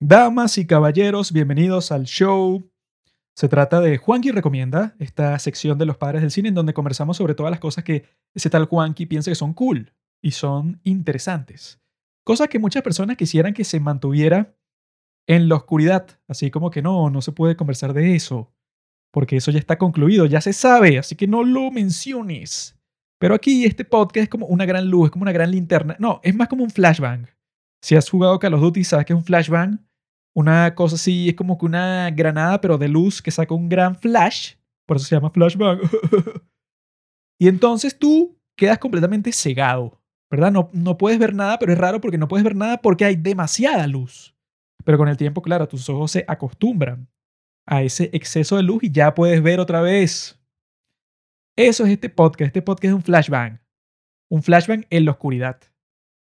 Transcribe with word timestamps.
Damas 0.00 0.58
y 0.58 0.64
caballeros, 0.64 1.32
bienvenidos 1.32 1.90
al 1.90 2.04
show. 2.04 2.70
Se 3.34 3.48
trata 3.48 3.80
de 3.80 3.98
Juanqui 3.98 4.30
Recomienda, 4.30 4.94
esta 5.00 5.36
sección 5.40 5.76
de 5.76 5.86
los 5.86 5.96
padres 5.96 6.22
del 6.22 6.30
cine 6.30 6.50
en 6.50 6.54
donde 6.54 6.72
conversamos 6.72 7.16
sobre 7.16 7.34
todas 7.34 7.50
las 7.50 7.58
cosas 7.58 7.82
que 7.82 8.04
ese 8.32 8.48
tal 8.48 8.66
Juanqui 8.66 9.06
piensa 9.06 9.32
que 9.32 9.34
son 9.34 9.54
cool 9.54 9.92
y 10.22 10.30
son 10.30 10.80
interesantes. 10.84 11.80
Cosas 12.22 12.46
que 12.46 12.60
muchas 12.60 12.84
personas 12.84 13.16
quisieran 13.16 13.54
que 13.54 13.64
se 13.64 13.80
mantuviera 13.80 14.54
en 15.26 15.48
la 15.48 15.56
oscuridad, 15.56 16.06
así 16.28 16.52
como 16.52 16.70
que 16.70 16.80
no, 16.80 17.10
no 17.10 17.20
se 17.20 17.32
puede 17.32 17.56
conversar 17.56 17.92
de 17.92 18.14
eso, 18.14 18.52
porque 19.12 19.38
eso 19.38 19.50
ya 19.50 19.58
está 19.58 19.78
concluido, 19.78 20.26
ya 20.26 20.40
se 20.40 20.52
sabe, 20.52 20.98
así 20.98 21.16
que 21.16 21.26
no 21.26 21.42
lo 21.42 21.72
menciones. 21.72 22.78
Pero 23.18 23.34
aquí 23.34 23.64
este 23.64 23.84
podcast 23.84 24.22
es 24.22 24.28
como 24.28 24.46
una 24.46 24.64
gran 24.64 24.88
luz, 24.88 25.06
es 25.06 25.10
como 25.10 25.24
una 25.24 25.32
gran 25.32 25.50
linterna. 25.50 25.96
No, 25.98 26.20
es 26.22 26.36
más 26.36 26.46
como 26.46 26.62
un 26.62 26.70
flashbang. 26.70 27.26
Si 27.82 27.96
has 27.96 28.08
jugado 28.08 28.38
Call 28.38 28.54
of 28.54 28.60
Duty, 28.60 28.84
sabes 28.84 29.04
que 29.04 29.12
es 29.12 29.16
un 29.16 29.24
flashbang. 29.24 29.87
Una 30.38 30.72
cosa 30.76 30.94
así, 30.94 31.30
es 31.30 31.34
como 31.34 31.58
que 31.58 31.66
una 31.66 32.12
granada, 32.12 32.60
pero 32.60 32.78
de 32.78 32.86
luz 32.86 33.20
que 33.20 33.32
saca 33.32 33.52
un 33.52 33.68
gran 33.68 33.96
flash. 33.96 34.54
Por 34.86 34.96
eso 34.96 35.06
se 35.06 35.16
llama 35.16 35.30
flashbang. 35.30 35.80
y 37.40 37.48
entonces 37.48 37.98
tú 37.98 38.38
quedas 38.56 38.78
completamente 38.78 39.32
cegado, 39.32 40.00
¿verdad? 40.30 40.52
No, 40.52 40.70
no 40.72 40.96
puedes 40.96 41.18
ver 41.18 41.34
nada, 41.34 41.58
pero 41.58 41.72
es 41.72 41.78
raro 41.78 42.00
porque 42.00 42.18
no 42.18 42.28
puedes 42.28 42.44
ver 42.44 42.54
nada 42.54 42.80
porque 42.80 43.04
hay 43.04 43.16
demasiada 43.16 43.84
luz. 43.88 44.32
Pero 44.84 44.96
con 44.96 45.08
el 45.08 45.16
tiempo, 45.16 45.42
claro, 45.42 45.66
tus 45.66 45.88
ojos 45.88 46.12
se 46.12 46.24
acostumbran 46.28 47.08
a 47.66 47.82
ese 47.82 48.08
exceso 48.12 48.58
de 48.58 48.62
luz 48.62 48.84
y 48.84 48.92
ya 48.92 49.16
puedes 49.16 49.42
ver 49.42 49.58
otra 49.58 49.80
vez. 49.80 50.40
Eso 51.56 51.84
es 51.84 51.90
este 51.90 52.10
podcast. 52.10 52.46
Este 52.46 52.62
podcast 52.62 52.92
es 52.92 52.94
un 52.94 53.02
flashbang. 53.02 53.60
Un 54.30 54.44
flashbang 54.44 54.86
en 54.88 55.04
la 55.04 55.10
oscuridad. 55.10 55.58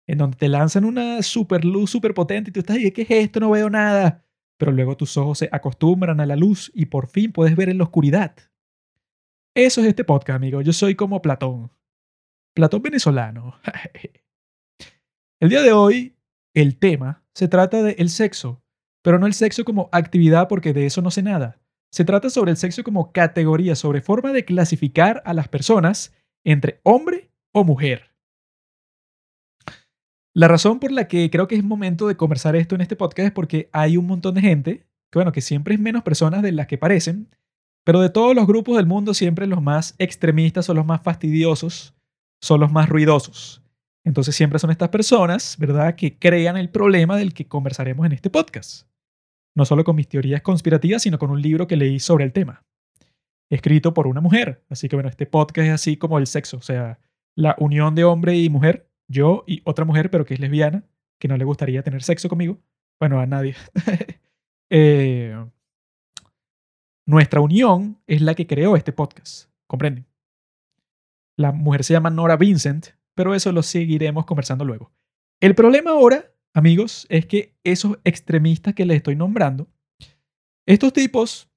En 0.09 0.19
donde 0.19 0.37
te 0.37 0.49
lanzan 0.49 0.85
una 0.85 1.23
super 1.23 1.65
luz 1.65 1.91
super 1.91 2.15
potente 2.15 2.51
y 2.51 2.53
tú 2.53 2.61
estás 2.61 2.77
ahí, 2.77 2.91
¿qué 2.91 3.03
es 3.03 3.11
esto? 3.11 3.39
No 3.39 3.51
veo 3.51 3.71
nada. 3.71 4.25
Pero 4.57 4.73
luego 4.73 4.97
tus 4.97 5.17
ojos 5.17 5.39
se 5.39 5.49
acostumbran 5.53 6.19
a 6.19 6.27
la 6.27 6.35
luz 6.35 6.73
y 6.75 6.87
por 6.87 7.07
fin 7.07 7.31
puedes 7.31 7.55
ver 7.55 7.69
en 7.69 7.79
la 7.79 7.85
oscuridad. 7.85 8.35
Eso 9.55 9.81
es 9.81 9.87
este 9.87 10.05
podcast, 10.05 10.37
amigo. 10.37 10.63
Yo 10.63 10.73
soy 10.73 10.95
como 10.95 11.23
Platón. 11.23 11.71
Platón 12.55 12.83
venezolano. 12.83 13.61
el 15.41 15.49
día 15.49 15.63
de 15.63 15.73
hoy, 15.73 16.17
el 16.55 16.79
tema 16.79 17.23
se 17.35 17.47
trata 17.47 17.83
del 17.83 18.09
sexo, 18.09 18.63
pero 19.03 19.19
no 19.19 19.27
el 19.27 19.35
sexo 19.35 19.65
como 19.65 19.89
actividad 19.93 20.49
porque 20.49 20.73
de 20.73 20.87
eso 20.87 21.03
no 21.03 21.11
sé 21.11 21.23
nada, 21.23 21.61
se 21.91 22.05
trata 22.05 22.31
sobre 22.31 22.51
el 22.51 22.57
sexo 22.57 22.83
como 22.83 23.13
categoría, 23.13 23.75
sobre 23.75 24.01
forma 24.01 24.33
de 24.33 24.45
clasificar 24.45 25.23
a 25.25 25.35
las 25.35 25.49
personas 25.49 26.15
entre 26.45 26.81
hombre 26.83 27.31
o 27.53 27.65
mujer. 27.65 28.11
La 30.39 30.47
razón 30.47 30.79
por 30.79 30.93
la 30.93 31.09
que 31.09 31.31
creo 31.31 31.49
que 31.49 31.57
es 31.57 31.65
momento 31.65 32.07
de 32.07 32.17
conversar 32.17 32.55
esto 32.55 32.75
en 32.75 32.81
este 32.81 32.95
podcast 32.95 33.27
es 33.27 33.33
porque 33.33 33.69
hay 33.73 33.97
un 33.97 34.07
montón 34.07 34.35
de 34.35 34.41
gente, 34.41 34.87
que 35.11 35.19
bueno, 35.19 35.33
que 35.33 35.41
siempre 35.41 35.75
es 35.75 35.81
menos 35.81 36.03
personas 36.05 36.43
de 36.43 36.53
las 36.53 36.69
que 36.69 36.79
parecen, 36.79 37.29
pero 37.85 38.01
de 38.01 38.11
todos 38.11 38.37
los 38.37 38.47
grupos 38.47 38.77
del 38.77 38.87
mundo 38.87 39.15
siempre 39.15 39.47
los 39.49 39.61
más 39.61 39.97
extremistas 39.99 40.67
son 40.67 40.77
los 40.77 40.87
más 40.87 41.03
fastidiosos, 41.03 41.95
son 42.41 42.61
los 42.61 42.71
más 42.71 42.89
ruidosos. 42.89 43.63
Entonces 44.05 44.37
siempre 44.37 44.61
son 44.61 44.71
estas 44.71 44.91
personas, 44.91 45.57
¿verdad?, 45.59 45.97
que 45.97 46.19
crean 46.19 46.57
el 46.57 46.71
problema 46.71 47.17
del 47.17 47.35
que 47.35 47.49
conversaremos 47.49 48.07
en 48.07 48.13
este 48.13 48.31
podcast 48.31 48.89
no 49.59 49.65
solo 49.65 49.83
con 49.83 49.97
mis 49.97 50.09
teorías 50.09 50.41
conspirativas, 50.41 51.03
sino 51.03 51.19
con 51.19 51.31
un 51.31 51.43
libro 51.43 51.67
que 51.67 51.77
leí 51.77 51.99
sobre 51.99 52.25
el 52.25 52.33
tema, 52.33 52.65
escrito 53.51 53.93
por 53.93 54.07
una 54.07 54.21
mujer. 54.21 54.65
Así 54.69 54.89
que 54.89 54.95
bueno, 54.95 55.09
este 55.09 55.27
podcast 55.27 55.67
es 55.67 55.75
así 55.75 55.97
como 55.97 56.19
el 56.19 56.29
sexo, 56.29 56.59
o 56.59 56.63
sea, 56.63 57.01
la 57.35 57.57
unión 57.59 57.97
de 57.97 58.05
hombre 58.05 58.37
y 58.37 58.49
mujer, 58.51 58.88
yo 59.09 59.45
y 59.47 59.63
otra 59.65 59.85
mujer, 59.85 60.11
pero 60.11 60.25
que 60.25 60.35
es 60.35 60.41
lesbiana, 60.41 60.85
que 61.19 61.29
no 61.29 61.37
le 61.37 61.45
gustaría 61.45 61.83
tener 61.83 62.03
sexo 62.03 62.29
conmigo. 62.29 62.59
Bueno, 63.01 63.21
a 63.21 63.27
nadie. 63.27 63.55
Eh, 64.71 65.35
nuestra 67.07 67.41
unión 67.41 68.03
es 68.07 68.21
la 68.21 68.35
que 68.35 68.47
creó 68.47 68.77
este 68.77 68.93
podcast, 68.93 69.51
¿comprenden? 69.67 70.05
La 71.39 71.53
mujer 71.53 71.85
se 71.85 71.95
llama 71.95 72.11
Nora 72.11 72.37
Vincent, 72.37 72.89
pero 73.15 73.35
eso 73.35 73.51
lo 73.51 73.63
seguiremos 73.63 74.27
conversando 74.27 74.67
luego. 74.67 74.93
El 75.41 75.55
problema 75.55 75.93
ahora 75.93 76.31
amigos, 76.59 77.07
es 77.09 77.27
que 77.27 77.55
esos 77.65 77.99
extremistas 78.05 78.75
que 78.75 78.85
les 78.85 78.99
estoy 78.99 79.17
nombrando, 79.17 79.69
estos 80.67 80.93
tipos 80.93 81.49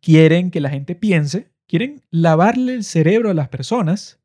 quieren 0.00 0.50
que 0.50 0.60
la 0.60 0.70
gente 0.70 0.94
piense, 0.94 1.50
quieren 1.66 2.02
lavarle 2.10 2.74
el 2.74 2.84
cerebro 2.84 3.30
a 3.30 3.34
las 3.34 3.48
personas 3.48 4.20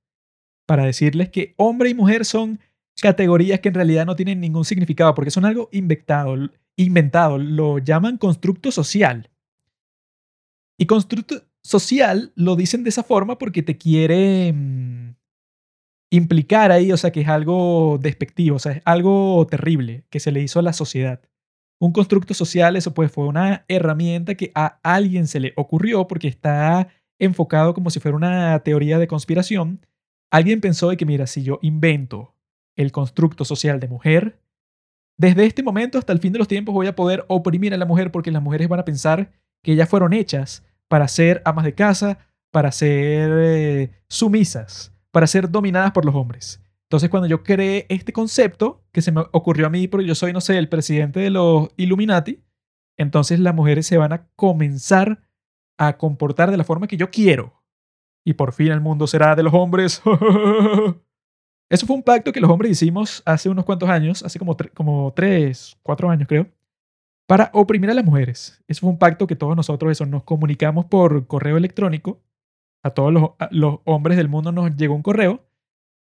para 0.68 0.86
decirles 0.86 1.30
que 1.30 1.56
hombre 1.58 1.90
y 1.90 1.96
mujer 1.96 2.26
son 2.26 2.60
categorías 3.02 3.60
que 3.60 3.70
en 3.70 3.76
realidad 3.76 4.06
no 4.06 4.16
tienen 4.16 4.40
ningún 4.40 4.66
significado 4.66 5.16
porque 5.16 5.32
son 5.32 5.46
algo 5.46 5.70
inventado, 5.72 6.36
inventado 6.76 7.40
lo 7.40 7.80
llaman 7.80 8.18
constructo 8.18 8.72
social. 8.72 9.32
Y 10.78 10.86
constructo 10.86 11.44
social 11.64 12.32
lo 12.36 12.56
dicen 12.56 12.84
de 12.84 12.90
esa 12.90 13.04
forma 13.04 13.38
porque 13.38 13.64
te 13.64 13.78
quieren 13.78 15.18
implicar 16.10 16.72
ahí, 16.72 16.92
o 16.92 16.98
sea, 16.98 17.12
que 17.12 17.22
es 17.22 17.28
algo 17.28 17.98
despectivo, 18.02 18.58
o 18.58 18.60
sea, 18.60 18.74
es 18.74 18.82
algo 18.86 19.46
terrible 19.50 20.06
que 20.10 20.20
se 20.20 20.32
le 20.32 20.42
hizo 20.42 20.60
a 20.60 20.64
la 20.64 20.74
sociedad. 20.74 21.22
Un 21.80 21.92
constructo 21.92 22.34
social, 22.34 22.76
eso 22.76 22.94
pues 22.94 23.12
fue 23.12 23.26
una 23.26 23.66
herramienta 23.68 24.36
que 24.36 24.52
a 24.56 24.80
alguien 24.84 25.28
se 25.28 25.40
le 25.40 25.54
ocurrió 25.56 26.08
porque 26.08 26.28
está 26.28 26.88
enfocado 27.20 27.74
como 27.74 27.90
si 27.90 28.00
fuera 28.00 28.18
una 28.18 28.60
teoría 28.60 29.00
de 29.00 29.08
conspiración. 29.08 29.82
Alguien 30.32 30.62
pensó 30.62 30.90
de 30.90 30.98
que, 30.98 31.06
mira, 31.06 31.28
si 31.28 31.44
yo 31.44 31.60
invento 31.62 32.36
el 32.76 32.92
constructo 32.92 33.46
social 33.46 33.80
de 33.80 33.88
mujer, 33.88 34.40
desde 35.18 35.46
este 35.46 35.64
momento 35.64 35.98
hasta 35.98 36.14
el 36.14 36.20
fin 36.20 36.34
de 36.34 36.40
los 36.40 36.48
tiempos 36.48 36.76
voy 36.76 36.88
a 36.88 36.96
poder 36.96 37.26
oprimir 37.28 37.74
a 37.74 37.78
la 37.78 37.86
mujer 37.86 38.12
porque 38.12 38.32
las 38.32 38.44
mujeres 38.44 38.68
van 38.68 38.80
a 38.80 38.86
pensar 38.86 39.32
que 39.64 39.74
ellas 39.74 39.90
fueron 39.90 40.14
hechas 40.14 40.64
para 40.88 41.08
ser 41.08 41.42
amas 41.44 41.66
de 41.66 41.74
casa, 41.74 42.20
para 42.52 42.72
ser 42.72 43.32
eh, 43.34 43.92
sumisas, 44.08 44.94
para 45.12 45.28
ser 45.28 45.50
dominadas 45.50 45.92
por 45.92 46.06
los 46.06 46.16
hombres. 46.16 46.62
Entonces, 46.84 47.10
cuando 47.10 47.28
yo 47.28 47.44
creé 47.44 47.86
este 47.90 48.14
concepto, 48.14 48.86
que 48.92 49.02
se 49.02 49.12
me 49.12 49.22
ocurrió 49.32 49.68
a 49.68 49.70
mí, 49.70 49.88
porque 49.88 50.08
yo 50.08 50.16
soy, 50.16 50.32
no 50.32 50.40
sé, 50.40 50.58
el 50.58 50.70
presidente 50.70 51.20
de 51.20 51.30
los 51.30 51.70
Illuminati, 51.76 52.44
entonces 52.96 53.40
las 53.40 53.54
mujeres 53.54 53.86
se 53.86 53.98
van 53.98 54.14
a 54.14 54.28
comenzar 54.36 55.22
a 55.78 55.98
comportar 55.98 56.50
de 56.50 56.58
la 56.58 56.64
forma 56.64 56.88
que 56.88 56.98
yo 56.98 57.12
quiero. 57.12 57.57
Y 58.28 58.34
por 58.34 58.52
fin 58.52 58.74
el 58.74 58.82
mundo 58.82 59.08
será 59.08 59.38
de 59.38 59.44
los 59.44 59.54
hombres. 59.54 60.02
Eso 61.72 61.88
fue 61.88 61.96
un 61.96 62.04
pacto 62.04 62.34
que 62.34 62.42
los 62.42 62.52
hombres 62.52 62.74
hicimos 62.74 63.24
hace 63.26 63.48
unos 63.48 63.64
cuantos 63.64 63.88
años, 63.88 64.22
hace 64.22 64.38
como, 64.38 65.14
tres, 65.14 65.78
cuatro 65.82 66.10
años 66.10 66.28
creo, 66.28 66.46
para 67.26 67.50
oprimir 67.54 67.90
a 67.90 67.94
las 67.94 68.04
mujeres. 68.04 68.62
Eso 68.68 68.82
fue 68.82 68.90
un 68.90 68.98
pacto 68.98 69.28
que 69.28 69.38
todos 69.38 69.56
nosotros 69.56 69.94
eso, 69.94 70.06
nos 70.06 70.24
comunicamos 70.24 70.88
por 70.88 71.26
correo 71.26 71.56
electrónico 71.56 72.20
a 72.84 72.90
todos 72.90 73.14
los, 73.50 73.80
hombres 73.86 74.18
del 74.18 74.28
mundo 74.28 74.52
nos 74.52 74.76
llegó 74.76 74.94
un 74.94 75.04
correo 75.04 75.46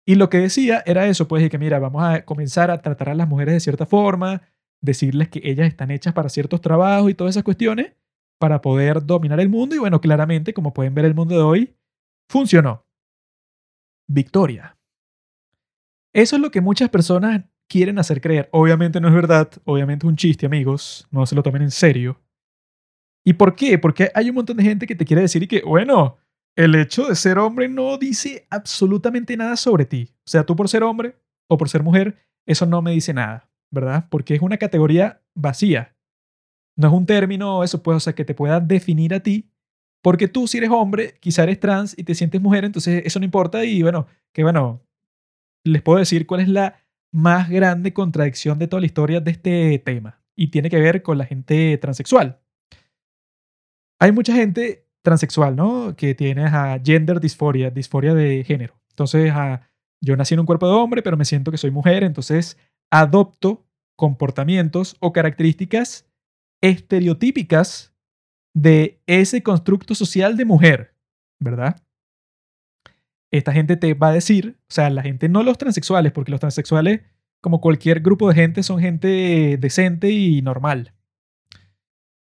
y 0.07 0.15
lo 0.15 0.31
que 0.31 0.39
decía 0.39 0.83
era 0.87 1.07
eso, 1.09 1.29
pues, 1.29 1.45
y 1.45 1.51
que 1.51 1.59
mira, 1.59 1.79
vamos 1.79 2.03
a 2.03 2.25
comenzar 2.25 2.71
a 2.71 2.81
tratar 2.81 3.11
a 3.11 3.15
las 3.15 3.29
mujeres 3.29 3.53
de 3.53 3.61
cierta 3.61 3.85
forma, 3.85 4.41
decirles 4.81 5.29
que 5.29 5.43
ellas 5.45 5.69
están 5.69 5.91
hechas 5.91 6.15
para 6.15 6.31
ciertos 6.31 6.63
trabajos 6.63 7.11
y 7.11 7.15
todas 7.15 7.35
esas 7.35 7.45
cuestiones 7.45 7.93
para 8.39 8.63
poder 8.63 9.05
dominar 9.05 9.39
el 9.39 9.51
mundo 9.51 9.75
y 9.75 9.79
bueno, 9.81 10.01
claramente, 10.01 10.55
como 10.55 10.73
pueden 10.73 10.95
ver 10.95 11.05
el 11.05 11.15
mundo 11.15 11.35
de 11.35 11.43
hoy, 11.43 11.77
funcionó. 12.29 12.87
Victoria. 14.09 14.79
Eso 16.13 16.37
es 16.37 16.43
lo 16.43 16.51
que 16.51 16.61
muchas 16.61 16.89
personas 16.89 17.45
quieren 17.69 17.99
hacer 17.99 18.21
creer. 18.21 18.49
Obviamente 18.53 19.01
no 19.01 19.09
es 19.09 19.15
verdad, 19.15 19.51
obviamente 19.65 20.07
es 20.07 20.09
un 20.09 20.17
chiste, 20.17 20.47
amigos, 20.47 21.07
no 21.11 21.27
se 21.27 21.35
lo 21.35 21.43
tomen 21.43 21.63
en 21.63 21.71
serio. 21.71 22.21
¿Y 23.25 23.33
por 23.33 23.57
qué? 23.57 23.79
Porque 23.79 24.11
hay 24.15 24.29
un 24.29 24.37
montón 24.37 24.57
de 24.57 24.63
gente 24.63 24.87
que 24.87 24.95
te 24.95 25.05
quiere 25.05 25.23
decir 25.23 25.43
y 25.43 25.49
que, 25.49 25.63
bueno, 25.63 26.17
el 26.57 26.75
hecho 26.75 27.07
de 27.07 27.17
ser 27.17 27.39
hombre 27.39 27.69
no 27.69 27.99
dice 27.99 28.47
absolutamente 28.51 29.37
nada 29.37 29.57
sobre 29.57 29.85
ti. 29.85 30.15
O 30.21 30.31
sea, 30.31 30.47
tú 30.47 30.55
por 30.57 30.69
ser 30.69 30.83
hombre 30.85 31.17
o 31.49 31.59
por 31.59 31.69
ser 31.69 31.83
mujer, 31.83 32.19
eso 32.47 32.67
no 32.67 32.81
me 32.83 32.93
dice 32.93 33.13
nada, 33.13 33.51
¿verdad? 33.71 34.07
Porque 34.11 34.35
es 34.35 34.43
una 34.43 34.57
categoría 34.57 35.23
vacía. 35.35 35.97
No 36.77 36.89
es 36.89 36.95
un 36.95 37.05
término, 37.05 37.65
eso 37.65 37.83
puede, 37.83 37.97
o 37.97 38.01
sea, 38.01 38.15
que 38.15 38.25
te 38.25 38.35
pueda 38.35 38.61
definir 38.61 39.13
a 39.13 39.21
ti. 39.21 39.51
Porque 40.03 40.29
tú, 40.29 40.47
si 40.47 40.59
eres 40.59 40.71
hombre, 40.71 41.17
quizá 41.21 41.43
eres 41.43 41.59
trans 41.59 41.95
y 41.99 42.05
te 42.05 42.15
sientes 42.15 42.41
mujer, 42.41 42.65
entonces 42.65 43.03
eso 43.05 43.19
no 43.19 43.25
importa. 43.25 43.65
Y 43.65 43.83
bueno, 43.83 44.07
que 44.33 44.43
bueno, 44.43 44.83
les 45.65 45.83
puedo 45.83 45.99
decir 45.99 46.27
cuál 46.27 46.41
es 46.41 46.49
la 46.49 46.77
más 47.13 47.49
grande 47.49 47.93
contradicción 47.93 48.59
de 48.59 48.69
toda 48.69 48.81
la 48.81 48.87
historia 48.87 49.21
de 49.21 49.31
este 49.31 49.79
tema. 49.79 50.23
Y 50.37 50.49
tiene 50.49 50.71
que 50.71 50.81
ver 50.81 51.03
con 51.03 51.19
la 51.19 51.25
gente 51.25 51.77
transexual. 51.79 52.41
Hay 53.99 54.13
mucha 54.13 54.35
gente 54.35 54.87
transexual, 55.03 55.57
¿no? 55.57 55.97
Que 55.97 56.15
tienes 56.15 56.53
a 56.53 56.79
gender 56.85 57.21
dysphoria, 57.21 57.71
disforia 57.71 58.13
de 58.15 58.45
género. 58.45 58.79
Entonces, 58.91 59.33
yo 60.03 60.17
nací 60.17 60.35
en 60.35 60.41
un 60.41 60.47
cuerpo 60.47 60.67
de 60.69 60.75
hombre, 60.75 61.03
pero 61.03 61.17
me 61.17 61.25
siento 61.25 61.51
que 61.51 61.59
soy 61.59 61.71
mujer, 61.71 62.05
entonces 62.05 62.59
adopto 62.91 63.67
comportamientos 63.97 64.97
o 65.01 65.13
características 65.13 66.07
estereotípicas 66.61 67.95
de 68.57 69.03
ese 69.07 69.43
constructo 69.43 69.95
social 69.95 70.39
de 70.39 70.47
mujer, 70.47 70.95
¿verdad? 71.39 71.77
Esta 73.31 73.53
gente 73.53 73.77
te 73.77 73.93
va 73.93 74.09
a 74.09 74.13
decir, 74.13 74.57
o 74.63 74.73
sea, 74.73 74.89
la 74.89 75.03
gente, 75.03 75.29
no 75.29 75.43
los 75.43 75.59
transexuales, 75.59 76.13
porque 76.13 76.31
los 76.31 76.41
transexuales 76.41 77.03
como 77.43 77.61
cualquier 77.61 78.01
grupo 78.01 78.29
de 78.29 78.35
gente, 78.35 78.63
son 78.63 78.81
gente 78.81 79.59
decente 79.61 80.11
y 80.11 80.41
normal. 80.41 80.95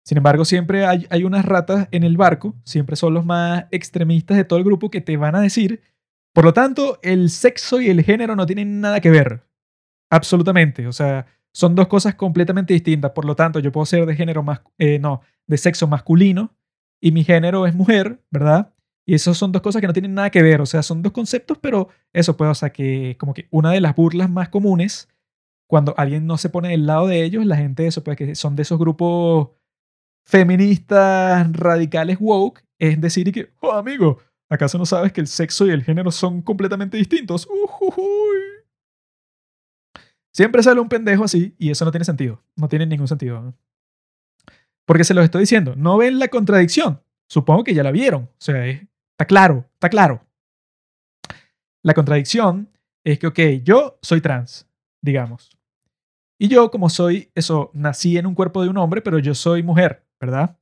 Sin 0.04 0.18
embargo, 0.18 0.44
siempre 0.44 0.86
hay, 0.86 1.06
hay 1.10 1.24
unas 1.24 1.44
ratas 1.44 1.88
en 1.92 2.04
el 2.04 2.16
barco, 2.16 2.54
siempre 2.64 2.94
son 2.94 3.14
los 3.14 3.24
más 3.24 3.64
extremistas 3.70 4.36
de 4.36 4.44
todo 4.44 4.58
el 4.58 4.64
grupo 4.64 4.90
que 4.90 5.00
te 5.00 5.16
van 5.16 5.34
a 5.34 5.40
decir, 5.40 5.82
por 6.34 6.44
lo 6.44 6.52
tanto, 6.52 6.98
el 7.02 7.30
sexo 7.30 7.80
y 7.80 7.88
el 7.88 8.02
género 8.02 8.36
no 8.36 8.46
tienen 8.46 8.80
nada 8.80 9.00
que 9.00 9.10
ver. 9.10 9.42
Absolutamente. 10.10 10.86
O 10.86 10.92
sea, 10.92 11.26
son 11.52 11.74
dos 11.74 11.88
cosas 11.88 12.14
completamente 12.14 12.74
distintas. 12.74 13.12
Por 13.12 13.24
lo 13.24 13.34
tanto, 13.36 13.58
yo 13.58 13.72
puedo 13.72 13.86
ser 13.86 14.06
de 14.06 14.16
género 14.16 14.42
más, 14.42 14.60
eh, 14.78 14.98
no, 14.98 15.22
de 15.46 15.58
sexo 15.58 15.86
masculino 15.86 16.54
y 17.00 17.12
mi 17.12 17.24
género 17.24 17.66
es 17.66 17.74
mujer, 17.74 18.22
¿verdad? 18.30 18.74
Y 19.06 19.14
esas 19.14 19.36
son 19.38 19.52
dos 19.52 19.62
cosas 19.62 19.80
que 19.80 19.86
no 19.86 19.92
tienen 19.92 20.14
nada 20.14 20.30
que 20.30 20.42
ver. 20.42 20.60
O 20.60 20.66
sea, 20.66 20.82
son 20.82 21.02
dos 21.02 21.12
conceptos, 21.12 21.58
pero 21.58 21.88
eso 22.12 22.36
puede, 22.36 22.50
o 22.50 22.54
sea, 22.54 22.70
que 22.70 23.16
como 23.18 23.34
que 23.34 23.48
una 23.50 23.70
de 23.72 23.80
las 23.80 23.96
burlas 23.96 24.28
más 24.28 24.48
comunes 24.50 25.08
cuando 25.68 25.94
alguien 25.96 26.26
no 26.26 26.38
se 26.38 26.48
pone 26.48 26.70
del 26.70 26.86
lado 26.86 27.06
de 27.06 27.22
ellos, 27.24 27.44
la 27.46 27.56
gente, 27.56 27.86
eso, 27.86 28.02
pues 28.02 28.16
que 28.16 28.34
son 28.34 28.56
de 28.56 28.62
esos 28.62 28.78
grupos 28.78 29.50
feministas 30.24 31.50
radicales 31.52 32.18
woke, 32.20 32.62
es 32.78 33.00
decir, 33.00 33.32
que, 33.32 33.50
oh, 33.60 33.72
amigo, 33.72 34.18
¿acaso 34.48 34.78
no 34.78 34.86
sabes 34.86 35.12
que 35.12 35.20
el 35.20 35.26
sexo 35.26 35.66
y 35.66 35.70
el 35.70 35.82
género 35.82 36.10
son 36.10 36.42
completamente 36.42 36.96
distintos? 36.96 37.48
Siempre 40.38 40.62
sale 40.62 40.78
un 40.78 40.88
pendejo 40.88 41.24
así 41.24 41.52
y 41.58 41.68
eso 41.72 41.84
no 41.84 41.90
tiene 41.90 42.04
sentido. 42.04 42.40
No 42.54 42.68
tiene 42.68 42.86
ningún 42.86 43.08
sentido. 43.08 43.52
Porque 44.84 45.02
se 45.02 45.12
los 45.12 45.24
estoy 45.24 45.40
diciendo, 45.40 45.74
no 45.74 45.98
ven 45.98 46.20
la 46.20 46.28
contradicción. 46.28 47.02
Supongo 47.26 47.64
que 47.64 47.74
ya 47.74 47.82
la 47.82 47.90
vieron. 47.90 48.22
O 48.22 48.36
sea, 48.38 48.64
está 48.64 49.24
claro, 49.26 49.68
está 49.72 49.88
claro. 49.88 50.24
La 51.82 51.92
contradicción 51.92 52.68
es 53.02 53.18
que, 53.18 53.26
ok, 53.26 53.38
yo 53.64 53.98
soy 54.00 54.20
trans, 54.20 54.68
digamos. 55.02 55.50
Y 56.38 56.46
yo, 56.46 56.70
como 56.70 56.88
soy, 56.88 57.32
eso, 57.34 57.72
nací 57.74 58.16
en 58.16 58.26
un 58.26 58.36
cuerpo 58.36 58.62
de 58.62 58.68
un 58.68 58.78
hombre, 58.78 59.02
pero 59.02 59.18
yo 59.18 59.34
soy 59.34 59.64
mujer, 59.64 60.04
¿verdad? 60.20 60.56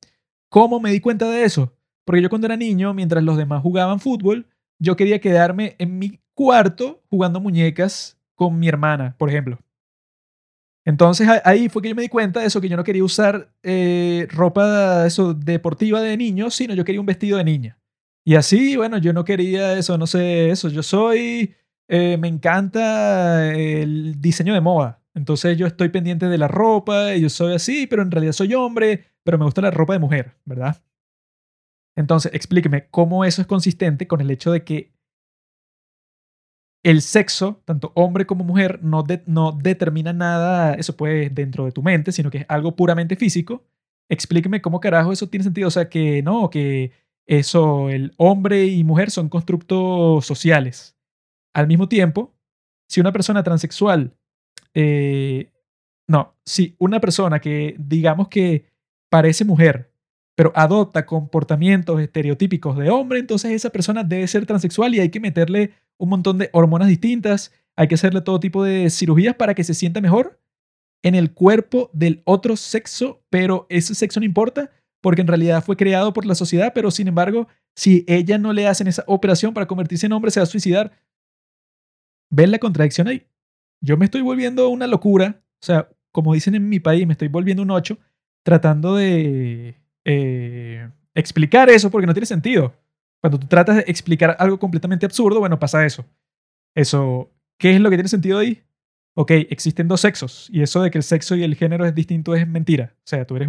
¿Cómo 0.48 0.80
me 0.80 0.90
di 0.90 1.00
cuenta 1.00 1.28
de 1.28 1.44
eso? 1.44 1.76
Porque 2.06 2.22
yo 2.22 2.30
cuando 2.30 2.46
era 2.46 2.56
niño, 2.56 2.94
mientras 2.94 3.22
los 3.22 3.36
demás 3.36 3.60
jugaban 3.60 4.00
fútbol, 4.00 4.46
yo 4.78 4.96
quería 4.96 5.20
quedarme 5.20 5.76
en 5.78 5.98
mi 5.98 6.18
cuarto 6.32 7.02
jugando 7.10 7.40
muñecas 7.40 8.18
con 8.34 8.58
mi 8.58 8.68
hermana, 8.68 9.14
por 9.18 9.28
ejemplo. 9.28 9.58
Entonces 10.86 11.28
ahí 11.44 11.68
fue 11.68 11.82
que 11.82 11.88
yo 11.88 11.96
me 11.96 12.02
di 12.02 12.08
cuenta 12.08 12.40
de 12.40 12.46
eso, 12.46 12.60
que 12.60 12.68
yo 12.68 12.76
no 12.76 12.84
quería 12.84 13.02
usar 13.02 13.52
eh, 13.64 14.28
ropa 14.30 15.04
eso, 15.04 15.34
deportiva 15.34 16.00
de 16.00 16.16
niño, 16.16 16.48
sino 16.48 16.74
yo 16.74 16.84
quería 16.84 17.00
un 17.00 17.06
vestido 17.06 17.38
de 17.38 17.44
niña. 17.44 17.78
Y 18.24 18.36
así, 18.36 18.76
bueno, 18.76 18.96
yo 18.98 19.12
no 19.12 19.24
quería 19.24 19.76
eso, 19.76 19.98
no 19.98 20.06
sé, 20.06 20.50
eso. 20.50 20.68
Yo 20.68 20.84
soy, 20.84 21.54
eh, 21.88 22.16
me 22.18 22.28
encanta 22.28 23.52
el 23.52 24.20
diseño 24.20 24.54
de 24.54 24.60
moda. 24.60 25.02
Entonces 25.12 25.58
yo 25.58 25.66
estoy 25.66 25.88
pendiente 25.88 26.26
de 26.26 26.38
la 26.38 26.46
ropa 26.46 27.14
y 27.14 27.22
yo 27.22 27.30
soy 27.30 27.54
así, 27.54 27.88
pero 27.88 28.02
en 28.02 28.10
realidad 28.12 28.32
soy 28.32 28.54
hombre, 28.54 29.06
pero 29.24 29.38
me 29.38 29.44
gusta 29.44 29.62
la 29.62 29.72
ropa 29.72 29.92
de 29.92 29.98
mujer, 29.98 30.36
¿verdad? 30.44 30.76
Entonces, 31.96 32.32
explíqueme 32.34 32.88
cómo 32.90 33.24
eso 33.24 33.40
es 33.40 33.48
consistente 33.48 34.06
con 34.06 34.20
el 34.20 34.30
hecho 34.30 34.52
de 34.52 34.62
que 34.62 34.92
el 36.86 37.02
sexo, 37.02 37.60
tanto 37.64 37.90
hombre 37.96 38.26
como 38.26 38.44
mujer, 38.44 38.78
no, 38.80 39.02
determina 39.02 40.12
nada, 40.12 40.74
eso 40.74 40.96
puede 40.96 41.30
dentro 41.30 41.64
de 41.64 41.72
tu 41.72 41.82
mente, 41.82 42.12
sino 42.12 42.30
que 42.30 42.38
es 42.38 42.46
algo 42.48 42.76
puramente 42.76 43.16
físico. 43.16 43.64
Explíqueme 44.08 44.62
cómo 44.62 44.78
carajo 44.78 45.10
eso 45.10 45.28
tiene 45.28 45.42
sentido. 45.42 45.66
O 45.66 45.72
sea, 45.72 45.88
que 45.88 46.22
no, 46.22 46.48
que 46.48 46.92
eso, 47.26 47.90
el 47.90 48.14
hombre 48.18 48.66
y 48.66 48.84
mujer 48.84 49.10
son 49.10 49.28
constructos 49.28 50.24
sociales. 50.24 50.96
Al 51.52 51.66
mismo 51.66 51.88
tiempo, 51.88 52.32
si 52.88 53.00
una 53.00 53.10
persona 53.10 53.42
transexual, 53.42 54.14
eh, 54.72 55.50
no, 56.06 56.36
si 56.44 56.76
una 56.78 57.00
persona 57.00 57.40
que 57.40 57.74
digamos 57.80 58.28
que 58.28 58.66
parece 59.10 59.44
mujer, 59.44 59.90
pero 60.36 60.52
adopta 60.54 61.04
comportamientos 61.04 62.00
estereotípicos 62.00 62.76
de 62.76 62.90
hombre, 62.90 63.18
entonces 63.18 63.50
esa 63.50 63.70
persona 63.70 64.04
debe 64.04 64.28
ser 64.28 64.46
transexual 64.46 64.94
y 64.94 65.00
hay 65.00 65.08
que 65.08 65.18
meterle 65.18 65.72
un 65.98 66.08
montón 66.08 66.38
de 66.38 66.50
hormonas 66.52 66.88
distintas, 66.88 67.52
hay 67.76 67.88
que 67.88 67.94
hacerle 67.94 68.20
todo 68.20 68.40
tipo 68.40 68.64
de 68.64 68.90
cirugías 68.90 69.34
para 69.34 69.54
que 69.54 69.64
se 69.64 69.74
sienta 69.74 70.00
mejor 70.00 70.40
en 71.02 71.14
el 71.14 71.32
cuerpo 71.32 71.90
del 71.92 72.22
otro 72.24 72.56
sexo, 72.56 73.22
pero 73.30 73.66
ese 73.68 73.94
sexo 73.94 74.20
no 74.20 74.26
importa 74.26 74.70
porque 75.00 75.20
en 75.20 75.28
realidad 75.28 75.62
fue 75.62 75.76
creado 75.76 76.12
por 76.12 76.26
la 76.26 76.34
sociedad, 76.34 76.72
pero 76.74 76.90
sin 76.90 77.06
embargo, 77.06 77.46
si 77.76 78.04
ella 78.08 78.38
no 78.38 78.52
le 78.52 78.66
hacen 78.66 78.88
esa 78.88 79.04
operación 79.06 79.54
para 79.54 79.66
convertirse 79.66 80.06
en 80.06 80.12
hombre, 80.12 80.30
se 80.30 80.40
va 80.40 80.44
a 80.44 80.46
suicidar. 80.46 80.92
¿Ven 82.30 82.50
la 82.50 82.58
contradicción 82.58 83.06
ahí? 83.06 83.24
Yo 83.80 83.96
me 83.96 84.06
estoy 84.06 84.22
volviendo 84.22 84.68
una 84.68 84.86
locura, 84.86 85.42
o 85.62 85.64
sea, 85.64 85.88
como 86.10 86.34
dicen 86.34 86.54
en 86.54 86.68
mi 86.68 86.80
país, 86.80 87.06
me 87.06 87.12
estoy 87.12 87.28
volviendo 87.28 87.62
un 87.62 87.70
ocho, 87.70 87.98
tratando 88.42 88.96
de 88.96 89.76
eh, 90.04 90.90
explicar 91.14 91.68
eso 91.68 91.90
porque 91.90 92.06
no 92.06 92.14
tiene 92.14 92.26
sentido. 92.26 92.74
Cuando 93.20 93.38
tú 93.38 93.46
tratas 93.46 93.76
de 93.76 93.84
explicar 93.86 94.36
algo 94.38 94.58
completamente 94.58 95.06
absurdo, 95.06 95.40
bueno, 95.40 95.58
pasa 95.58 95.84
eso. 95.84 96.04
Eso, 96.74 97.32
¿qué 97.58 97.74
es 97.74 97.80
lo 97.80 97.90
que 97.90 97.96
tiene 97.96 98.08
sentido 98.08 98.38
ahí? 98.38 98.62
Ok, 99.16 99.30
existen 99.30 99.88
dos 99.88 100.02
sexos 100.02 100.48
y 100.52 100.62
eso 100.62 100.82
de 100.82 100.90
que 100.90 100.98
el 100.98 101.04
sexo 101.04 101.36
y 101.36 101.42
el 101.42 101.54
género 101.54 101.86
es 101.86 101.94
distinto 101.94 102.34
es 102.34 102.46
mentira. 102.46 102.94
O 102.98 103.06
sea, 103.06 103.26
tú 103.26 103.36
eres, 103.36 103.48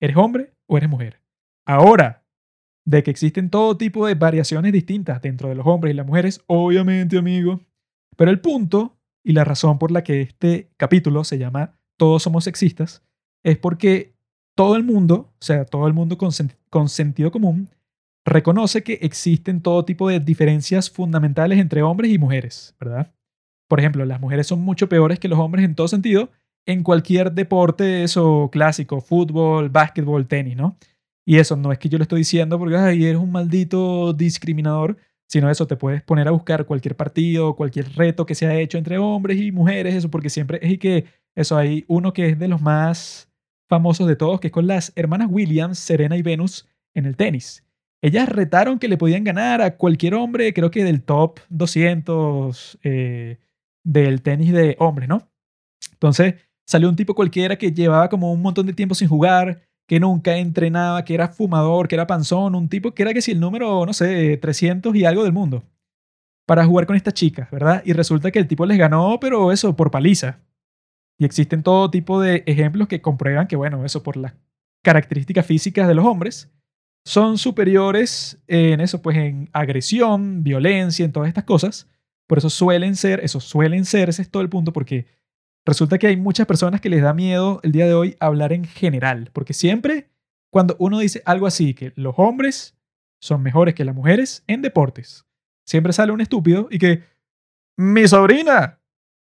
eres 0.00 0.16
hombre 0.16 0.52
o 0.66 0.76
eres 0.76 0.88
mujer. 0.88 1.20
Ahora, 1.64 2.24
de 2.84 3.02
que 3.02 3.10
existen 3.10 3.48
todo 3.48 3.76
tipo 3.76 4.06
de 4.06 4.14
variaciones 4.14 4.72
distintas 4.72 5.22
dentro 5.22 5.48
de 5.48 5.54
los 5.54 5.66
hombres 5.66 5.94
y 5.94 5.96
las 5.96 6.06
mujeres, 6.06 6.42
obviamente, 6.46 7.16
amigo. 7.16 7.60
Pero 8.16 8.30
el 8.30 8.40
punto 8.40 8.98
y 9.22 9.32
la 9.32 9.44
razón 9.44 9.78
por 9.78 9.90
la 9.90 10.04
que 10.04 10.20
este 10.20 10.70
capítulo 10.76 11.24
se 11.24 11.38
llama 11.38 11.78
Todos 11.96 12.22
somos 12.22 12.44
sexistas 12.44 13.02
es 13.42 13.56
porque 13.58 14.14
todo 14.54 14.76
el 14.76 14.84
mundo, 14.84 15.32
o 15.32 15.44
sea, 15.44 15.64
todo 15.64 15.86
el 15.86 15.94
mundo 15.94 16.18
con, 16.18 16.88
sentido 16.88 17.30
común, 17.30 17.70
reconoce 18.24 18.82
que 18.82 18.94
existen 19.02 19.60
todo 19.60 19.84
tipo 19.84 20.08
de 20.08 20.20
diferencias 20.20 20.90
fundamentales 20.90 21.58
entre 21.58 21.82
hombres 21.82 22.10
y 22.12 22.18
mujeres, 22.18 22.74
¿verdad? 22.80 23.12
Por 23.68 23.80
ejemplo, 23.80 24.04
las 24.04 24.20
mujeres 24.20 24.46
son 24.46 24.60
mucho 24.60 24.88
peores 24.88 25.18
que 25.18 25.28
los 25.28 25.38
hombres 25.38 25.64
en 25.64 25.74
todo 25.74 25.88
sentido 25.88 26.30
en 26.66 26.82
cualquier 26.82 27.32
deporte 27.32 28.04
eso 28.04 28.48
clásico, 28.50 29.00
fútbol, 29.00 29.68
básquetbol, 29.68 30.26
tenis, 30.26 30.56
¿no? 30.56 30.76
Y 31.26 31.38
eso 31.38 31.56
no 31.56 31.72
es 31.72 31.78
que 31.78 31.88
yo 31.88 31.98
lo 31.98 32.02
estoy 32.02 32.20
diciendo 32.20 32.58
porque 32.58 32.76
ay, 32.76 33.04
eres 33.04 33.20
un 33.20 33.32
maldito 33.32 34.12
discriminador, 34.12 34.96
sino 35.26 35.50
eso 35.50 35.66
te 35.66 35.76
puedes 35.76 36.02
poner 36.02 36.28
a 36.28 36.32
buscar 36.32 36.66
cualquier 36.66 36.96
partido, 36.96 37.56
cualquier 37.56 37.90
reto 37.94 38.26
que 38.26 38.34
se 38.34 38.46
ha 38.46 38.54
hecho 38.58 38.78
entre 38.78 38.98
hombres 38.98 39.38
y 39.38 39.52
mujeres, 39.52 39.94
eso 39.94 40.10
porque 40.10 40.30
siempre 40.30 40.58
es 40.62 40.72
y 40.72 40.78
que 40.78 41.06
eso 41.34 41.56
hay 41.56 41.84
uno 41.88 42.12
que 42.12 42.30
es 42.30 42.38
de 42.38 42.48
los 42.48 42.60
más 42.60 43.30
famosos 43.68 44.06
de 44.06 44.16
todos, 44.16 44.40
que 44.40 44.48
es 44.48 44.52
con 44.52 44.66
las 44.66 44.92
hermanas 44.96 45.28
Williams, 45.30 45.78
Serena 45.78 46.16
y 46.16 46.22
Venus 46.22 46.68
en 46.94 47.06
el 47.06 47.16
tenis. 47.16 47.63
Ellas 48.04 48.28
retaron 48.28 48.78
que 48.78 48.86
le 48.86 48.98
podían 48.98 49.24
ganar 49.24 49.62
a 49.62 49.78
cualquier 49.78 50.14
hombre, 50.14 50.52
creo 50.52 50.70
que 50.70 50.84
del 50.84 51.02
top 51.02 51.40
200 51.48 52.78
eh, 52.82 53.38
del 53.82 54.20
tenis 54.20 54.52
de 54.52 54.76
hombres, 54.78 55.08
¿no? 55.08 55.26
Entonces 55.90 56.34
salió 56.66 56.90
un 56.90 56.96
tipo 56.96 57.14
cualquiera 57.14 57.56
que 57.56 57.72
llevaba 57.72 58.10
como 58.10 58.30
un 58.30 58.42
montón 58.42 58.66
de 58.66 58.74
tiempo 58.74 58.94
sin 58.94 59.08
jugar, 59.08 59.62
que 59.88 60.00
nunca 60.00 60.36
entrenaba, 60.36 61.02
que 61.02 61.14
era 61.14 61.28
fumador, 61.28 61.88
que 61.88 61.94
era 61.94 62.06
panzón, 62.06 62.54
un 62.54 62.68
tipo 62.68 62.92
que 62.92 63.04
era 63.04 63.14
que 63.14 63.22
si 63.22 63.30
el 63.30 63.40
número, 63.40 63.86
no 63.86 63.94
sé, 63.94 64.36
300 64.36 64.94
y 64.94 65.06
algo 65.06 65.24
del 65.24 65.32
mundo, 65.32 65.64
para 66.46 66.66
jugar 66.66 66.84
con 66.84 66.96
estas 66.96 67.14
chicas, 67.14 67.50
¿verdad? 67.50 67.82
Y 67.86 67.94
resulta 67.94 68.30
que 68.30 68.38
el 68.38 68.48
tipo 68.48 68.66
les 68.66 68.76
ganó, 68.76 69.18
pero 69.18 69.50
eso, 69.50 69.76
por 69.76 69.90
paliza. 69.90 70.40
Y 71.18 71.24
existen 71.24 71.62
todo 71.62 71.90
tipo 71.90 72.20
de 72.20 72.42
ejemplos 72.44 72.86
que 72.86 73.00
comprueban 73.00 73.46
que, 73.46 73.56
bueno, 73.56 73.82
eso 73.86 74.02
por 74.02 74.18
las 74.18 74.34
características 74.82 75.46
físicas 75.46 75.88
de 75.88 75.94
los 75.94 76.04
hombres, 76.04 76.50
son 77.04 77.38
superiores 77.38 78.42
en 78.46 78.80
eso, 78.80 79.02
pues 79.02 79.16
en 79.16 79.50
agresión, 79.52 80.42
violencia, 80.42 81.04
en 81.04 81.12
todas 81.12 81.28
estas 81.28 81.44
cosas. 81.44 81.88
Por 82.26 82.38
eso 82.38 82.48
suelen 82.48 82.96
ser, 82.96 83.20
eso 83.22 83.40
suelen 83.40 83.84
ser, 83.84 84.08
ese 84.08 84.22
es 84.22 84.30
todo 84.30 84.42
el 84.42 84.48
punto, 84.48 84.72
porque 84.72 85.06
resulta 85.66 85.98
que 85.98 86.06
hay 86.06 86.16
muchas 86.16 86.46
personas 86.46 86.80
que 86.80 86.88
les 86.88 87.02
da 87.02 87.12
miedo 87.12 87.60
el 87.62 87.72
día 87.72 87.86
de 87.86 87.94
hoy 87.94 88.16
hablar 88.20 88.52
en 88.52 88.64
general, 88.64 89.30
porque 89.32 89.52
siempre 89.52 90.08
cuando 90.54 90.76
uno 90.78 91.00
dice 91.00 91.20
algo 91.26 91.48
así, 91.48 91.74
que 91.74 91.92
los 91.96 92.14
hombres 92.16 92.78
son 93.20 93.42
mejores 93.42 93.74
que 93.74 93.84
las 93.84 93.94
mujeres 93.94 94.44
en 94.46 94.62
deportes, 94.62 95.26
siempre 95.66 95.92
sale 95.92 96.12
un 96.12 96.20
estúpido 96.20 96.68
y 96.70 96.78
que, 96.78 97.02
mi 97.76 98.06
sobrina, 98.06 98.80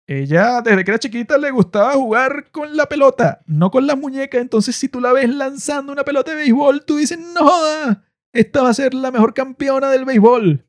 ella 0.09 0.61
desde 0.61 0.83
que 0.83 0.89
era 0.89 0.97
chiquita 0.97 1.37
le 1.37 1.51
gustaba 1.51 1.93
jugar 1.93 2.49
con 2.49 2.75
la 2.75 2.87
pelota, 2.87 3.41
no 3.45 3.69
con 3.69 3.85
la 3.85 3.95
muñeca. 3.95 4.39
Entonces, 4.39 4.75
si 4.75 4.89
tú 4.89 4.99
la 4.99 5.13
ves 5.13 5.29
lanzando 5.29 5.91
una 5.91 6.03
pelota 6.03 6.31
de 6.31 6.37
béisbol, 6.37 6.83
tú 6.83 6.97
dices, 6.97 7.19
no 7.19 7.47
joda, 7.47 8.03
esta 8.33 8.63
va 8.63 8.69
a 8.69 8.73
ser 8.73 8.95
la 8.95 9.11
mejor 9.11 9.35
campeona 9.35 9.91
del 9.91 10.05
béisbol. 10.05 10.65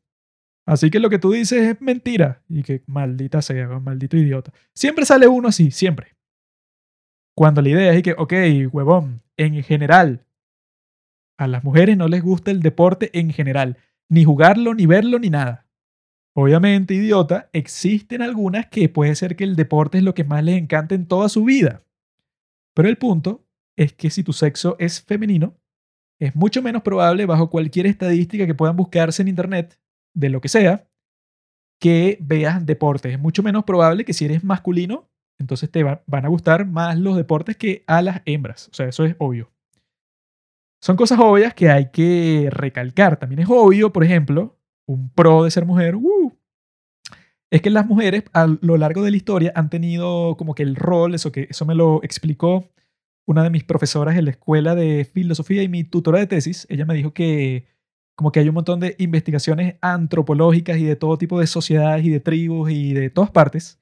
Así 0.67 0.91
que 0.91 1.01
lo 1.01 1.09
que 1.09 1.19
tú 1.19 1.33
dices 1.33 1.63
es 1.63 1.81
mentira. 1.81 2.43
Y 2.51 2.63
que 2.63 2.83
maldita 2.87 3.41
sea, 3.41 3.67
maldito 3.81 4.19
idiota. 4.19 4.53
Siempre 4.75 5.07
sale 5.07 5.27
uno 5.27 5.49
así, 5.49 5.71
siempre. 5.71 6.17
Cuando 7.35 7.63
la 7.63 7.71
idea 7.71 7.95
es 7.95 8.03
que, 8.03 8.13
ok, 8.13 8.35
huevón, 8.71 9.23
en 9.39 9.63
general, 9.63 10.27
a 11.39 11.47
las 11.47 11.65
mujeres 11.65 11.97
no 11.97 12.09
les 12.09 12.23
gusta 12.23 12.51
el 12.51 12.61
deporte 12.61 13.11
en 13.19 13.33
general. 13.33 13.79
Ni 14.11 14.25
jugarlo, 14.25 14.75
ni 14.75 14.85
verlo, 14.85 15.19
ni 15.19 15.31
nada. 15.31 15.67
Obviamente, 16.35 16.95
idiota, 16.95 17.51
existen 17.53 18.23
algunas 18.23 18.67
que 18.67 18.89
puede 18.89 19.15
ser 19.15 19.37
que 19.37 19.45
el 19.45 19.57
deporte 19.57 19.99
es 19.99 20.05
lo 20.05 20.15
que 20.15 20.25
más 20.25 20.45
les 20.45 20.57
encanta 20.57 20.95
en 20.95 21.07
toda 21.07 21.29
su 21.29 21.45
vida. 21.45 21.83
Pero 22.75 22.89
el 22.89 22.99
punto 22.99 23.45
es 23.77 23.93
que 23.93 24.11
si 24.11 24.23
tu 24.23 24.33
sexo 24.33 24.77
es 24.79 25.03
femenino, 25.03 25.57
es 26.21 26.37
mucho 26.37 26.63
menos 26.63 26.83
probable, 26.83 27.27
bajo 27.27 27.51
cualquier 27.51 27.87
estadística 27.87 28.47
que 28.47 28.55
puedan 28.55 28.77
buscarse 28.77 29.23
en 29.23 29.29
internet, 29.29 29.81
de 30.15 30.29
lo 30.29 30.41
que 30.41 30.49
sea, 30.49 30.89
que 31.81 32.19
veas 32.21 32.65
deportes. 32.65 33.15
Es 33.15 33.19
mucho 33.19 33.43
menos 33.43 33.65
probable 33.65 34.05
que 34.05 34.13
si 34.13 34.27
eres 34.27 34.45
masculino, 34.45 35.09
entonces 35.39 35.71
te 35.71 35.83
van 35.83 36.25
a 36.25 36.29
gustar 36.29 36.67
más 36.67 36.99
los 36.99 37.17
deportes 37.17 37.57
que 37.57 37.83
a 37.87 38.03
las 38.03 38.21
hembras. 38.27 38.69
O 38.69 38.75
sea, 38.75 38.87
eso 38.87 39.05
es 39.05 39.17
obvio. 39.19 39.51
Son 40.83 40.97
cosas 40.97 41.19
obvias 41.19 41.55
que 41.55 41.71
hay 41.71 41.91
que 41.91 42.49
recalcar. 42.51 43.19
También 43.19 43.41
es 43.41 43.49
obvio, 43.49 43.93
por 43.93 44.05
ejemplo, 44.05 44.59
un 44.93 45.11
pro 45.11 45.45
de 45.45 45.51
ser 45.51 45.67
mujer, 45.67 45.97
uh, 45.97 46.33
es 47.51 47.63
que 47.63 47.71
las 47.71 47.87
mujeres 47.87 48.25
a 48.33 48.47
lo 48.47 48.77
largo 48.77 49.03
de 49.03 49.11
la 49.11 49.17
historia 49.17 49.53
han 49.55 49.71
tenido 49.71 50.37
como 50.37 50.55
que 50.55 50.63
el 50.63 50.77
rol, 50.77 51.15
eso 51.15 51.33
que 51.33 51.49
eso 51.51 51.67
me 51.67 51.75
lo 51.75 52.03
explicó 52.03 52.69
una 53.27 53.43
de 53.43 53.51
mis 53.51 53.65
profesoras 53.65 54.17
en 54.17 54.25
la 54.25 54.33
escuela 54.33 54.75
de 54.75 55.05
filosofía 55.05 55.63
y 55.63 55.69
mi 55.69 55.85
tutora 55.85 56.19
de 56.19 56.27
tesis. 56.27 56.67
Ella 56.71 56.85
me 56.85 56.95
dijo 56.95 57.13
que 57.13 57.67
como 58.17 58.33
que 58.33 58.41
hay 58.41 58.49
un 58.49 58.55
montón 58.55 58.81
de 58.81 58.97
investigaciones 58.99 59.77
antropológicas 59.81 60.79
y 60.79 60.85
de 60.85 60.97
todo 60.97 61.17
tipo 61.17 61.41
de 61.41 61.47
sociedades 61.47 62.05
y 62.05 62.11
de 62.11 62.21
tribus 62.21 62.71
y 62.71 62.93
de 62.93 63.11
todas 63.11 63.31
partes 63.31 63.81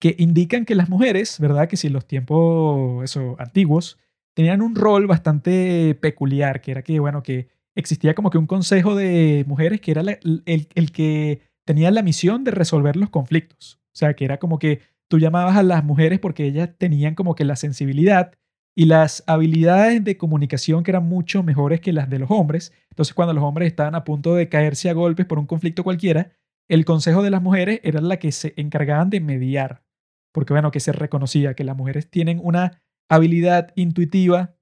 que 0.00 0.14
indican 0.18 0.64
que 0.64 0.74
las 0.74 0.88
mujeres, 0.88 1.38
¿verdad? 1.40 1.68
Que 1.68 1.76
si 1.76 1.88
los 1.88 2.06
tiempos 2.06 3.04
eso, 3.04 3.36
antiguos 3.38 3.98
tenían 4.34 4.62
un 4.62 4.74
rol 4.74 5.06
bastante 5.06 5.94
peculiar, 6.00 6.60
que 6.60 6.72
era 6.72 6.82
que, 6.82 6.98
bueno, 7.00 7.22
que 7.22 7.48
existía 7.74 8.14
como 8.14 8.30
que 8.30 8.38
un 8.38 8.46
consejo 8.46 8.94
de 8.94 9.44
mujeres 9.46 9.80
que 9.80 9.90
era 9.90 10.02
el, 10.02 10.42
el, 10.44 10.92
que 10.92 11.42
tenía 11.64 11.90
la 11.90 12.02
misión 12.02 12.44
de 12.44 12.50
resolver 12.50 12.96
los 12.96 13.10
conflictos. 13.10 13.80
O 13.94 13.96
sea, 13.96 14.14
que 14.14 14.24
era 14.24 14.38
como 14.38 14.58
que 14.58 14.80
tú 15.08 15.18
llamabas 15.18 15.56
a 15.56 15.62
las 15.62 15.84
mujeres 15.84 16.18
porque 16.18 16.46
ellas 16.46 16.70
tenían 16.78 17.14
como 17.14 17.34
que 17.34 17.44
la 17.44 17.56
sensibilidad 17.56 18.32
y 18.76 18.86
las 18.86 19.22
habilidades 19.26 20.02
de 20.02 20.16
comunicación 20.16 20.82
que 20.82 20.90
eran 20.90 21.08
mucho 21.08 21.42
mejores 21.42 21.80
que 21.80 21.92
las 21.92 22.10
de 22.10 22.18
los 22.18 22.30
hombres. 22.30 22.72
Entonces, 22.90 23.14
cuando 23.14 23.34
los 23.34 23.44
hombres 23.44 23.68
estaban 23.68 23.94
a 23.94 24.04
punto 24.04 24.34
de 24.34 24.48
caerse 24.48 24.90
a 24.90 24.94
golpes 24.94 25.26
por 25.26 25.38
un 25.38 25.46
conflicto 25.46 25.84
cualquiera, 25.84 26.32
el 26.68 26.84
consejo 26.84 27.22
de 27.22 27.30
las 27.30 27.42
mujeres 27.42 27.80
era 27.84 28.00
la 28.00 28.18
que 28.18 28.32
se 28.32 28.54
encargaban 28.56 29.10
de 29.10 29.20
mediar. 29.20 29.84
Porque, 30.32 30.52
bueno, 30.52 30.72
que 30.72 30.80
se 30.80 30.92
reconocía 30.92 31.54
que 31.54 31.62
las 31.62 31.76
mujeres 31.76 32.10
tienen 32.10 32.40
una 32.42 32.82
habilidad 33.08 33.72
intuitiva, 33.76 34.56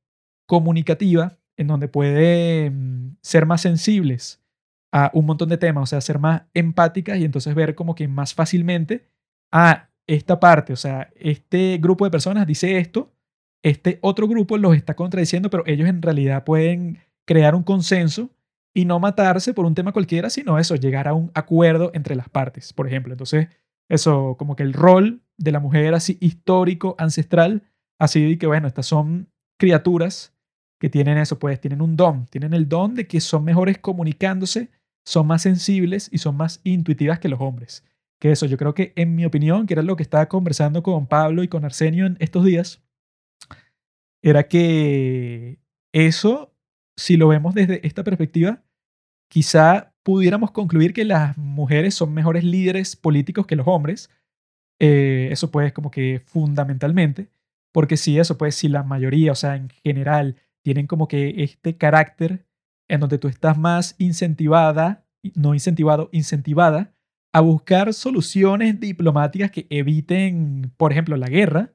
comunicativa, 0.46 1.38
en 1.62 1.68
donde 1.68 1.88
pueden 1.88 3.16
ser 3.22 3.46
más 3.46 3.62
sensibles 3.62 4.40
a 4.92 5.10
un 5.14 5.24
montón 5.24 5.48
de 5.48 5.56
temas, 5.56 5.84
o 5.84 5.86
sea, 5.86 6.00
ser 6.00 6.18
más 6.18 6.42
empáticas 6.52 7.18
y 7.18 7.24
entonces 7.24 7.54
ver 7.54 7.74
como 7.74 7.94
que 7.94 8.06
más 8.08 8.34
fácilmente, 8.34 9.08
a 9.50 9.88
esta 10.06 10.38
parte, 10.40 10.72
o 10.72 10.76
sea, 10.76 11.10
este 11.16 11.78
grupo 11.78 12.04
de 12.04 12.10
personas 12.10 12.46
dice 12.46 12.78
esto, 12.78 13.12
este 13.62 13.98
otro 14.02 14.28
grupo 14.28 14.58
los 14.58 14.76
está 14.76 14.94
contradiciendo, 14.94 15.48
pero 15.50 15.62
ellos 15.66 15.88
en 15.88 16.02
realidad 16.02 16.44
pueden 16.44 16.98
crear 17.24 17.54
un 17.54 17.62
consenso 17.62 18.30
y 18.74 18.84
no 18.84 18.98
matarse 18.98 19.54
por 19.54 19.64
un 19.66 19.74
tema 19.74 19.92
cualquiera, 19.92 20.30
sino 20.30 20.58
eso, 20.58 20.74
llegar 20.76 21.08
a 21.08 21.14
un 21.14 21.30
acuerdo 21.34 21.90
entre 21.94 22.16
las 22.16 22.28
partes, 22.28 22.72
por 22.72 22.86
ejemplo. 22.86 23.12
Entonces, 23.12 23.48
eso, 23.88 24.36
como 24.38 24.56
que 24.56 24.62
el 24.62 24.72
rol 24.72 25.22
de 25.36 25.52
la 25.52 25.60
mujer 25.60 25.94
así 25.94 26.16
histórico, 26.20 26.96
ancestral, 26.98 27.62
así 27.98 28.38
que, 28.38 28.46
bueno, 28.46 28.66
estas 28.66 28.86
son 28.86 29.28
criaturas 29.58 30.34
que 30.82 30.90
tienen 30.90 31.16
eso, 31.16 31.38
pues 31.38 31.60
tienen 31.60 31.80
un 31.80 31.96
don, 31.96 32.26
tienen 32.26 32.54
el 32.54 32.68
don 32.68 32.96
de 32.96 33.06
que 33.06 33.20
son 33.20 33.44
mejores 33.44 33.78
comunicándose, 33.78 34.68
son 35.04 35.28
más 35.28 35.42
sensibles 35.42 36.08
y 36.10 36.18
son 36.18 36.36
más 36.36 36.60
intuitivas 36.64 37.20
que 37.20 37.28
los 37.28 37.40
hombres. 37.40 37.84
Que 38.18 38.32
eso, 38.32 38.46
yo 38.46 38.56
creo 38.56 38.74
que 38.74 38.92
en 38.96 39.14
mi 39.14 39.24
opinión, 39.24 39.68
que 39.68 39.74
era 39.74 39.84
lo 39.84 39.94
que 39.94 40.02
estaba 40.02 40.26
conversando 40.26 40.82
con 40.82 41.06
Pablo 41.06 41.44
y 41.44 41.48
con 41.48 41.64
Arsenio 41.64 42.04
en 42.04 42.16
estos 42.18 42.44
días, 42.44 42.82
era 44.22 44.48
que 44.48 45.60
eso, 45.92 46.52
si 46.96 47.16
lo 47.16 47.28
vemos 47.28 47.54
desde 47.54 47.86
esta 47.86 48.02
perspectiva, 48.02 48.64
quizá 49.28 49.94
pudiéramos 50.02 50.50
concluir 50.50 50.92
que 50.92 51.04
las 51.04 51.38
mujeres 51.38 51.94
son 51.94 52.12
mejores 52.12 52.42
líderes 52.42 52.96
políticos 52.96 53.46
que 53.46 53.54
los 53.54 53.68
hombres. 53.68 54.10
Eh, 54.80 55.28
eso 55.30 55.48
pues 55.52 55.72
como 55.72 55.92
que 55.92 56.22
fundamentalmente, 56.26 57.28
porque 57.70 57.96
si 57.96 58.18
eso 58.18 58.36
pues 58.36 58.56
si 58.56 58.68
la 58.68 58.82
mayoría, 58.82 59.30
o 59.30 59.36
sea, 59.36 59.54
en 59.54 59.68
general, 59.68 60.34
tienen 60.62 60.86
como 60.86 61.08
que 61.08 61.42
este 61.42 61.76
carácter 61.76 62.46
en 62.88 63.00
donde 63.00 63.18
tú 63.18 63.28
estás 63.28 63.58
más 63.58 63.94
incentivada, 63.98 65.06
no 65.34 65.54
incentivado, 65.54 66.08
incentivada 66.12 66.94
a 67.32 67.40
buscar 67.40 67.94
soluciones 67.94 68.78
diplomáticas 68.78 69.50
que 69.50 69.66
eviten, 69.70 70.72
por 70.76 70.92
ejemplo, 70.92 71.16
la 71.16 71.28
guerra, 71.28 71.72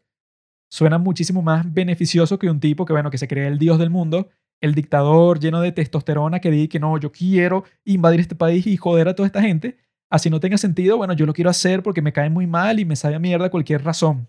suena 0.69 0.97
muchísimo 0.97 1.41
más 1.41 1.71
beneficioso 1.73 2.37
que 2.37 2.49
un 2.49 2.59
tipo 2.59 2.85
que, 2.85 2.93
bueno, 2.93 3.09
que 3.09 3.17
se 3.17 3.27
cree 3.27 3.47
el 3.47 3.57
dios 3.57 3.79
del 3.79 3.89
mundo, 3.89 4.29
el 4.61 4.75
dictador 4.75 5.39
lleno 5.39 5.61
de 5.61 5.71
testosterona 5.71 6.39
que 6.39 6.51
dice 6.51 6.69
que 6.69 6.79
no, 6.79 6.99
yo 6.99 7.11
quiero 7.11 7.63
invadir 7.85 8.19
este 8.19 8.35
país 8.35 8.67
y 8.67 8.77
joder 8.77 9.07
a 9.07 9.15
toda 9.15 9.27
esta 9.27 9.41
gente. 9.41 9.77
Así 10.09 10.29
no 10.29 10.39
tenga 10.39 10.57
sentido, 10.57 10.97
bueno, 10.97 11.13
yo 11.13 11.25
lo 11.25 11.33
quiero 11.33 11.49
hacer 11.49 11.83
porque 11.83 12.01
me 12.01 12.13
cae 12.13 12.29
muy 12.29 12.47
mal 12.47 12.79
y 12.79 12.85
me 12.85 12.95
sabe 12.95 13.15
a 13.15 13.19
mierda 13.19 13.49
cualquier 13.49 13.83
razón. 13.83 14.27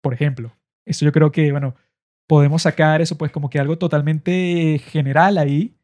Por 0.00 0.14
ejemplo, 0.14 0.52
eso 0.86 1.04
yo 1.04 1.12
creo 1.12 1.30
que, 1.32 1.50
bueno, 1.50 1.74
podemos 2.28 2.62
sacar 2.62 3.00
eso 3.00 3.18
pues 3.18 3.32
como 3.32 3.50
que 3.50 3.58
algo 3.58 3.78
totalmente 3.78 4.78
general 4.78 5.38
ahí, 5.38 5.74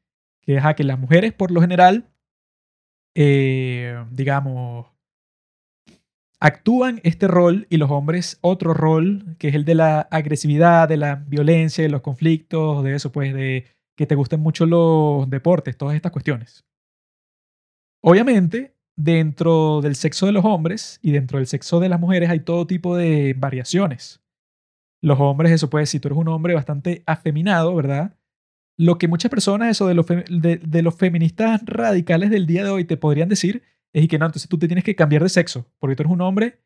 que 0.43 0.57
es 0.57 0.65
a 0.65 0.75
que 0.75 0.85
las 0.85 0.99
mujeres 0.99 1.33
por 1.33 1.51
lo 1.51 1.61
general, 1.61 2.07
eh, 3.17 4.05
digamos, 4.13 4.87
actúan 6.39 7.01
este 7.03 7.27
rol 7.27 7.67
y 7.71 7.79
los 7.79 7.91
hombres 7.91 8.39
otro 8.43 8.75
rol, 8.75 9.37
que 9.39 9.49
es 9.49 9.55
el 9.55 9.65
de 9.65 9.75
la 9.75 10.01
agresividad, 10.03 10.89
de 10.89 10.99
la 10.99 11.17
violencia, 11.17 11.83
de 11.83 11.91
los 11.91 12.03
conflictos, 12.03 12.85
de 12.85 12.95
eso 12.95 13.11
pues, 13.11 13.33
de 13.33 13.67
que 13.97 14.07
te 14.07 14.15
gusten 14.15 14.41
mucho 14.41 14.67
los 14.67 15.29
deportes, 15.31 15.79
todas 15.79 15.97
estas 15.97 16.13
cuestiones. 16.13 16.67
Obviamente, 18.03 18.77
dentro 18.97 19.81
del 19.81 19.95
sexo 19.97 20.27
de 20.27 20.33
los 20.33 20.45
hombres 20.45 20.99
y 21.01 21.13
dentro 21.13 21.39
del 21.39 21.47
sexo 21.47 21.81
de 21.81 21.89
las 21.89 22.01
mujeres 22.01 22.29
hay 22.29 22.41
todo 22.41 22.67
tipo 22.67 22.97
de 22.97 23.35
variaciones 23.39 24.24
los 25.05 25.21
hombres, 25.21 25.53
eso 25.53 25.69
puede 25.69 25.85
si 25.85 26.01
tú 26.01 26.09
eres 26.09 26.19
un 26.19 26.29
hombre 26.29 26.55
bastante 26.55 27.03
afeminado, 27.07 27.75
¿verdad? 27.75 28.17
Lo 28.79 28.97
que 28.97 29.07
muchas 29.07 29.31
personas, 29.31 29.69
eso 29.71 29.87
de 29.87 29.95
los, 29.95 30.07
de, 30.07 30.83
los 30.83 30.95
feministas 30.97 31.61
radicales 31.67 32.31
del 32.31 32.47
día 32.47 32.65
de 32.65 32.71
hoy 32.71 32.85
te 32.85 32.97
podrían 32.97 33.29
decir 33.29 33.63
es 33.93 34.09
que 34.09 34.19
no, 34.19 34.27
entonces 34.27 34.49
tú 34.49 34.59
te 34.59 34.67
tienes 34.67 34.83
que 34.83 34.97
cambiar 34.97 35.23
de 35.23 35.29
sexo, 35.29 35.71
porque 35.79 35.95
tú 35.95 36.03
eres 36.05 36.13
un 36.13 36.23
hombre 36.23 36.59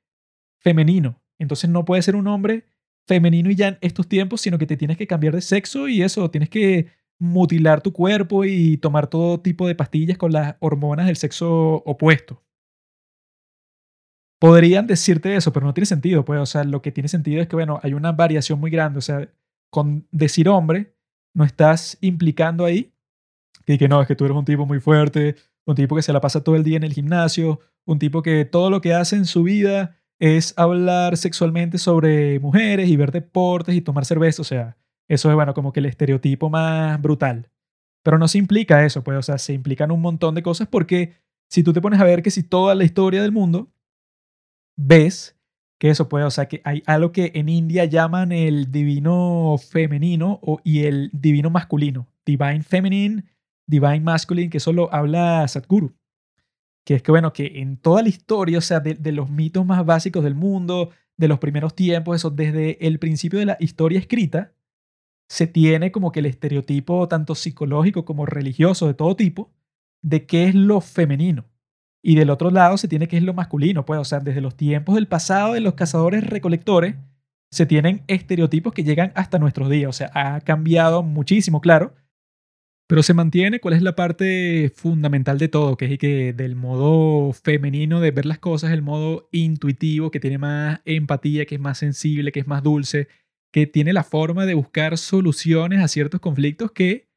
femenino. 0.60 1.20
Entonces 1.38 1.68
no 1.68 1.84
puedes 1.84 2.04
ser 2.04 2.14
un 2.14 2.28
hombre 2.28 2.64
femenino 3.06 3.50
y 3.50 3.56
ya 3.56 3.68
en 3.68 3.78
estos 3.80 4.08
tiempos, 4.08 4.40
sino 4.40 4.56
que 4.56 4.66
te 4.66 4.76
tienes 4.76 4.96
que 4.96 5.08
cambiar 5.08 5.34
de 5.34 5.42
sexo 5.42 5.88
y 5.88 6.02
eso, 6.02 6.30
tienes 6.30 6.48
que 6.48 6.86
mutilar 7.18 7.80
tu 7.80 7.92
cuerpo 7.92 8.44
y 8.44 8.76
tomar 8.76 9.08
todo 9.08 9.40
tipo 9.40 9.66
de 9.66 9.74
pastillas 9.74 10.16
con 10.16 10.32
las 10.32 10.54
hormonas 10.60 11.06
del 11.06 11.16
sexo 11.16 11.82
opuesto 11.84 12.44
podrían 14.38 14.86
decirte 14.86 15.34
eso, 15.36 15.52
pero 15.52 15.66
no 15.66 15.74
tiene 15.74 15.86
sentido, 15.86 16.24
pues, 16.24 16.40
o 16.40 16.46
sea, 16.46 16.64
lo 16.64 16.82
que 16.82 16.92
tiene 16.92 17.08
sentido 17.08 17.42
es 17.42 17.48
que, 17.48 17.56
bueno, 17.56 17.80
hay 17.82 17.94
una 17.94 18.12
variación 18.12 18.60
muy 18.60 18.70
grande, 18.70 18.98
o 18.98 19.02
sea, 19.02 19.28
con 19.70 20.06
decir 20.10 20.48
hombre, 20.48 20.94
no 21.34 21.44
estás 21.44 21.98
implicando 22.00 22.64
ahí 22.64 22.92
que, 23.76 23.88
no, 23.88 24.00
es 24.00 24.08
que 24.08 24.16
tú 24.16 24.24
eres 24.24 24.36
un 24.36 24.44
tipo 24.44 24.64
muy 24.64 24.80
fuerte, 24.80 25.34
un 25.66 25.74
tipo 25.74 25.94
que 25.96 26.02
se 26.02 26.12
la 26.12 26.20
pasa 26.20 26.42
todo 26.42 26.56
el 26.56 26.64
día 26.64 26.78
en 26.78 26.84
el 26.84 26.94
gimnasio, 26.94 27.60
un 27.84 27.98
tipo 27.98 28.22
que 28.22 28.46
todo 28.46 28.70
lo 28.70 28.80
que 28.80 28.94
hace 28.94 29.16
en 29.16 29.26
su 29.26 29.42
vida 29.42 29.96
es 30.18 30.54
hablar 30.56 31.16
sexualmente 31.16 31.76
sobre 31.76 32.40
mujeres 32.40 32.88
y 32.88 32.96
ver 32.96 33.12
deportes 33.12 33.74
y 33.74 33.82
tomar 33.82 34.06
cerveza, 34.06 34.42
o 34.42 34.44
sea, 34.44 34.76
eso 35.08 35.28
es, 35.28 35.34
bueno, 35.34 35.52
como 35.52 35.72
que 35.72 35.80
el 35.80 35.86
estereotipo 35.86 36.48
más 36.48 37.00
brutal. 37.00 37.50
Pero 38.02 38.18
no 38.18 38.28
se 38.28 38.38
implica 38.38 38.84
eso, 38.84 39.02
pues, 39.02 39.18
o 39.18 39.22
sea, 39.22 39.38
se 39.38 39.52
implican 39.52 39.90
un 39.90 40.00
montón 40.00 40.34
de 40.34 40.42
cosas 40.42 40.68
porque 40.68 41.14
si 41.50 41.62
tú 41.62 41.72
te 41.72 41.80
pones 41.80 42.00
a 42.00 42.04
ver 42.04 42.22
que 42.22 42.30
si 42.30 42.42
toda 42.42 42.74
la 42.74 42.84
historia 42.84 43.20
del 43.20 43.32
mundo 43.32 43.70
ves 44.78 45.36
que 45.78 45.90
eso 45.90 46.08
puede, 46.08 46.24
o 46.24 46.30
sea, 46.30 46.48
que 46.48 46.60
hay 46.64 46.82
algo 46.86 47.12
que 47.12 47.32
en 47.34 47.48
India 47.48 47.84
llaman 47.84 48.32
el 48.32 48.72
divino 48.72 49.56
femenino 49.58 50.40
o, 50.42 50.60
y 50.64 50.84
el 50.84 51.10
divino 51.12 51.50
masculino, 51.50 52.08
divine 52.26 52.62
feminine, 52.62 53.24
divine 53.66 54.00
masculine, 54.00 54.50
que 54.50 54.60
solo 54.60 54.92
habla 54.92 55.46
Sadhguru. 55.46 55.94
Que 56.84 56.94
es 56.94 57.02
que, 57.02 57.10
bueno, 57.10 57.32
que 57.32 57.60
en 57.60 57.76
toda 57.76 58.02
la 58.02 58.08
historia, 58.08 58.58
o 58.58 58.62
sea, 58.62 58.80
de, 58.80 58.94
de 58.94 59.12
los 59.12 59.30
mitos 59.30 59.64
más 59.64 59.84
básicos 59.84 60.24
del 60.24 60.34
mundo, 60.34 60.90
de 61.16 61.28
los 61.28 61.38
primeros 61.38 61.74
tiempos, 61.74 62.16
eso, 62.16 62.30
desde 62.30 62.84
el 62.86 62.98
principio 62.98 63.38
de 63.38 63.46
la 63.46 63.56
historia 63.60 63.98
escrita, 63.98 64.52
se 65.28 65.46
tiene 65.46 65.92
como 65.92 66.10
que 66.10 66.20
el 66.20 66.26
estereotipo 66.26 67.06
tanto 67.06 67.34
psicológico 67.34 68.04
como 68.04 68.26
religioso 68.26 68.86
de 68.86 68.94
todo 68.94 69.14
tipo 69.14 69.52
de 70.02 70.26
qué 70.26 70.48
es 70.48 70.54
lo 70.54 70.80
femenino. 70.80 71.44
Y 72.02 72.14
del 72.14 72.30
otro 72.30 72.50
lado 72.50 72.76
se 72.76 72.88
tiene 72.88 73.08
que 73.08 73.16
es 73.16 73.22
lo 73.22 73.34
masculino, 73.34 73.84
pues, 73.84 74.00
o 74.00 74.04
sea, 74.04 74.20
desde 74.20 74.40
los 74.40 74.56
tiempos 74.56 74.94
del 74.94 75.08
pasado 75.08 75.54
de 75.54 75.60
los 75.60 75.74
cazadores 75.74 76.24
recolectores 76.24 76.94
se 77.50 77.66
tienen 77.66 78.02
estereotipos 78.06 78.72
que 78.72 78.84
llegan 78.84 79.12
hasta 79.14 79.38
nuestros 79.38 79.70
días, 79.70 79.88
o 79.88 79.92
sea, 79.92 80.10
ha 80.14 80.40
cambiado 80.42 81.02
muchísimo, 81.02 81.60
claro, 81.60 81.94
pero 82.88 83.02
se 83.02 83.14
mantiene 83.14 83.60
cuál 83.60 83.74
es 83.74 83.82
la 83.82 83.94
parte 83.94 84.72
fundamental 84.74 85.38
de 85.38 85.48
todo, 85.48 85.76
que 85.76 85.92
es 85.92 85.98
que 85.98 86.32
del 86.32 86.56
modo 86.56 87.34
femenino 87.34 88.00
de 88.00 88.10
ver 88.10 88.24
las 88.24 88.38
cosas, 88.38 88.72
el 88.72 88.80
modo 88.80 89.28
intuitivo, 89.30 90.10
que 90.10 90.20
tiene 90.20 90.38
más 90.38 90.80
empatía, 90.86 91.44
que 91.44 91.56
es 91.56 91.60
más 91.60 91.78
sensible, 91.78 92.32
que 92.32 92.40
es 92.40 92.46
más 92.46 92.62
dulce, 92.62 93.08
que 93.52 93.66
tiene 93.66 93.92
la 93.92 94.04
forma 94.04 94.46
de 94.46 94.54
buscar 94.54 94.96
soluciones 94.96 95.80
a 95.80 95.88
ciertos 95.88 96.20
conflictos 96.20 96.72
que 96.72 97.08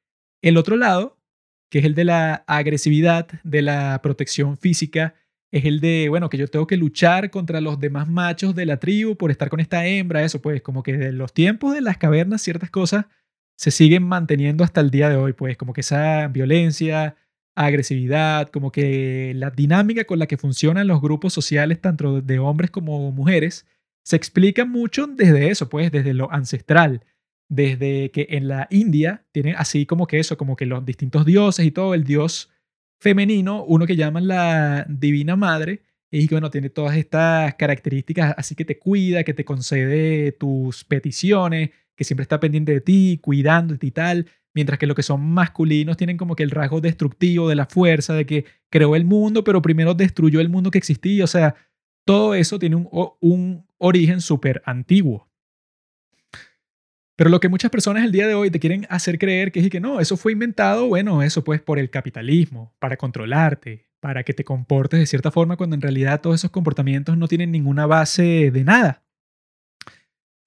el 0.41 0.57
otro 0.57 0.75
lado, 0.75 1.20
que 1.71 1.79
es 1.79 1.85
el 1.85 1.95
de 1.95 2.03
la 2.03 2.43
agresividad, 2.47 3.27
de 3.43 3.61
la 3.61 4.01
protección 4.03 4.57
física, 4.57 5.15
es 5.51 5.63
el 5.65 5.79
de, 5.79 6.07
bueno, 6.09 6.29
que 6.29 6.37
yo 6.37 6.47
tengo 6.47 6.67
que 6.67 6.75
luchar 6.75 7.31
contra 7.31 7.61
los 7.61 7.79
demás 7.79 8.09
machos 8.09 8.53
de 8.53 8.65
la 8.65 8.77
tribu 8.77 9.15
por 9.15 9.31
estar 9.31 9.49
con 9.49 9.61
esta 9.61 9.85
hembra, 9.85 10.23
eso 10.23 10.41
pues 10.41 10.61
como 10.61 10.83
que 10.83 10.97
de 10.97 11.13
los 11.13 11.33
tiempos 11.33 11.73
de 11.73 11.81
las 11.81 11.97
cavernas 11.97 12.41
ciertas 12.41 12.69
cosas 12.69 13.05
se 13.57 13.71
siguen 13.71 14.03
manteniendo 14.03 14.65
hasta 14.65 14.81
el 14.81 14.91
día 14.91 15.09
de 15.09 15.15
hoy, 15.15 15.31
pues 15.31 15.55
como 15.57 15.71
que 15.71 15.81
esa 15.81 16.27
violencia, 16.27 17.15
agresividad, 17.55 18.49
como 18.49 18.71
que 18.71 19.33
la 19.35 19.49
dinámica 19.49 20.03
con 20.03 20.19
la 20.19 20.27
que 20.27 20.37
funcionan 20.37 20.87
los 20.87 21.01
grupos 21.01 21.31
sociales, 21.33 21.79
tanto 21.79 22.21
de 22.21 22.39
hombres 22.39 22.69
como 22.69 23.11
mujeres, 23.11 23.65
se 24.03 24.17
explica 24.17 24.65
mucho 24.65 25.07
desde 25.07 25.49
eso, 25.49 25.69
pues 25.69 25.91
desde 25.91 26.13
lo 26.13 26.31
ancestral, 26.33 27.05
desde 27.51 28.11
que 28.11 28.27
en 28.29 28.47
la 28.47 28.67
India 28.71 29.25
tienen 29.33 29.55
así 29.57 29.85
como 29.85 30.07
que 30.07 30.19
eso, 30.19 30.37
como 30.37 30.55
que 30.55 30.65
los 30.65 30.85
distintos 30.85 31.25
dioses 31.25 31.65
y 31.65 31.71
todo, 31.71 31.93
el 31.93 32.05
dios 32.05 32.49
femenino, 33.01 33.65
uno 33.65 33.85
que 33.85 33.97
llaman 33.97 34.25
la 34.29 34.85
Divina 34.87 35.35
Madre, 35.35 35.81
y 36.09 36.27
que 36.27 36.35
bueno, 36.35 36.49
tiene 36.49 36.69
todas 36.69 36.95
estas 36.95 37.55
características, 37.55 38.35
así 38.37 38.55
que 38.55 38.63
te 38.63 38.79
cuida, 38.79 39.25
que 39.25 39.33
te 39.33 39.43
concede 39.43 40.31
tus 40.31 40.85
peticiones, 40.85 41.71
que 41.93 42.05
siempre 42.05 42.23
está 42.23 42.39
pendiente 42.39 42.71
de 42.71 42.79
ti, 42.79 43.19
cuidándote 43.21 43.85
y 43.85 43.91
tal, 43.91 44.27
mientras 44.53 44.79
que 44.79 44.87
lo 44.87 44.95
que 44.95 45.03
son 45.03 45.21
masculinos 45.21 45.97
tienen 45.97 46.15
como 46.15 46.37
que 46.37 46.43
el 46.43 46.51
rasgo 46.51 46.79
destructivo 46.79 47.49
de 47.49 47.55
la 47.55 47.65
fuerza, 47.65 48.13
de 48.13 48.25
que 48.25 48.45
creó 48.69 48.95
el 48.95 49.03
mundo, 49.03 49.43
pero 49.43 49.61
primero 49.61 49.93
destruyó 49.93 50.39
el 50.39 50.47
mundo 50.47 50.71
que 50.71 50.77
existía, 50.77 51.25
o 51.25 51.27
sea, 51.27 51.55
todo 52.05 52.33
eso 52.33 52.59
tiene 52.59 52.77
un, 52.77 52.87
un 53.19 53.65
origen 53.77 54.21
súper 54.21 54.61
antiguo. 54.65 55.30
Pero 57.21 57.29
lo 57.29 57.39
que 57.39 57.49
muchas 57.49 57.69
personas 57.69 58.03
el 58.03 58.11
día 58.11 58.25
de 58.25 58.33
hoy 58.33 58.49
te 58.49 58.59
quieren 58.59 58.87
hacer 58.89 59.19
creer 59.19 59.51
que 59.51 59.59
es 59.59 59.69
que 59.69 59.79
no, 59.79 59.99
eso 59.99 60.17
fue 60.17 60.31
inventado, 60.31 60.87
bueno, 60.87 61.21
eso 61.21 61.43
pues 61.43 61.61
por 61.61 61.77
el 61.77 61.91
capitalismo, 61.91 62.73
para 62.79 62.97
controlarte, 62.97 63.91
para 63.99 64.23
que 64.23 64.33
te 64.33 64.43
comportes 64.43 64.99
de 64.99 65.05
cierta 65.05 65.29
forma 65.29 65.55
cuando 65.55 65.75
en 65.75 65.83
realidad 65.83 66.19
todos 66.19 66.37
esos 66.37 66.49
comportamientos 66.49 67.15
no 67.19 67.27
tienen 67.27 67.51
ninguna 67.51 67.85
base 67.85 68.49
de 68.49 68.63
nada. 68.63 69.03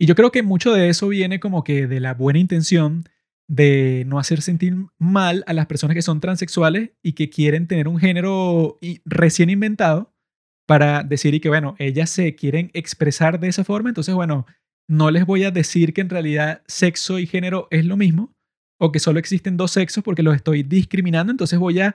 Y 0.00 0.06
yo 0.06 0.16
creo 0.16 0.32
que 0.32 0.42
mucho 0.42 0.72
de 0.72 0.88
eso 0.88 1.06
viene 1.06 1.38
como 1.38 1.62
que 1.62 1.86
de 1.86 2.00
la 2.00 2.12
buena 2.12 2.40
intención 2.40 3.04
de 3.46 4.02
no 4.08 4.18
hacer 4.18 4.42
sentir 4.42 4.74
mal 4.98 5.44
a 5.46 5.52
las 5.52 5.66
personas 5.66 5.94
que 5.94 6.02
son 6.02 6.18
transexuales 6.18 6.90
y 7.04 7.12
que 7.12 7.30
quieren 7.30 7.68
tener 7.68 7.86
un 7.86 8.00
género 8.00 8.80
recién 9.04 9.48
inventado 9.48 10.12
para 10.66 11.04
decir 11.04 11.34
y 11.34 11.40
que, 11.40 11.50
bueno, 11.50 11.76
ellas 11.78 12.10
se 12.10 12.34
quieren 12.34 12.72
expresar 12.74 13.38
de 13.38 13.46
esa 13.46 13.62
forma, 13.62 13.90
entonces, 13.90 14.12
bueno, 14.12 14.44
no 14.88 15.10
les 15.10 15.26
voy 15.26 15.44
a 15.44 15.50
decir 15.50 15.92
que 15.94 16.00
en 16.00 16.10
realidad 16.10 16.62
sexo 16.66 17.18
y 17.18 17.26
género 17.26 17.68
es 17.70 17.84
lo 17.84 17.96
mismo 17.96 18.34
o 18.78 18.92
que 18.92 18.98
solo 18.98 19.18
existen 19.18 19.56
dos 19.56 19.70
sexos 19.70 20.04
porque 20.04 20.22
los 20.22 20.34
estoy 20.34 20.62
discriminando, 20.62 21.30
entonces 21.30 21.58
voy 21.58 21.80
a 21.80 21.94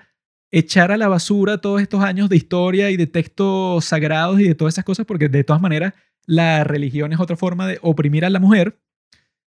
echar 0.51 0.91
a 0.91 0.97
la 0.97 1.07
basura 1.07 1.59
todos 1.59 1.81
estos 1.81 2.03
años 2.03 2.29
de 2.29 2.37
historia 2.37 2.89
y 2.89 2.97
de 2.97 3.07
textos 3.07 3.85
sagrados 3.85 4.39
y 4.39 4.47
de 4.47 4.55
todas 4.55 4.73
esas 4.73 4.85
cosas 4.85 5.05
porque 5.05 5.29
de 5.29 5.43
todas 5.43 5.61
maneras 5.61 5.93
la 6.25 6.63
religión 6.63 7.13
es 7.13 7.19
otra 7.19 7.35
forma 7.35 7.67
de 7.67 7.79
oprimir 7.81 8.25
a 8.25 8.29
la 8.29 8.39
mujer. 8.39 8.79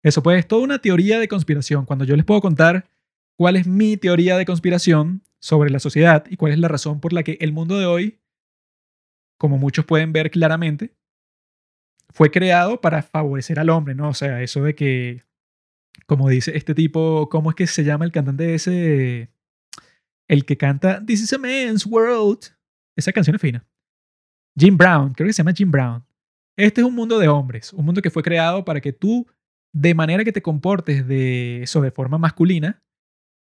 Eso 0.04 0.22
pues 0.22 0.40
es 0.40 0.48
toda 0.48 0.63
una 0.63 0.80
teoría 0.80 1.20
de 1.20 1.28
conspiración. 1.28 1.86
Cuando 1.86 2.06
yo 2.06 2.16
les 2.16 2.25
puedo 2.25 2.42
contar 2.42 2.90
cuál 3.38 3.56
es 3.56 3.68
mi 3.68 3.98
teoría 3.98 4.38
de 4.38 4.46
conspiración 4.46 5.22
sobre 5.40 5.70
la 5.70 5.80
sociedad 5.80 6.25
y 6.30 6.36
cuál 6.36 6.52
es 6.52 6.60
la 6.60 6.68
razón 6.68 7.00
por 7.00 7.13
la 7.13 7.24
que 7.24 7.38
el 7.42 7.54
mundo 7.54 7.78
de 7.78 7.86
hoy, 7.86 8.20
como 9.38 9.58
muchos 9.58 9.86
pueden 9.86 10.13
ver 10.13 10.30
claramente, 10.32 10.94
fue 12.13 12.32
creado 12.32 12.79
para 12.79 13.01
favorecer 13.01 13.60
al 13.60 13.70
hombre, 13.70 13.96
¿no? 13.96 14.10
O 14.10 14.13
sea, 14.13 14.41
eso 14.41 14.63
de 14.63 14.75
que, 14.75 15.24
como 16.05 16.29
dice 16.29 16.55
este 16.55 16.75
tipo, 16.75 17.27
¿cómo 17.29 17.50
es 17.50 17.55
que 17.55 17.67
se 17.67 17.84
llama 17.84 18.05
el 18.05 18.12
cantante 18.12 18.53
ese? 18.53 19.30
El 20.28 20.45
que 20.45 20.58
canta 20.58 21.04
This 21.06 21.21
is 21.23 21.34
a 21.34 21.38
man's 21.38 21.86
world. 21.86 22.39
Esa 22.95 23.12
canción 23.12 23.36
es 23.36 23.41
fina. 23.41 23.65
Jim 24.58 24.78
Brown, 24.78 25.13
creo 25.13 25.28
que 25.28 25.34
se 25.34 25.41
llama 25.41 25.54
Jim 25.54 25.71
Brown. 25.71 26.06
Este 26.56 26.82
es 26.82 26.88
un 26.88 26.93
mundo 26.93 27.17
de 27.17 27.28
hombres, 27.28 27.73
un 27.73 27.84
mundo 27.84 28.02
que 28.02 28.12
fue 28.12 28.21
creado 28.21 28.63
para 28.63 28.80
que 28.80 28.93
tú, 28.93 29.26
de 29.73 29.95
manera 29.95 30.23
que 30.23 30.32
te 30.32 30.43
comportes 30.43 31.08
de 31.08 31.63
eso 31.63 31.82
de 31.82 31.89
forma 31.89 32.19
masculina, 32.19 32.84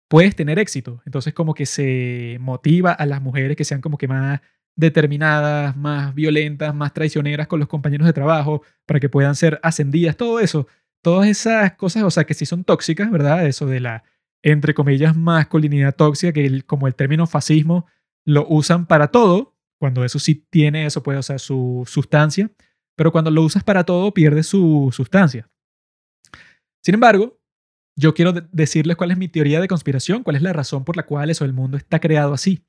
puedes 0.08 0.34
tener 0.34 0.58
éxito. 0.58 1.00
Entonces 1.06 1.32
como 1.32 1.54
que 1.54 1.66
se 1.66 2.38
motiva 2.40 2.90
a 2.92 3.06
las 3.06 3.22
mujeres 3.22 3.56
que 3.56 3.64
sean 3.64 3.80
como 3.80 3.96
que 3.96 4.08
más 4.08 4.40
determinadas, 4.76 5.76
más 5.76 6.14
violentas, 6.14 6.74
más 6.74 6.92
traicioneras 6.92 7.46
con 7.48 7.58
los 7.58 7.68
compañeros 7.68 8.06
de 8.06 8.12
trabajo, 8.12 8.62
para 8.84 9.00
que 9.00 9.08
puedan 9.08 9.34
ser 9.34 9.58
ascendidas, 9.62 10.16
todo 10.16 10.38
eso, 10.38 10.68
todas 11.02 11.28
esas 11.28 11.72
cosas, 11.72 12.02
o 12.02 12.10
sea, 12.10 12.24
que 12.24 12.34
sí 12.34 12.46
son 12.46 12.62
tóxicas, 12.62 13.10
¿verdad? 13.10 13.46
Eso 13.46 13.66
de 13.66 13.80
la, 13.80 14.04
entre 14.42 14.74
comillas, 14.74 15.16
masculinidad 15.16 15.94
tóxica, 15.96 16.32
que 16.32 16.62
como 16.62 16.86
el 16.86 16.94
término 16.94 17.26
fascismo 17.26 17.86
lo 18.24 18.46
usan 18.48 18.86
para 18.86 19.08
todo, 19.08 19.54
cuando 19.78 20.04
eso 20.04 20.18
sí 20.18 20.46
tiene 20.50 20.86
eso, 20.86 21.02
puede, 21.02 21.18
o 21.18 21.22
sea, 21.22 21.38
su 21.38 21.84
sustancia, 21.86 22.50
pero 22.96 23.12
cuando 23.12 23.30
lo 23.30 23.42
usas 23.42 23.64
para 23.64 23.84
todo 23.84 24.12
pierde 24.12 24.42
su 24.42 24.90
sustancia. 24.92 25.48
Sin 26.82 26.94
embargo, 26.94 27.38
yo 27.96 28.14
quiero 28.14 28.32
decirles 28.32 28.96
cuál 28.96 29.10
es 29.10 29.16
mi 29.16 29.28
teoría 29.28 29.60
de 29.60 29.68
conspiración, 29.68 30.22
cuál 30.22 30.36
es 30.36 30.42
la 30.42 30.52
razón 30.52 30.84
por 30.84 30.96
la 30.96 31.04
cual 31.04 31.30
eso 31.30 31.44
el 31.44 31.52
mundo 31.52 31.76
está 31.76 31.98
creado 31.98 32.34
así. 32.34 32.64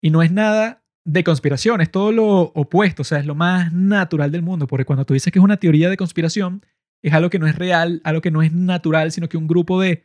Y 0.00 0.10
no 0.10 0.22
es 0.22 0.30
nada 0.30 0.84
de 1.08 1.24
conspiración, 1.24 1.80
es 1.80 1.90
todo 1.90 2.12
lo 2.12 2.26
opuesto, 2.54 3.00
o 3.00 3.04
sea, 3.04 3.18
es 3.18 3.24
lo 3.24 3.34
más 3.34 3.72
natural 3.72 4.30
del 4.30 4.42
mundo, 4.42 4.66
porque 4.66 4.84
cuando 4.84 5.06
tú 5.06 5.14
dices 5.14 5.32
que 5.32 5.38
es 5.38 5.44
una 5.44 5.56
teoría 5.56 5.88
de 5.88 5.96
conspiración, 5.96 6.62
es 7.02 7.14
algo 7.14 7.30
que 7.30 7.38
no 7.38 7.46
es 7.46 7.56
real, 7.56 8.02
algo 8.04 8.20
que 8.20 8.30
no 8.30 8.42
es 8.42 8.52
natural, 8.52 9.10
sino 9.10 9.26
que 9.26 9.38
un 9.38 9.46
grupo 9.46 9.80
de 9.80 10.04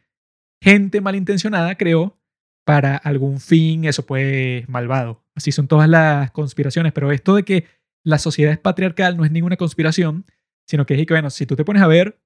gente 0.61 1.01
malintencionada 1.01 1.75
creó 1.75 2.17
para 2.65 2.95
algún 2.95 3.41
fin, 3.41 3.83
eso 3.83 4.05
pues 4.05 4.67
malvado. 4.69 5.25
Así 5.35 5.51
son 5.51 5.67
todas 5.67 5.89
las 5.89 6.31
conspiraciones, 6.31 6.93
pero 6.93 7.11
esto 7.11 7.35
de 7.35 7.43
que 7.43 7.65
la 8.05 8.17
sociedad 8.17 8.53
es 8.53 8.59
patriarcal 8.59 9.17
no 9.17 9.25
es 9.25 9.31
ninguna 9.31 9.57
conspiración, 9.57 10.25
sino 10.65 10.85
que 10.85 10.93
es 10.93 11.05
que, 11.05 11.13
bueno, 11.13 11.29
si 11.29 11.45
tú 11.45 11.57
te 11.57 11.65
pones 11.65 11.81
a 11.81 11.87
ver 11.87 12.21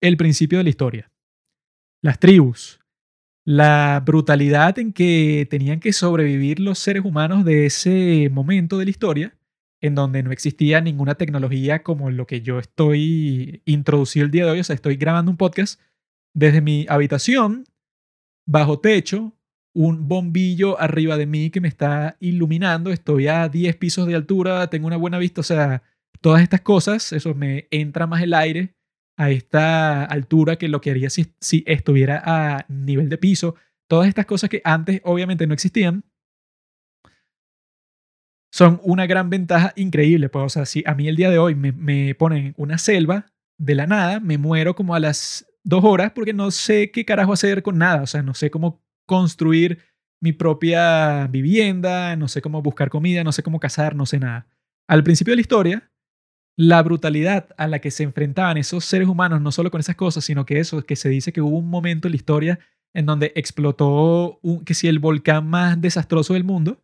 el 0.00 0.16
principio 0.16 0.56
de 0.56 0.64
la 0.64 0.70
historia, 0.70 1.12
las 2.00 2.18
tribus, 2.18 2.80
la 3.44 4.02
brutalidad 4.04 4.78
en 4.78 4.92
que 4.92 5.46
tenían 5.50 5.80
que 5.80 5.92
sobrevivir 5.92 6.60
los 6.60 6.78
seres 6.78 7.04
humanos 7.04 7.44
de 7.44 7.66
ese 7.66 8.28
momento 8.30 8.78
de 8.78 8.84
la 8.84 8.90
historia, 8.90 9.36
en 9.80 9.94
donde 9.96 10.22
no 10.22 10.30
existía 10.30 10.80
ninguna 10.80 11.16
tecnología 11.16 11.82
como 11.82 12.10
lo 12.10 12.26
que 12.26 12.40
yo 12.40 12.58
estoy 12.60 13.62
introducido 13.64 14.24
el 14.24 14.30
día 14.30 14.44
de 14.44 14.52
hoy, 14.52 14.60
o 14.60 14.64
sea, 14.64 14.74
estoy 14.74 14.96
grabando 14.96 15.30
un 15.30 15.36
podcast 15.36 15.80
desde 16.34 16.60
mi 16.60 16.86
habitación, 16.88 17.64
bajo 18.46 18.78
techo, 18.78 19.36
un 19.74 20.06
bombillo 20.06 20.80
arriba 20.80 21.16
de 21.16 21.26
mí 21.26 21.50
que 21.50 21.60
me 21.60 21.68
está 21.68 22.16
iluminando, 22.20 22.90
estoy 22.90 23.26
a 23.26 23.48
10 23.48 23.76
pisos 23.76 24.06
de 24.06 24.14
altura, 24.14 24.68
tengo 24.70 24.86
una 24.86 24.96
buena 24.96 25.18
vista, 25.18 25.40
o 25.40 25.44
sea, 25.44 25.82
todas 26.20 26.42
estas 26.42 26.60
cosas, 26.60 27.12
eso 27.12 27.34
me 27.34 27.66
entra 27.70 28.06
más 28.06 28.22
el 28.22 28.34
aire 28.34 28.74
a 29.22 29.30
esta 29.30 30.04
altura 30.04 30.56
que 30.56 30.68
lo 30.68 30.80
que 30.80 30.90
haría 30.90 31.08
si, 31.08 31.32
si 31.40 31.62
estuviera 31.66 32.20
a 32.24 32.66
nivel 32.68 33.08
de 33.08 33.18
piso, 33.18 33.54
todas 33.88 34.08
estas 34.08 34.26
cosas 34.26 34.50
que 34.50 34.60
antes 34.64 35.00
obviamente 35.04 35.46
no 35.46 35.54
existían, 35.54 36.04
son 38.52 38.80
una 38.82 39.06
gran 39.06 39.30
ventaja 39.30 39.72
increíble. 39.76 40.28
Pues, 40.28 40.44
o 40.44 40.48
sea, 40.48 40.66
si 40.66 40.82
a 40.86 40.94
mí 40.94 41.06
el 41.06 41.14
día 41.14 41.30
de 41.30 41.38
hoy 41.38 41.54
me, 41.54 41.70
me 41.70 42.16
ponen 42.16 42.52
una 42.56 42.78
selva 42.78 43.26
de 43.58 43.76
la 43.76 43.86
nada, 43.86 44.18
me 44.18 44.38
muero 44.38 44.74
como 44.74 44.94
a 44.94 45.00
las 45.00 45.46
dos 45.62 45.84
horas 45.84 46.10
porque 46.12 46.32
no 46.32 46.50
sé 46.50 46.90
qué 46.90 47.04
carajo 47.04 47.32
hacer 47.32 47.62
con 47.62 47.78
nada. 47.78 48.02
O 48.02 48.06
sea, 48.08 48.22
no 48.22 48.34
sé 48.34 48.50
cómo 48.50 48.82
construir 49.06 49.78
mi 50.20 50.32
propia 50.32 51.28
vivienda, 51.28 52.16
no 52.16 52.26
sé 52.26 52.42
cómo 52.42 52.60
buscar 52.60 52.90
comida, 52.90 53.22
no 53.22 53.30
sé 53.30 53.44
cómo 53.44 53.60
cazar, 53.60 53.94
no 53.94 54.04
sé 54.04 54.18
nada. 54.18 54.48
Al 54.88 55.04
principio 55.04 55.30
de 55.32 55.36
la 55.36 55.42
historia, 55.42 55.91
la 56.56 56.82
brutalidad 56.82 57.48
a 57.56 57.66
la 57.66 57.78
que 57.80 57.90
se 57.90 58.02
enfrentaban 58.02 58.56
esos 58.58 58.84
seres 58.84 59.08
humanos, 59.08 59.40
no 59.40 59.52
solo 59.52 59.70
con 59.70 59.80
esas 59.80 59.96
cosas, 59.96 60.24
sino 60.24 60.44
que 60.44 60.58
eso, 60.58 60.82
que 60.84 60.96
se 60.96 61.08
dice 61.08 61.32
que 61.32 61.40
hubo 61.40 61.58
un 61.58 61.70
momento 61.70 62.08
en 62.08 62.12
la 62.12 62.16
historia 62.16 62.58
en 62.94 63.06
donde 63.06 63.32
explotó 63.34 64.38
un, 64.42 64.64
que 64.64 64.74
si 64.74 64.86
el 64.88 64.98
volcán 64.98 65.46
más 65.48 65.80
desastroso 65.80 66.34
del 66.34 66.44
mundo, 66.44 66.78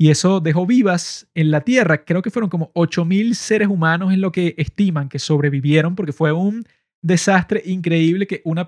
y 0.00 0.10
eso 0.10 0.38
dejó 0.38 0.64
vivas 0.64 1.28
en 1.34 1.50
la 1.50 1.62
Tierra, 1.62 2.04
creo 2.04 2.22
que 2.22 2.30
fueron 2.30 2.48
como 2.48 2.72
8.000 2.74 3.34
seres 3.34 3.66
humanos 3.66 4.12
en 4.12 4.20
lo 4.20 4.30
que 4.30 4.54
estiman 4.56 5.08
que 5.08 5.18
sobrevivieron, 5.18 5.96
porque 5.96 6.12
fue 6.12 6.30
un 6.30 6.64
desastre 7.02 7.62
increíble 7.66 8.28
que 8.28 8.40
una, 8.44 8.64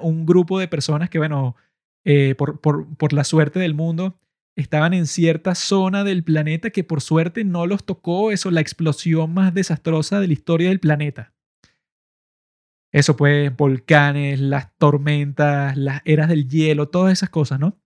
un 0.00 0.24
grupo 0.24 0.60
de 0.60 0.68
personas 0.68 1.10
que, 1.10 1.18
bueno, 1.18 1.56
eh, 2.04 2.36
por, 2.36 2.60
por, 2.60 2.86
por 2.96 3.12
la 3.12 3.24
suerte 3.24 3.58
del 3.58 3.74
mundo, 3.74 4.16
estaban 4.56 4.94
en 4.94 5.06
cierta 5.06 5.54
zona 5.54 6.04
del 6.04 6.24
planeta 6.24 6.70
que 6.70 6.84
por 6.84 7.00
suerte 7.00 7.44
no 7.44 7.66
los 7.66 7.84
tocó 7.84 8.30
eso, 8.30 8.50
la 8.50 8.60
explosión 8.60 9.32
más 9.32 9.54
desastrosa 9.54 10.20
de 10.20 10.26
la 10.26 10.32
historia 10.32 10.68
del 10.68 10.80
planeta. 10.80 11.32
Eso 12.92 13.16
pues, 13.16 13.54
volcanes, 13.56 14.38
las 14.38 14.76
tormentas, 14.76 15.76
las 15.76 16.02
eras 16.04 16.28
del 16.28 16.48
hielo, 16.48 16.88
todas 16.88 17.12
esas 17.12 17.30
cosas, 17.30 17.58
¿no? 17.58 17.80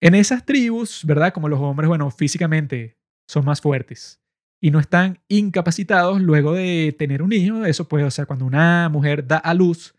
En 0.00 0.14
esas 0.14 0.46
tribus, 0.46 1.04
¿verdad? 1.04 1.32
Como 1.32 1.48
los 1.48 1.60
hombres, 1.60 1.88
bueno, 1.88 2.10
físicamente 2.10 2.98
son 3.28 3.44
más 3.44 3.60
fuertes 3.60 4.20
y 4.60 4.70
no 4.70 4.80
están 4.80 5.20
incapacitados 5.28 6.20
luego 6.20 6.54
de 6.54 6.94
tener 6.98 7.22
un 7.22 7.32
hijo. 7.32 7.64
Eso 7.64 7.86
puede, 7.88 8.04
o 8.04 8.10
sea, 8.10 8.26
cuando 8.26 8.46
una 8.46 8.88
mujer 8.88 9.26
da 9.26 9.36
a 9.36 9.54
luz, 9.54 9.94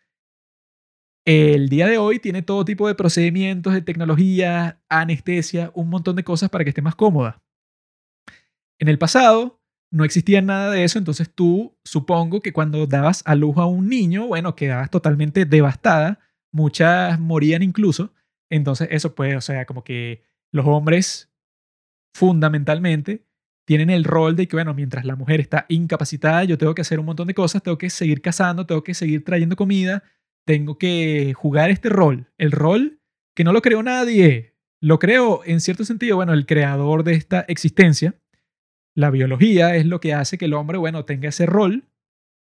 el 1.26 1.70
día 1.70 1.88
de 1.88 1.98
hoy 1.98 2.20
tiene 2.20 2.42
todo 2.42 2.66
tipo 2.66 2.88
de 2.88 2.96
procedimientos 2.96 3.74
de 3.74 3.82
tecnología, 3.82 4.82
anestesia, 4.90 5.72
un 5.74 5.90
montón 5.90 6.16
de 6.16 6.24
cosas 6.24 6.50
para 6.50 6.64
que 6.64 6.70
esté 6.70 6.82
más 6.82 6.96
cómoda. 6.96 7.42
En 8.80 8.90
el 8.90 8.98
pasado 8.98 9.62
no 9.92 10.04
existía 10.04 10.42
nada 10.42 10.72
de 10.72 10.84
eso, 10.84 10.98
entonces 10.98 11.30
tú 11.34 11.78
supongo 11.84 12.42
que 12.42 12.52
cuando 12.52 12.88
dabas 12.88 13.22
a 13.26 13.36
luz 13.36 13.58
a 13.58 13.66
un 13.66 13.88
niño, 13.88 14.28
bueno, 14.28 14.56
quedabas 14.56 14.90
totalmente 14.90 15.46
devastada, 15.46 16.20
muchas 16.52 17.20
morían 17.20 17.64
incluso, 17.64 18.14
entonces 18.50 18.88
eso 18.92 19.16
puede, 19.16 19.36
o 19.38 19.42
sea, 19.42 19.66
como 19.66 19.84
que 19.84 20.24
los 20.52 20.66
hombres 20.66 21.32
fundamentalmente 22.14 23.26
tienen 23.66 23.90
el 23.90 24.04
rol 24.04 24.36
de 24.36 24.48
que, 24.48 24.56
bueno, 24.56 24.74
mientras 24.74 25.06
la 25.06 25.16
mujer 25.16 25.40
está 25.40 25.66
incapacitada, 25.70 26.44
yo 26.44 26.58
tengo 26.58 26.76
que 26.76 26.82
hacer 26.82 27.00
un 27.00 27.06
montón 27.06 27.28
de 27.28 27.34
cosas, 27.34 27.64
tengo 27.64 27.78
que 27.78 27.90
seguir 27.90 28.22
cazando, 28.22 28.66
tengo 28.66 28.84
que 28.84 28.94
seguir 28.94 29.24
trayendo 29.24 29.56
comida, 29.56 30.04
tengo 30.46 30.78
que 30.78 31.34
jugar 31.34 31.70
este 31.70 31.90
rol. 31.90 32.32
El 32.38 32.52
rol 32.52 33.00
que 33.36 33.44
no 33.44 33.54
lo 33.54 33.62
creó 33.62 33.84
nadie, 33.84 34.54
lo 34.80 35.00
creo 35.00 35.42
en 35.46 35.60
cierto 35.60 35.86
sentido, 35.86 36.18
bueno, 36.18 36.34
el 36.34 36.46
creador 36.46 37.04
de 37.04 37.14
esta 37.14 37.42
existencia. 37.42 38.16
La 38.96 39.10
biología 39.10 39.76
es 39.76 39.86
lo 39.86 40.00
que 40.00 40.14
hace 40.14 40.38
que 40.38 40.46
el 40.46 40.54
hombre, 40.54 40.78
bueno, 40.78 41.06
tenga 41.06 41.30
ese 41.30 41.46
rol, 41.46 41.86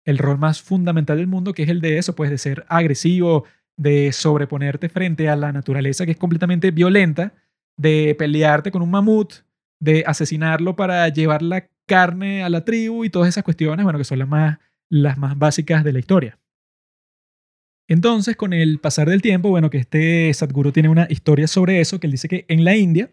el 0.04 0.18
rol 0.18 0.38
más 0.38 0.62
fundamental 0.62 1.18
del 1.18 1.26
mundo, 1.26 1.52
que 1.52 1.64
es 1.64 1.68
el 1.68 1.80
de 1.80 1.98
eso, 1.98 2.14
pues 2.14 2.30
de 2.30 2.38
ser 2.38 2.64
agresivo, 2.68 3.44
de 3.76 4.12
sobreponerte 4.12 4.88
frente 4.88 5.28
a 5.28 5.36
la 5.36 5.52
naturaleza 5.52 6.06
que 6.06 6.12
es 6.12 6.18
completamente 6.18 6.70
violenta, 6.70 7.34
de 7.76 8.14
pelearte 8.18 8.70
con 8.70 8.82
un 8.82 8.90
mamut, 8.90 9.32
de 9.80 10.04
asesinarlo 10.06 10.76
para 10.76 11.08
llevar 11.08 11.42
la 11.42 11.68
carne 11.86 12.42
a 12.42 12.48
la 12.48 12.64
tribu 12.64 13.04
y 13.04 13.10
todas 13.10 13.28
esas 13.28 13.44
cuestiones, 13.44 13.84
bueno, 13.84 13.98
que 13.98 14.04
son 14.04 14.18
las 14.18 14.28
más, 14.28 14.58
las 14.88 15.18
más 15.18 15.38
básicas 15.38 15.84
de 15.84 15.92
la 15.92 15.98
historia. 15.98 16.38
Entonces, 17.88 18.36
con 18.36 18.52
el 18.52 18.78
pasar 18.78 19.08
del 19.08 19.22
tiempo, 19.22 19.48
bueno, 19.48 19.70
que 19.70 19.78
este 19.78 20.32
Sadhguru 20.34 20.72
tiene 20.72 20.88
una 20.88 21.06
historia 21.08 21.46
sobre 21.46 21.80
eso, 21.80 22.00
que 22.00 22.08
él 22.08 22.12
dice 22.12 22.28
que 22.28 22.44
en 22.48 22.64
la 22.64 22.76
India 22.76 23.10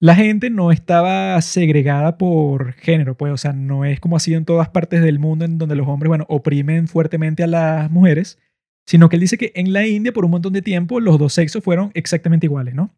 la 0.00 0.14
gente 0.14 0.50
no 0.50 0.72
estaba 0.72 1.40
segregada 1.40 2.18
por 2.18 2.72
género, 2.74 3.16
pues, 3.16 3.32
o 3.32 3.36
sea, 3.36 3.52
no 3.52 3.84
es 3.84 4.00
como 4.00 4.16
ha 4.16 4.20
sido 4.20 4.38
en 4.38 4.44
todas 4.44 4.68
partes 4.68 5.02
del 5.02 5.18
mundo 5.18 5.44
en 5.44 5.58
donde 5.58 5.76
los 5.76 5.88
hombres, 5.88 6.08
bueno, 6.08 6.26
oprimen 6.28 6.88
fuertemente 6.88 7.42
a 7.42 7.46
las 7.46 7.90
mujeres, 7.90 8.38
sino 8.86 9.08
que 9.08 9.16
él 9.16 9.20
dice 9.20 9.38
que 9.38 9.52
en 9.54 9.72
la 9.72 9.86
India 9.86 10.12
por 10.12 10.24
un 10.24 10.32
montón 10.32 10.52
de 10.52 10.62
tiempo 10.62 11.00
los 11.00 11.18
dos 11.18 11.32
sexos 11.32 11.62
fueron 11.62 11.90
exactamente 11.94 12.46
iguales, 12.46 12.74
¿no? 12.74 12.94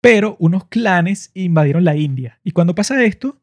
Pero 0.00 0.36
unos 0.40 0.66
clanes 0.66 1.30
invadieron 1.34 1.84
la 1.84 1.96
India. 1.96 2.40
Y 2.44 2.52
cuando 2.52 2.74
pasa 2.74 3.04
esto, 3.04 3.40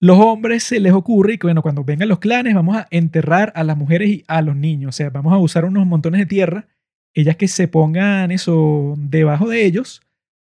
los 0.00 0.18
hombres 0.18 0.64
se 0.64 0.80
les 0.80 0.92
ocurre 0.92 1.38
que, 1.38 1.46
bueno, 1.46 1.62
cuando 1.62 1.84
vengan 1.84 2.08
los 2.08 2.18
clanes, 2.18 2.54
vamos 2.54 2.76
a 2.76 2.86
enterrar 2.90 3.52
a 3.56 3.64
las 3.64 3.76
mujeres 3.76 4.08
y 4.08 4.24
a 4.28 4.42
los 4.42 4.56
niños. 4.56 4.90
O 4.90 4.92
sea, 4.92 5.10
vamos 5.10 5.32
a 5.32 5.38
usar 5.38 5.64
unos 5.64 5.86
montones 5.86 6.20
de 6.20 6.26
tierra, 6.26 6.68
ellas 7.14 7.36
que 7.36 7.48
se 7.48 7.68
pongan 7.68 8.30
eso 8.30 8.94
debajo 8.98 9.48
de 9.48 9.64
ellos 9.64 10.02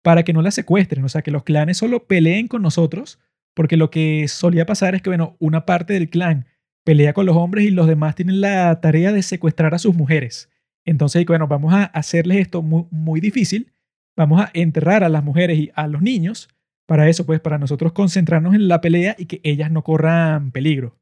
para 0.03 0.23
que 0.23 0.33
no 0.33 0.43
las 0.43 0.55
secuestren. 0.55 1.05
O 1.05 1.09
sea, 1.09 1.23
que 1.23 1.31
los 1.31 1.45
clanes 1.45 1.79
solo 1.79 2.07
peleen 2.07 2.49
con 2.49 2.63
nosotros, 2.63 3.19
porque 3.55 3.77
lo 3.77 3.91
que 3.91 4.29
solía 4.29 4.67
pasar 4.67 4.95
es 4.95 5.03
que, 5.03 5.11
bueno, 5.11 5.37
una 5.39 5.65
parte 5.67 5.95
del 5.95 6.11
clan 6.11 6.47
pelea 6.85 7.13
con 7.13 7.27
los 7.27 7.37
hombres 7.37 7.65
y 7.65 7.71
los 7.71 7.87
demás 7.87 8.15
tienen 8.15 8.41
la 8.41 8.81
tarea 8.81 9.13
de 9.13 9.23
secuestrar 9.23 9.75
a 9.75 9.79
sus 9.79 9.95
mujeres. 9.95 10.51
Entonces, 10.85 11.25
bueno, 11.27 11.49
vamos 11.49 11.75
a 11.75 11.85
hacerles 11.85 12.39
esto 12.39 12.63
muy, 12.63 12.85
muy 12.91 13.21
difícil 13.21 13.73
vamos 14.19 14.41
a 14.41 14.51
enterrar 14.53 15.05
a 15.05 15.09
las 15.09 15.23
mujeres 15.23 15.59
y 15.59 15.71
a 15.75 15.87
los 15.87 16.03
niños 16.03 16.49
para 16.89 17.11
eso, 17.11 17.27
pues 17.27 17.39
para 17.39 17.59
nosotros 17.59 17.93
concentrarnos 17.93 18.55
en 18.55 18.67
la 18.67 18.81
pelea 18.81 19.15
y 19.19 19.27
que 19.27 19.43
ellas 19.45 19.71
no 19.71 19.85
corran 19.85 20.53
peligro. 20.53 20.99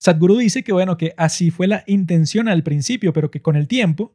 Sadhguru 0.00 0.38
dice 0.38 0.62
que 0.62 0.72
bueno, 0.72 0.96
que 0.96 1.12
así 1.16 1.50
fue 1.50 1.66
la 1.66 1.82
intención 1.88 2.48
al 2.48 2.62
principio, 2.62 3.12
pero 3.12 3.32
que 3.32 3.42
con 3.42 3.56
el 3.56 3.66
tiempo 3.66 4.14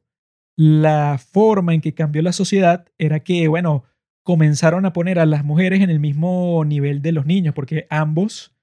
la 0.56 1.18
forma 1.18 1.74
en 1.74 1.82
que 1.82 1.94
cambió 1.94 2.22
la 2.22 2.32
sociedad 2.32 2.86
era 2.98 3.20
que, 3.20 3.50
bueno, 3.50 3.84
comenzaron 4.24 4.86
a 4.86 4.94
poner 4.94 5.20
a 5.20 5.26
las 5.26 5.44
mujeres 5.44 5.82
en 5.82 5.90
el 5.90 6.00
mismo 6.00 6.64
nivel 6.66 7.02
de 7.02 7.12
los 7.12 7.26
niños, 7.26 7.54
porque 7.54 7.86
ambos 7.90 8.56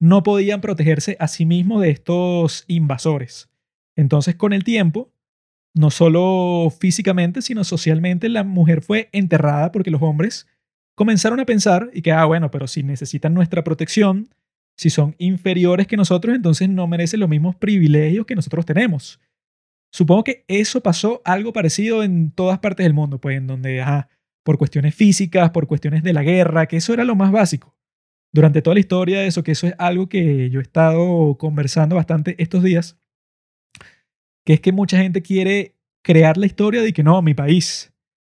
no 0.00 0.22
podían 0.22 0.60
protegerse 0.60 1.16
a 1.18 1.28
sí 1.28 1.46
mismos 1.46 1.80
de 1.80 1.90
estos 1.90 2.64
invasores. 2.68 3.50
Entonces, 3.96 4.36
con 4.36 4.52
el 4.52 4.64
tiempo, 4.64 5.10
no 5.74 5.90
solo 5.90 6.70
físicamente, 6.78 7.40
sino 7.40 7.64
socialmente, 7.64 8.28
la 8.28 8.44
mujer 8.44 8.82
fue 8.82 9.08
enterrada 9.12 9.72
porque 9.72 9.90
los 9.90 10.02
hombres 10.02 10.46
comenzaron 11.00 11.40
a 11.40 11.46
pensar 11.46 11.88
y 11.94 12.02
que, 12.02 12.12
ah, 12.12 12.26
bueno, 12.26 12.50
pero 12.50 12.66
si 12.66 12.82
necesitan 12.82 13.32
nuestra 13.32 13.64
protección, 13.64 14.28
si 14.76 14.90
son 14.90 15.14
inferiores 15.16 15.86
que 15.86 15.96
nosotros, 15.96 16.36
entonces 16.36 16.68
no 16.68 16.86
merecen 16.86 17.20
los 17.20 17.28
mismos 17.30 17.56
privilegios 17.56 18.26
que 18.26 18.34
nosotros 18.34 18.66
tenemos. 18.66 19.18
Supongo 19.90 20.24
que 20.24 20.44
eso 20.46 20.82
pasó 20.82 21.22
algo 21.24 21.54
parecido 21.54 22.02
en 22.02 22.30
todas 22.32 22.58
partes 22.58 22.84
del 22.84 22.92
mundo, 22.92 23.18
pues 23.18 23.38
en 23.38 23.46
donde, 23.46 23.80
ajá, 23.80 24.10
por 24.44 24.58
cuestiones 24.58 24.94
físicas, 24.94 25.48
por 25.52 25.66
cuestiones 25.66 26.02
de 26.02 26.12
la 26.12 26.22
guerra, 26.22 26.66
que 26.66 26.76
eso 26.76 26.92
era 26.92 27.04
lo 27.04 27.16
más 27.16 27.32
básico. 27.32 27.74
Durante 28.30 28.60
toda 28.60 28.74
la 28.74 28.80
historia, 28.80 29.24
eso 29.24 29.42
que 29.42 29.52
eso 29.52 29.68
es 29.68 29.74
algo 29.78 30.06
que 30.06 30.50
yo 30.50 30.60
he 30.60 30.62
estado 30.62 31.34
conversando 31.38 31.96
bastante 31.96 32.34
estos 32.36 32.62
días 32.62 32.98
que 34.44 34.52
es 34.52 34.60
que 34.60 34.72
mucha 34.72 34.98
gente 34.98 35.22
quiere 35.22 35.76
crear 36.02 36.36
la 36.36 36.44
historia 36.44 36.82
de 36.82 36.92
que 36.92 37.02
no, 37.02 37.22
mi 37.22 37.32
país, 37.32 37.89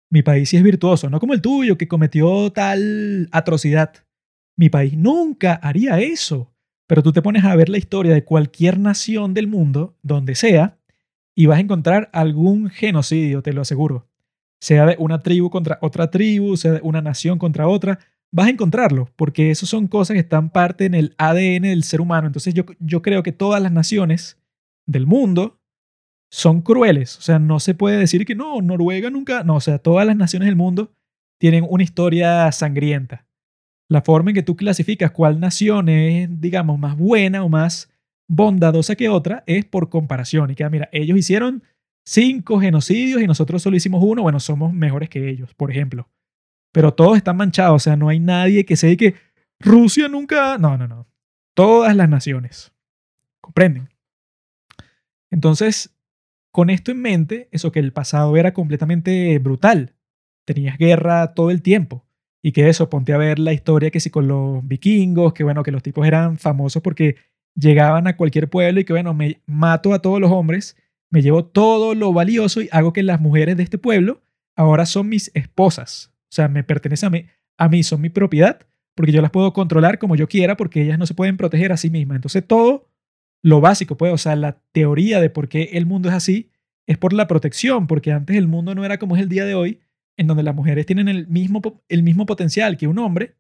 mi 0.09 0.21
país 0.21 0.49
sí 0.49 0.57
es 0.57 0.63
virtuoso, 0.63 1.09
no 1.09 1.19
como 1.19 1.33
el 1.33 1.41
tuyo 1.41 1.77
que 1.77 1.87
cometió 1.87 2.51
tal 2.51 3.27
atrocidad. 3.31 3.93
Mi 4.57 4.69
país 4.69 4.95
nunca 4.97 5.53
haría 5.55 5.99
eso. 5.99 6.51
Pero 6.87 7.01
tú 7.01 7.11
te 7.11 7.21
pones 7.21 7.43
a 7.43 7.55
ver 7.55 7.69
la 7.69 7.77
historia 7.77 8.13
de 8.13 8.23
cualquier 8.23 8.79
nación 8.79 9.33
del 9.33 9.47
mundo, 9.47 9.97
donde 10.03 10.35
sea, 10.35 10.77
y 11.35 11.47
vas 11.47 11.57
a 11.57 11.61
encontrar 11.61 12.09
algún 12.13 12.69
genocidio, 12.69 13.41
te 13.41 13.53
lo 13.53 13.61
aseguro. 13.61 14.07
Sea 14.61 14.85
de 14.85 14.95
una 14.99 15.21
tribu 15.21 15.49
contra 15.49 15.79
otra 15.81 16.11
tribu, 16.11 16.55
sea 16.55 16.73
de 16.73 16.81
una 16.83 17.01
nación 17.01 17.39
contra 17.39 17.67
otra, 17.67 17.99
vas 18.31 18.47
a 18.47 18.51
encontrarlo, 18.51 19.09
porque 19.15 19.51
eso 19.51 19.65
son 19.65 19.87
cosas 19.87 20.13
que 20.13 20.21
están 20.21 20.49
parte 20.49 20.85
en 20.85 20.93
el 20.93 21.15
ADN 21.17 21.63
del 21.63 21.83
ser 21.83 22.01
humano. 22.01 22.27
Entonces 22.27 22.53
yo, 22.53 22.65
yo 22.79 23.01
creo 23.01 23.23
que 23.23 23.31
todas 23.31 23.61
las 23.61 23.71
naciones 23.71 24.37
del 24.85 25.07
mundo 25.07 25.59
son 26.35 26.61
crueles. 26.61 27.17
O 27.17 27.21
sea, 27.21 27.39
no 27.39 27.61
se 27.61 27.73
puede 27.73 27.97
decir 27.97 28.25
que 28.25 28.35
no, 28.35 28.61
Noruega 28.61 29.09
nunca. 29.09 29.45
No, 29.45 29.55
o 29.55 29.61
sea, 29.61 29.79
todas 29.79 30.05
las 30.05 30.17
naciones 30.17 30.47
del 30.47 30.57
mundo 30.57 30.91
tienen 31.39 31.65
una 31.69 31.83
historia 31.83 32.51
sangrienta. 32.51 33.25
La 33.89 34.01
forma 34.01 34.31
en 34.31 34.35
que 34.35 34.43
tú 34.43 34.57
clasificas 34.57 35.11
cuál 35.11 35.39
nación 35.39 35.87
es, 35.87 36.27
digamos, 36.41 36.77
más 36.77 36.97
buena 36.97 37.41
o 37.41 37.47
más 37.47 37.89
bondadosa 38.27 38.97
que 38.97 39.07
otra 39.07 39.45
es 39.47 39.63
por 39.63 39.87
comparación. 39.87 40.51
Y 40.51 40.55
que, 40.55 40.69
mira, 40.69 40.89
ellos 40.91 41.17
hicieron 41.17 41.63
cinco 42.05 42.59
genocidios 42.59 43.21
y 43.21 43.27
nosotros 43.27 43.61
solo 43.61 43.77
hicimos 43.77 44.03
uno, 44.03 44.21
bueno, 44.21 44.41
somos 44.41 44.73
mejores 44.73 45.07
que 45.09 45.29
ellos, 45.29 45.53
por 45.53 45.71
ejemplo. 45.71 46.09
Pero 46.73 46.93
todos 46.93 47.15
están 47.15 47.37
manchados, 47.37 47.75
o 47.75 47.79
sea, 47.83 47.95
no 47.95 48.09
hay 48.09 48.19
nadie 48.19 48.65
que 48.65 48.75
se 48.75 48.87
diga 48.87 49.11
que 49.11 49.15
Rusia 49.61 50.09
nunca... 50.09 50.57
No, 50.57 50.77
no, 50.77 50.85
no. 50.85 51.07
Todas 51.53 51.95
las 51.95 52.09
naciones. 52.09 52.73
¿Comprenden? 53.39 53.87
Entonces, 55.31 55.94
con 56.55 56.69
esto 56.69 56.91
en 56.91 57.01
mente, 57.01 57.49
eso 57.51 57.73
que 57.73 57.81
el 57.81 57.91
pasado 57.91 58.37
era 58.37 58.53
completamente 58.53 59.37
brutal. 59.39 59.93
Tenías 60.45 60.77
guerra 60.77 61.33
todo 61.33 61.51
el 61.51 61.61
tiempo. 61.61 62.05
Y 62.41 62.53
que 62.53 62.69
eso, 62.69 62.89
ponte 62.89 63.11
a 63.11 63.17
ver 63.17 63.39
la 63.39 63.51
historia 63.51 63.91
que 63.91 63.99
sí 63.99 64.09
con 64.09 64.29
los 64.29 64.65
vikingos, 64.65 65.33
que 65.33 65.43
bueno, 65.43 65.63
que 65.63 65.71
los 65.73 65.83
tipos 65.83 66.07
eran 66.07 66.37
famosos 66.37 66.81
porque 66.81 67.17
llegaban 67.55 68.07
a 68.07 68.15
cualquier 68.15 68.49
pueblo 68.49 68.79
y 68.79 68.85
que 68.85 68.93
bueno, 68.93 69.13
me 69.13 69.41
mato 69.45 69.93
a 69.93 70.01
todos 70.01 70.21
los 70.21 70.31
hombres, 70.31 70.77
me 71.09 71.21
llevo 71.21 71.43
todo 71.43 71.93
lo 71.93 72.13
valioso 72.13 72.61
y 72.61 72.69
hago 72.71 72.93
que 72.93 73.03
las 73.03 73.19
mujeres 73.19 73.57
de 73.57 73.63
este 73.63 73.77
pueblo 73.77 74.21
ahora 74.55 74.85
son 74.85 75.09
mis 75.09 75.31
esposas. 75.33 76.13
O 76.29 76.35
sea, 76.35 76.47
me 76.47 76.63
pertenecen 76.63 77.07
a 77.07 77.09
mí, 77.09 77.25
a 77.57 77.67
mí 77.67 77.83
son 77.83 77.99
mi 77.99 78.09
propiedad 78.09 78.61
porque 78.95 79.11
yo 79.11 79.21
las 79.21 79.31
puedo 79.31 79.51
controlar 79.51 79.99
como 79.99 80.15
yo 80.15 80.29
quiera 80.29 80.55
porque 80.55 80.83
ellas 80.83 80.99
no 80.99 81.05
se 81.05 81.15
pueden 81.15 81.35
proteger 81.35 81.73
a 81.73 81.77
sí 81.77 81.89
mismas. 81.89 82.15
Entonces 82.15 82.47
todo 82.47 82.87
lo 83.45 83.61
básico, 83.61 83.95
pues, 83.95 84.11
o 84.11 84.17
sea, 84.17 84.35
la 84.35 84.59
teoría 84.71 85.21
de 85.21 85.29
por 85.29 85.47
qué 85.47 85.69
el 85.73 85.85
mundo 85.85 86.09
es 86.09 86.15
así 86.15 86.49
es 86.87 86.97
por 86.97 87.13
la 87.13 87.27
protección, 87.27 87.85
porque 87.85 88.11
antes 88.11 88.35
el 88.37 88.47
mundo 88.47 88.73
no 88.73 88.83
era 88.83 88.97
como 88.97 89.15
es 89.15 89.21
el 89.21 89.29
día 89.29 89.45
de 89.45 89.53
hoy, 89.53 89.81
en 90.17 90.25
donde 90.25 90.41
las 90.41 90.55
mujeres 90.55 90.87
tienen 90.87 91.07
el 91.07 91.27
mismo, 91.27 91.61
el 91.87 92.01
mismo 92.01 92.25
potencial 92.25 92.75
que 92.75 92.87
un 92.87 92.97
hombre 92.97 93.35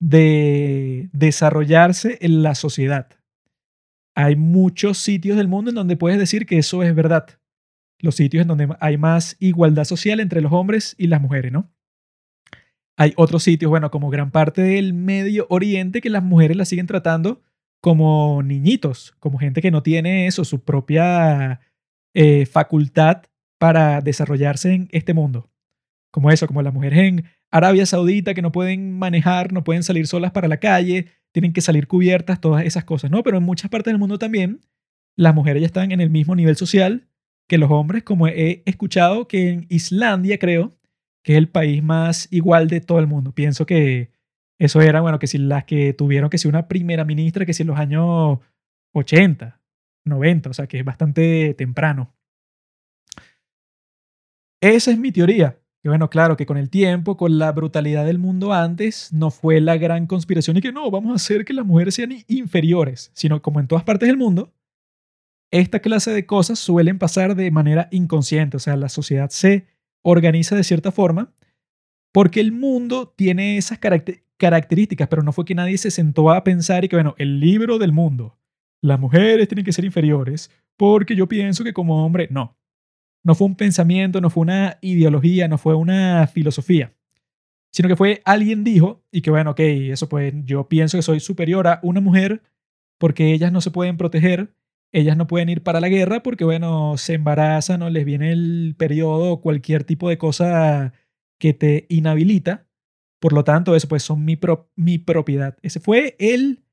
de 0.00 1.10
desarrollarse 1.12 2.18
en 2.22 2.42
la 2.42 2.56
sociedad. 2.56 3.08
Hay 4.16 4.34
muchos 4.34 4.98
sitios 4.98 5.36
del 5.36 5.46
mundo 5.46 5.70
en 5.70 5.76
donde 5.76 5.96
puedes 5.96 6.18
decir 6.18 6.44
que 6.44 6.58
eso 6.58 6.82
es 6.82 6.92
verdad. 6.92 7.28
Los 8.00 8.16
sitios 8.16 8.42
en 8.42 8.48
donde 8.48 8.68
hay 8.80 8.96
más 8.96 9.36
igualdad 9.38 9.84
social 9.84 10.18
entre 10.18 10.40
los 10.40 10.52
hombres 10.52 10.96
y 10.98 11.06
las 11.06 11.20
mujeres, 11.20 11.52
¿no? 11.52 11.70
Hay 12.96 13.12
otros 13.14 13.44
sitios, 13.44 13.70
bueno, 13.70 13.92
como 13.92 14.10
gran 14.10 14.32
parte 14.32 14.62
del 14.62 14.92
Medio 14.92 15.46
Oriente, 15.50 16.00
que 16.00 16.10
las 16.10 16.24
mujeres 16.24 16.56
las 16.56 16.68
siguen 16.68 16.88
tratando 16.88 17.42
como 17.86 18.42
niñitos, 18.42 19.14
como 19.20 19.38
gente 19.38 19.62
que 19.62 19.70
no 19.70 19.80
tiene 19.80 20.26
eso, 20.26 20.44
su 20.44 20.64
propia 20.64 21.60
eh, 22.14 22.44
facultad 22.44 23.22
para 23.60 24.00
desarrollarse 24.00 24.72
en 24.72 24.88
este 24.90 25.14
mundo. 25.14 25.52
Como 26.10 26.32
eso, 26.32 26.48
como 26.48 26.62
las 26.62 26.74
mujeres 26.74 26.98
en 26.98 27.26
Arabia 27.48 27.86
Saudita 27.86 28.34
que 28.34 28.42
no 28.42 28.50
pueden 28.50 28.98
manejar, 28.98 29.52
no 29.52 29.62
pueden 29.62 29.84
salir 29.84 30.08
solas 30.08 30.32
para 30.32 30.48
la 30.48 30.56
calle, 30.56 31.06
tienen 31.30 31.52
que 31.52 31.60
salir 31.60 31.86
cubiertas, 31.86 32.40
todas 32.40 32.64
esas 32.64 32.82
cosas, 32.82 33.12
¿no? 33.12 33.22
Pero 33.22 33.38
en 33.38 33.44
muchas 33.44 33.70
partes 33.70 33.92
del 33.92 34.00
mundo 34.00 34.18
también 34.18 34.62
las 35.14 35.32
mujeres 35.32 35.60
ya 35.60 35.66
están 35.66 35.92
en 35.92 36.00
el 36.00 36.10
mismo 36.10 36.34
nivel 36.34 36.56
social 36.56 37.06
que 37.46 37.56
los 37.56 37.70
hombres, 37.70 38.02
como 38.02 38.26
he 38.26 38.64
escuchado 38.66 39.28
que 39.28 39.50
en 39.50 39.66
Islandia, 39.68 40.40
creo, 40.40 40.76
que 41.22 41.34
es 41.34 41.38
el 41.38 41.48
país 41.48 41.84
más 41.84 42.26
igual 42.32 42.66
de 42.66 42.80
todo 42.80 42.98
el 42.98 43.06
mundo. 43.06 43.30
Pienso 43.30 43.64
que 43.64 44.10
eso 44.58 44.80
era, 44.80 45.00
bueno, 45.00 45.18
que 45.18 45.26
si 45.26 45.38
las 45.38 45.64
que 45.64 45.92
tuvieron 45.92 46.30
que 46.30 46.38
ser 46.38 46.48
una 46.48 46.68
primera 46.68 47.04
ministra, 47.04 47.44
que 47.44 47.52
si 47.52 47.62
en 47.62 47.68
los 47.68 47.78
años 47.78 48.38
80, 48.94 49.60
90, 50.04 50.50
o 50.50 50.54
sea, 50.54 50.66
que 50.66 50.78
es 50.78 50.84
bastante 50.84 51.54
temprano. 51.54 52.14
Esa 54.60 54.90
es 54.90 54.98
mi 54.98 55.12
teoría. 55.12 55.58
Y 55.84 55.88
bueno, 55.88 56.10
claro 56.10 56.36
que 56.36 56.46
con 56.46 56.56
el 56.56 56.70
tiempo, 56.70 57.16
con 57.16 57.38
la 57.38 57.52
brutalidad 57.52 58.04
del 58.06 58.18
mundo 58.18 58.52
antes, 58.52 59.12
no 59.12 59.30
fue 59.30 59.60
la 59.60 59.76
gran 59.76 60.06
conspiración 60.06 60.56
y 60.56 60.60
que 60.60 60.72
no, 60.72 60.90
vamos 60.90 61.12
a 61.12 61.16
hacer 61.16 61.44
que 61.44 61.52
las 61.52 61.64
mujeres 61.64 61.94
sean 61.94 62.12
inferiores, 62.26 63.10
sino 63.14 63.40
como 63.40 63.60
en 63.60 63.68
todas 63.68 63.84
partes 63.84 64.08
del 64.08 64.16
mundo, 64.16 64.52
esta 65.52 65.78
clase 65.78 66.10
de 66.10 66.26
cosas 66.26 66.58
suelen 66.58 66.98
pasar 66.98 67.36
de 67.36 67.50
manera 67.52 67.88
inconsciente, 67.92 68.56
o 68.56 68.60
sea, 68.60 68.76
la 68.76 68.88
sociedad 68.88 69.30
se 69.30 69.66
organiza 70.02 70.56
de 70.56 70.64
cierta 70.64 70.90
forma 70.90 71.32
porque 72.16 72.40
el 72.40 72.50
mundo 72.50 73.12
tiene 73.14 73.58
esas 73.58 73.78
características, 73.78 75.06
pero 75.06 75.22
no 75.22 75.32
fue 75.32 75.44
que 75.44 75.54
nadie 75.54 75.76
se 75.76 75.90
sentó 75.90 76.30
a 76.30 76.44
pensar 76.44 76.82
y 76.82 76.88
que, 76.88 76.96
bueno, 76.96 77.14
el 77.18 77.40
libro 77.40 77.76
del 77.78 77.92
mundo, 77.92 78.38
las 78.80 78.98
mujeres 78.98 79.46
tienen 79.48 79.66
que 79.66 79.72
ser 79.74 79.84
inferiores 79.84 80.50
porque 80.78 81.14
yo 81.14 81.28
pienso 81.28 81.62
que 81.62 81.74
como 81.74 82.06
hombre, 82.06 82.26
no. 82.30 82.56
No 83.22 83.34
fue 83.34 83.46
un 83.46 83.54
pensamiento, 83.54 84.22
no 84.22 84.30
fue 84.30 84.44
una 84.44 84.78
ideología, 84.80 85.46
no 85.46 85.58
fue 85.58 85.74
una 85.74 86.26
filosofía, 86.26 86.94
sino 87.70 87.86
que 87.86 87.96
fue 87.96 88.22
alguien 88.24 88.64
dijo 88.64 89.04
y 89.12 89.20
que 89.20 89.30
bueno, 89.30 89.50
ok, 89.50 89.60
eso 89.60 90.08
pues 90.08 90.32
yo 90.46 90.70
pienso 90.70 90.96
que 90.96 91.02
soy 91.02 91.20
superior 91.20 91.68
a 91.68 91.80
una 91.82 92.00
mujer 92.00 92.40
porque 92.96 93.34
ellas 93.34 93.52
no 93.52 93.60
se 93.60 93.72
pueden 93.72 93.98
proteger, 93.98 94.54
ellas 94.90 95.18
no 95.18 95.26
pueden 95.26 95.50
ir 95.50 95.62
para 95.62 95.80
la 95.80 95.90
guerra 95.90 96.22
porque 96.22 96.46
bueno, 96.46 96.96
se 96.96 97.12
embarazan 97.12 97.82
o 97.82 97.90
les 97.90 98.06
viene 98.06 98.32
el 98.32 98.74
periodo 98.78 99.42
cualquier 99.42 99.84
tipo 99.84 100.08
de 100.08 100.16
cosa 100.16 100.94
que 101.38 101.54
te 101.54 101.86
inhabilita. 101.88 102.66
Por 103.20 103.32
lo 103.32 103.44
tanto, 103.44 103.74
eso 103.74 103.88
pues 103.88 104.02
son 104.02 104.24
mi, 104.24 104.38
mi 104.74 104.98
propiedad. 104.98 105.56
Ese 105.62 105.80
fue 105.80 106.16
el 106.18 106.64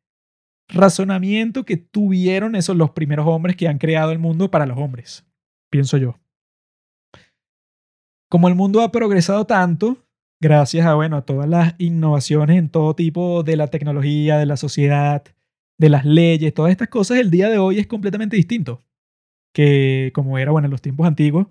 razonamiento 0.67 1.65
que 1.65 1.78
tuvieron 1.78 2.56
esos 2.56 2.76
los 2.76 2.91
primeros 2.91 3.28
hombres 3.28 3.56
que 3.56 3.67
han 3.67 3.78
creado 3.78 4.12
el 4.12 4.19
mundo 4.19 4.49
para 4.49 4.65
los 4.65 4.78
hombres, 4.78 5.26
pienso 5.69 5.97
yo 5.97 6.17
como 8.34 8.47
el 8.47 8.56
mundo 8.56 8.82
ha 8.82 8.91
progresado 8.91 9.45
tanto, 9.45 10.08
gracias 10.41 10.88
a, 10.88 10.95
bueno, 10.95 11.17
a 11.17 11.21
todas 11.21 11.47
las 11.47 11.76
innovaciones 11.78 12.58
en 12.58 12.69
todo 12.69 12.95
tipo 12.95 13.43
de 13.43 13.56
la 13.56 13.67
tecnología, 13.67 14.39
de 14.39 14.47
la 14.47 14.58
sociedad, 14.58 15.23
de 15.78 15.89
las 15.89 16.04
leyes, 16.04 16.52
todas 16.52 16.71
estas 16.71 16.88
cosas, 16.88 17.19
el 17.19 17.30
día 17.30 17.47
de 17.47 17.60
hoy 17.60 17.78
es 17.78 17.86
completamente 17.86 18.36
distinto 18.36 18.84
que 19.54 20.12
como 20.15 20.39
era, 20.39 20.52
bueno, 20.52 20.65
en 20.65 20.71
los 20.71 20.82
tiempos 20.82 21.06
antiguos, 21.06 21.45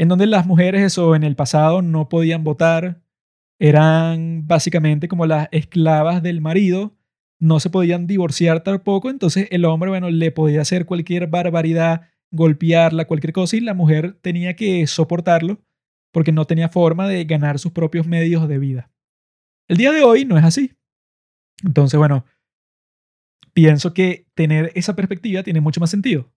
en 0.00 0.08
donde 0.08 0.26
las 0.26 0.46
mujeres, 0.46 0.80
eso, 0.80 1.14
en 1.14 1.24
el 1.24 1.36
pasado 1.36 1.82
no 1.82 2.08
podían 2.08 2.42
votar, 2.42 3.02
eran 3.58 4.46
básicamente 4.46 5.08
como 5.08 5.26
las 5.26 5.50
esclavas 5.52 6.22
del 6.22 6.40
marido, 6.40 6.96
no 7.38 7.60
se 7.60 7.68
podían 7.68 8.06
divorciar 8.06 8.62
tampoco, 8.62 9.10
entonces 9.10 9.46
el 9.50 9.66
hombre, 9.66 9.90
bueno, 9.90 10.08
le 10.08 10.30
podía 10.30 10.62
hacer 10.62 10.86
cualquier 10.86 11.26
barbaridad, 11.26 12.08
golpearla, 12.30 13.04
cualquier 13.04 13.34
cosa, 13.34 13.58
y 13.58 13.60
la 13.60 13.74
mujer 13.74 14.16
tenía 14.22 14.56
que 14.56 14.86
soportarlo 14.86 15.60
porque 16.12 16.32
no 16.32 16.46
tenía 16.46 16.70
forma 16.70 17.06
de 17.06 17.22
ganar 17.26 17.58
sus 17.58 17.72
propios 17.72 18.06
medios 18.06 18.48
de 18.48 18.58
vida. 18.58 18.90
El 19.68 19.76
día 19.76 19.92
de 19.92 20.02
hoy 20.02 20.24
no 20.24 20.38
es 20.38 20.44
así. 20.44 20.72
Entonces, 21.62 21.98
bueno, 21.98 22.24
pienso 23.52 23.92
que 23.92 24.24
tener 24.32 24.72
esa 24.74 24.96
perspectiva 24.96 25.42
tiene 25.42 25.60
mucho 25.60 25.78
más 25.78 25.90
sentido 25.90 26.32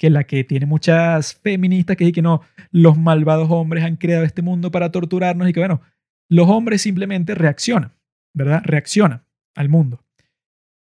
que 0.00 0.08
la 0.08 0.24
que 0.24 0.44
tiene 0.44 0.64
muchas 0.64 1.34
feministas 1.34 1.94
que 1.94 2.04
dicen 2.04 2.14
que 2.14 2.22
no, 2.22 2.40
los 2.70 2.96
malvados 2.96 3.50
hombres 3.50 3.84
han 3.84 3.96
creado 3.96 4.24
este 4.24 4.40
mundo 4.40 4.70
para 4.70 4.90
torturarnos 4.90 5.46
y 5.46 5.52
que 5.52 5.60
bueno, 5.60 5.82
los 6.30 6.48
hombres 6.48 6.80
simplemente 6.80 7.34
reaccionan, 7.34 7.92
¿verdad? 8.32 8.62
Reaccionan 8.64 9.26
al 9.54 9.68
mundo. 9.68 10.02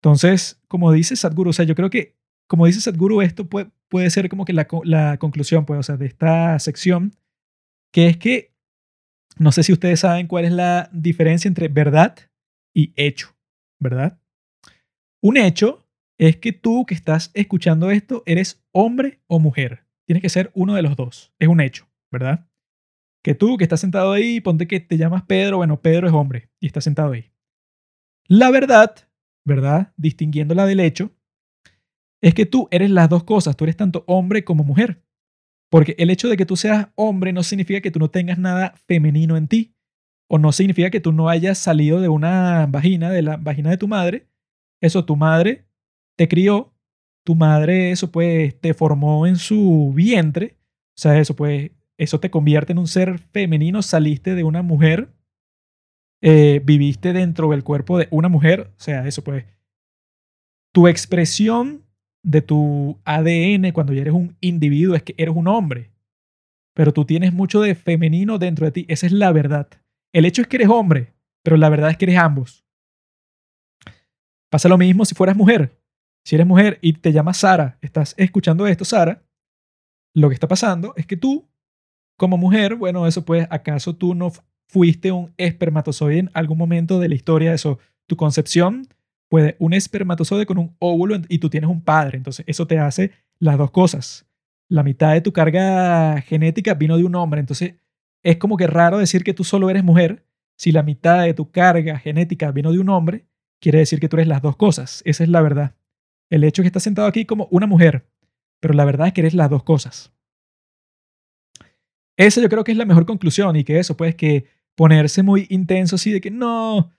Entonces, 0.02 0.60
como 0.66 0.90
dice 0.90 1.14
Sadhguru, 1.14 1.50
o 1.50 1.52
sea, 1.52 1.64
yo 1.64 1.76
creo 1.76 1.90
que, 1.90 2.16
como 2.48 2.66
dice 2.66 2.80
Sadhguru, 2.80 3.22
esto 3.22 3.48
puede, 3.48 3.70
puede 3.88 4.10
ser 4.10 4.28
como 4.28 4.44
que 4.44 4.52
la, 4.52 4.66
la 4.82 5.16
conclusión, 5.18 5.64
pues, 5.64 5.78
o 5.78 5.82
sea, 5.84 5.96
de 5.96 6.06
esta 6.06 6.58
sección 6.58 7.12
que 7.92 8.08
es 8.08 8.16
que 8.16 8.52
no 9.38 9.52
sé 9.52 9.62
si 9.62 9.72
ustedes 9.72 10.00
saben 10.00 10.26
cuál 10.26 10.44
es 10.44 10.52
la 10.52 10.90
diferencia 10.92 11.46
entre 11.46 11.68
verdad 11.68 12.18
y 12.74 12.92
hecho, 12.96 13.36
¿verdad? 13.78 14.18
Un 15.20 15.36
hecho 15.36 15.83
es 16.18 16.36
que 16.36 16.52
tú 16.52 16.86
que 16.86 16.94
estás 16.94 17.30
escuchando 17.34 17.90
esto 17.90 18.22
eres 18.26 18.64
hombre 18.72 19.20
o 19.26 19.40
mujer. 19.40 19.86
Tienes 20.06 20.22
que 20.22 20.28
ser 20.28 20.50
uno 20.54 20.74
de 20.74 20.82
los 20.82 20.96
dos. 20.96 21.32
Es 21.38 21.48
un 21.48 21.60
hecho, 21.60 21.88
¿verdad? 22.12 22.48
Que 23.22 23.34
tú 23.34 23.56
que 23.56 23.64
estás 23.64 23.80
sentado 23.80 24.12
ahí, 24.12 24.40
ponte 24.40 24.68
que 24.68 24.80
te 24.80 24.96
llamas 24.96 25.24
Pedro, 25.24 25.58
bueno, 25.58 25.80
Pedro 25.80 26.06
es 26.06 26.12
hombre 26.12 26.50
y 26.60 26.66
está 26.66 26.80
sentado 26.80 27.12
ahí. 27.12 27.32
La 28.28 28.50
verdad, 28.50 28.94
¿verdad? 29.46 29.92
Distinguiéndola 29.96 30.66
del 30.66 30.80
hecho, 30.80 31.10
es 32.22 32.34
que 32.34 32.46
tú 32.46 32.68
eres 32.70 32.90
las 32.90 33.08
dos 33.08 33.24
cosas, 33.24 33.56
tú 33.56 33.64
eres 33.64 33.76
tanto 33.76 34.04
hombre 34.06 34.44
como 34.44 34.64
mujer. 34.64 35.02
Porque 35.70 35.94
el 35.98 36.10
hecho 36.10 36.28
de 36.28 36.36
que 36.36 36.46
tú 36.46 36.56
seas 36.56 36.88
hombre 36.94 37.32
no 37.32 37.42
significa 37.42 37.80
que 37.80 37.90
tú 37.90 37.98
no 37.98 38.10
tengas 38.10 38.38
nada 38.38 38.74
femenino 38.86 39.36
en 39.36 39.48
ti. 39.48 39.74
O 40.30 40.38
no 40.38 40.52
significa 40.52 40.90
que 40.90 41.00
tú 41.00 41.12
no 41.12 41.28
hayas 41.28 41.58
salido 41.58 42.00
de 42.00 42.08
una 42.08 42.66
vagina, 42.66 43.10
de 43.10 43.22
la 43.22 43.36
vagina 43.36 43.70
de 43.70 43.76
tu 43.76 43.88
madre. 43.88 44.28
Eso, 44.80 45.04
tu 45.04 45.16
madre 45.16 45.66
te 46.16 46.28
crió. 46.28 46.72
Tu 47.24 47.34
madre, 47.34 47.90
eso 47.90 48.12
pues, 48.12 48.60
te 48.60 48.74
formó 48.74 49.26
en 49.26 49.36
su 49.36 49.92
vientre. 49.94 50.58
O 50.90 51.00
sea, 51.00 51.18
eso 51.18 51.34
pues, 51.34 51.70
eso 51.96 52.20
te 52.20 52.30
convierte 52.30 52.72
en 52.72 52.78
un 52.78 52.86
ser 52.86 53.18
femenino. 53.18 53.82
Saliste 53.82 54.34
de 54.34 54.44
una 54.44 54.62
mujer. 54.62 55.08
Eh, 56.20 56.60
viviste 56.64 57.12
dentro 57.12 57.50
del 57.50 57.64
cuerpo 57.64 57.98
de 57.98 58.08
una 58.10 58.28
mujer. 58.28 58.72
O 58.76 58.80
sea, 58.80 59.06
eso 59.06 59.24
pues. 59.24 59.44
Tu 60.72 60.88
expresión 60.88 61.84
de 62.24 62.42
tu 62.42 62.98
ADN 63.04 63.70
cuando 63.72 63.92
ya 63.92 64.00
eres 64.00 64.14
un 64.14 64.36
individuo 64.40 64.96
es 64.96 65.02
que 65.02 65.14
eres 65.16 65.34
un 65.34 65.48
hombre. 65.48 65.90
Pero 66.74 66.92
tú 66.92 67.04
tienes 67.04 67.32
mucho 67.32 67.60
de 67.60 67.74
femenino 67.74 68.38
dentro 68.38 68.66
de 68.66 68.72
ti. 68.72 68.84
Esa 68.88 69.06
es 69.06 69.12
la 69.12 69.30
verdad. 69.30 69.68
El 70.12 70.24
hecho 70.24 70.42
es 70.42 70.48
que 70.48 70.56
eres 70.56 70.68
hombre, 70.68 71.14
pero 71.42 71.56
la 71.56 71.68
verdad 71.68 71.90
es 71.90 71.96
que 71.96 72.06
eres 72.06 72.18
ambos. 72.18 72.64
Pasa 74.50 74.68
lo 74.68 74.78
mismo 74.78 75.04
si 75.04 75.14
fueras 75.14 75.36
mujer. 75.36 75.78
Si 76.24 76.36
eres 76.36 76.46
mujer 76.46 76.78
y 76.80 76.94
te 76.94 77.12
llamas 77.12 77.38
Sara, 77.38 77.78
estás 77.82 78.14
escuchando 78.16 78.66
esto, 78.66 78.84
Sara, 78.84 79.22
lo 80.14 80.28
que 80.28 80.34
está 80.34 80.48
pasando 80.48 80.94
es 80.96 81.06
que 81.06 81.16
tú, 81.16 81.46
como 82.16 82.38
mujer, 82.38 82.76
bueno, 82.76 83.06
eso 83.06 83.24
pues, 83.24 83.46
¿acaso 83.50 83.94
tú 83.94 84.14
no 84.14 84.32
fuiste 84.66 85.12
un 85.12 85.34
espermatozoide 85.36 86.20
en 86.20 86.30
algún 86.32 86.56
momento 86.56 86.98
de 86.98 87.08
la 87.08 87.14
historia 87.14 87.50
de 87.50 87.56
eso? 87.56 87.78
Tu 88.06 88.16
concepción 88.16 88.86
puede 89.28 89.56
un 89.58 89.74
espermatozoide 89.74 90.46
con 90.46 90.58
un 90.58 90.74
óvulo 90.78 91.20
y 91.28 91.38
tú 91.38 91.50
tienes 91.50 91.68
un 91.68 91.82
padre. 91.82 92.16
Entonces, 92.16 92.44
eso 92.48 92.66
te 92.66 92.78
hace 92.78 93.10
las 93.38 93.58
dos 93.58 93.70
cosas. 93.70 94.26
La 94.68 94.82
mitad 94.82 95.12
de 95.12 95.20
tu 95.20 95.32
carga 95.32 96.22
genética 96.22 96.74
vino 96.74 96.96
de 96.96 97.04
un 97.04 97.16
hombre. 97.16 97.40
Entonces, 97.40 97.74
es 98.22 98.38
como 98.38 98.56
que 98.56 98.66
raro 98.66 98.98
decir 98.98 99.24
que 99.24 99.34
tú 99.34 99.44
solo 99.44 99.68
eres 99.68 99.84
mujer. 99.84 100.24
Si 100.56 100.72
la 100.72 100.82
mitad 100.82 101.24
de 101.24 101.34
tu 101.34 101.50
carga 101.50 101.98
genética 101.98 102.50
vino 102.50 102.72
de 102.72 102.78
un 102.78 102.88
hombre, 102.88 103.26
quiere 103.60 103.80
decir 103.80 104.00
que 104.00 104.08
tú 104.08 104.16
eres 104.16 104.28
las 104.28 104.40
dos 104.40 104.56
cosas. 104.56 105.02
Esa 105.04 105.24
es 105.24 105.28
la 105.28 105.42
verdad. 105.42 105.74
El 106.30 106.44
hecho 106.44 106.62
es 106.62 106.64
que 106.64 106.68
estás 106.68 106.82
sentado 106.82 107.06
aquí 107.08 107.24
como 107.24 107.48
una 107.50 107.66
mujer, 107.66 108.06
pero 108.60 108.74
la 108.74 108.84
verdad 108.84 109.08
es 109.08 109.12
que 109.12 109.20
eres 109.20 109.34
las 109.34 109.50
dos 109.50 109.62
cosas. 109.62 110.12
Esa 112.16 112.40
yo 112.40 112.48
creo 112.48 112.64
que 112.64 112.72
es 112.72 112.78
la 112.78 112.84
mejor 112.84 113.06
conclusión 113.06 113.56
y 113.56 113.64
que 113.64 113.78
eso, 113.78 113.96
pues, 113.96 114.14
que 114.14 114.46
ponerse 114.76 115.22
muy 115.22 115.46
intenso 115.50 115.96
así 115.96 116.12
de 116.12 116.20
que 116.20 116.30
no, 116.30 116.90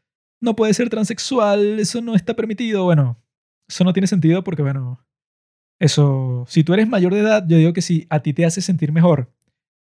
no 0.42 0.56
puede 0.56 0.74
ser 0.74 0.90
transexual, 0.90 1.80
eso 1.80 2.02
no 2.02 2.16
está 2.16 2.36
permitido. 2.36 2.84
Bueno, 2.84 3.18
eso 3.68 3.84
no 3.84 3.94
tiene 3.94 4.08
sentido 4.08 4.44
porque, 4.44 4.62
bueno, 4.62 5.06
eso, 5.80 6.46
si 6.48 6.64
tú 6.64 6.74
eres 6.74 6.88
mayor 6.88 7.14
de 7.14 7.22
edad, 7.22 7.46
yo 7.48 7.58
digo 7.58 7.74
que 7.74 7.82
si 7.82 8.08
a 8.10 8.22
ti 8.22 8.34
te 8.34 8.46
hace 8.46 8.62
sentir 8.62 8.92
mejor, 8.92 9.34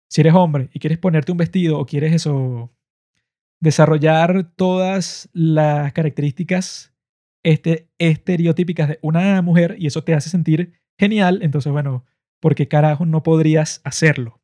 si 0.09 0.21
eres 0.21 0.35
hombre 0.35 0.71
y 0.73 0.79
quieres 0.79 0.99
ponerte 0.99 1.33
un 1.33 1.39
vestido 1.39 1.79
o 1.79 1.87
quieres 1.87 2.13
eso, 2.13 2.73
desarrollar 3.61 4.53
todas 4.57 5.29
las 5.33 5.93
características 5.93 6.94
este, 7.45 7.89
estereotípicas 7.99 8.89
de 8.89 8.99
una 9.03 9.41
mujer 9.43 9.77
y 9.79 9.87
eso 9.87 10.03
te 10.03 10.15
hace 10.15 10.29
sentir 10.29 10.73
genial, 10.99 11.39
entonces, 11.43 11.71
bueno, 11.71 12.05
¿por 12.41 12.57
qué 12.57 12.67
carajo 12.67 13.07
no 13.07 13.23
podrías 13.23 13.81
hacerlo? 13.85 14.41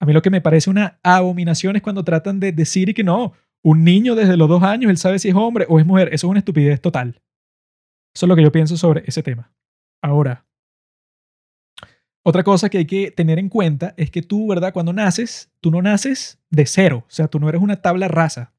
A 0.00 0.06
mí 0.06 0.12
lo 0.12 0.22
que 0.22 0.30
me 0.30 0.40
parece 0.40 0.68
una 0.68 0.98
abominación 1.04 1.76
es 1.76 1.82
cuando 1.82 2.02
tratan 2.02 2.40
de 2.40 2.50
decir 2.50 2.92
que 2.92 3.04
no, 3.04 3.34
un 3.62 3.84
niño 3.84 4.16
desde 4.16 4.36
los 4.36 4.48
dos 4.48 4.62
años, 4.64 4.90
él 4.90 4.98
sabe 4.98 5.20
si 5.20 5.28
es 5.28 5.34
hombre 5.34 5.66
o 5.68 5.78
es 5.78 5.86
mujer. 5.86 6.08
Eso 6.08 6.26
es 6.26 6.30
una 6.30 6.40
estupidez 6.40 6.80
total. 6.80 7.22
Eso 8.14 8.26
es 8.26 8.28
lo 8.28 8.34
que 8.34 8.42
yo 8.42 8.50
pienso 8.50 8.76
sobre 8.76 9.04
ese 9.06 9.22
tema. 9.22 9.52
Ahora, 10.02 10.44
otra 12.24 12.42
cosa 12.42 12.68
que 12.68 12.78
hay 12.78 12.86
que 12.86 13.10
tener 13.10 13.38
en 13.38 13.48
cuenta 13.48 13.94
es 13.96 14.10
que 14.10 14.22
tú, 14.22 14.48
¿verdad? 14.48 14.72
Cuando 14.72 14.92
naces, 14.92 15.52
tú 15.60 15.70
no 15.70 15.82
naces 15.82 16.40
de 16.50 16.66
cero, 16.66 17.04
o 17.06 17.10
sea, 17.10 17.28
tú 17.28 17.40
no 17.40 17.48
eres 17.48 17.62
una 17.62 17.80
tabla 17.80 18.08
rasa. 18.08 18.52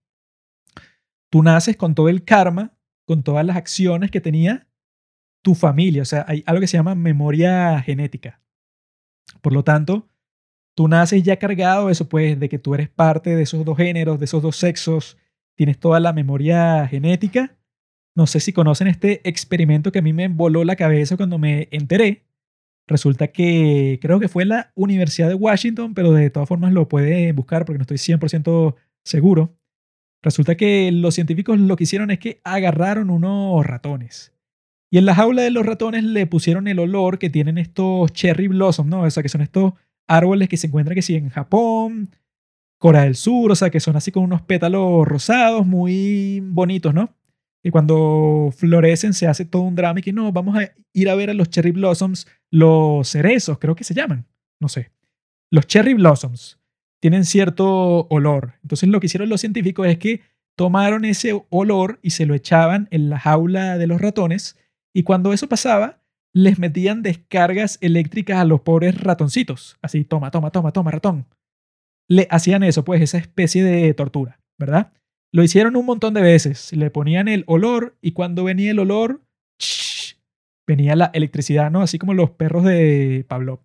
Tú 1.29 1.43
naces 1.43 1.75
con 1.77 1.95
todo 1.95 2.09
el 2.09 2.23
karma, 2.23 2.73
con 3.05 3.23
todas 3.23 3.45
las 3.45 3.57
acciones 3.57 4.11
que 4.11 4.21
tenía 4.21 4.67
tu 5.41 5.55
familia, 5.55 6.01
o 6.03 6.05
sea, 6.05 6.25
hay 6.27 6.43
algo 6.45 6.61
que 6.61 6.67
se 6.67 6.77
llama 6.77 6.95
memoria 6.95 7.81
genética. 7.81 8.41
Por 9.41 9.53
lo 9.53 9.63
tanto, 9.63 10.07
tú 10.75 10.87
naces 10.87 11.23
ya 11.23 11.37
cargado 11.37 11.89
eso, 11.89 12.07
pues, 12.07 12.39
de 12.39 12.49
que 12.49 12.59
tú 12.59 12.73
eres 12.73 12.89
parte 12.89 13.35
de 13.35 13.43
esos 13.43 13.65
dos 13.65 13.77
géneros, 13.77 14.19
de 14.19 14.25
esos 14.25 14.41
dos 14.41 14.55
sexos, 14.55 15.17
tienes 15.55 15.79
toda 15.79 15.99
la 15.99 16.13
memoria 16.13 16.87
genética. 16.87 17.57
No 18.15 18.27
sé 18.27 18.39
si 18.39 18.53
conocen 18.53 18.87
este 18.87 19.27
experimento 19.27 19.91
que 19.91 19.99
a 19.99 20.01
mí 20.03 20.13
me 20.13 20.27
voló 20.27 20.63
la 20.63 20.75
cabeza 20.75 21.17
cuando 21.17 21.37
me 21.37 21.67
enteré. 21.71 22.23
Resulta 22.87 23.29
que 23.29 23.99
creo 24.01 24.19
que 24.19 24.27
fue 24.27 24.45
la 24.45 24.71
Universidad 24.75 25.29
de 25.29 25.35
Washington, 25.35 25.93
pero 25.93 26.11
de 26.11 26.29
todas 26.29 26.49
formas 26.49 26.73
lo 26.73 26.87
puede 26.87 27.31
buscar 27.31 27.65
porque 27.65 27.79
no 27.79 27.83
estoy 27.83 27.97
100% 27.97 28.75
seguro. 29.03 29.57
Resulta 30.23 30.55
que 30.55 30.89
los 30.93 31.15
científicos 31.15 31.59
lo 31.59 31.75
que 31.75 31.83
hicieron 31.83 32.09
es 32.09 32.17
que 32.17 32.39
agarraron 32.45 33.09
unos 33.09 33.65
ratones. 33.65 34.33
Y 34.89 34.97
en 34.97 35.05
la 35.05 35.15
jaula 35.15 35.41
de 35.41 35.51
los 35.51 35.65
ratones 35.65 36.03
le 36.05 36.25
pusieron 36.27 36.67
el 36.67 36.79
olor 36.79 37.19
que 37.19 37.29
tienen 37.29 37.57
estos 37.57 38.13
cherry 38.13 38.47
blossoms, 38.47 38.89
¿no? 38.89 39.01
O 39.01 39.09
sea, 39.09 39.21
que 39.21 39.29
son 39.29 39.41
estos 39.41 39.73
árboles 40.07 40.47
que 40.47 40.55
se 40.55 40.67
encuentran 40.67 40.95
que 40.95 41.01
sí 41.01 41.15
en 41.15 41.29
Japón, 41.29 42.09
Corea 42.77 43.03
del 43.03 43.15
Sur, 43.15 43.51
o 43.51 43.55
sea, 43.55 43.69
que 43.69 43.81
son 43.81 43.97
así 43.97 44.11
con 44.11 44.23
unos 44.23 44.41
pétalos 44.41 45.05
rosados 45.05 45.65
muy 45.65 46.41
bonitos, 46.41 46.93
¿no? 46.93 47.13
Y 47.61 47.71
cuando 47.71 48.49
florecen 48.55 49.13
se 49.13 49.27
hace 49.27 49.45
todo 49.45 49.63
un 49.63 49.75
drama 49.75 49.99
y 49.99 50.03
que 50.03 50.13
no, 50.13 50.31
vamos 50.31 50.57
a 50.57 50.71
ir 50.93 51.09
a 51.09 51.15
ver 51.15 51.31
a 51.31 51.33
los 51.33 51.49
cherry 51.49 51.71
blossoms, 51.71 52.27
los 52.49 53.09
cerezos, 53.09 53.57
creo 53.57 53.75
que 53.75 53.83
se 53.83 53.93
llaman, 53.93 54.25
no 54.59 54.69
sé. 54.69 54.91
Los 55.49 55.67
cherry 55.67 55.93
blossoms 55.93 56.59
tienen 57.03 57.25
cierto 57.25 58.07
olor. 58.07 58.53
Entonces 58.61 58.87
lo 58.87 59.01
que 59.01 59.07
hicieron 59.07 59.27
los 59.27 59.41
científicos 59.41 59.85
es 59.87 59.97
que 59.97 60.21
tomaron 60.55 61.03
ese 61.03 61.45
olor 61.49 61.99
y 62.01 62.11
se 62.11 62.25
lo 62.25 62.33
echaban 62.33 62.87
en 62.91 63.09
la 63.09 63.19
jaula 63.19 63.77
de 63.77 63.87
los 63.87 63.99
ratones 63.99 64.57
y 64.93 65.03
cuando 65.03 65.33
eso 65.33 65.49
pasaba, 65.49 65.99
les 66.33 66.59
metían 66.59 67.03
descargas 67.03 67.77
eléctricas 67.81 68.37
a 68.37 68.45
los 68.45 68.61
pobres 68.61 69.01
ratoncitos. 69.01 69.77
Así, 69.81 70.05
toma, 70.05 70.31
toma, 70.31 70.51
toma, 70.51 70.71
toma, 70.71 70.91
ratón. 70.91 71.25
Le 72.07 72.25
hacían 72.31 72.63
eso, 72.63 72.85
pues, 72.85 73.01
esa 73.01 73.17
especie 73.17 73.65
de 73.65 73.93
tortura, 73.93 74.39
¿verdad? 74.57 74.93
Lo 75.33 75.43
hicieron 75.43 75.75
un 75.75 75.85
montón 75.85 76.13
de 76.13 76.21
veces. 76.21 76.71
Le 76.71 76.89
ponían 76.89 77.27
el 77.27 77.43
olor 77.47 77.97
y 77.99 78.13
cuando 78.13 78.45
venía 78.45 78.71
el 78.71 78.79
olor, 78.79 79.19
venía 80.65 80.95
la 80.95 81.11
electricidad, 81.13 81.69
¿no? 81.69 81.81
Así 81.81 81.99
como 81.99 82.13
los 82.13 82.31
perros 82.31 82.63
de 82.63 83.25
Pablo. 83.27 83.61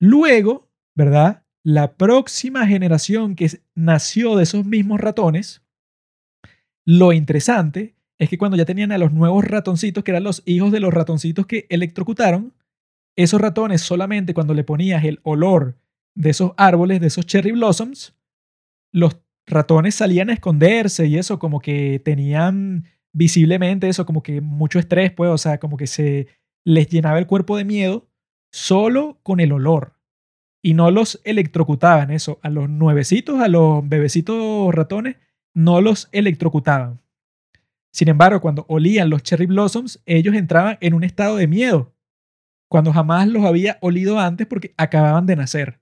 Luego, 0.00 0.70
¿verdad? 0.96 1.44
La 1.70 1.98
próxima 1.98 2.66
generación 2.66 3.34
que 3.34 3.60
nació 3.74 4.36
de 4.36 4.44
esos 4.44 4.64
mismos 4.64 5.02
ratones, 5.02 5.60
lo 6.86 7.12
interesante 7.12 7.94
es 8.16 8.30
que 8.30 8.38
cuando 8.38 8.56
ya 8.56 8.64
tenían 8.64 8.90
a 8.90 8.96
los 8.96 9.12
nuevos 9.12 9.44
ratoncitos, 9.44 10.02
que 10.02 10.12
eran 10.12 10.24
los 10.24 10.42
hijos 10.46 10.72
de 10.72 10.80
los 10.80 10.94
ratoncitos 10.94 11.46
que 11.46 11.66
electrocutaron, 11.68 12.54
esos 13.16 13.38
ratones 13.38 13.82
solamente 13.82 14.32
cuando 14.32 14.54
le 14.54 14.64
ponías 14.64 15.04
el 15.04 15.20
olor 15.24 15.76
de 16.14 16.30
esos 16.30 16.52
árboles, 16.56 17.02
de 17.02 17.08
esos 17.08 17.26
cherry 17.26 17.52
blossoms, 17.52 18.16
los 18.90 19.18
ratones 19.46 19.94
salían 19.94 20.30
a 20.30 20.32
esconderse 20.32 21.06
y 21.06 21.18
eso 21.18 21.38
como 21.38 21.60
que 21.60 22.00
tenían 22.02 22.86
visiblemente 23.12 23.90
eso, 23.90 24.06
como 24.06 24.22
que 24.22 24.40
mucho 24.40 24.78
estrés, 24.78 25.12
pues, 25.12 25.30
o 25.30 25.36
sea, 25.36 25.60
como 25.60 25.76
que 25.76 25.86
se 25.86 26.28
les 26.64 26.88
llenaba 26.88 27.18
el 27.18 27.26
cuerpo 27.26 27.58
de 27.58 27.66
miedo 27.66 28.08
solo 28.50 29.20
con 29.22 29.38
el 29.40 29.52
olor. 29.52 29.97
Y 30.62 30.74
no 30.74 30.90
los 30.90 31.20
electrocutaban, 31.24 32.10
eso, 32.10 32.40
a 32.42 32.50
los 32.50 32.68
nuevecitos, 32.68 33.40
a 33.40 33.48
los 33.48 33.88
bebecitos 33.88 34.74
ratones, 34.74 35.16
no 35.54 35.80
los 35.80 36.08
electrocutaban. 36.12 37.00
Sin 37.92 38.08
embargo, 38.08 38.40
cuando 38.40 38.64
olían 38.68 39.10
los 39.10 39.22
cherry 39.22 39.46
blossoms, 39.46 40.02
ellos 40.06 40.34
entraban 40.34 40.78
en 40.80 40.94
un 40.94 41.04
estado 41.04 41.36
de 41.36 41.46
miedo, 41.46 41.94
cuando 42.68 42.92
jamás 42.92 43.28
los 43.28 43.44
había 43.44 43.78
olido 43.80 44.18
antes 44.18 44.46
porque 44.46 44.74
acababan 44.76 45.26
de 45.26 45.36
nacer. 45.36 45.80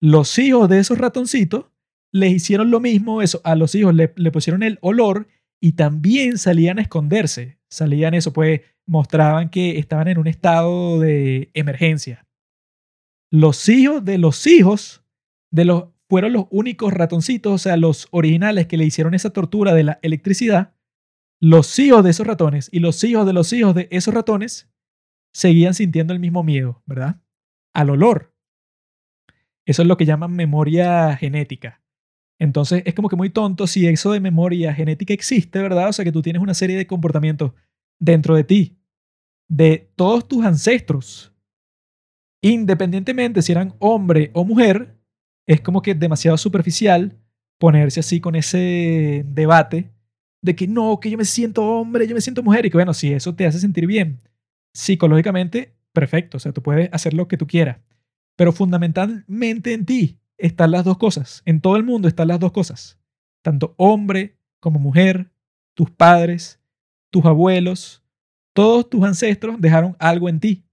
Los 0.00 0.38
hijos 0.38 0.68
de 0.68 0.78
esos 0.78 0.98
ratoncitos 0.98 1.66
les 2.12 2.32
hicieron 2.32 2.70
lo 2.70 2.80
mismo, 2.80 3.22
eso, 3.22 3.40
a 3.44 3.54
los 3.54 3.74
hijos 3.74 3.94
le, 3.94 4.08
pusieron 4.08 4.62
el 4.62 4.78
olor 4.80 5.28
y 5.60 5.72
también 5.72 6.38
salían 6.38 6.78
a 6.78 6.82
esconderse. 6.82 7.58
Salían 7.68 8.14
eso, 8.14 8.32
pues 8.32 8.62
mostraban 8.86 9.50
que 9.50 9.78
estaban 9.78 10.08
en 10.08 10.18
un 10.18 10.26
estado 10.26 10.98
de 10.98 11.50
emergencia. 11.54 12.26
Los 13.30 13.68
hijos 13.68 14.04
de 14.04 14.18
los 14.18 14.46
hijos 14.46 15.04
de 15.52 15.64
los 15.64 15.84
fueron 16.08 16.32
los 16.32 16.46
únicos 16.50 16.92
ratoncitos, 16.92 17.52
o 17.52 17.58
sea, 17.58 17.76
los 17.76 18.08
originales 18.10 18.66
que 18.66 18.76
le 18.76 18.84
hicieron 18.84 19.14
esa 19.14 19.30
tortura 19.30 19.74
de 19.74 19.84
la 19.84 20.00
electricidad, 20.02 20.74
los 21.40 21.78
hijos 21.78 22.02
de 22.02 22.10
esos 22.10 22.26
ratones 22.26 22.68
y 22.72 22.80
los 22.80 23.02
hijos 23.04 23.24
de 23.24 23.32
los 23.32 23.52
hijos 23.52 23.76
de 23.76 23.86
esos 23.92 24.12
ratones 24.12 24.68
seguían 25.32 25.72
sintiendo 25.72 26.12
el 26.12 26.18
mismo 26.18 26.42
miedo, 26.42 26.82
¿verdad? 26.84 27.20
Al 27.72 27.90
olor. 27.90 28.34
Eso 29.64 29.82
es 29.82 29.88
lo 29.88 29.96
que 29.96 30.04
llaman 30.04 30.32
memoria 30.32 31.16
genética. 31.16 31.80
Entonces 32.40 32.82
es 32.86 32.94
como 32.94 33.08
que 33.08 33.16
muy 33.16 33.30
tonto 33.30 33.68
si 33.68 33.86
eso 33.86 34.10
de 34.10 34.18
memoria 34.18 34.74
genética 34.74 35.14
existe, 35.14 35.60
¿verdad? 35.60 35.90
O 35.90 35.92
sea 35.92 36.04
que 36.04 36.12
tú 36.12 36.22
tienes 36.22 36.42
una 36.42 36.54
serie 36.54 36.76
de 36.76 36.88
comportamientos 36.88 37.52
dentro 38.00 38.34
de 38.34 38.42
ti, 38.42 38.78
de 39.48 39.92
todos 39.94 40.26
tus 40.26 40.44
ancestros, 40.44 41.29
independientemente 42.42 43.42
si 43.42 43.52
eran 43.52 43.74
hombre 43.78 44.30
o 44.34 44.44
mujer, 44.44 44.96
es 45.46 45.60
como 45.60 45.82
que 45.82 45.94
demasiado 45.94 46.36
superficial 46.36 47.18
ponerse 47.58 48.00
así 48.00 48.20
con 48.20 48.34
ese 48.34 49.24
debate 49.26 49.90
de 50.42 50.56
que 50.56 50.66
no, 50.66 50.98
que 51.00 51.10
yo 51.10 51.18
me 51.18 51.24
siento 51.24 51.64
hombre, 51.64 52.06
yo 52.06 52.14
me 52.14 52.20
siento 52.20 52.42
mujer, 52.42 52.64
y 52.64 52.70
que 52.70 52.76
bueno, 52.76 52.94
si 52.94 53.12
eso 53.12 53.34
te 53.34 53.46
hace 53.46 53.58
sentir 53.58 53.86
bien 53.86 54.20
psicológicamente, 54.72 55.74
perfecto, 55.92 56.36
o 56.36 56.40
sea, 56.40 56.52
tú 56.52 56.62
puedes 56.62 56.88
hacer 56.92 57.12
lo 57.12 57.28
que 57.28 57.36
tú 57.36 57.46
quieras, 57.46 57.78
pero 58.36 58.52
fundamentalmente 58.52 59.74
en 59.74 59.84
ti 59.84 60.18
están 60.38 60.70
las 60.70 60.84
dos 60.84 60.96
cosas, 60.96 61.42
en 61.44 61.60
todo 61.60 61.76
el 61.76 61.84
mundo 61.84 62.08
están 62.08 62.28
las 62.28 62.40
dos 62.40 62.52
cosas, 62.52 62.98
tanto 63.42 63.74
hombre 63.76 64.38
como 64.60 64.78
mujer, 64.78 65.30
tus 65.74 65.90
padres, 65.90 66.60
tus 67.10 67.24
abuelos, 67.24 68.02
todos 68.54 68.88
tus 68.88 69.04
ancestros 69.04 69.60
dejaron 69.60 69.96
algo 69.98 70.28
en 70.28 70.40
ti. 70.40 70.64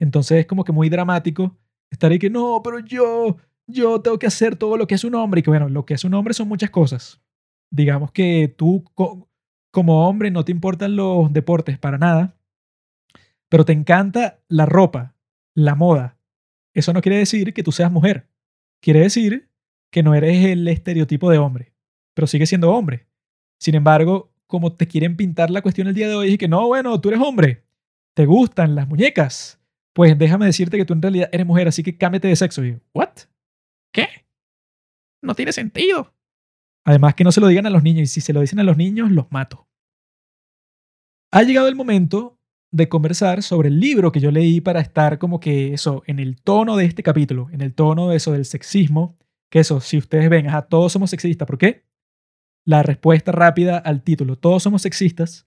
Entonces 0.00 0.40
es 0.40 0.46
como 0.46 0.64
que 0.64 0.72
muy 0.72 0.88
dramático 0.88 1.56
estar 1.90 2.10
ahí 2.10 2.18
que 2.18 2.30
no, 2.30 2.60
pero 2.64 2.80
yo, 2.80 3.36
yo 3.68 4.00
tengo 4.00 4.18
que 4.18 4.26
hacer 4.26 4.56
todo 4.56 4.76
lo 4.76 4.88
que 4.88 4.96
es 4.96 5.04
un 5.04 5.14
hombre 5.14 5.38
y 5.38 5.42
que 5.44 5.50
bueno, 5.50 5.68
lo 5.68 5.86
que 5.86 5.94
es 5.94 6.04
un 6.04 6.14
hombre 6.14 6.34
son 6.34 6.48
muchas 6.48 6.70
cosas 6.70 7.20
digamos 7.70 8.10
que 8.12 8.52
tú 8.56 8.84
como 9.70 10.08
hombre 10.08 10.30
no 10.30 10.44
te 10.44 10.52
importan 10.52 10.96
los 10.96 11.32
deportes 11.32 11.78
para 11.78 11.98
nada, 11.98 12.36
pero 13.48 13.64
te 13.64 13.72
encanta 13.72 14.40
la 14.48 14.66
ropa, 14.66 15.14
la 15.54 15.74
moda. 15.74 16.18
Eso 16.74 16.92
no 16.92 17.00
quiere 17.00 17.18
decir 17.18 17.54
que 17.54 17.62
tú 17.62 17.72
seas 17.72 17.90
mujer. 17.90 18.28
Quiere 18.80 19.00
decir 19.00 19.48
que 19.90 20.02
no 20.02 20.14
eres 20.14 20.44
el 20.44 20.66
estereotipo 20.68 21.30
de 21.30 21.38
hombre, 21.38 21.72
pero 22.14 22.26
sigues 22.26 22.48
siendo 22.48 22.72
hombre. 22.72 23.06
Sin 23.58 23.74
embargo, 23.74 24.32
como 24.46 24.72
te 24.72 24.86
quieren 24.86 25.16
pintar 25.16 25.50
la 25.50 25.62
cuestión 25.62 25.88
el 25.88 25.94
día 25.94 26.08
de 26.08 26.14
hoy, 26.14 26.32
y 26.32 26.38
que 26.38 26.48
no, 26.48 26.66
bueno, 26.66 27.00
tú 27.00 27.08
eres 27.08 27.20
hombre, 27.20 27.64
te 28.14 28.26
gustan 28.26 28.74
las 28.74 28.88
muñecas, 28.88 29.59
pues 30.00 30.16
déjame 30.16 30.46
decirte 30.46 30.78
que 30.78 30.86
tú 30.86 30.94
en 30.94 31.02
realidad 31.02 31.28
eres 31.30 31.46
mujer, 31.46 31.68
así 31.68 31.82
que 31.82 31.98
cámbiate 31.98 32.26
de 32.26 32.34
sexo. 32.34 32.64
Y 32.64 32.80
¿what? 32.94 33.10
¿Qué? 33.92 34.08
No 35.22 35.34
tiene 35.34 35.52
sentido. 35.52 36.14
Además 36.86 37.14
que 37.14 37.22
no 37.22 37.30
se 37.32 37.40
lo 37.42 37.48
digan 37.48 37.66
a 37.66 37.70
los 37.70 37.82
niños 37.82 38.04
y 38.04 38.06
si 38.06 38.22
se 38.22 38.32
lo 38.32 38.40
dicen 38.40 38.58
a 38.60 38.62
los 38.62 38.78
niños, 38.78 39.10
los 39.10 39.30
mato. 39.30 39.68
Ha 41.30 41.42
llegado 41.42 41.68
el 41.68 41.76
momento 41.76 42.38
de 42.72 42.88
conversar 42.88 43.42
sobre 43.42 43.68
el 43.68 43.78
libro 43.78 44.10
que 44.10 44.20
yo 44.20 44.30
leí 44.30 44.62
para 44.62 44.80
estar 44.80 45.18
como 45.18 45.38
que 45.38 45.74
eso, 45.74 46.02
en 46.06 46.18
el 46.18 46.40
tono 46.40 46.78
de 46.78 46.86
este 46.86 47.02
capítulo, 47.02 47.50
en 47.52 47.60
el 47.60 47.74
tono 47.74 48.08
de 48.08 48.16
eso 48.16 48.32
del 48.32 48.46
sexismo, 48.46 49.18
que 49.50 49.58
eso, 49.58 49.82
si 49.82 49.98
ustedes 49.98 50.30
ven, 50.30 50.46
ajá, 50.46 50.62
todos 50.62 50.92
somos 50.92 51.10
sexistas, 51.10 51.46
¿por 51.46 51.58
qué? 51.58 51.84
La 52.64 52.82
respuesta 52.82 53.32
rápida 53.32 53.76
al 53.76 54.02
título, 54.02 54.36
todos 54.36 54.62
somos 54.62 54.80
sexistas, 54.80 55.46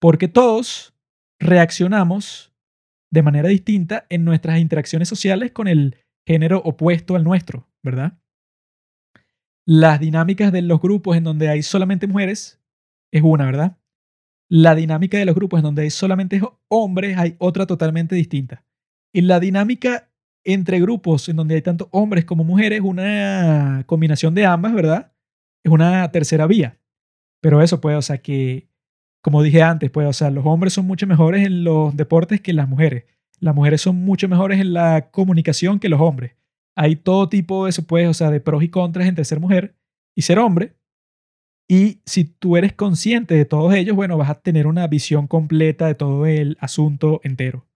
porque 0.00 0.26
todos 0.26 0.92
reaccionamos 1.38 2.51
de 3.12 3.22
manera 3.22 3.48
distinta 3.48 4.06
en 4.08 4.24
nuestras 4.24 4.58
interacciones 4.58 5.08
sociales 5.08 5.52
con 5.52 5.68
el 5.68 5.98
género 6.26 6.62
opuesto 6.64 7.14
al 7.14 7.24
nuestro, 7.24 7.68
¿verdad? 7.82 8.18
Las 9.66 10.00
dinámicas 10.00 10.50
de 10.50 10.62
los 10.62 10.80
grupos 10.80 11.16
en 11.16 11.24
donde 11.24 11.48
hay 11.48 11.62
solamente 11.62 12.06
mujeres 12.06 12.60
es 13.12 13.22
una, 13.22 13.44
¿verdad? 13.44 13.78
La 14.48 14.74
dinámica 14.74 15.18
de 15.18 15.26
los 15.26 15.34
grupos 15.34 15.58
en 15.58 15.64
donde 15.64 15.82
hay 15.82 15.90
solamente 15.90 16.40
hombres 16.68 17.18
hay 17.18 17.36
otra 17.38 17.66
totalmente 17.66 18.14
distinta. 18.14 18.64
Y 19.12 19.20
la 19.20 19.40
dinámica 19.40 20.10
entre 20.44 20.80
grupos 20.80 21.28
en 21.28 21.36
donde 21.36 21.54
hay 21.54 21.62
tanto 21.62 21.88
hombres 21.92 22.24
como 22.24 22.44
mujeres, 22.44 22.80
una 22.80 23.84
combinación 23.86 24.34
de 24.34 24.46
ambas, 24.46 24.72
¿verdad? 24.72 25.12
Es 25.62 25.70
una 25.70 26.10
tercera 26.10 26.46
vía. 26.46 26.80
Pero 27.42 27.60
eso 27.60 27.80
puede, 27.80 27.96
o 27.96 28.02
sea, 28.02 28.18
que 28.18 28.68
como 29.22 29.42
dije 29.42 29.62
antes, 29.62 29.90
pues, 29.90 30.06
o 30.06 30.12
sea, 30.12 30.30
los 30.30 30.44
hombres 30.44 30.72
son 30.72 30.86
mucho 30.86 31.06
mejores 31.06 31.46
en 31.46 31.64
los 31.64 31.96
deportes 31.96 32.40
que 32.40 32.52
las 32.52 32.68
mujeres. 32.68 33.04
Las 33.38 33.54
mujeres 33.54 33.80
son 33.80 33.96
mucho 33.96 34.28
mejores 34.28 34.60
en 34.60 34.72
la 34.72 35.10
comunicación 35.10 35.78
que 35.78 35.88
los 35.88 36.00
hombres. 36.00 36.32
Hay 36.76 36.96
todo 36.96 37.28
tipo 37.28 37.64
de 37.64 37.70
eso, 37.70 37.86
pues, 37.86 38.08
o 38.08 38.14
sea, 38.14 38.30
de 38.30 38.40
pros 38.40 38.62
y 38.62 38.68
contras 38.68 39.06
entre 39.06 39.24
ser 39.24 39.40
mujer 39.40 39.76
y 40.16 40.22
ser 40.22 40.38
hombre. 40.38 40.74
Y 41.68 42.00
si 42.04 42.24
tú 42.24 42.56
eres 42.56 42.72
consciente 42.72 43.34
de 43.34 43.44
todos 43.44 43.72
ellos, 43.74 43.94
bueno, 43.94 44.18
vas 44.18 44.30
a 44.30 44.40
tener 44.40 44.66
una 44.66 44.86
visión 44.88 45.28
completa 45.28 45.86
de 45.86 45.94
todo 45.94 46.26
el 46.26 46.56
asunto 46.60 47.20
entero. 47.22 47.66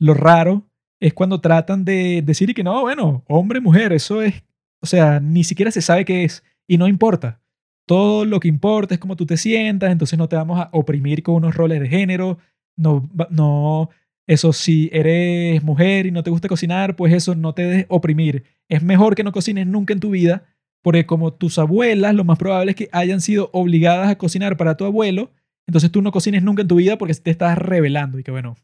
Lo 0.00 0.14
raro 0.14 0.66
es 0.98 1.12
cuando 1.12 1.40
tratan 1.40 1.84
de 1.84 2.22
decir 2.22 2.54
que 2.54 2.64
no, 2.64 2.80
bueno, 2.80 3.22
hombre, 3.28 3.60
mujer, 3.60 3.92
eso 3.92 4.22
es, 4.22 4.42
o 4.80 4.86
sea, 4.86 5.20
ni 5.20 5.44
siquiera 5.44 5.70
se 5.70 5.82
sabe 5.82 6.04
qué 6.04 6.24
es 6.24 6.42
y 6.66 6.78
no 6.78 6.88
importa. 6.88 7.40
Todo 7.86 8.24
lo 8.24 8.40
que 8.40 8.48
importa 8.48 8.94
es 8.94 9.00
cómo 9.00 9.16
tú 9.16 9.26
te 9.26 9.36
sientas, 9.36 9.92
entonces 9.92 10.18
no 10.18 10.28
te 10.28 10.36
vamos 10.36 10.58
a 10.58 10.70
oprimir 10.72 11.22
con 11.22 11.34
unos 11.36 11.54
roles 11.54 11.80
de 11.80 11.88
género, 11.88 12.38
no, 12.76 13.08
no, 13.30 13.90
eso 14.26 14.52
si 14.52 14.88
eres 14.92 15.62
mujer 15.62 16.06
y 16.06 16.10
no 16.10 16.22
te 16.22 16.30
gusta 16.30 16.48
cocinar, 16.48 16.96
pues 16.96 17.12
eso 17.12 17.34
no 17.34 17.52
te 17.52 17.62
dejes 17.62 17.86
oprimir. 17.88 18.44
Es 18.68 18.82
mejor 18.82 19.14
que 19.14 19.24
no 19.24 19.32
cocines 19.32 19.66
nunca 19.66 19.92
en 19.92 20.00
tu 20.00 20.10
vida, 20.10 20.44
porque 20.82 21.06
como 21.06 21.32
tus 21.32 21.58
abuelas, 21.58 22.14
lo 22.14 22.24
más 22.24 22.38
probable 22.38 22.70
es 22.72 22.76
que 22.76 22.88
hayan 22.92 23.20
sido 23.20 23.50
obligadas 23.52 24.08
a 24.08 24.16
cocinar 24.16 24.56
para 24.56 24.76
tu 24.76 24.84
abuelo, 24.84 25.30
entonces 25.66 25.90
tú 25.92 26.02
no 26.02 26.12
cocines 26.12 26.42
nunca 26.42 26.62
en 26.62 26.68
tu 26.68 26.76
vida 26.76 26.98
porque 26.98 27.14
te 27.14 27.30
estás 27.30 27.58
revelando 27.58 28.18
y 28.18 28.22
que 28.22 28.30
bueno, 28.30 28.56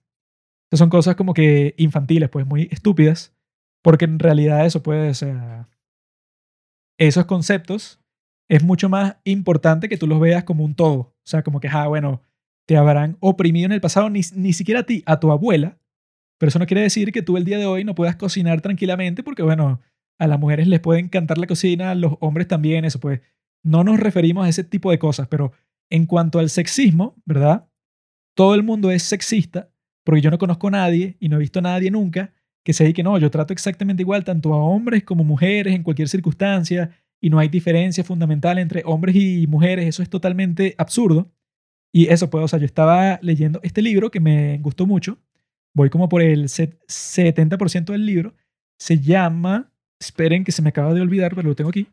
esas 0.70 0.78
son 0.78 0.90
cosas 0.90 1.16
como 1.16 1.34
que 1.34 1.74
infantiles, 1.76 2.30
pues 2.30 2.46
muy 2.46 2.68
estúpidas, 2.70 3.34
porque 3.82 4.04
en 4.06 4.18
realidad 4.18 4.64
eso 4.66 4.82
puede 4.82 5.12
ser... 5.14 5.36
Esos 6.98 7.24
conceptos 7.24 7.99
es 8.50 8.64
mucho 8.64 8.88
más 8.88 9.16
importante 9.22 9.88
que 9.88 9.96
tú 9.96 10.08
los 10.08 10.18
veas 10.18 10.42
como 10.42 10.64
un 10.64 10.74
todo. 10.74 10.98
O 10.98 11.22
sea, 11.22 11.42
como 11.42 11.60
que, 11.60 11.68
ah, 11.68 11.86
bueno, 11.86 12.20
te 12.66 12.76
habrán 12.76 13.16
oprimido 13.20 13.66
en 13.66 13.72
el 13.72 13.80
pasado, 13.80 14.10
ni, 14.10 14.22
ni 14.34 14.52
siquiera 14.52 14.80
a 14.80 14.82
ti, 14.82 15.04
a 15.06 15.20
tu 15.20 15.30
abuela, 15.30 15.78
pero 16.36 16.48
eso 16.48 16.58
no 16.58 16.66
quiere 16.66 16.82
decir 16.82 17.12
que 17.12 17.22
tú 17.22 17.36
el 17.36 17.44
día 17.44 17.58
de 17.58 17.66
hoy 17.66 17.84
no 17.84 17.94
puedas 17.94 18.16
cocinar 18.16 18.60
tranquilamente, 18.60 19.22
porque, 19.22 19.44
bueno, 19.44 19.80
a 20.18 20.26
las 20.26 20.40
mujeres 20.40 20.66
les 20.66 20.80
puede 20.80 20.98
encantar 20.98 21.38
la 21.38 21.46
cocina, 21.46 21.94
los 21.94 22.14
hombres 22.18 22.48
también, 22.48 22.84
eso 22.84 22.98
pues. 22.98 23.20
No 23.62 23.84
nos 23.84 24.00
referimos 24.00 24.46
a 24.46 24.48
ese 24.48 24.64
tipo 24.64 24.90
de 24.90 24.98
cosas, 24.98 25.28
pero 25.28 25.52
en 25.88 26.06
cuanto 26.06 26.40
al 26.40 26.50
sexismo, 26.50 27.14
¿verdad? 27.24 27.68
Todo 28.34 28.56
el 28.56 28.64
mundo 28.64 28.90
es 28.90 29.04
sexista, 29.04 29.70
porque 30.04 30.22
yo 30.22 30.30
no 30.30 30.38
conozco 30.38 30.68
a 30.68 30.72
nadie 30.72 31.16
y 31.20 31.28
no 31.28 31.36
he 31.36 31.40
visto 31.40 31.60
a 31.60 31.62
nadie 31.62 31.90
nunca 31.90 32.32
que 32.64 32.72
se 32.72 32.84
diga 32.84 32.96
que 32.96 33.02
no, 33.04 33.16
yo 33.18 33.30
trato 33.30 33.52
exactamente 33.52 34.02
igual 34.02 34.24
tanto 34.24 34.52
a 34.54 34.56
hombres 34.56 35.04
como 35.04 35.24
mujeres 35.24 35.74
en 35.74 35.82
cualquier 35.82 36.08
circunstancia 36.08 36.90
y 37.20 37.30
no 37.30 37.38
hay 37.38 37.48
diferencia 37.48 38.02
fundamental 38.02 38.58
entre 38.58 38.82
hombres 38.86 39.14
y 39.16 39.46
mujeres, 39.46 39.86
eso 39.86 40.02
es 40.02 40.08
totalmente 40.08 40.74
absurdo. 40.78 41.30
Y 41.92 42.08
eso, 42.08 42.30
pues, 42.30 42.44
o 42.44 42.48
sea, 42.48 42.58
yo 42.58 42.66
estaba 42.66 43.18
leyendo 43.20 43.60
este 43.62 43.82
libro 43.82 44.10
que 44.10 44.20
me 44.20 44.58
gustó 44.58 44.86
mucho, 44.86 45.18
voy 45.74 45.90
como 45.90 46.08
por 46.08 46.22
el 46.22 46.44
70% 46.44 47.92
del 47.92 48.06
libro, 48.06 48.34
se 48.78 48.98
llama, 48.98 49.72
esperen 50.00 50.44
que 50.44 50.52
se 50.52 50.62
me 50.62 50.70
acaba 50.70 50.94
de 50.94 51.00
olvidar, 51.00 51.34
pero 51.34 51.48
lo 51.48 51.56
tengo 51.56 51.70
aquí, 51.70 51.88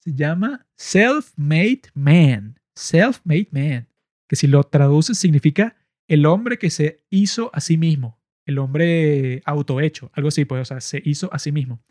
se 0.00 0.14
llama 0.14 0.66
Self-Made 0.76 1.82
Man, 1.94 2.58
Self-Made 2.74 3.48
Man, 3.50 3.88
que 4.28 4.36
si 4.36 4.46
lo 4.46 4.64
traduces 4.64 5.18
significa 5.18 5.76
el 6.08 6.26
hombre 6.26 6.58
que 6.58 6.70
se 6.70 7.04
hizo 7.10 7.50
a 7.52 7.60
sí 7.60 7.76
mismo, 7.76 8.18
el 8.46 8.58
hombre 8.58 9.42
autohecho, 9.44 10.10
algo 10.14 10.28
así, 10.28 10.46
pues, 10.46 10.62
o 10.62 10.64
sea, 10.64 10.80
se 10.80 11.02
hizo 11.04 11.32
a 11.32 11.38
sí 11.38 11.52
mismo 11.52 11.82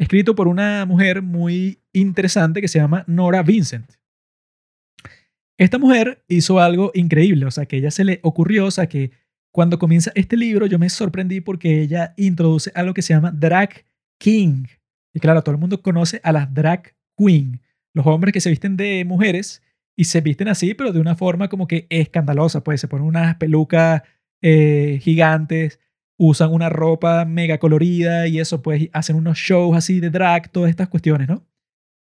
escrito 0.00 0.34
por 0.34 0.48
una 0.48 0.86
mujer 0.86 1.20
muy 1.20 1.82
interesante 1.92 2.62
que 2.62 2.68
se 2.68 2.78
llama 2.78 3.04
Nora 3.06 3.42
Vincent. 3.42 3.92
Esta 5.58 5.78
mujer 5.78 6.24
hizo 6.26 6.58
algo 6.58 6.90
increíble, 6.94 7.44
o 7.44 7.50
sea, 7.50 7.66
que 7.66 7.76
ella 7.76 7.90
se 7.90 8.04
le 8.04 8.18
ocurrió, 8.22 8.64
o 8.64 8.70
sea, 8.70 8.88
que 8.88 9.10
cuando 9.52 9.78
comienza 9.78 10.10
este 10.14 10.38
libro 10.38 10.64
yo 10.64 10.78
me 10.78 10.88
sorprendí 10.88 11.42
porque 11.42 11.82
ella 11.82 12.14
introduce 12.16 12.72
algo 12.74 12.94
que 12.94 13.02
se 13.02 13.12
llama 13.12 13.30
drag 13.30 13.84
king. 14.18 14.64
Y 15.12 15.20
claro, 15.20 15.42
todo 15.42 15.54
el 15.54 15.60
mundo 15.60 15.82
conoce 15.82 16.18
a 16.24 16.32
las 16.32 16.52
drag 16.54 16.94
queen, 17.14 17.60
los 17.92 18.06
hombres 18.06 18.32
que 18.32 18.40
se 18.40 18.48
visten 18.48 18.78
de 18.78 19.04
mujeres 19.04 19.62
y 19.96 20.04
se 20.04 20.22
visten 20.22 20.48
así, 20.48 20.72
pero 20.72 20.92
de 20.92 21.00
una 21.00 21.14
forma 21.14 21.48
como 21.48 21.68
que 21.68 21.86
escandalosa, 21.90 22.64
pues 22.64 22.80
se 22.80 22.88
ponen 22.88 23.06
unas 23.06 23.36
pelucas 23.36 24.00
eh, 24.40 24.98
gigantes, 25.02 25.78
usan 26.22 26.52
una 26.52 26.68
ropa 26.68 27.24
mega 27.24 27.56
colorida 27.56 28.28
y 28.28 28.40
eso, 28.40 28.60
pues 28.60 28.90
hacen 28.92 29.16
unos 29.16 29.38
shows 29.38 29.74
así 29.74 30.00
de 30.00 30.10
drag, 30.10 30.52
todas 30.52 30.68
estas 30.68 30.88
cuestiones, 30.88 31.28
¿no? 31.28 31.46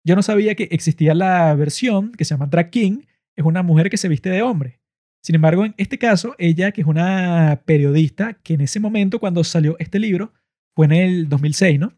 Yo 0.04 0.14
no 0.16 0.22
sabía 0.22 0.54
que 0.54 0.68
existía 0.70 1.14
la 1.14 1.54
versión 1.54 2.12
que 2.12 2.26
se 2.26 2.34
llama 2.34 2.46
Drag 2.46 2.68
King, 2.68 3.04
es 3.34 3.44
una 3.46 3.62
mujer 3.62 3.88
que 3.88 3.96
se 3.96 4.08
viste 4.08 4.28
de 4.28 4.42
hombre. 4.42 4.80
Sin 5.22 5.34
embargo, 5.34 5.64
en 5.64 5.74
este 5.78 5.96
caso, 5.98 6.34
ella, 6.36 6.72
que 6.72 6.82
es 6.82 6.86
una 6.86 7.62
periodista, 7.64 8.34
que 8.34 8.52
en 8.52 8.60
ese 8.60 8.80
momento, 8.80 9.18
cuando 9.18 9.44
salió 9.44 9.76
este 9.78 9.98
libro, 9.98 10.34
fue 10.76 10.84
en 10.86 10.92
el 10.92 11.28
2006, 11.30 11.80
¿no? 11.80 11.94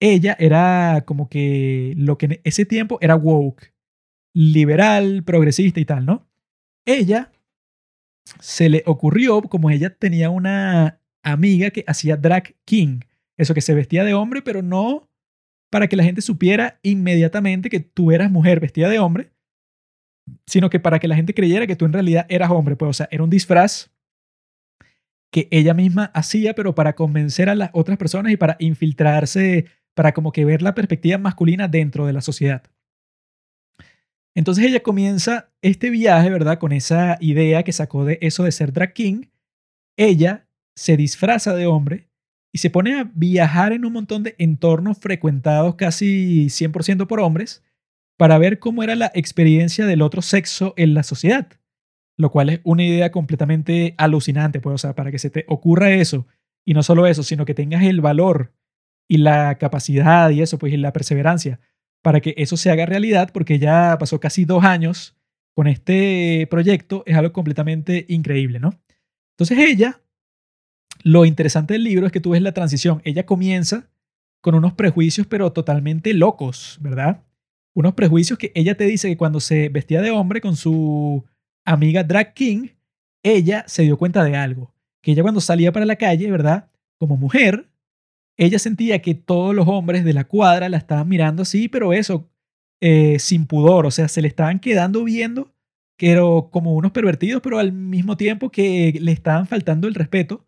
Ella 0.00 0.34
era 0.38 1.02
como 1.04 1.28
que 1.28 1.92
lo 1.98 2.16
que 2.16 2.26
en 2.26 2.40
ese 2.44 2.64
tiempo 2.64 2.96
era 3.02 3.16
woke, 3.16 3.74
liberal, 4.32 5.24
progresista 5.24 5.78
y 5.78 5.84
tal, 5.84 6.06
¿no? 6.06 6.26
Ella 6.86 7.32
se 8.40 8.70
le 8.70 8.82
ocurrió, 8.86 9.42
como 9.42 9.68
ella 9.68 9.94
tenía 9.94 10.30
una 10.30 11.02
amiga 11.22 11.70
que 11.70 11.84
hacía 11.86 12.16
drag 12.16 12.54
king. 12.64 13.00
Eso 13.36 13.54
que 13.54 13.60
se 13.60 13.74
vestía 13.74 14.04
de 14.04 14.14
hombre, 14.14 14.42
pero 14.42 14.62
no 14.62 15.08
para 15.70 15.86
que 15.86 15.96
la 15.96 16.04
gente 16.04 16.22
supiera 16.22 16.78
inmediatamente 16.82 17.70
que 17.70 17.80
tú 17.80 18.10
eras 18.10 18.30
mujer 18.30 18.60
vestida 18.60 18.88
de 18.88 18.98
hombre, 18.98 19.32
sino 20.46 20.70
que 20.70 20.80
para 20.80 20.98
que 20.98 21.08
la 21.08 21.16
gente 21.16 21.34
creyera 21.34 21.66
que 21.66 21.76
tú 21.76 21.84
en 21.84 21.92
realidad 21.92 22.26
eras 22.28 22.50
hombre. 22.50 22.76
Pues, 22.76 22.90
o 22.90 22.92
sea, 22.92 23.08
era 23.10 23.22
un 23.22 23.30
disfraz 23.30 23.90
que 25.30 25.48
ella 25.50 25.74
misma 25.74 26.04
hacía, 26.14 26.54
pero 26.54 26.74
para 26.74 26.94
convencer 26.94 27.50
a 27.50 27.54
las 27.54 27.70
otras 27.74 27.98
personas 27.98 28.32
y 28.32 28.36
para 28.36 28.56
infiltrarse, 28.58 29.66
para 29.94 30.12
como 30.12 30.32
que 30.32 30.44
ver 30.44 30.62
la 30.62 30.74
perspectiva 30.74 31.18
masculina 31.18 31.68
dentro 31.68 32.06
de 32.06 32.14
la 32.14 32.22
sociedad. 32.22 32.62
Entonces 34.34 34.64
ella 34.64 34.80
comienza 34.80 35.50
este 35.62 35.90
viaje, 35.90 36.30
¿verdad? 36.30 36.58
Con 36.58 36.72
esa 36.72 37.18
idea 37.20 37.62
que 37.62 37.72
sacó 37.72 38.04
de 38.04 38.18
eso 38.22 38.44
de 38.44 38.52
ser 38.52 38.72
drag 38.72 38.92
king. 38.92 39.22
Ella 39.96 40.47
se 40.78 40.96
disfraza 40.96 41.54
de 41.56 41.66
hombre 41.66 42.08
y 42.52 42.58
se 42.58 42.70
pone 42.70 42.94
a 42.94 43.10
viajar 43.12 43.72
en 43.72 43.84
un 43.84 43.92
montón 43.92 44.22
de 44.22 44.36
entornos 44.38 44.96
frecuentados 44.98 45.74
casi 45.74 46.46
100% 46.46 47.08
por 47.08 47.18
hombres 47.18 47.64
para 48.16 48.38
ver 48.38 48.60
cómo 48.60 48.84
era 48.84 48.94
la 48.94 49.10
experiencia 49.14 49.86
del 49.86 50.02
otro 50.02 50.22
sexo 50.22 50.74
en 50.76 50.94
la 50.94 51.02
sociedad. 51.02 51.48
Lo 52.16 52.30
cual 52.30 52.50
es 52.50 52.60
una 52.62 52.84
idea 52.84 53.10
completamente 53.10 53.94
alucinante, 53.98 54.60
pues, 54.60 54.74
o 54.74 54.78
sea, 54.78 54.94
para 54.94 55.10
que 55.10 55.18
se 55.18 55.30
te 55.30 55.44
ocurra 55.48 55.90
eso, 55.90 56.26
y 56.64 56.74
no 56.74 56.82
solo 56.84 57.06
eso, 57.06 57.22
sino 57.24 57.44
que 57.44 57.54
tengas 57.54 57.82
el 57.82 58.00
valor 58.00 58.52
y 59.08 59.18
la 59.18 59.58
capacidad 59.58 60.30
y 60.30 60.42
eso, 60.42 60.58
pues, 60.58 60.72
y 60.72 60.76
la 60.76 60.92
perseverancia 60.92 61.58
para 62.02 62.20
que 62.20 62.34
eso 62.36 62.56
se 62.56 62.70
haga 62.70 62.86
realidad, 62.86 63.30
porque 63.32 63.58
ya 63.58 63.96
pasó 63.98 64.20
casi 64.20 64.44
dos 64.44 64.64
años 64.64 65.16
con 65.54 65.66
este 65.66 66.46
proyecto, 66.48 67.02
es 67.04 67.16
algo 67.16 67.32
completamente 67.32 68.06
increíble, 68.08 68.60
¿no? 68.60 68.80
Entonces 69.32 69.58
ella 69.58 70.00
lo 71.02 71.24
interesante 71.24 71.74
del 71.74 71.84
libro 71.84 72.06
es 72.06 72.12
que 72.12 72.20
tú 72.20 72.30
ves 72.30 72.42
la 72.42 72.52
transición. 72.52 73.00
Ella 73.04 73.26
comienza 73.26 73.90
con 74.40 74.54
unos 74.54 74.74
prejuicios, 74.74 75.26
pero 75.26 75.52
totalmente 75.52 76.14
locos, 76.14 76.78
¿verdad? 76.80 77.24
Unos 77.74 77.94
prejuicios 77.94 78.38
que 78.38 78.52
ella 78.54 78.76
te 78.76 78.84
dice 78.84 79.08
que 79.08 79.16
cuando 79.16 79.40
se 79.40 79.68
vestía 79.68 80.00
de 80.00 80.10
hombre 80.10 80.40
con 80.40 80.56
su 80.56 81.24
amiga 81.64 82.04
Drag 82.04 82.34
King, 82.34 82.68
ella 83.22 83.64
se 83.66 83.82
dio 83.82 83.98
cuenta 83.98 84.24
de 84.24 84.36
algo. 84.36 84.74
Que 85.02 85.12
ella 85.12 85.22
cuando 85.22 85.40
salía 85.40 85.72
para 85.72 85.86
la 85.86 85.96
calle, 85.96 86.30
¿verdad? 86.30 86.70
Como 86.98 87.16
mujer, 87.16 87.68
ella 88.36 88.58
sentía 88.58 89.00
que 89.02 89.14
todos 89.14 89.54
los 89.54 89.68
hombres 89.68 90.04
de 90.04 90.12
la 90.12 90.24
cuadra 90.24 90.68
la 90.68 90.76
estaban 90.76 91.08
mirando 91.08 91.42
así, 91.42 91.68
pero 91.68 91.92
eso, 91.92 92.28
eh, 92.80 93.18
sin 93.18 93.46
pudor, 93.46 93.86
o 93.86 93.90
sea, 93.90 94.08
se 94.08 94.22
le 94.22 94.28
estaban 94.28 94.60
quedando 94.60 95.04
viendo 95.04 95.52
eran 95.98 96.42
como 96.50 96.74
unos 96.74 96.92
pervertidos, 96.92 97.42
pero 97.42 97.58
al 97.58 97.72
mismo 97.72 98.16
tiempo 98.16 98.50
que 98.50 98.98
le 99.00 99.12
estaban 99.12 99.46
faltando 99.46 99.88
el 99.88 99.94
respeto 99.94 100.46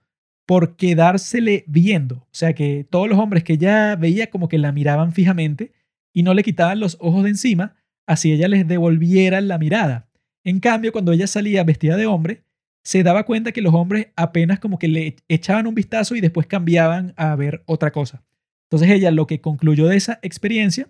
por 0.51 0.75
quedársele 0.75 1.63
viendo. 1.69 2.17
O 2.17 2.29
sea 2.33 2.55
que 2.55 2.85
todos 2.91 3.09
los 3.09 3.21
hombres 3.21 3.45
que 3.45 3.53
ella 3.53 3.95
veía 3.95 4.31
como 4.31 4.49
que 4.49 4.59
la 4.59 4.73
miraban 4.73 5.13
fijamente 5.13 5.71
y 6.13 6.25
no 6.25 6.35
le 6.35 6.43
quitaban 6.43 6.81
los 6.81 6.97
ojos 6.99 7.23
de 7.23 7.31
encima, 7.31 7.77
así 8.05 8.33
ella 8.33 8.49
les 8.49 8.67
devolviera 8.67 9.41
la 9.43 9.59
mirada. 9.59 10.09
En 10.43 10.59
cambio, 10.59 10.91
cuando 10.91 11.13
ella 11.13 11.29
salía 11.29 11.63
vestida 11.63 11.97
de 11.97 12.07
hombre, 12.07 12.43
se 12.83 13.05
daba 13.05 13.27
cuenta 13.27 13.53
que 13.53 13.63
los 13.63 13.73
hombres 13.73 14.09
apenas 14.17 14.59
como 14.59 14.81
que 14.81 14.89
le 14.89 15.15
echaban 15.29 15.69
un 15.69 15.77
vistazo 15.77 16.17
y 16.17 16.21
después 16.21 16.49
cambiaban 16.49 17.15
a 17.17 17.37
ver 17.37 17.63
otra 17.67 17.93
cosa. 17.93 18.25
Entonces 18.65 18.91
ella 18.91 19.13
lo 19.13 19.29
que 19.29 19.41
concluyó 19.41 19.87
de 19.87 19.99
esa 19.99 20.19
experiencia 20.21 20.89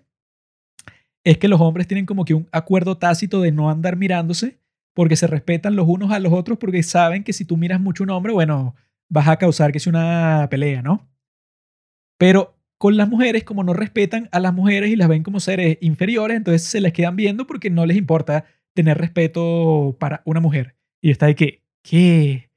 es 1.23 1.37
que 1.37 1.47
los 1.47 1.61
hombres 1.61 1.85
tienen 1.85 2.07
como 2.07 2.25
que 2.25 2.33
un 2.33 2.47
acuerdo 2.51 2.97
tácito 2.97 3.41
de 3.41 3.51
no 3.51 3.69
andar 3.69 3.95
mirándose 3.95 4.57
porque 4.95 5.15
se 5.15 5.27
respetan 5.27 5.75
los 5.75 5.87
unos 5.87 6.11
a 6.11 6.17
los 6.17 6.33
otros 6.33 6.57
porque 6.57 6.81
saben 6.81 7.23
que 7.23 7.31
si 7.31 7.45
tú 7.45 7.57
miras 7.57 7.79
mucho 7.79 8.01
a 8.01 8.05
un 8.05 8.09
hombre, 8.09 8.33
bueno, 8.33 8.73
vas 9.11 9.27
a 9.27 9.37
causar 9.37 9.71
que 9.71 9.79
sea 9.79 9.91
una 9.91 10.47
pelea, 10.49 10.81
¿no? 10.81 11.07
Pero 12.17 12.57
con 12.77 12.97
las 12.97 13.09
mujeres, 13.09 13.43
como 13.43 13.63
no 13.63 13.73
respetan 13.73 14.29
a 14.31 14.39
las 14.39 14.53
mujeres 14.53 14.89
y 14.89 14.95
las 14.95 15.09
ven 15.09 15.21
como 15.21 15.39
seres 15.39 15.77
inferiores, 15.81 16.37
entonces 16.37 16.63
se 16.63 16.81
les 16.81 16.93
quedan 16.93 17.15
viendo 17.15 17.45
porque 17.45 17.69
no 17.69 17.85
les 17.85 17.97
importa 17.97 18.45
tener 18.73 18.97
respeto 18.97 19.97
para 19.99 20.21
una 20.25 20.39
mujer. 20.39 20.75
Y 21.01 21.11
está 21.11 21.27
de 21.27 21.35
que, 21.35 21.63
¿qué? 21.83 22.49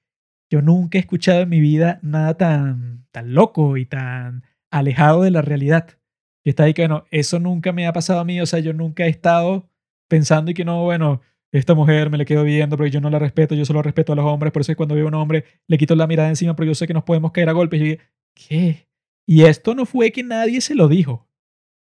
Yo 0.48 0.62
nunca 0.62 0.96
he 0.96 1.00
escuchado 1.00 1.40
en 1.40 1.48
mi 1.48 1.61
vida 1.61 1.98
nada 2.02 2.36
tan, 2.36 3.07
tan 3.11 3.34
loco 3.34 3.76
y 3.76 3.84
tan 3.84 4.44
alejado 4.70 5.22
de 5.22 5.32
la 5.32 5.42
realidad. 5.42 5.98
Y 6.44 6.50
está 6.50 6.64
ahí 6.64 6.74
que, 6.74 6.82
bueno, 6.82 7.05
eso 7.11 7.40
nunca 7.40 7.72
me 7.72 7.86
ha 7.86 7.92
pasado 7.92 8.20
a 8.20 8.24
mí, 8.24 8.40
o 8.40 8.46
sea, 8.46 8.61
yo 8.61 8.72
nunca 8.72 9.07
he 9.07 9.09
estado 9.09 9.68
pensando 10.09 10.52
y 10.52 10.55
que 10.55 10.64
no, 10.64 10.84
bueno, 10.84 11.20
esta 11.59 11.74
mujer 11.74 12.11
me 12.11 12.18
le 12.18 12.24
quedo 12.24 12.42
viendo 12.44 12.76
porque 12.76 12.90
yo 12.90 13.00
no 13.00 13.11
la 13.11 13.18
respeto, 13.18 13.55
yo 13.55 13.64
solo 13.64 13.82
respeto 13.82 14.12
a 14.12 14.16
los 14.16 14.24
hombres, 14.24 14.52
por 14.52 14.62
eso 14.62 14.72
es 14.72 14.76
cuando 14.76 14.94
veo 14.94 15.05
a 15.05 15.09
un 15.09 15.14
hombre 15.14 15.44
le 15.68 15.78
quito 15.78 15.94
la 15.94 16.07
mirada 16.07 16.28
encima, 16.28 16.57
pero 16.57 16.66
yo 16.66 16.74
sé 16.74 16.86
que 16.86 16.94
nos 16.94 17.05
podemos 17.05 17.32
caer 17.32 17.48
a 17.48 17.52
golpes. 17.52 17.80
Y 17.80 17.90
yo 17.90 17.96
¿qué? 18.34 18.88
Y 19.26 19.42
esto 19.42 19.74
no 19.74 19.86
fue 19.86 20.11
que 20.11 20.22
nadie 20.22 20.61
se 20.61 20.74
lo 20.74 20.88
dijo. 20.88 21.28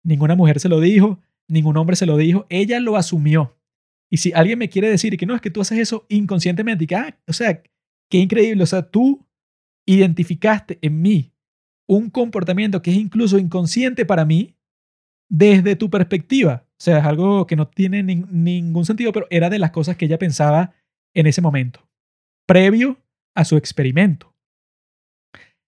Ninguna 0.04 0.36
mujer 0.36 0.60
se 0.60 0.70
lo 0.70 0.80
dijo, 0.80 1.20
ningún 1.48 1.78
hombre 1.78 1.96
se 1.96 2.06
lo 2.06 2.18
dijo, 2.18 2.46
ella 2.50 2.80
lo 2.80 2.98
asumió. 2.98 3.58
Y 4.10 4.18
si 4.18 4.34
alguien 4.34 4.60
me 4.60 4.70
quiere 4.70 4.90
decir 4.90 5.16
que 5.18 5.26
no, 5.26 5.36
es 5.36 5.42
que 5.42 5.50
tú 5.50 5.62
haces 5.62 5.80
eso 5.80 6.06
inconscientemente, 6.10 6.84
y 6.84 6.88
que, 6.88 6.96
ah, 6.96 7.18
o 7.28 7.34
sea, 7.34 7.64
qué 8.10 8.18
increíble, 8.18 8.64
o 8.64 8.68
sea, 8.68 8.82
tú 8.82 9.26
identificaste 9.86 10.80
en 10.82 11.02
mí 11.02 11.34
un 11.88 12.10
comportamiento 12.10 12.82
que 12.82 12.92
es 12.92 12.98
incluso 12.98 13.38
inconsciente 13.38 14.06
para 14.06 14.26
mí 14.26 14.56
desde 15.30 15.76
tu 15.76 15.90
perspectiva. 15.90 16.66
O 16.82 16.84
sea, 16.84 16.98
es 16.98 17.06
algo 17.06 17.46
que 17.46 17.56
no 17.56 17.68
tiene 17.68 18.02
ningún 18.02 18.86
sentido, 18.86 19.12
pero 19.12 19.28
era 19.30 19.52
de 19.52 19.60
las 19.60 19.70
cosas 19.70 19.98
que 19.98 20.06
ella 20.06 20.18
pensaba 20.18 20.74
en 21.14 21.28
ese 21.28 21.40
momento, 21.40 21.88
previo 22.48 22.98
a 23.36 23.46
su 23.46 23.56
experimento. 23.56 24.34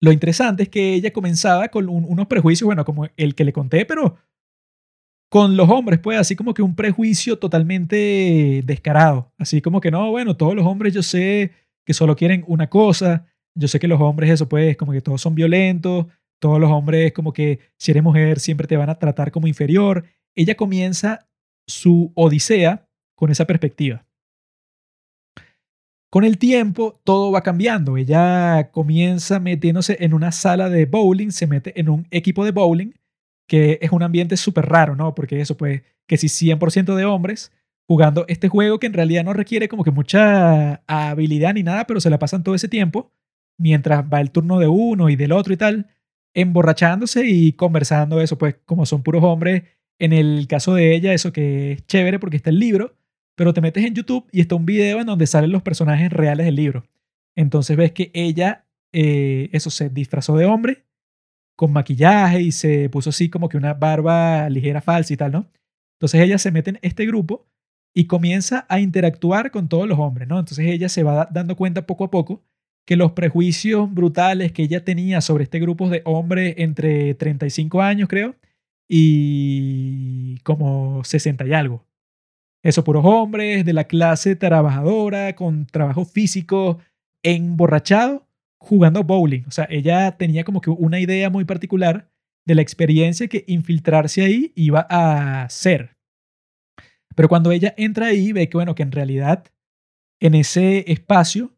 Lo 0.02 0.12
interesante 0.12 0.64
es 0.64 0.70
que 0.70 0.96
ella 0.96 1.14
comenzaba 1.14 1.68
con 1.68 1.90
unos 1.90 2.26
prejuicios, 2.26 2.66
bueno, 2.66 2.84
como 2.86 3.08
el 3.18 3.36
que 3.36 3.44
le 3.44 3.54
conté, 3.54 3.86
pero 3.86 4.18
con 5.30 5.56
los 5.56 5.70
hombres, 5.70 6.00
pues 6.00 6.18
así 6.18 6.36
como 6.36 6.56
que 6.56 6.64
un 6.64 6.76
prejuicio 6.76 7.38
totalmente 7.38 8.64
descarado. 8.66 9.32
Así 9.38 9.62
como 9.62 9.82
que 9.82 9.92
no, 9.92 10.10
bueno, 10.10 10.36
todos 10.36 10.56
los 10.56 10.66
hombres 10.66 10.92
yo 10.92 11.04
sé 11.04 11.52
que 11.86 11.94
solo 11.94 12.16
quieren 12.16 12.44
una 12.48 12.68
cosa, 12.68 13.28
yo 13.54 13.68
sé 13.68 13.80
que 13.80 13.88
los 13.88 14.02
hombres 14.02 14.32
eso 14.32 14.50
pues 14.50 14.76
como 14.76 14.92
que 14.92 15.02
todos 15.02 15.22
son 15.22 15.36
violentos, 15.36 16.08
todos 16.40 16.60
los 16.60 16.72
hombres 16.72 17.14
como 17.14 17.32
que 17.32 17.60
si 17.78 17.92
eres 17.92 18.02
mujer 18.02 18.40
siempre 18.40 18.66
te 18.66 18.76
van 18.76 18.90
a 18.90 18.98
tratar 18.98 19.30
como 19.30 19.46
inferior. 19.46 20.04
Ella 20.36 20.56
comienza 20.56 21.28
su 21.68 22.12
odisea 22.16 22.88
con 23.16 23.32
esa 23.32 23.46
perspectiva. 23.46 24.06
Con 26.12 26.24
el 26.24 26.38
tiempo 26.38 27.00
todo 27.04 27.32
va 27.32 27.42
cambiando. 27.42 27.98
Ella 27.98 28.70
comienza 28.72 29.40
metiéndose 29.40 29.98
en 30.00 30.14
una 30.14 30.32
sala 30.32 30.70
de 30.70 30.86
bowling, 30.86 31.32
se 31.32 31.48
mete 31.48 31.78
en 31.80 31.90
un 31.90 32.08
equipo 32.12 32.46
de 32.46 32.52
bowling, 32.52 32.94
que 33.48 33.80
es 33.82 33.92
un 33.92 34.04
ambiente 34.04 34.38
súper 34.38 34.66
raro, 34.66 34.96
¿no? 34.96 35.14
Porque 35.14 35.42
eso 35.42 35.58
pues, 35.58 35.84
que 36.08 36.18
si 36.18 36.28
100% 36.28 36.96
de 36.96 37.06
hombres 37.06 37.52
jugando 37.88 38.26
este 38.28 38.48
juego 38.48 38.80
que 38.80 38.88
en 38.88 38.94
realidad 38.94 39.24
no 39.24 39.34
requiere 39.34 39.68
como 39.68 39.84
que 39.84 39.92
mucha 39.92 40.82
habilidad 40.88 41.54
ni 41.54 41.64
nada, 41.64 41.86
pero 41.86 42.00
se 42.00 42.10
la 42.10 42.20
pasan 42.20 42.44
todo 42.44 42.56
ese 42.56 42.68
tiempo 42.68 43.12
mientras 43.58 44.04
va 44.04 44.22
el 44.22 44.32
turno 44.32 44.60
de 44.60 44.68
uno 44.68 45.10
y 45.10 45.16
del 45.16 45.32
otro 45.32 45.54
y 45.54 45.58
tal, 45.58 45.88
emborrachándose 46.34 47.26
y 47.26 47.54
conversando 47.54 48.22
eso, 48.22 48.38
pues 48.38 48.56
como 48.66 48.86
son 48.86 49.04
puros 49.04 49.24
hombres, 49.24 49.64
en 50.00 50.14
el 50.14 50.48
caso 50.48 50.74
de 50.74 50.96
ella, 50.96 51.14
eso 51.14 51.32
que 51.32 51.74
es 51.74 51.88
chévere 51.88 52.20
porque 52.20 52.38
está 52.38 52.50
el 52.50 52.60
libro, 52.60 52.96
pero 53.36 53.54
te 53.54 53.62
metes 53.62 53.86
en 53.86 53.94
YouTube 53.94 54.28
y 54.32 54.42
está 54.42 54.56
un 54.56 54.66
video 54.66 55.00
en 55.02 55.08
donde 55.08 55.28
salen 55.28 55.52
los 55.52 55.64
personajes 55.64 56.12
reales 56.12 56.46
del 56.46 56.56
libro. 56.56 56.86
Entonces 57.36 57.76
ves 57.78 57.92
que 57.92 58.12
ella, 58.14 58.66
eh, 58.94 59.50
eso, 59.52 59.70
se 59.70 59.90
disfrazó 59.90 60.38
de 60.38 60.46
hombre 60.46 60.86
con 61.56 61.72
maquillaje 61.72 62.42
y 62.42 62.52
se 62.52 62.90
puso 62.90 63.10
así 63.10 63.30
como 63.30 63.50
que 63.50 63.58
una 63.58 63.74
barba 63.74 64.50
ligera 64.50 64.82
falsa 64.82 65.14
y 65.14 65.18
tal, 65.18 65.32
¿no? 65.32 65.50
Entonces 65.98 66.22
ella 66.22 66.38
se 66.38 66.52
mete 66.52 66.72
en 66.72 66.80
este 66.82 67.06
grupo 67.06 67.48
y 67.94 68.08
comienza 68.08 68.66
a 68.68 68.80
interactuar 68.80 69.52
con 69.52 69.70
todos 69.70 69.88
los 69.88 70.00
hombres, 70.00 70.28
¿no? 70.28 70.40
Entonces 70.40 70.66
ella 70.68 70.90
se 70.90 71.04
va 71.04 71.30
dando 71.32 71.56
cuenta 71.56 71.86
poco 71.86 72.06
a 72.06 72.12
poco 72.12 72.44
que 72.86 72.98
los 72.98 73.14
prejuicios 73.14 73.92
brutales 73.94 74.52
que 74.52 74.64
ella 74.64 74.84
tenía 74.84 75.22
sobre 75.22 75.46
este 75.46 75.60
grupo 75.60 75.90
de 75.90 76.02
hombres 76.06 76.56
entre 76.58 77.16
35 77.16 77.82
años, 77.82 78.10
creo, 78.10 78.36
y 78.88 80.38
como 80.40 81.04
60 81.04 81.46
y 81.48 81.54
algo. 81.54 81.86
Eso, 82.64 82.84
puros 82.84 83.06
hombres 83.06 83.64
de 83.64 83.74
la 83.74 83.86
clase 83.86 84.36
trabajadora, 84.36 85.36
con 85.36 85.68
trabajo 85.68 86.04
físico, 86.04 86.80
emborrachado, 87.24 88.28
jugando 88.60 89.04
bowling. 89.04 89.44
O 89.48 89.52
sea, 89.52 89.68
ella 89.70 90.18
tenía 90.18 90.44
como 90.44 90.62
que 90.62 90.72
una 90.72 91.00
idea 91.00 91.30
muy 91.30 91.46
particular 91.46 92.10
de 92.46 92.56
la 92.56 92.62
experiencia 92.62 93.28
que 93.28 93.44
infiltrarse 93.48 94.24
ahí 94.24 94.52
iba 94.56 94.86
a 94.90 95.48
ser. 95.50 95.96
Pero 97.16 97.30
cuando 97.30 97.52
ella 97.52 97.74
entra 97.78 98.08
ahí, 98.08 98.32
ve 98.32 98.50
que, 98.50 98.58
bueno, 98.58 98.76
que 98.76 98.84
en 98.84 98.92
realidad 98.92 99.46
en 100.20 100.36
ese 100.36 100.92
espacio 100.92 101.56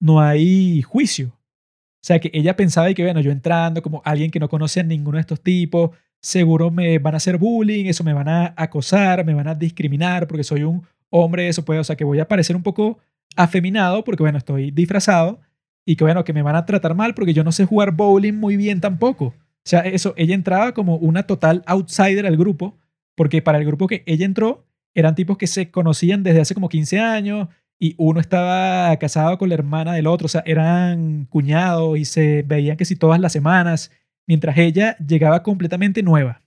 no 0.00 0.20
hay 0.20 0.82
juicio. 0.82 1.28
O 1.28 2.06
sea, 2.06 2.18
que 2.18 2.30
ella 2.32 2.56
pensaba 2.56 2.90
y 2.90 2.94
que, 2.94 3.02
bueno, 3.02 3.20
yo 3.20 3.30
entrando 3.30 3.82
como 3.82 4.00
alguien 4.04 4.30
que 4.30 4.40
no 4.40 4.48
conoce 4.48 4.80
a 4.80 4.84
ninguno 4.84 5.16
de 5.16 5.22
estos 5.22 5.42
tipos, 5.42 5.90
seguro 6.20 6.70
me 6.70 6.98
van 6.98 7.14
a 7.14 7.16
hacer 7.16 7.38
bullying, 7.38 7.86
eso 7.86 8.04
me 8.04 8.12
van 8.12 8.28
a 8.28 8.54
acosar, 8.56 9.24
me 9.24 9.34
van 9.34 9.48
a 9.48 9.54
discriminar 9.54 10.26
porque 10.26 10.44
soy 10.44 10.64
un 10.64 10.82
hombre, 11.08 11.48
eso 11.48 11.64
puede, 11.64 11.80
o 11.80 11.84
sea, 11.84 11.96
que 11.96 12.04
voy 12.04 12.20
a 12.20 12.28
parecer 12.28 12.56
un 12.56 12.62
poco 12.62 12.98
afeminado 13.36 14.04
porque, 14.04 14.22
bueno, 14.22 14.38
estoy 14.38 14.70
disfrazado 14.70 15.40
y 15.84 15.96
que, 15.96 16.04
bueno, 16.04 16.24
que 16.24 16.32
me 16.32 16.42
van 16.42 16.56
a 16.56 16.66
tratar 16.66 16.94
mal 16.94 17.14
porque 17.14 17.32
yo 17.34 17.44
no 17.44 17.52
sé 17.52 17.64
jugar 17.64 17.92
bowling 17.92 18.34
muy 18.34 18.56
bien 18.56 18.80
tampoco. 18.80 19.26
O 19.26 19.34
sea, 19.64 19.80
eso, 19.80 20.14
ella 20.16 20.34
entraba 20.34 20.72
como 20.72 20.96
una 20.96 21.24
total 21.24 21.62
outsider 21.66 22.26
al 22.26 22.36
grupo 22.36 22.78
porque 23.14 23.42
para 23.42 23.58
el 23.58 23.64
grupo 23.64 23.86
que 23.86 24.02
ella 24.06 24.24
entró 24.24 24.66
eran 24.94 25.14
tipos 25.14 25.38
que 25.38 25.46
se 25.46 25.70
conocían 25.70 26.22
desde 26.22 26.40
hace 26.40 26.54
como 26.54 26.68
15 26.68 26.98
años, 26.98 27.48
y 27.82 27.94
uno 27.96 28.20
estaba 28.20 28.94
casado 28.98 29.38
con 29.38 29.48
la 29.48 29.54
hermana 29.54 29.94
del 29.94 30.06
otro, 30.06 30.26
o 30.26 30.28
sea, 30.28 30.42
eran 30.44 31.24
cuñados 31.24 31.98
y 31.98 32.04
se 32.04 32.42
veían 32.42 32.76
que 32.76 32.84
si 32.84 32.94
todas 32.94 33.18
las 33.18 33.32
semanas, 33.32 33.90
mientras 34.30 34.56
ella 34.58 34.96
llegaba 34.98 35.42
completamente 35.42 36.04
nueva. 36.04 36.44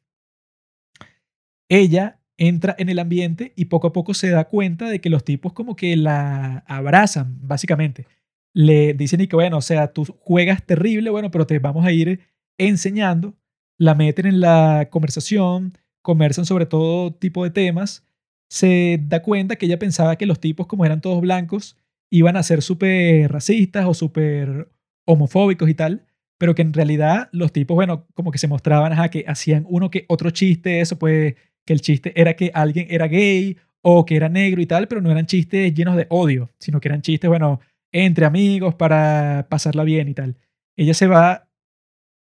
Ella 1.67 2.21
entra 2.38 2.73
en 2.77 2.88
el 2.88 2.97
ambiente 2.97 3.51
y 3.57 3.65
poco 3.65 3.88
a 3.88 3.91
poco 3.91 4.13
se 4.13 4.29
da 4.29 4.45
cuenta 4.45 4.89
de 4.89 5.01
que 5.01 5.09
los 5.09 5.25
tipos 5.25 5.51
como 5.51 5.75
que 5.75 5.97
la 5.97 6.59
abrazan, 6.65 7.38
básicamente. 7.45 8.07
Le 8.53 8.93
dicen 8.93 9.19
y 9.19 9.27
que, 9.27 9.36
bueno, 9.36 9.57
o 9.57 9.61
sea, 9.61 9.91
tú 9.91 10.05
juegas 10.21 10.65
terrible, 10.65 11.09
bueno, 11.09 11.29
pero 11.29 11.45
te 11.45 11.59
vamos 11.59 11.86
a 11.86 11.91
ir 11.91 12.21
enseñando. 12.57 13.36
La 13.77 13.95
meten 13.95 14.27
en 14.27 14.39
la 14.39 14.88
conversación, 14.89 15.77
conversan 16.01 16.45
sobre 16.45 16.65
todo 16.65 17.13
tipo 17.13 17.43
de 17.43 17.49
temas 17.49 18.05
se 18.49 18.99
da 19.01 19.23
cuenta 19.23 19.55
que 19.55 19.65
ella 19.65 19.79
pensaba 19.79 20.15
que 20.15 20.27
los 20.27 20.39
tipos, 20.39 20.67
como 20.67 20.86
eran 20.86 21.01
todos 21.01 21.19
blancos, 21.19 21.75
iban 22.11 22.38
a 22.38 22.43
ser 22.43 22.61
súper 22.61 23.29
racistas 23.31 23.86
o 23.88 23.93
súper 23.95 24.69
homofóbicos 25.05 25.67
y 25.69 25.73
tal, 25.73 26.05
pero 26.43 26.55
que 26.55 26.61
en 26.61 26.73
realidad 26.73 27.29
los 27.31 27.53
tipos, 27.53 27.73
bueno, 27.73 28.05
como 28.15 28.29
que 28.29 28.37
se 28.37 28.49
mostraban, 28.49 28.91
a 28.99 29.07
que 29.07 29.23
hacían 29.25 29.65
uno 29.65 29.89
que 29.89 30.03
otro 30.09 30.29
chiste, 30.29 30.81
eso 30.81 30.99
pues, 30.99 31.35
que 31.65 31.71
el 31.71 31.79
chiste 31.79 32.11
era 32.19 32.33
que 32.33 32.51
alguien 32.53 32.85
era 32.89 33.07
gay 33.07 33.55
o 33.81 34.03
que 34.03 34.17
era 34.17 34.27
negro 34.27 34.61
y 34.61 34.65
tal, 34.65 34.89
pero 34.89 34.99
no 34.99 35.09
eran 35.09 35.25
chistes 35.25 35.73
llenos 35.73 35.95
de 35.95 36.05
odio, 36.09 36.51
sino 36.59 36.81
que 36.81 36.89
eran 36.89 37.01
chistes, 37.01 37.29
bueno, 37.29 37.61
entre 37.93 38.25
amigos 38.25 38.75
para 38.75 39.47
pasarla 39.49 39.85
bien 39.85 40.09
y 40.09 40.13
tal. 40.15 40.35
Ella 40.75 40.93
se 40.93 41.07
va 41.07 41.47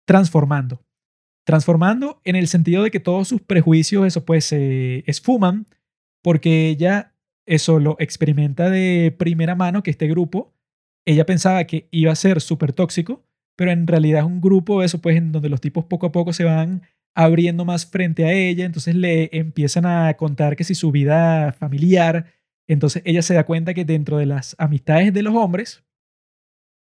transformando. 0.07 0.87
Transformando 1.45 2.21
en 2.23 2.37
el 2.37 2.47
sentido 2.47 2.85
de 2.85 2.93
que 2.93 3.01
todos 3.01 3.27
sus 3.27 3.43
prejuicios, 3.43 4.07
eso 4.07 4.25
pues, 4.25 4.45
se 4.45 5.03
esfuman 5.11 5.67
porque 6.23 6.69
ella 6.69 7.13
eso 7.45 7.81
lo 7.81 7.97
experimenta 7.99 8.71
de 8.71 9.13
primera 9.19 9.57
mano, 9.57 9.83
que 9.83 9.91
este 9.91 10.07
grupo, 10.07 10.55
ella 11.05 11.27
pensaba 11.27 11.65
que 11.65 11.89
iba 11.91 12.13
a 12.13 12.15
ser 12.15 12.41
súper 12.41 12.73
tóxico, 12.73 13.26
pero 13.57 13.71
en 13.73 13.87
realidad 13.87 14.21
es 14.21 14.27
un 14.27 14.41
grupo, 14.41 14.83
eso 14.83 15.01
pues, 15.01 15.17
en 15.17 15.33
donde 15.33 15.49
los 15.49 15.61
tipos 15.61 15.85
poco 15.87 16.07
a 16.07 16.13
poco 16.13 16.33
se 16.33 16.45
van 16.45 16.83
abriendo 17.15 17.65
más 17.65 17.87
frente 17.87 18.25
a 18.27 18.33
ella, 18.33 18.67
entonces 18.67 18.95
le 18.95 19.31
empiezan 19.33 19.87
a 19.87 20.15
contar 20.15 20.55
que 20.55 20.65
si 20.65 20.75
su 20.75 20.93
vida 20.93 21.53
familiar, 21.53 22.27
entonces 22.69 23.03
ella 23.07 23.23
se 23.23 23.35
da 23.35 23.45
cuenta 23.45 23.75
que 23.75 23.85
dentro 23.87 24.19
de 24.19 24.27
las 24.27 24.55
amistades 24.59 25.15
de 25.15 25.23
los 25.23 25.35
hombres, 25.35 25.83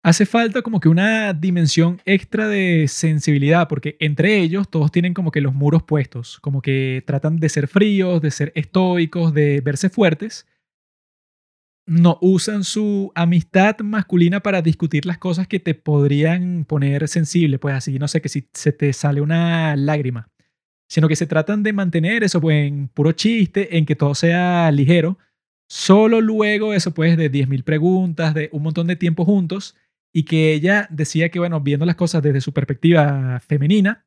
hace 0.05 0.25
falta 0.25 0.61
como 0.61 0.79
que 0.79 0.87
una 0.89 1.33
dimensión 1.33 1.99
extra 2.05 2.47
de 2.47 2.87
sensibilidad, 2.87 3.67
porque 3.67 3.97
entre 3.99 4.39
ellos 4.39 4.69
todos 4.69 4.91
tienen 4.91 5.13
como 5.13 5.31
que 5.31 5.41
los 5.41 5.55
muros 5.55 5.83
puestos, 5.83 6.39
como 6.41 6.61
que 6.61 7.03
tratan 7.07 7.37
de 7.37 7.49
ser 7.49 7.67
fríos, 7.67 8.21
de 8.21 8.31
ser 8.31 8.51
estoicos, 8.55 9.33
de 9.33 9.61
verse 9.61 9.89
fuertes. 9.89 10.45
No 11.87 12.17
usan 12.21 12.63
su 12.63 13.11
amistad 13.13 13.77
masculina 13.81 14.39
para 14.39 14.63
discutir 14.63 15.05
las 15.05 15.19
cosas 15.19 15.47
que 15.47 15.59
te 15.59 15.75
podrían 15.75 16.65
poner 16.65 17.07
sensible, 17.07 17.59
pues 17.59 17.75
así, 17.75 17.99
no 17.99 18.07
sé, 18.07 18.21
que 18.21 18.29
si 18.29 18.49
se 18.53 18.71
te 18.71 18.91
sale 18.91 19.21
una 19.21 19.75
lágrima, 19.75 20.31
sino 20.89 21.07
que 21.07 21.15
se 21.15 21.27
tratan 21.27 21.61
de 21.61 21.73
mantener 21.73 22.23
eso 22.23 22.41
pues 22.41 22.67
en 22.67 22.87
puro 22.87 23.11
chiste, 23.11 23.77
en 23.77 23.85
que 23.85 23.95
todo 23.95 24.15
sea 24.15 24.71
ligero. 24.71 25.19
Solo 25.69 26.21
luego 26.21 26.73
eso 26.73 26.91
pues 26.91 27.17
de 27.17 27.31
10.000 27.31 27.63
preguntas, 27.63 28.33
de 28.33 28.49
un 28.51 28.63
montón 28.63 28.87
de 28.87 28.95
tiempo 28.95 29.23
juntos, 29.23 29.75
y 30.11 30.23
que 30.23 30.53
ella 30.53 30.87
decía 30.89 31.29
que, 31.29 31.39
bueno, 31.39 31.59
viendo 31.61 31.85
las 31.85 31.95
cosas 31.95 32.23
desde 32.23 32.41
su 32.41 32.51
perspectiva 32.51 33.39
femenina, 33.41 34.05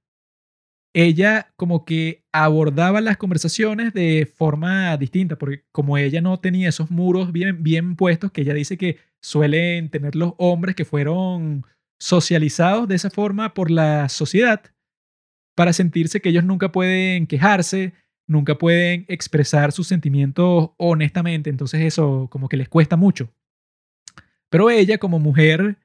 ella 0.98 1.52
como 1.54 1.84
que 1.84 2.24
abordaba 2.32 3.00
las 3.00 3.16
conversaciones 3.16 3.94
de 3.94 4.26
forma 4.26 4.96
distinta, 4.96 5.38
porque 5.38 5.64
como 5.70 5.96
ella 5.96 6.20
no 6.20 6.40
tenía 6.40 6.68
esos 6.68 6.90
muros 6.90 7.30
bien, 7.30 7.62
bien 7.62 7.94
puestos, 7.94 8.32
que 8.32 8.40
ella 8.40 8.52
dice 8.52 8.76
que 8.76 8.98
suelen 9.22 9.90
tener 9.90 10.16
los 10.16 10.32
hombres 10.38 10.74
que 10.74 10.84
fueron 10.84 11.64
socializados 12.00 12.88
de 12.88 12.96
esa 12.96 13.10
forma 13.10 13.54
por 13.54 13.70
la 13.70 14.08
sociedad, 14.08 14.60
para 15.54 15.72
sentirse 15.72 16.20
que 16.20 16.30
ellos 16.30 16.44
nunca 16.44 16.72
pueden 16.72 17.28
quejarse, 17.28 17.92
nunca 18.26 18.58
pueden 18.58 19.04
expresar 19.06 19.70
sus 19.70 19.86
sentimientos 19.86 20.70
honestamente, 20.78 21.48
entonces 21.48 21.80
eso 21.82 22.26
como 22.28 22.48
que 22.48 22.56
les 22.56 22.68
cuesta 22.68 22.96
mucho. 22.96 23.32
Pero 24.50 24.68
ella 24.68 24.98
como 24.98 25.20
mujer 25.20 25.78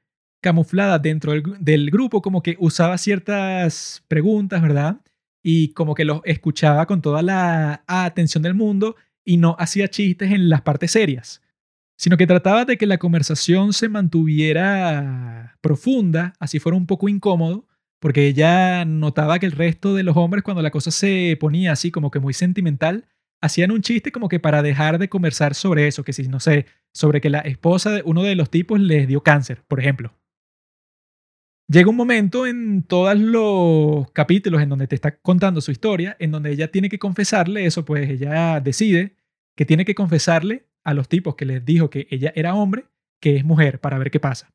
camuflada 0.44 0.98
dentro 0.98 1.32
del, 1.32 1.90
grupo, 1.90 2.20
como 2.20 2.42
que 2.42 2.56
usaba 2.60 2.98
ciertas 2.98 4.04
preguntas, 4.08 4.60
¿verdad? 4.60 5.00
Y 5.42 5.72
como 5.72 5.94
que 5.94 6.04
los 6.04 6.20
escuchaba 6.24 6.84
con 6.84 7.00
toda 7.00 7.22
la 7.22 7.82
atención 7.86 8.42
del 8.42 8.52
mundo 8.52 8.94
y 9.24 9.38
no 9.38 9.56
hacía 9.58 9.88
chistes 9.88 10.32
en 10.32 10.50
las 10.50 10.60
partes 10.60 10.90
serias, 10.90 11.40
sino 11.96 12.18
que 12.18 12.26
trataba 12.26 12.66
de 12.66 12.76
que 12.76 12.86
la 12.86 12.98
conversación 12.98 13.72
se 13.72 13.88
mantuviera 13.88 15.56
profunda, 15.62 16.34
así 16.38 16.58
fuera 16.58 16.76
un 16.76 16.86
poco 16.86 17.08
incómodo, 17.08 17.66
porque 17.98 18.26
ella 18.26 18.84
notaba 18.84 19.38
que 19.38 19.46
el 19.46 19.52
resto 19.52 19.94
de 19.94 20.02
los 20.02 20.18
hombres 20.18 20.44
cuando 20.44 20.60
la 20.60 20.70
cosa 20.70 20.90
se 20.90 21.38
ponía 21.40 21.72
así 21.72 21.90
como 21.90 22.10
que 22.10 22.20
muy 22.20 22.34
sentimental, 22.34 23.06
hacían 23.40 23.70
un 23.70 23.80
chiste 23.80 24.12
como 24.12 24.28
que 24.28 24.40
para 24.40 24.62
dejar 24.62 24.98
de 24.98 25.08
conversar 25.08 25.54
sobre 25.54 25.86
eso, 25.86 26.04
que 26.04 26.12
si 26.12 26.28
no 26.28 26.38
sé, 26.38 26.66
sobre 26.92 27.22
que 27.22 27.30
la 27.30 27.40
esposa 27.40 27.92
de 27.92 28.02
uno 28.04 28.22
de 28.22 28.34
los 28.34 28.50
tipos 28.50 28.78
les 28.78 29.08
dio 29.08 29.22
cáncer, 29.22 29.62
por 29.66 29.80
ejemplo. 29.80 30.12
Llega 31.66 31.88
un 31.88 31.96
momento 31.96 32.46
en 32.46 32.82
todos 32.82 33.18
los 33.18 34.10
capítulos 34.12 34.60
en 34.60 34.68
donde 34.68 34.86
te 34.86 34.94
está 34.94 35.16
contando 35.16 35.60
su 35.60 35.70
historia, 35.70 36.14
en 36.18 36.30
donde 36.30 36.52
ella 36.52 36.70
tiene 36.70 36.90
que 36.90 36.98
confesarle 36.98 37.64
eso, 37.64 37.84
pues 37.84 38.08
ella 38.10 38.60
decide 38.60 39.16
que 39.56 39.64
tiene 39.64 39.84
que 39.84 39.94
confesarle 39.94 40.66
a 40.84 40.92
los 40.92 41.08
tipos 41.08 41.36
que 41.36 41.46
les 41.46 41.64
dijo 41.64 41.88
que 41.88 42.06
ella 42.10 42.32
era 42.36 42.54
hombre, 42.54 42.84
que 43.20 43.36
es 43.36 43.44
mujer, 43.44 43.80
para 43.80 43.98
ver 43.98 44.10
qué 44.10 44.20
pasa. 44.20 44.52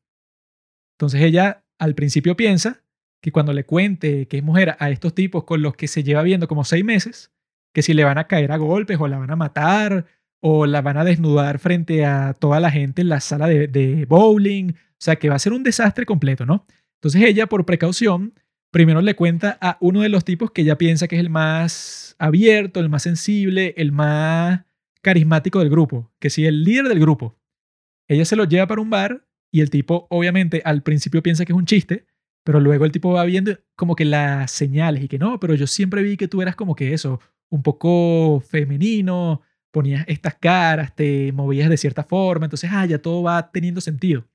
Entonces 0.94 1.22
ella 1.22 1.64
al 1.78 1.94
principio 1.94 2.36
piensa 2.36 2.84
que 3.20 3.32
cuando 3.32 3.52
le 3.52 3.64
cuente 3.64 4.28
que 4.28 4.38
es 4.38 4.44
mujer 4.44 4.76
a 4.78 4.90
estos 4.90 5.14
tipos 5.14 5.44
con 5.44 5.62
los 5.62 5.74
que 5.74 5.88
se 5.88 6.04
lleva 6.04 6.22
viendo 6.22 6.46
como 6.46 6.64
seis 6.64 6.84
meses, 6.84 7.32
que 7.74 7.82
si 7.82 7.94
le 7.94 8.04
van 8.04 8.18
a 8.18 8.26
caer 8.26 8.52
a 8.52 8.56
golpes 8.56 8.98
o 9.00 9.08
la 9.08 9.18
van 9.18 9.30
a 9.30 9.36
matar 9.36 10.06
o 10.40 10.66
la 10.66 10.80
van 10.80 10.96
a 10.96 11.04
desnudar 11.04 11.58
frente 11.58 12.04
a 12.06 12.34
toda 12.34 12.60
la 12.60 12.70
gente 12.70 13.02
en 13.02 13.08
la 13.08 13.20
sala 13.20 13.46
de, 13.46 14.06
bowling, 14.08 14.70
o 14.72 14.98
sea 14.98 15.16
que 15.16 15.28
va 15.28 15.36
a 15.36 15.40
ser 15.40 15.52
un 15.52 15.62
desastre 15.62 16.06
completo, 16.06 16.46
¿no? 16.46 16.66
Entonces 17.00 17.22
ella, 17.22 17.46
por 17.46 17.64
precaución, 17.64 18.34
primero 18.70 19.00
le 19.00 19.16
cuenta 19.16 19.58
a 19.60 19.78
uno 19.80 20.02
de 20.02 20.10
los 20.10 20.24
tipos 20.24 20.50
que 20.50 20.62
ella 20.62 20.76
piensa 20.76 21.08
que 21.08 21.16
es 21.16 21.20
el 21.20 21.30
más 21.30 22.14
abierto, 22.18 22.80
el 22.80 22.90
más 22.90 23.02
sensible, 23.02 23.74
el 23.78 23.90
más 23.90 24.64
carismático 25.00 25.60
del 25.60 25.70
grupo, 25.70 26.12
que 26.18 26.28
sí, 26.28 26.44
el 26.44 26.62
líder 26.62 26.88
del 26.88 27.00
grupo. 27.00 27.36
Ella 28.06 28.24
se 28.24 28.36
lo 28.36 28.44
lleva 28.44 28.66
para 28.66 28.82
un 28.82 28.90
bar 28.90 29.26
y 29.50 29.62
el 29.62 29.70
tipo 29.70 30.06
obviamente 30.10 30.60
al 30.64 30.82
principio 30.82 31.22
piensa 31.22 31.44
que 31.46 31.52
es 31.52 31.58
un 31.58 31.64
chiste, 31.64 32.06
pero 32.44 32.60
luego 32.60 32.84
el 32.84 32.92
tipo 32.92 33.12
va 33.12 33.24
viendo 33.24 33.58
como 33.76 33.96
que 33.96 34.04
las 34.04 34.50
señales 34.50 35.02
y 35.02 35.08
que 35.08 35.18
no, 35.18 35.40
pero 35.40 35.54
yo 35.54 35.66
siempre 35.66 36.02
vi 36.02 36.16
que 36.16 36.28
tú 36.28 36.42
eras 36.42 36.54
como 36.54 36.74
que 36.74 36.92
eso, 36.92 37.20
un 37.48 37.62
poco 37.62 38.40
femenino, 38.40 39.40
ponías 39.70 40.04
estas 40.08 40.34
caras, 40.34 40.94
te 40.94 41.32
movías 41.32 41.70
de 41.70 41.76
cierta 41.76 42.04
forma, 42.04 42.46
entonces, 42.46 42.70
ah, 42.72 42.86
ya 42.86 42.98
todo 42.98 43.22
va 43.22 43.50
teniendo 43.50 43.80
sentido. 43.80 44.26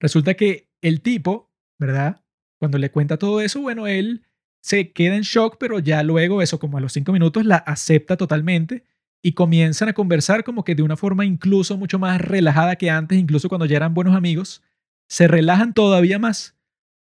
Resulta 0.00 0.34
que 0.34 0.68
el 0.84 1.00
tipo, 1.00 1.50
¿verdad? 1.78 2.22
Cuando 2.58 2.78
le 2.78 2.90
cuenta 2.90 3.18
todo 3.18 3.40
eso, 3.40 3.60
bueno, 3.60 3.86
él 3.86 4.24
se 4.62 4.92
queda 4.92 5.16
en 5.16 5.22
shock, 5.22 5.56
pero 5.58 5.78
ya 5.78 6.02
luego, 6.02 6.42
eso 6.42 6.58
como 6.58 6.78
a 6.78 6.80
los 6.80 6.92
cinco 6.92 7.12
minutos, 7.12 7.44
la 7.44 7.56
acepta 7.56 8.16
totalmente 8.16 8.84
y 9.22 9.32
comienzan 9.32 9.88
a 9.88 9.94
conversar 9.94 10.44
como 10.44 10.64
que 10.64 10.74
de 10.74 10.82
una 10.82 10.96
forma 10.96 11.24
incluso 11.24 11.76
mucho 11.76 11.98
más 11.98 12.20
relajada 12.20 12.76
que 12.76 12.90
antes, 12.90 13.18
incluso 13.18 13.48
cuando 13.48 13.66
ya 13.66 13.76
eran 13.76 13.94
buenos 13.94 14.14
amigos, 14.14 14.62
se 15.08 15.28
relajan 15.28 15.74
todavía 15.74 16.18
más 16.18 16.54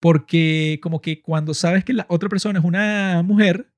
porque 0.04 0.82
como 0.84 1.00
que 1.00 1.22
cuando 1.22 1.54
sabes 1.54 1.86
que 1.86 1.94
la 1.94 2.06
otra 2.10 2.28
persona 2.28 2.60
es 2.60 2.66
una 2.66 3.24
mujer, 3.24 3.72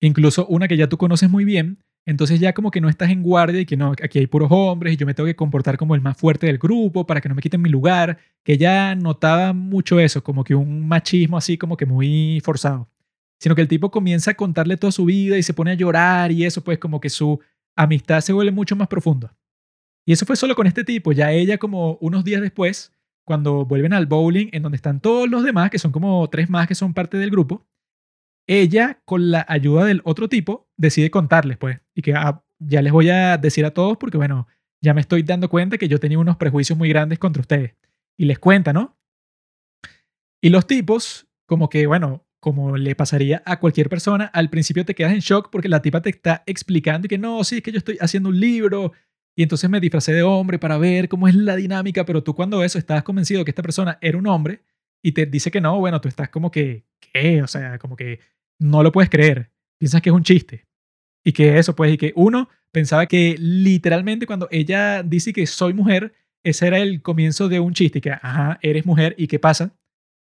incluso 0.00 0.46
una 0.46 0.66
que 0.66 0.78
ya 0.78 0.88
tú 0.88 0.96
conoces 0.96 1.28
muy 1.28 1.44
bien, 1.44 1.84
entonces 2.06 2.38
ya 2.38 2.52
como 2.52 2.70
que 2.70 2.80
no 2.80 2.88
estás 2.88 3.10
en 3.10 3.22
guardia 3.22 3.60
y 3.60 3.66
que 3.66 3.76
no, 3.76 3.92
aquí 3.92 4.18
hay 4.18 4.26
puros 4.26 4.48
hombres 4.50 4.94
y 4.94 4.96
yo 4.96 5.06
me 5.06 5.14
tengo 5.14 5.26
que 5.26 5.36
comportar 5.36 5.76
como 5.78 5.94
el 5.94 6.00
más 6.00 6.16
fuerte 6.16 6.46
del 6.46 6.58
grupo 6.58 7.06
para 7.06 7.20
que 7.20 7.28
no 7.28 7.34
me 7.34 7.42
quiten 7.42 7.62
mi 7.62 7.70
lugar, 7.70 8.18
que 8.42 8.58
ya 8.58 8.94
notaba 8.94 9.52
mucho 9.52 9.98
eso, 9.98 10.22
como 10.22 10.44
que 10.44 10.54
un 10.54 10.86
machismo 10.86 11.36
así 11.36 11.56
como 11.56 11.76
que 11.76 11.86
muy 11.86 12.40
forzado, 12.44 12.88
sino 13.38 13.54
que 13.54 13.62
el 13.62 13.68
tipo 13.68 13.90
comienza 13.90 14.32
a 14.32 14.34
contarle 14.34 14.76
toda 14.76 14.92
su 14.92 15.06
vida 15.06 15.38
y 15.38 15.42
se 15.42 15.54
pone 15.54 15.70
a 15.70 15.74
llorar 15.74 16.30
y 16.30 16.44
eso 16.44 16.62
pues 16.62 16.78
como 16.78 17.00
que 17.00 17.08
su 17.10 17.40
amistad 17.76 18.20
se 18.20 18.32
vuelve 18.32 18.52
mucho 18.52 18.76
más 18.76 18.88
profunda. 18.88 19.34
Y 20.06 20.12
eso 20.12 20.26
fue 20.26 20.36
solo 20.36 20.54
con 20.54 20.66
este 20.66 20.84
tipo, 20.84 21.12
ya 21.12 21.32
ella 21.32 21.56
como 21.56 21.96
unos 22.02 22.24
días 22.24 22.42
después 22.42 22.92
cuando 23.24 23.64
vuelven 23.64 23.94
al 23.94 24.04
bowling, 24.04 24.48
en 24.52 24.62
donde 24.62 24.76
están 24.76 25.00
todos 25.00 25.28
los 25.28 25.42
demás, 25.42 25.70
que 25.70 25.78
son 25.78 25.92
como 25.92 26.28
tres 26.28 26.50
más 26.50 26.68
que 26.68 26.74
son 26.74 26.92
parte 26.92 27.16
del 27.16 27.30
grupo, 27.30 27.66
ella, 28.46 29.00
con 29.04 29.30
la 29.30 29.44
ayuda 29.48 29.84
del 29.84 30.02
otro 30.04 30.28
tipo, 30.28 30.68
decide 30.76 31.10
contarles, 31.10 31.56
pues, 31.56 31.80
y 31.94 32.02
que 32.02 32.14
ah, 32.14 32.44
ya 32.58 32.82
les 32.82 32.92
voy 32.92 33.10
a 33.10 33.36
decir 33.38 33.64
a 33.64 33.72
todos 33.72 33.96
porque, 33.96 34.16
bueno, 34.16 34.46
ya 34.82 34.94
me 34.94 35.00
estoy 35.00 35.22
dando 35.22 35.48
cuenta 35.48 35.78
que 35.78 35.88
yo 35.88 35.98
tenía 35.98 36.18
unos 36.18 36.36
prejuicios 36.36 36.78
muy 36.78 36.88
grandes 36.88 37.18
contra 37.18 37.40
ustedes. 37.40 37.74
Y 38.16 38.26
les 38.26 38.38
cuenta, 38.38 38.72
¿no? 38.72 38.98
Y 40.42 40.50
los 40.50 40.66
tipos, 40.66 41.26
como 41.46 41.68
que, 41.68 41.86
bueno, 41.86 42.26
como 42.38 42.76
le 42.76 42.94
pasaría 42.94 43.42
a 43.46 43.58
cualquier 43.58 43.88
persona, 43.88 44.26
al 44.26 44.50
principio 44.50 44.84
te 44.84 44.94
quedas 44.94 45.14
en 45.14 45.20
shock 45.20 45.48
porque 45.50 45.70
la 45.70 45.80
tipa 45.80 46.02
te 46.02 46.10
está 46.10 46.42
explicando 46.44 47.06
y 47.06 47.08
que 47.08 47.16
no, 47.16 47.42
sí, 47.42 47.56
es 47.56 47.62
que 47.62 47.72
yo 47.72 47.78
estoy 47.78 47.96
haciendo 47.98 48.28
un 48.28 48.38
libro 48.38 48.92
y 49.34 49.42
entonces 49.42 49.70
me 49.70 49.80
disfracé 49.80 50.12
de 50.12 50.22
hombre 50.22 50.58
para 50.58 50.76
ver 50.76 51.08
cómo 51.08 51.26
es 51.26 51.34
la 51.34 51.56
dinámica, 51.56 52.04
pero 52.04 52.22
tú 52.22 52.34
cuando 52.34 52.62
eso 52.62 52.78
estás 52.78 53.02
convencido 53.02 53.44
que 53.44 53.50
esta 53.50 53.62
persona 53.62 53.96
era 54.02 54.18
un 54.18 54.26
hombre 54.26 54.62
y 55.04 55.12
te 55.12 55.26
dice 55.26 55.50
que 55.50 55.60
no, 55.60 55.78
bueno, 55.78 56.00
tú 56.00 56.08
estás 56.08 56.30
como 56.30 56.50
que, 56.50 56.86
¿qué? 56.98 57.42
O 57.42 57.46
sea, 57.46 57.78
como 57.78 57.94
que 57.94 58.20
no 58.58 58.82
lo 58.82 58.90
puedes 58.90 59.10
creer. 59.10 59.50
Piensas 59.78 60.00
que 60.00 60.08
es 60.08 60.14
un 60.14 60.22
chiste. 60.22 60.66
Y 61.22 61.32
que 61.32 61.58
eso, 61.58 61.76
pues, 61.76 61.92
y 61.92 61.98
que 61.98 62.14
uno 62.16 62.48
pensaba 62.72 63.04
que 63.04 63.36
literalmente 63.38 64.26
cuando 64.26 64.48
ella 64.50 65.02
dice 65.02 65.34
que 65.34 65.46
soy 65.46 65.74
mujer, 65.74 66.14
ese 66.42 66.66
era 66.68 66.78
el 66.78 67.02
comienzo 67.02 67.50
de 67.50 67.60
un 67.60 67.74
chiste, 67.74 67.98
y 67.98 68.00
que, 68.00 68.12
ajá, 68.12 68.58
eres 68.62 68.86
mujer, 68.86 69.14
¿y 69.18 69.26
qué 69.26 69.38
pasa? 69.38 69.76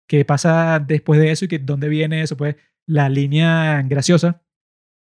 ¿Qué 0.08 0.24
pasa 0.24 0.80
después 0.80 1.20
de 1.20 1.32
eso 1.32 1.44
y 1.44 1.50
que 1.50 1.60
dónde 1.60 1.90
viene 1.90 2.22
eso? 2.22 2.38
Pues 2.38 2.56
la 2.88 3.10
línea 3.10 3.82
graciosa. 3.82 4.42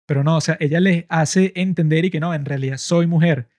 Pero 0.07 0.23
no, 0.23 0.37
o 0.37 0.41
sea, 0.41 0.55
ella 0.61 0.79
les 0.79 1.03
hace 1.09 1.51
entender 1.53 2.05
y 2.05 2.11
que 2.11 2.21
no, 2.21 2.33
en 2.33 2.45
realidad 2.45 2.77
soy 2.77 3.07
mujer. 3.07 3.49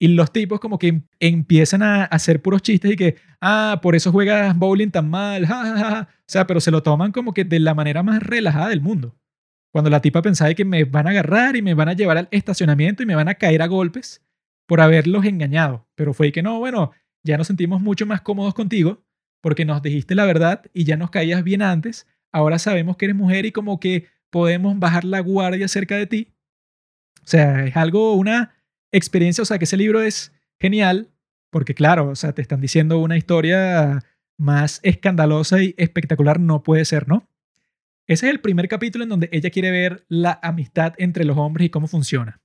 Y 0.00 0.08
los 0.08 0.32
tipos 0.32 0.60
como 0.60 0.78
que 0.78 0.88
em, 0.88 1.02
empiezan 1.18 1.82
a 1.82 2.04
hacer 2.04 2.40
puros 2.40 2.62
chistes 2.62 2.92
y 2.92 2.96
que, 2.96 3.16
ah, 3.40 3.80
por 3.82 3.96
eso 3.96 4.12
juegas 4.12 4.56
bowling 4.56 4.90
tan 4.90 5.10
mal, 5.10 5.46
ja, 5.46 6.08
O 6.10 6.24
sea, 6.26 6.46
pero 6.46 6.60
se 6.60 6.70
lo 6.70 6.82
toman 6.82 7.12
como 7.12 7.34
que 7.34 7.44
de 7.44 7.58
la 7.58 7.74
manera 7.74 8.02
más 8.02 8.22
relajada 8.22 8.68
del 8.68 8.80
mundo. 8.80 9.16
Cuando 9.72 9.90
la 9.90 10.00
tipa 10.00 10.22
pensaba 10.22 10.54
que 10.54 10.64
me 10.64 10.84
van 10.84 11.06
a 11.06 11.10
agarrar 11.10 11.56
y 11.56 11.62
me 11.62 11.74
van 11.74 11.88
a 11.88 11.92
llevar 11.92 12.18
al 12.18 12.28
estacionamiento 12.30 13.02
y 13.02 13.06
me 13.06 13.14
van 13.14 13.28
a 13.28 13.34
caer 13.34 13.62
a 13.62 13.66
golpes 13.66 14.24
por 14.66 14.80
haberlos 14.80 15.24
engañado. 15.24 15.86
Pero 15.94 16.14
fue 16.14 16.32
que 16.32 16.42
no, 16.42 16.58
bueno, 16.58 16.92
ya 17.24 17.36
nos 17.36 17.48
sentimos 17.48 17.80
mucho 17.80 18.06
más 18.06 18.20
cómodos 18.20 18.54
contigo 18.54 19.04
porque 19.40 19.64
nos 19.64 19.82
dijiste 19.82 20.14
la 20.14 20.24
verdad 20.26 20.64
y 20.72 20.84
ya 20.84 20.96
nos 20.96 21.10
caías 21.10 21.44
bien 21.44 21.62
antes. 21.62 22.06
Ahora 22.32 22.58
sabemos 22.58 22.96
que 22.96 23.06
eres 23.06 23.16
mujer 23.16 23.46
y 23.46 23.52
como 23.52 23.80
que 23.80 24.06
podemos 24.30 24.78
bajar 24.78 25.04
la 25.04 25.20
guardia 25.20 25.68
cerca 25.68 25.96
de 25.96 26.06
ti. 26.06 26.34
O 27.22 27.26
sea, 27.26 27.64
es 27.64 27.76
algo, 27.76 28.14
una 28.14 28.57
experiencia, 28.92 29.42
o 29.42 29.44
sea, 29.44 29.58
que 29.58 29.64
ese 29.64 29.76
libro 29.76 30.02
es 30.02 30.32
genial, 30.60 31.10
porque 31.50 31.74
claro, 31.74 32.10
o 32.10 32.16
sea, 32.16 32.32
te 32.32 32.42
están 32.42 32.60
diciendo 32.60 32.98
una 32.98 33.16
historia 33.16 34.04
más 34.38 34.80
escandalosa 34.82 35.62
y 35.62 35.74
espectacular 35.78 36.40
no 36.40 36.62
puede 36.62 36.84
ser, 36.84 37.08
¿no? 37.08 37.28
Ese 38.06 38.26
es 38.26 38.32
el 38.32 38.40
primer 38.40 38.68
capítulo 38.68 39.04
en 39.04 39.10
donde 39.10 39.28
ella 39.32 39.50
quiere 39.50 39.70
ver 39.70 40.04
la 40.08 40.38
amistad 40.42 40.94
entre 40.98 41.24
los 41.24 41.36
hombres 41.36 41.66
y 41.66 41.70
cómo 41.70 41.88
funciona. 41.88 42.40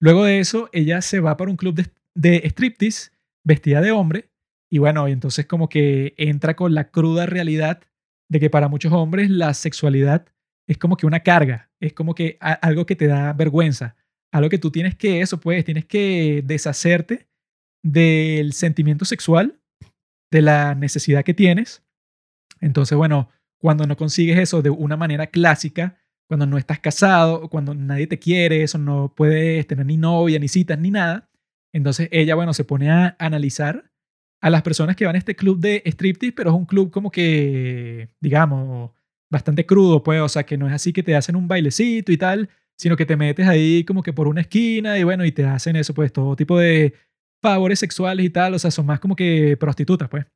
Luego 0.00 0.24
de 0.24 0.40
eso, 0.40 0.68
ella 0.72 1.00
se 1.00 1.20
va 1.20 1.36
para 1.36 1.50
un 1.50 1.56
club 1.56 1.74
de, 1.74 1.86
de 2.14 2.42
striptease 2.48 3.10
vestida 3.44 3.80
de 3.80 3.92
hombre 3.92 4.30
y 4.70 4.78
bueno, 4.78 5.06
entonces 5.06 5.46
como 5.46 5.68
que 5.68 6.14
entra 6.16 6.56
con 6.56 6.74
la 6.74 6.90
cruda 6.90 7.26
realidad 7.26 7.82
de 8.30 8.40
que 8.40 8.50
para 8.50 8.68
muchos 8.68 8.92
hombres 8.92 9.30
la 9.30 9.52
sexualidad 9.52 10.26
es 10.66 10.78
como 10.78 10.96
que 10.96 11.06
una 11.06 11.20
carga, 11.20 11.70
es 11.80 11.92
como 11.92 12.14
que 12.14 12.38
algo 12.40 12.86
que 12.86 12.96
te 12.96 13.06
da 13.06 13.34
vergüenza, 13.34 13.96
a 14.32 14.40
lo 14.40 14.48
que 14.48 14.58
tú 14.58 14.70
tienes 14.70 14.96
que 14.96 15.20
eso, 15.20 15.38
pues, 15.38 15.64
tienes 15.64 15.84
que 15.84 16.42
deshacerte 16.44 17.28
del 17.84 18.52
sentimiento 18.52 19.04
sexual, 19.04 19.60
de 20.30 20.42
la 20.42 20.74
necesidad 20.74 21.24
que 21.24 21.34
tienes. 21.34 21.84
Entonces, 22.60 22.96
bueno, 22.96 23.28
cuando 23.58 23.86
no 23.86 23.96
consigues 23.96 24.38
eso 24.38 24.62
de 24.62 24.70
una 24.70 24.96
manera 24.96 25.26
clásica, 25.28 25.98
cuando 26.26 26.46
no 26.46 26.56
estás 26.56 26.80
casado, 26.80 27.48
cuando 27.48 27.74
nadie 27.74 28.06
te 28.06 28.18
quiere, 28.18 28.62
eso 28.62 28.78
no 28.78 29.12
puedes 29.14 29.66
tener 29.66 29.84
ni 29.84 29.98
novia, 29.98 30.38
ni 30.38 30.48
citas, 30.48 30.78
ni 30.78 30.90
nada. 30.90 31.28
Entonces 31.74 32.08
ella, 32.10 32.34
bueno, 32.34 32.54
se 32.54 32.64
pone 32.64 32.90
a 32.90 33.16
analizar 33.18 33.92
a 34.40 34.50
las 34.50 34.62
personas 34.62 34.96
que 34.96 35.04
van 35.04 35.14
a 35.14 35.18
este 35.18 35.36
club 35.36 35.60
de 35.60 35.82
striptease, 35.84 36.32
pero 36.32 36.50
es 36.50 36.56
un 36.56 36.64
club 36.64 36.90
como 36.90 37.10
que, 37.10 38.08
digamos, 38.20 38.90
bastante 39.30 39.66
crudo, 39.66 40.02
pues, 40.02 40.20
o 40.20 40.28
sea, 40.28 40.44
que 40.44 40.56
no 40.56 40.66
es 40.66 40.72
así 40.72 40.92
que 40.92 41.02
te 41.02 41.14
hacen 41.14 41.36
un 41.36 41.48
bailecito 41.48 42.12
y 42.12 42.16
tal, 42.16 42.48
sino 42.78 42.96
que 42.96 43.06
te 43.06 43.16
metes 43.16 43.46
ahí 43.46 43.84
como 43.84 44.02
que 44.02 44.12
por 44.12 44.28
una 44.28 44.42
esquina 44.42 44.98
y 44.98 45.04
bueno, 45.04 45.24
y 45.24 45.32
te 45.32 45.44
hacen 45.44 45.76
eso, 45.76 45.94
pues, 45.94 46.12
todo 46.12 46.36
tipo 46.36 46.58
de 46.58 46.94
favores 47.42 47.78
sexuales 47.78 48.24
y 48.26 48.30
tal, 48.30 48.54
o 48.54 48.58
sea, 48.58 48.70
son 48.70 48.86
más 48.86 49.00
como 49.00 49.16
que 49.16 49.56
prostitutas, 49.56 50.08
pues. 50.08 50.26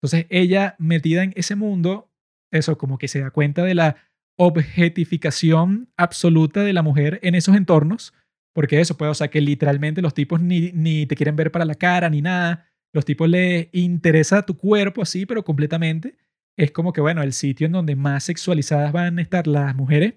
Entonces, 0.00 0.26
ella 0.30 0.76
metida 0.78 1.22
en 1.22 1.32
ese 1.36 1.56
mundo, 1.56 2.10
eso, 2.52 2.78
como 2.78 2.98
que 2.98 3.08
se 3.08 3.20
da 3.20 3.30
cuenta 3.30 3.64
de 3.64 3.74
la 3.74 3.96
objetificación 4.38 5.88
absoluta 5.96 6.62
de 6.62 6.72
la 6.72 6.82
mujer 6.82 7.18
en 7.22 7.34
esos 7.34 7.56
entornos, 7.56 8.12
porque 8.54 8.80
eso, 8.80 8.96
pues, 8.96 9.10
o 9.10 9.14
sea, 9.14 9.28
que 9.28 9.40
literalmente 9.40 10.02
los 10.02 10.14
tipos 10.14 10.40
ni, 10.40 10.72
ni 10.72 11.06
te 11.06 11.16
quieren 11.16 11.36
ver 11.36 11.50
para 11.50 11.64
la 11.64 11.74
cara 11.74 12.08
ni 12.10 12.22
nada, 12.22 12.66
los 12.92 13.04
tipos 13.04 13.28
les 13.28 13.68
interesa 13.72 14.46
tu 14.46 14.56
cuerpo 14.56 15.02
así, 15.02 15.26
pero 15.26 15.44
completamente. 15.44 16.16
Es 16.58 16.70
como 16.70 16.92
que, 16.94 17.02
bueno, 17.02 17.22
el 17.22 17.34
sitio 17.34 17.66
en 17.66 17.72
donde 17.72 17.96
más 17.96 18.24
sexualizadas 18.24 18.92
van 18.92 19.18
a 19.18 19.22
estar 19.22 19.46
las 19.46 19.74
mujeres. 19.74 20.14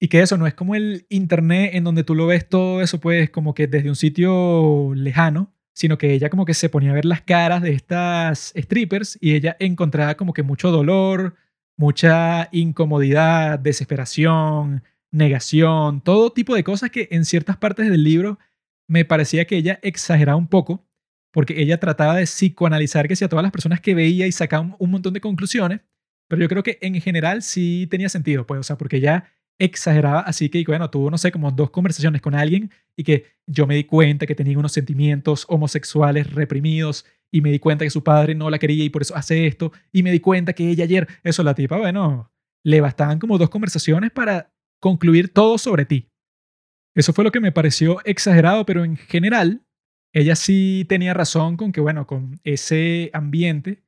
Y 0.00 0.08
que 0.08 0.20
eso 0.20 0.36
no 0.36 0.46
es 0.46 0.54
como 0.54 0.74
el 0.74 1.06
internet 1.08 1.70
en 1.74 1.84
donde 1.84 2.04
tú 2.04 2.14
lo 2.14 2.26
ves 2.26 2.48
todo 2.48 2.82
eso, 2.82 3.00
pues, 3.00 3.30
como 3.30 3.54
que 3.54 3.66
desde 3.66 3.88
un 3.88 3.96
sitio 3.96 4.92
lejano, 4.94 5.52
sino 5.72 5.98
que 5.98 6.12
ella 6.12 6.30
como 6.30 6.44
que 6.44 6.54
se 6.54 6.68
ponía 6.68 6.90
a 6.90 6.94
ver 6.94 7.04
las 7.04 7.22
caras 7.22 7.62
de 7.62 7.72
estas 7.72 8.52
strippers 8.56 9.18
y 9.20 9.34
ella 9.34 9.56
encontraba 9.58 10.14
como 10.16 10.32
que 10.32 10.42
mucho 10.42 10.70
dolor, 10.70 11.34
mucha 11.76 12.48
incomodidad, 12.52 13.58
desesperación, 13.58 14.84
negación, 15.10 16.00
todo 16.00 16.32
tipo 16.32 16.54
de 16.54 16.64
cosas 16.64 16.90
que 16.90 17.08
en 17.10 17.24
ciertas 17.24 17.56
partes 17.56 17.90
del 17.90 18.04
libro 18.04 18.38
me 18.86 19.04
parecía 19.04 19.46
que 19.46 19.56
ella 19.56 19.78
exageraba 19.82 20.36
un 20.36 20.48
poco, 20.48 20.86
porque 21.32 21.60
ella 21.60 21.80
trataba 21.80 22.16
de 22.16 22.24
psicoanalizar 22.24 23.08
que 23.08 23.16
si 23.16 23.24
a 23.24 23.28
todas 23.28 23.42
las 23.42 23.52
personas 23.52 23.80
que 23.80 23.94
veía 23.94 24.26
y 24.26 24.32
sacaba 24.32 24.76
un, 24.78 24.90
montón 24.90 25.14
de 25.14 25.20
conclusiones, 25.20 25.80
pero 26.28 26.42
yo 26.42 26.48
creo 26.48 26.62
que 26.62 26.78
en 26.80 27.00
general 27.00 27.42
sí 27.42 27.86
tenía 27.90 28.08
sentido, 28.08 28.46
pues, 28.46 28.60
o 28.60 28.62
sea, 28.62 28.76
porque 28.76 28.96
ella 28.98 29.32
exageraba, 29.58 30.20
así 30.20 30.48
que, 30.48 30.64
bueno, 30.66 30.90
tuvo, 30.90 31.10
no 31.10 31.18
sé, 31.18 31.30
como 31.30 31.50
dos 31.50 31.70
conversaciones 31.70 32.20
con 32.20 32.34
alguien 32.34 32.70
y 32.96 33.04
que 33.04 33.26
yo 33.46 33.66
me 33.66 33.76
di 33.76 33.84
cuenta 33.84 34.26
que 34.26 34.34
tenía 34.34 34.58
unos 34.58 34.72
sentimientos 34.72 35.46
homosexuales 35.48 36.32
reprimidos 36.32 37.04
y 37.32 37.40
me 37.40 37.50
di 37.50 37.58
cuenta 37.58 37.84
que 37.84 37.90
su 37.90 38.02
padre 38.02 38.34
no 38.34 38.50
la 38.50 38.58
quería 38.58 38.84
y 38.84 38.90
por 38.90 39.02
eso 39.02 39.16
hace 39.16 39.46
esto 39.46 39.72
y 39.92 40.02
me 40.02 40.12
di 40.12 40.20
cuenta 40.20 40.52
que 40.52 40.68
ella 40.68 40.84
ayer, 40.84 41.08
eso 41.22 41.42
la 41.42 41.54
tipa, 41.54 41.78
bueno, 41.78 42.32
le 42.64 42.80
bastaban 42.80 43.18
como 43.18 43.38
dos 43.38 43.50
conversaciones 43.50 44.10
para 44.10 44.52
concluir 44.80 45.32
todo 45.32 45.58
sobre 45.58 45.84
ti. 45.84 46.10
Eso 46.94 47.12
fue 47.12 47.24
lo 47.24 47.32
que 47.32 47.40
me 47.40 47.52
pareció 47.52 48.04
exagerado, 48.04 48.64
pero 48.64 48.84
en 48.84 48.96
general, 48.96 49.64
ella 50.12 50.36
sí 50.36 50.86
tenía 50.88 51.12
razón 51.12 51.56
con 51.56 51.72
que, 51.72 51.80
bueno, 51.80 52.06
con 52.06 52.38
ese 52.44 53.10
ambiente 53.12 53.82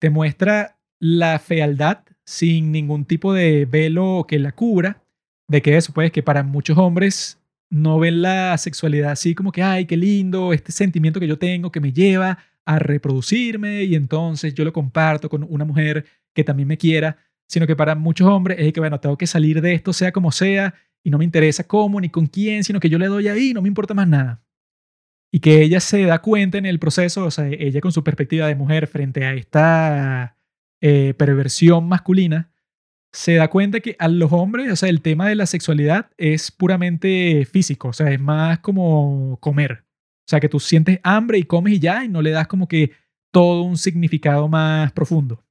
te 0.00 0.08
muestra 0.10 0.80
la 0.98 1.38
fealdad 1.38 2.04
sin 2.28 2.72
ningún 2.72 3.06
tipo 3.06 3.32
de 3.32 3.64
velo 3.64 4.26
que 4.28 4.38
la 4.38 4.52
cubra, 4.52 5.02
de 5.48 5.62
que 5.62 5.78
eso, 5.78 5.94
pues, 5.94 6.12
que 6.12 6.22
para 6.22 6.42
muchos 6.42 6.76
hombres 6.76 7.40
no 7.70 7.98
ven 7.98 8.20
la 8.20 8.58
sexualidad 8.58 9.12
así 9.12 9.34
como 9.34 9.50
que, 9.50 9.62
ay, 9.62 9.86
qué 9.86 9.96
lindo, 9.96 10.52
este 10.52 10.70
sentimiento 10.70 11.20
que 11.20 11.26
yo 11.26 11.38
tengo 11.38 11.72
que 11.72 11.80
me 11.80 11.90
lleva 11.90 12.38
a 12.66 12.78
reproducirme 12.78 13.84
y 13.84 13.94
entonces 13.94 14.52
yo 14.52 14.62
lo 14.66 14.74
comparto 14.74 15.30
con 15.30 15.42
una 15.48 15.64
mujer 15.64 16.04
que 16.34 16.44
también 16.44 16.68
me 16.68 16.76
quiera, 16.76 17.16
sino 17.46 17.66
que 17.66 17.74
para 17.74 17.94
muchos 17.94 18.28
hombres 18.28 18.58
es 18.60 18.74
que, 18.74 18.80
bueno, 18.80 19.00
tengo 19.00 19.16
que 19.16 19.26
salir 19.26 19.62
de 19.62 19.72
esto 19.72 19.94
sea 19.94 20.12
como 20.12 20.30
sea 20.30 20.74
y 21.02 21.08
no 21.08 21.16
me 21.16 21.24
interesa 21.24 21.64
cómo 21.64 21.98
ni 21.98 22.10
con 22.10 22.26
quién, 22.26 22.62
sino 22.62 22.78
que 22.78 22.90
yo 22.90 22.98
le 22.98 23.06
doy 23.06 23.28
ahí, 23.28 23.54
no 23.54 23.62
me 23.62 23.68
importa 23.68 23.94
más 23.94 24.06
nada. 24.06 24.42
Y 25.32 25.40
que 25.40 25.62
ella 25.62 25.80
se 25.80 26.02
da 26.04 26.20
cuenta 26.20 26.58
en 26.58 26.66
el 26.66 26.78
proceso, 26.78 27.24
o 27.24 27.30
sea, 27.30 27.48
ella 27.48 27.80
con 27.80 27.92
su 27.92 28.04
perspectiva 28.04 28.46
de 28.46 28.54
mujer 28.54 28.86
frente 28.86 29.24
a 29.24 29.32
esta 29.32 30.37
eh, 30.80 31.14
perversión 31.14 31.88
masculina, 31.88 32.52
se 33.12 33.34
da 33.34 33.48
cuenta 33.48 33.80
que 33.80 33.96
a 33.98 34.08
los 34.08 34.32
hombres, 34.32 34.70
o 34.70 34.76
sea, 34.76 34.88
el 34.88 35.02
tema 35.02 35.28
de 35.28 35.34
la 35.34 35.46
sexualidad 35.46 36.10
es 36.18 36.50
puramente 36.50 37.44
físico, 37.46 37.88
o 37.88 37.92
sea, 37.92 38.10
es 38.10 38.20
más 38.20 38.60
como 38.60 39.38
comer. 39.40 39.84
O 40.20 40.30
sea, 40.30 40.40
que 40.40 40.48
tú 40.48 40.60
sientes 40.60 41.00
hambre 41.02 41.38
y 41.38 41.44
comes 41.44 41.72
y 41.74 41.78
ya, 41.80 42.04
y 42.04 42.08
no 42.08 42.22
le 42.22 42.30
das 42.30 42.46
como 42.46 42.68
que 42.68 42.92
todo 43.32 43.62
un 43.62 43.78
significado 43.78 44.46
más 44.48 44.92
profundo. 44.92 45.44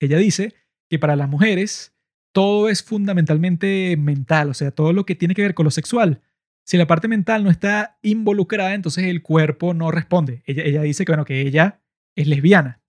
Ella 0.00 0.18
dice 0.18 0.54
que 0.90 0.98
para 0.98 1.16
las 1.16 1.28
mujeres 1.28 1.94
todo 2.32 2.68
es 2.68 2.82
fundamentalmente 2.82 3.96
mental, 3.96 4.50
o 4.50 4.54
sea, 4.54 4.72
todo 4.72 4.92
lo 4.92 5.06
que 5.06 5.14
tiene 5.14 5.34
que 5.34 5.42
ver 5.42 5.54
con 5.54 5.64
lo 5.64 5.70
sexual. 5.70 6.22
Si 6.66 6.76
la 6.76 6.86
parte 6.86 7.08
mental 7.08 7.44
no 7.44 7.50
está 7.50 7.98
involucrada, 8.02 8.74
entonces 8.74 9.04
el 9.04 9.22
cuerpo 9.22 9.74
no 9.74 9.90
responde. 9.90 10.42
Ella, 10.46 10.64
ella 10.64 10.82
dice 10.82 11.04
que, 11.04 11.12
bueno, 11.12 11.24
que 11.24 11.42
ella 11.42 11.80
es 12.16 12.26
lesbiana 12.26 12.83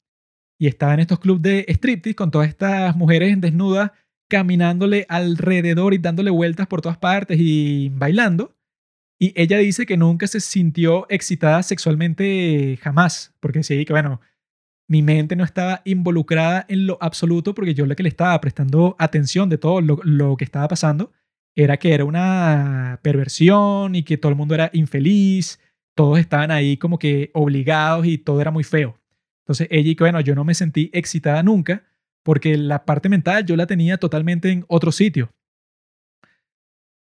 y 0.57 0.67
está 0.67 0.93
en 0.93 1.01
estos 1.01 1.19
clubes 1.19 1.41
de 1.41 1.65
striptease 1.69 2.15
con 2.15 2.31
todas 2.31 2.47
estas 2.47 2.95
mujeres 2.95 3.39
desnudas 3.39 3.91
caminándole 4.27 5.05
alrededor 5.09 5.93
y 5.93 5.97
dándole 5.97 6.31
vueltas 6.31 6.67
por 6.67 6.81
todas 6.81 6.97
partes 6.97 7.37
y 7.39 7.89
bailando. 7.89 8.55
Y 9.19 9.33
ella 9.39 9.57
dice 9.57 9.85
que 9.85 9.97
nunca 9.97 10.27
se 10.27 10.39
sintió 10.39 11.05
excitada 11.09 11.63
sexualmente 11.63 12.77
jamás, 12.81 13.33
porque 13.39 13.63
sí, 13.63 13.85
que 13.85 13.93
bueno, 13.93 14.19
mi 14.87 15.01
mente 15.01 15.35
no 15.35 15.43
estaba 15.43 15.81
involucrada 15.85 16.65
en 16.67 16.85
lo 16.85 16.97
absoluto 17.01 17.55
porque 17.55 17.73
yo 17.73 17.85
lo 17.85 17.95
que 17.95 18.03
le 18.03 18.09
estaba 18.09 18.39
prestando 18.41 18.95
atención 18.99 19.49
de 19.49 19.57
todo 19.57 19.81
lo, 19.81 20.37
que 20.37 20.43
estaba 20.43 20.67
pasando 20.67 21.11
era 21.55 21.77
que 21.77 21.93
era 21.93 22.05
una 22.05 22.99
perversión 23.01 23.95
y 23.95 24.03
que 24.03 24.17
todo 24.17 24.31
el 24.31 24.37
mundo 24.37 24.53
era 24.53 24.69
infeliz, 24.73 25.59
todos 25.95 26.19
estaban 26.19 26.51
ahí 26.51 26.77
como 26.77 26.99
que 26.99 27.31
obligados 27.33 28.05
y 28.05 28.17
todo 28.17 28.41
era 28.41 28.51
muy 28.51 28.63
feo. 28.63 28.99
Entonces 29.45 29.67
ella 29.69 29.91
y 29.91 29.95
que 29.95 30.03
bueno, 30.03 30.21
yo 30.21 30.35
no 30.35 30.43
me 30.43 30.55
sentí 30.55 30.89
excitada 30.91 31.43
nunca 31.43 31.83
porque 32.23 32.57
la 32.57 32.85
parte 32.85 33.09
mental 33.09 33.45
yo 33.45 33.55
la 33.55 33.67
tenía 33.67 33.97
totalmente 33.97 34.49
en 34.49 34.65
otro 34.67 34.91
sitio. 34.91 35.31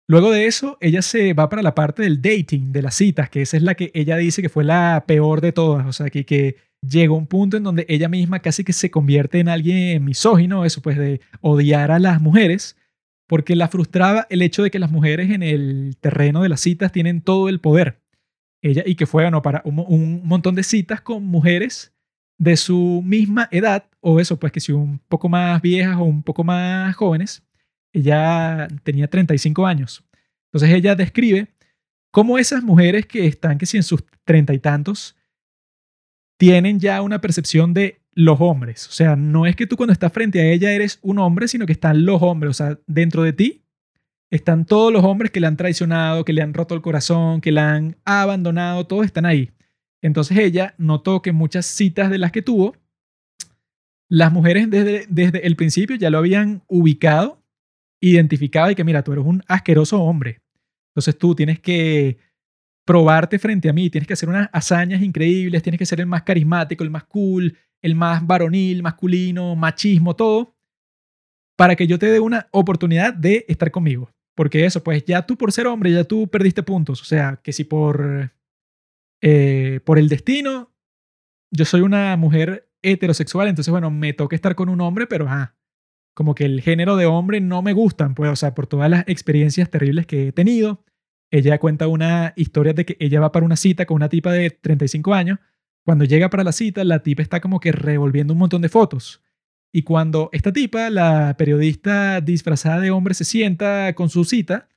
Luego 0.07 0.31
de 0.31 0.45
eso, 0.45 0.77
ella 0.79 1.01
se 1.01 1.33
va 1.33 1.49
para 1.49 1.61
la 1.61 1.75
parte 1.75 2.03
del 2.03 2.21
dating, 2.21 2.71
de 2.71 2.81
las 2.81 2.95
citas, 2.95 3.29
que 3.29 3.41
esa 3.41 3.57
es 3.57 3.63
la 3.63 3.75
que 3.75 3.91
ella 3.93 4.15
dice 4.15 4.41
que 4.41 4.47
fue 4.47 4.63
la 4.63 5.03
peor 5.05 5.41
de 5.41 5.51
todas. 5.51 5.85
O 5.85 5.91
sea, 5.91 6.09
que, 6.09 6.25
que 6.25 6.55
llegó 6.81 7.17
un 7.17 7.27
punto 7.27 7.57
en 7.57 7.63
donde 7.63 7.85
ella 7.89 8.07
misma 8.07 8.39
casi 8.39 8.63
que 8.63 8.71
se 8.71 8.91
convierte 8.91 9.39
en 9.39 9.49
alguien 9.49 10.05
misógino, 10.05 10.63
eso 10.63 10.81
pues 10.81 10.97
de 10.97 11.19
odiar 11.41 11.91
a 11.91 11.99
las 11.99 12.21
mujeres, 12.21 12.77
porque 13.27 13.55
la 13.55 13.67
frustraba 13.67 14.27
el 14.29 14.41
hecho 14.41 14.63
de 14.63 14.71
que 14.71 14.79
las 14.79 14.91
mujeres 14.91 15.29
en 15.31 15.43
el 15.43 15.97
terreno 15.99 16.41
de 16.41 16.49
las 16.49 16.61
citas 16.61 16.91
tienen 16.91 17.21
todo 17.21 17.49
el 17.49 17.59
poder. 17.59 17.99
Ella, 18.61 18.83
y 18.85 18.95
que 18.95 19.05
fue 19.05 19.23
bueno, 19.23 19.41
para 19.41 19.61
un, 19.65 20.21
montón 20.23 20.55
de 20.55 20.63
citas 20.63 21.01
con 21.01 21.25
mujeres 21.25 21.93
de 22.37 22.55
su 22.57 23.01
misma 23.03 23.47
edad, 23.51 23.85
o 23.99 24.19
eso, 24.19 24.39
pues 24.39 24.51
que 24.51 24.59
si 24.59 24.71
un 24.71 24.99
poco 25.07 25.27
más 25.29 25.61
viejas 25.61 25.97
o 25.97 26.03
un 26.03 26.23
poco 26.23 26.43
más 26.43 26.95
jóvenes, 26.95 27.43
ella 27.93 28.67
tenía 28.83 29.07
35 29.09 29.65
años. 29.65 30.03
Entonces 30.47 30.75
ella 30.75 30.95
describe 30.95 31.47
cómo 32.11 32.37
esas 32.37 32.63
mujeres 32.63 33.05
que 33.05 33.27
están 33.27 33.57
que 33.57 33.65
si 33.65 33.77
en 33.77 33.83
sus 33.83 34.03
treinta 34.23 34.53
y 34.53 34.59
tantos 34.59 35.15
tienen 36.37 36.79
ya 36.79 37.01
una 37.01 37.19
percepción 37.19 37.73
de 37.73 38.01
los 38.11 38.39
hombres. 38.41 38.87
O 38.87 38.91
sea, 38.91 39.15
no 39.15 39.45
es 39.45 39.55
que 39.55 39.67
tú 39.67 39.75
cuando 39.75 39.93
estás 39.93 40.13
frente 40.13 40.39
a 40.39 40.51
ella 40.51 40.71
eres 40.71 40.99
un 41.01 41.19
hombre, 41.19 41.47
sino 41.47 41.65
que 41.65 41.73
están 41.73 42.05
los 42.05 42.21
hombres. 42.21 42.51
O 42.51 42.53
sea, 42.53 42.79
dentro 42.87 43.23
de 43.23 43.33
ti 43.33 43.63
están 44.29 44.65
todos 44.65 44.91
los 44.91 45.03
hombres 45.03 45.31
que 45.31 45.39
le 45.39 45.47
han 45.47 45.57
traicionado, 45.57 46.25
que 46.25 46.33
le 46.33 46.41
han 46.41 46.53
roto 46.53 46.75
el 46.75 46.81
corazón, 46.81 47.41
que 47.41 47.51
la 47.51 47.73
han 47.73 47.97
abandonado, 48.05 48.87
todos 48.87 49.05
están 49.05 49.25
ahí. 49.25 49.51
Entonces 50.01 50.37
ella 50.37 50.75
notó 50.77 51.21
que 51.21 51.31
muchas 51.31 51.65
citas 51.65 52.09
de 52.09 52.17
las 52.17 52.31
que 52.31 52.41
tuvo, 52.41 52.75
las 54.09 54.31
mujeres 54.31 54.69
desde, 54.69 55.05
desde 55.09 55.45
el 55.45 55.55
principio 55.55 55.95
ya 55.95 56.09
lo 56.09 56.19
habían 56.19 56.63
ubicado, 56.67 57.43
identificado 57.99 58.71
y 58.71 58.75
que 58.75 58.83
mira, 58.83 59.03
tú 59.03 59.11
eres 59.11 59.25
un 59.25 59.43
asqueroso 59.47 60.01
hombre. 60.01 60.41
Entonces 60.91 61.17
tú 61.17 61.35
tienes 61.35 61.59
que 61.59 62.17
probarte 62.85 63.37
frente 63.37 63.69
a 63.69 63.73
mí, 63.73 63.89
tienes 63.89 64.07
que 64.07 64.13
hacer 64.13 64.29
unas 64.29 64.49
hazañas 64.53 65.01
increíbles, 65.01 65.61
tienes 65.61 65.77
que 65.77 65.85
ser 65.85 65.99
el 65.99 66.05
más 66.05 66.23
carismático, 66.23 66.83
el 66.83 66.89
más 66.89 67.03
cool, 67.03 67.57
el 67.81 67.95
más 67.95 68.25
varonil, 68.25 68.81
masculino, 68.81 69.55
machismo, 69.55 70.15
todo, 70.15 70.55
para 71.57 71.75
que 71.75 71.85
yo 71.85 71.99
te 71.99 72.05
dé 72.05 72.19
una 72.19 72.47
oportunidad 72.51 73.13
de 73.13 73.45
estar 73.47 73.71
conmigo. 73.71 74.09
Porque 74.35 74.65
eso, 74.65 74.83
pues 74.83 75.03
ya 75.03 75.25
tú 75.25 75.35
por 75.35 75.51
ser 75.51 75.67
hombre, 75.67 75.91
ya 75.91 76.03
tú 76.03 76.27
perdiste 76.27 76.63
puntos. 76.63 77.01
O 77.01 77.05
sea, 77.05 77.39
que 77.43 77.51
si 77.51 77.63
por, 77.63 78.31
eh, 79.21 79.79
por 79.85 79.99
el 79.99 80.09
destino, 80.09 80.71
yo 81.51 81.65
soy 81.65 81.81
una 81.81 82.15
mujer 82.17 82.69
heterosexual, 82.81 83.47
entonces 83.47 83.71
bueno, 83.71 83.91
me 83.91 84.13
toca 84.13 84.35
estar 84.35 84.55
con 84.55 84.69
un 84.69 84.81
hombre, 84.81 85.07
pero 85.07 85.25
ah, 85.27 85.55
como 86.13 86.35
que 86.35 86.45
el 86.45 86.61
género 86.61 86.95
de 86.95 87.05
hombre 87.05 87.41
no 87.41 87.61
me 87.61 87.73
gustan, 87.73 88.15
pues, 88.15 88.31
o 88.31 88.35
sea, 88.35 88.55
por 88.55 88.67
todas 88.67 88.89
las 88.89 89.03
experiencias 89.07 89.69
terribles 89.69 90.05
que 90.05 90.29
he 90.29 90.31
tenido 90.31 90.83
ella 91.31 91.59
cuenta 91.59 91.87
una 91.87 92.33
historia 92.35 92.73
de 92.73 92.85
que 92.85 92.97
ella 92.99 93.19
va 93.19 93.31
para 93.31 93.45
una 93.45 93.57
cita 93.57 93.85
con 93.85 93.95
una 93.95 94.09
tipa 94.09 94.31
de 94.31 94.49
35 94.49 95.13
años. 95.13 95.39
Cuando 95.85 96.05
llega 96.05 96.29
para 96.29 96.43
la 96.43 96.51
cita, 96.51 96.83
la 96.83 97.03
tipa 97.03 97.21
está 97.21 97.41
como 97.41 97.59
que 97.59 97.71
revolviendo 97.71 98.33
un 98.33 98.39
montón 98.39 98.61
de 98.61 98.69
fotos. 98.69 99.21
Y 99.73 99.83
cuando 99.83 100.29
esta 100.31 100.53
tipa, 100.53 100.89
la 100.89 101.35
periodista 101.37 102.21
disfrazada 102.21 102.79
de 102.79 102.91
hombre, 102.91 103.13
se 103.13 103.25
sienta 103.25 103.93
con 103.93 104.09
su 104.09 104.23
cita, 104.23 104.69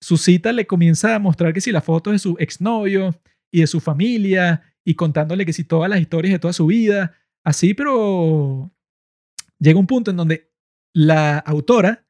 su 0.00 0.16
cita 0.16 0.52
le 0.52 0.66
comienza 0.66 1.14
a 1.14 1.18
mostrar 1.18 1.52
que 1.52 1.60
si 1.60 1.72
las 1.72 1.84
fotos 1.84 2.12
de 2.12 2.18
su 2.18 2.36
exnovio 2.38 3.14
y 3.52 3.60
de 3.60 3.66
su 3.68 3.78
familia 3.78 4.62
y 4.84 4.94
contándole 4.94 5.46
que 5.46 5.52
si 5.52 5.62
todas 5.62 5.88
las 5.88 6.00
historias 6.00 6.32
de 6.32 6.38
toda 6.40 6.52
su 6.52 6.66
vida, 6.66 7.14
así, 7.44 7.74
pero 7.74 8.72
llega 9.60 9.78
un 9.78 9.86
punto 9.86 10.10
en 10.10 10.16
donde 10.16 10.50
la 10.92 11.38
autora 11.38 12.04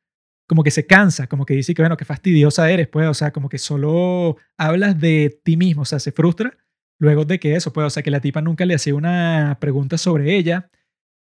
como 0.47 0.63
que 0.63 0.71
se 0.71 0.87
cansa, 0.87 1.27
como 1.27 1.47
que 1.47 1.55
dice 1.55 1.75
que, 1.75 1.83
bueno, 1.83 1.97
qué 1.97 2.05
fastidiosa 2.05 2.71
eres, 2.71 2.89
pues, 2.89 3.09
o 3.09 3.15
sea, 3.15 3.33
como 3.33 3.49
que 3.49 3.59
solo 3.59 4.37
hablas 4.59 5.01
de 5.01 5.41
ti 5.43 5.57
mismo, 5.57 5.83
o 5.83 5.85
sea, 5.87 5.99
se 5.99 6.13
frustra 6.13 6.57
luego 6.99 7.25
de 7.25 7.41
que 7.41 7.57
eso, 7.57 7.73
pues, 7.73 7.87
o 7.87 7.91
sea, 7.91 8.03
que 8.03 8.11
la 8.11 8.21
tipa 8.21 8.43
nunca 8.43 8.67
le 8.67 8.75
hacía 8.75 8.95
una 8.95 9.57
pregunta 9.61 9.99
sobre 9.99 10.37
ella, 10.37 10.71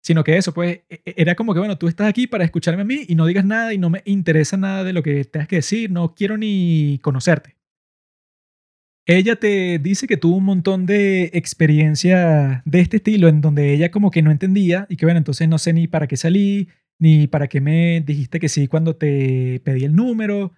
sino 0.02 0.24
que 0.24 0.36
eso, 0.36 0.52
pues, 0.52 0.82
e, 0.90 1.02
e, 1.04 1.14
era 1.16 1.34
como 1.34 1.54
que, 1.54 1.60
bueno, 1.60 1.78
tú 1.78 1.88
estás 1.88 2.06
aquí 2.08 2.26
para 2.26 2.44
escucharme 2.44 2.82
a 2.82 2.84
mí 2.84 3.04
y 3.08 3.14
no 3.14 3.26
digas 3.26 3.44
nada 3.44 3.72
y 3.72 3.78
no 3.78 3.90
me 3.90 4.02
interesa 4.04 4.56
nada 4.56 4.84
de 4.84 4.92
lo 4.92 5.02
que 5.02 5.24
tengas 5.24 5.48
que 5.48 5.56
decir, 5.56 5.90
no 5.90 6.14
quiero 6.14 6.36
ni 6.36 6.98
conocerte. 7.02 7.56
Ella 9.06 9.36
te 9.36 9.78
dice 9.78 10.06
que 10.06 10.16
tuvo 10.16 10.36
un 10.36 10.44
montón 10.44 10.86
de 10.86 11.30
experiencia 11.34 12.62
de 12.64 12.80
este 12.80 12.96
estilo 12.96 13.28
en 13.28 13.42
donde 13.42 13.74
ella 13.74 13.90
como 13.90 14.10
que 14.10 14.22
no 14.22 14.30
entendía 14.30 14.86
y 14.88 14.96
que 14.96 15.04
bueno, 15.04 15.18
entonces 15.18 15.46
no 15.46 15.58
sé 15.58 15.74
ni 15.74 15.86
para 15.88 16.06
qué 16.06 16.16
salí, 16.16 16.68
ni 16.98 17.26
para 17.26 17.48
qué 17.48 17.60
me 17.60 18.00
dijiste 18.00 18.40
que 18.40 18.48
sí 18.48 18.66
cuando 18.66 18.96
te 18.96 19.60
pedí 19.62 19.84
el 19.84 19.94
número, 19.94 20.52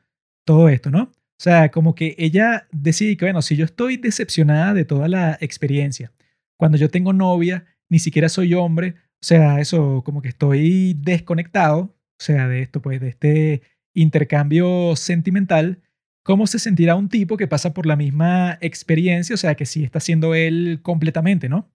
todo 0.45 0.69
esto, 0.69 0.91
¿no? 0.93 1.03
O 1.03 1.43
sea, 1.43 1.71
como 1.71 1.95
que 1.97 2.15
ella 2.19 2.69
decide 2.71 3.17
que 3.17 3.25
bueno, 3.25 3.43
si 3.43 3.57
yo 3.57 3.65
estoy 3.65 3.97
decepcionada 3.97 4.75
de 4.75 4.85
toda 4.85 5.09
la 5.09 5.37
experiencia, 5.41 6.13
cuando 6.57 6.79
yo 6.79 6.89
tengo 6.89 7.13
novia, 7.13 7.67
ni 7.89 7.99
siquiera 7.99 8.29
soy 8.29 8.55
hombre, 8.55 8.95
o 9.21 9.25
sea, 9.27 9.61
eso 9.61 10.03
como 10.05 10.23
que 10.23 10.29
estoy 10.29 10.95
desconectado, 10.95 11.79
o 11.81 12.23
sea, 12.23 12.49
de 12.49 12.63
esto, 12.63 12.81
pues, 12.81 13.01
de 13.01 13.09
este 13.09 13.63
intercambio 13.93 14.95
sentimental, 14.95 15.83
¿cómo 16.27 16.47
se 16.47 16.59
sentirá 16.59 16.97
un 16.97 17.09
tipo 17.09 17.37
que 17.39 17.47
pasa 17.47 17.72
por 17.72 17.87
la 17.87 17.97
misma 17.97 18.59
experiencia? 18.61 19.35
O 19.35 19.39
sea, 19.39 19.55
que 19.55 19.66
sí 19.66 19.85
está 19.85 20.01
siendo 20.01 20.35
él 20.35 20.81
completamente, 20.83 21.49
¿no? 21.49 21.70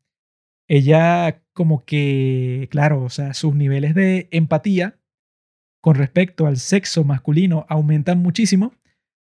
Ella 0.68 1.42
como 1.54 1.86
que, 1.86 2.68
claro, 2.72 3.04
o 3.04 3.10
sea, 3.10 3.34
sus 3.34 3.56
niveles 3.56 3.96
de 3.96 4.28
empatía 4.32 5.00
con 5.82 5.96
respecto 5.96 6.46
al 6.46 6.58
sexo 6.58 7.04
masculino 7.04 7.66
aumentan 7.70 8.20
muchísimo 8.20 8.74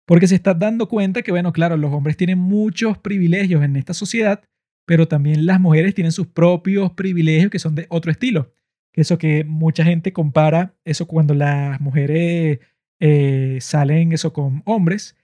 porque 0.06 0.28
se 0.28 0.36
está 0.36 0.54
dando 0.54 0.88
cuenta 0.88 1.22
que, 1.22 1.32
bueno, 1.32 1.52
claro, 1.52 1.76
los 1.76 1.92
hombres 1.92 2.16
tienen 2.16 2.38
muchos 2.38 2.96
privilegios 2.98 3.62
en 3.62 3.76
esta 3.76 3.92
sociedad 3.92 4.42
pero 4.86 5.08
también 5.08 5.44
las 5.44 5.60
mujeres 5.60 5.94
tienen 5.94 6.12
sus 6.12 6.28
propios 6.28 6.92
privilegios 6.92 7.50
que 7.50 7.58
son 7.58 7.74
de 7.74 7.86
otro 7.90 8.10
estilo. 8.10 8.54
Eso 8.94 9.18
que 9.18 9.44
mucha 9.44 9.84
gente 9.84 10.12
compara, 10.12 10.74
eso 10.84 11.06
cuando 11.06 11.34
las 11.34 11.80
mujeres 11.80 12.60
eh, 13.00 13.58
salen 13.60 14.12
eso 14.12 14.32
con 14.32 14.62
hombres, 14.64 15.16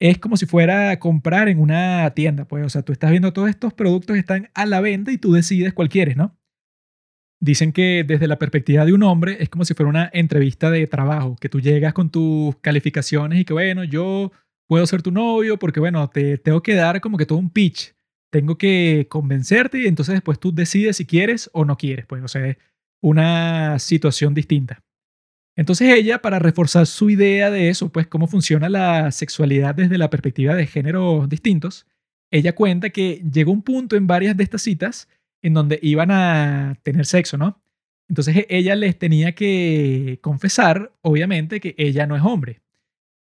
es 0.00 0.18
como 0.18 0.36
si 0.36 0.46
fuera 0.46 0.90
a 0.90 0.98
comprar 0.98 1.48
en 1.48 1.60
una 1.60 2.10
tienda, 2.14 2.46
pues, 2.46 2.64
o 2.64 2.68
sea, 2.70 2.82
tú 2.82 2.92
estás 2.92 3.10
viendo 3.10 3.32
todos 3.32 3.50
estos 3.50 3.74
productos 3.74 4.16
están 4.16 4.50
a 4.54 4.66
la 4.66 4.80
venta 4.80 5.12
y 5.12 5.18
tú 5.18 5.32
decides 5.32 5.72
cuál 5.74 5.88
quieres, 5.88 6.16
¿no? 6.16 6.36
Dicen 7.42 7.72
que 7.72 8.04
desde 8.06 8.26
la 8.26 8.38
perspectiva 8.38 8.84
de 8.84 8.92
un 8.92 9.02
hombre 9.02 9.38
es 9.40 9.48
como 9.48 9.64
si 9.64 9.74
fuera 9.74 9.88
una 9.88 10.10
entrevista 10.12 10.70
de 10.70 10.86
trabajo, 10.86 11.36
que 11.40 11.48
tú 11.48 11.60
llegas 11.60 11.92
con 11.92 12.10
tus 12.10 12.56
calificaciones 12.56 13.40
y 13.40 13.44
que, 13.44 13.52
bueno, 13.52 13.84
yo 13.84 14.32
puedo 14.66 14.86
ser 14.86 15.02
tu 15.02 15.10
novio 15.10 15.58
porque, 15.58 15.80
bueno, 15.80 16.08
te 16.08 16.38
tengo 16.38 16.62
que 16.62 16.74
dar 16.74 17.00
como 17.00 17.16
que 17.18 17.26
todo 17.26 17.38
un 17.38 17.50
pitch 17.50 17.94
tengo 18.30 18.56
que 18.56 19.06
convencerte 19.10 19.80
y 19.82 19.86
entonces 19.86 20.14
después 20.14 20.38
tú 20.38 20.54
decides 20.54 20.96
si 20.96 21.04
quieres 21.04 21.50
o 21.52 21.64
no 21.64 21.76
quieres, 21.76 22.06
pues, 22.06 22.22
o 22.22 22.28
sea, 22.28 22.46
es 22.46 22.56
una 23.02 23.78
situación 23.78 24.34
distinta. 24.34 24.82
Entonces 25.60 25.92
ella, 25.92 26.22
para 26.22 26.38
reforzar 26.38 26.86
su 26.86 27.10
idea 27.10 27.50
de 27.50 27.68
eso, 27.68 27.90
pues 27.90 28.06
cómo 28.06 28.26
funciona 28.26 28.70
la 28.70 29.12
sexualidad 29.12 29.74
desde 29.74 29.98
la 29.98 30.08
perspectiva 30.08 30.54
de 30.54 30.66
géneros 30.66 31.28
distintos, 31.28 31.86
ella 32.32 32.54
cuenta 32.54 32.88
que 32.88 33.22
llegó 33.30 33.52
un 33.52 33.60
punto 33.60 33.94
en 33.94 34.06
varias 34.06 34.38
de 34.38 34.42
estas 34.42 34.62
citas 34.62 35.06
en 35.42 35.52
donde 35.52 35.78
iban 35.82 36.10
a 36.12 36.78
tener 36.82 37.04
sexo, 37.04 37.36
¿no? 37.36 37.62
Entonces 38.08 38.46
ella 38.48 38.74
les 38.74 38.98
tenía 38.98 39.34
que 39.34 40.18
confesar, 40.22 40.94
obviamente, 41.02 41.60
que 41.60 41.74
ella 41.76 42.06
no 42.06 42.16
es 42.16 42.22
hombre. 42.22 42.62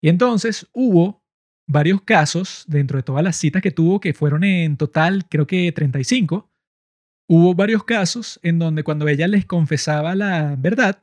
Y 0.04 0.10
entonces 0.10 0.68
hubo 0.74 1.24
varios 1.70 2.02
casos 2.02 2.66
dentro 2.68 2.98
de 2.98 3.04
todas 3.04 3.24
las 3.24 3.38
citas 3.38 3.62
que 3.62 3.72
tuvo, 3.72 4.02
que 4.02 4.14
fueron 4.14 4.44
en 4.44 4.76
total 4.76 5.26
creo 5.30 5.48
que 5.48 5.72
35, 5.72 6.52
hubo 7.30 7.56
varios 7.56 7.86
casos 7.86 8.42
en 8.44 8.60
donde 8.60 8.84
cuando 8.84 9.08
ella 9.08 9.26
les 9.30 9.46
confesaba 9.46 10.16
la 10.16 10.58
verdad, 10.58 11.00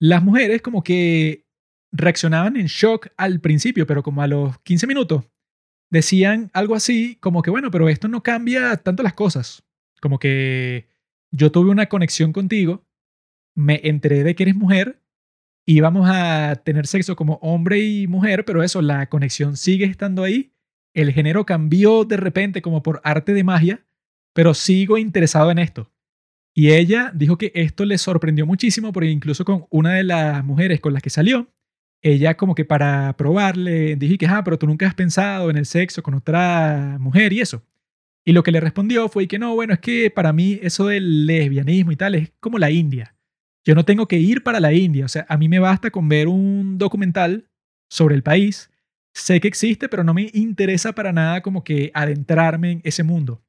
las 0.00 0.22
mujeres 0.22 0.62
como 0.62 0.82
que 0.82 1.46
reaccionaban 1.92 2.56
en 2.56 2.66
shock 2.66 3.08
al 3.16 3.40
principio, 3.40 3.86
pero 3.86 4.02
como 4.02 4.22
a 4.22 4.26
los 4.26 4.58
15 4.60 4.86
minutos 4.86 5.24
decían 5.90 6.50
algo 6.52 6.74
así 6.74 7.16
como 7.16 7.42
que 7.42 7.50
bueno, 7.50 7.70
pero 7.70 7.88
esto 7.88 8.08
no 8.08 8.22
cambia 8.22 8.76
tanto 8.76 9.02
las 9.02 9.14
cosas, 9.14 9.64
como 10.00 10.18
que 10.18 10.86
yo 11.30 11.50
tuve 11.50 11.70
una 11.70 11.86
conexión 11.86 12.32
contigo, 12.32 12.86
me 13.54 13.80
enteré 13.84 14.22
de 14.22 14.34
que 14.34 14.44
eres 14.44 14.56
mujer 14.56 15.00
íbamos 15.68 16.08
a 16.10 16.56
tener 16.64 16.86
sexo 16.86 17.14
como 17.14 17.34
hombre 17.42 17.80
y 17.80 18.06
mujer, 18.06 18.46
pero 18.46 18.62
eso, 18.62 18.80
la 18.80 19.10
conexión 19.10 19.58
sigue 19.58 19.84
estando 19.84 20.24
ahí. 20.24 20.54
El 20.94 21.12
género 21.12 21.44
cambió 21.44 22.04
de 22.04 22.16
repente 22.16 22.62
como 22.62 22.82
por 22.82 23.02
arte 23.04 23.34
de 23.34 23.44
magia, 23.44 23.84
pero 24.32 24.54
sigo 24.54 24.96
interesado 24.96 25.50
en 25.50 25.58
esto. 25.58 25.92
Y 26.58 26.72
ella 26.72 27.12
dijo 27.14 27.38
que 27.38 27.52
esto 27.54 27.84
le 27.84 27.98
sorprendió 27.98 28.44
muchísimo 28.44 28.92
porque 28.92 29.08
incluso 29.08 29.44
con 29.44 29.66
una 29.70 29.94
de 29.94 30.02
las 30.02 30.44
mujeres 30.44 30.80
con 30.80 30.92
las 30.92 31.04
que 31.04 31.08
salió, 31.08 31.46
ella 32.02 32.36
como 32.36 32.56
que 32.56 32.64
para 32.64 33.16
probarle 33.16 33.94
dije 33.94 34.18
que, 34.18 34.26
ah, 34.26 34.42
pero 34.42 34.58
tú 34.58 34.66
nunca 34.66 34.88
has 34.88 34.94
pensado 34.96 35.50
en 35.50 35.56
el 35.56 35.66
sexo 35.66 36.02
con 36.02 36.14
otra 36.14 36.96
mujer 36.98 37.32
y 37.32 37.42
eso. 37.42 37.62
Y 38.24 38.32
lo 38.32 38.42
que 38.42 38.50
le 38.50 38.58
respondió 38.58 39.08
fue 39.08 39.28
que 39.28 39.38
no, 39.38 39.54
bueno, 39.54 39.72
es 39.72 39.78
que 39.78 40.10
para 40.10 40.32
mí 40.32 40.58
eso 40.60 40.88
del 40.88 41.26
lesbianismo 41.26 41.92
y 41.92 41.96
tal 41.96 42.16
es 42.16 42.32
como 42.40 42.58
la 42.58 42.72
India. 42.72 43.14
Yo 43.64 43.76
no 43.76 43.84
tengo 43.84 44.08
que 44.08 44.18
ir 44.18 44.42
para 44.42 44.58
la 44.58 44.72
India, 44.72 45.04
o 45.04 45.08
sea, 45.08 45.26
a 45.28 45.36
mí 45.36 45.48
me 45.48 45.60
basta 45.60 45.92
con 45.92 46.08
ver 46.08 46.26
un 46.26 46.76
documental 46.76 47.48
sobre 47.88 48.16
el 48.16 48.24
país. 48.24 48.68
Sé 49.14 49.40
que 49.40 49.46
existe, 49.46 49.88
pero 49.88 50.02
no 50.02 50.12
me 50.12 50.28
interesa 50.34 50.92
para 50.92 51.12
nada 51.12 51.40
como 51.40 51.62
que 51.62 51.92
adentrarme 51.94 52.72
en 52.72 52.80
ese 52.82 53.04
mundo. 53.04 53.44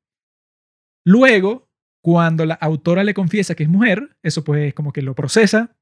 Luego, 1.04 1.69
cuando 2.02 2.46
la 2.46 2.56
autora 2.56 3.04
le 3.04 3.14
confiesa 3.14 3.56
que 3.56 3.64
es 3.64 3.70
mujer, 3.70 4.18
eso 4.24 4.44
pues 4.44 4.74
como 4.74 4.94
que 4.94 5.02
lo 5.02 5.16
procesa 5.16 5.76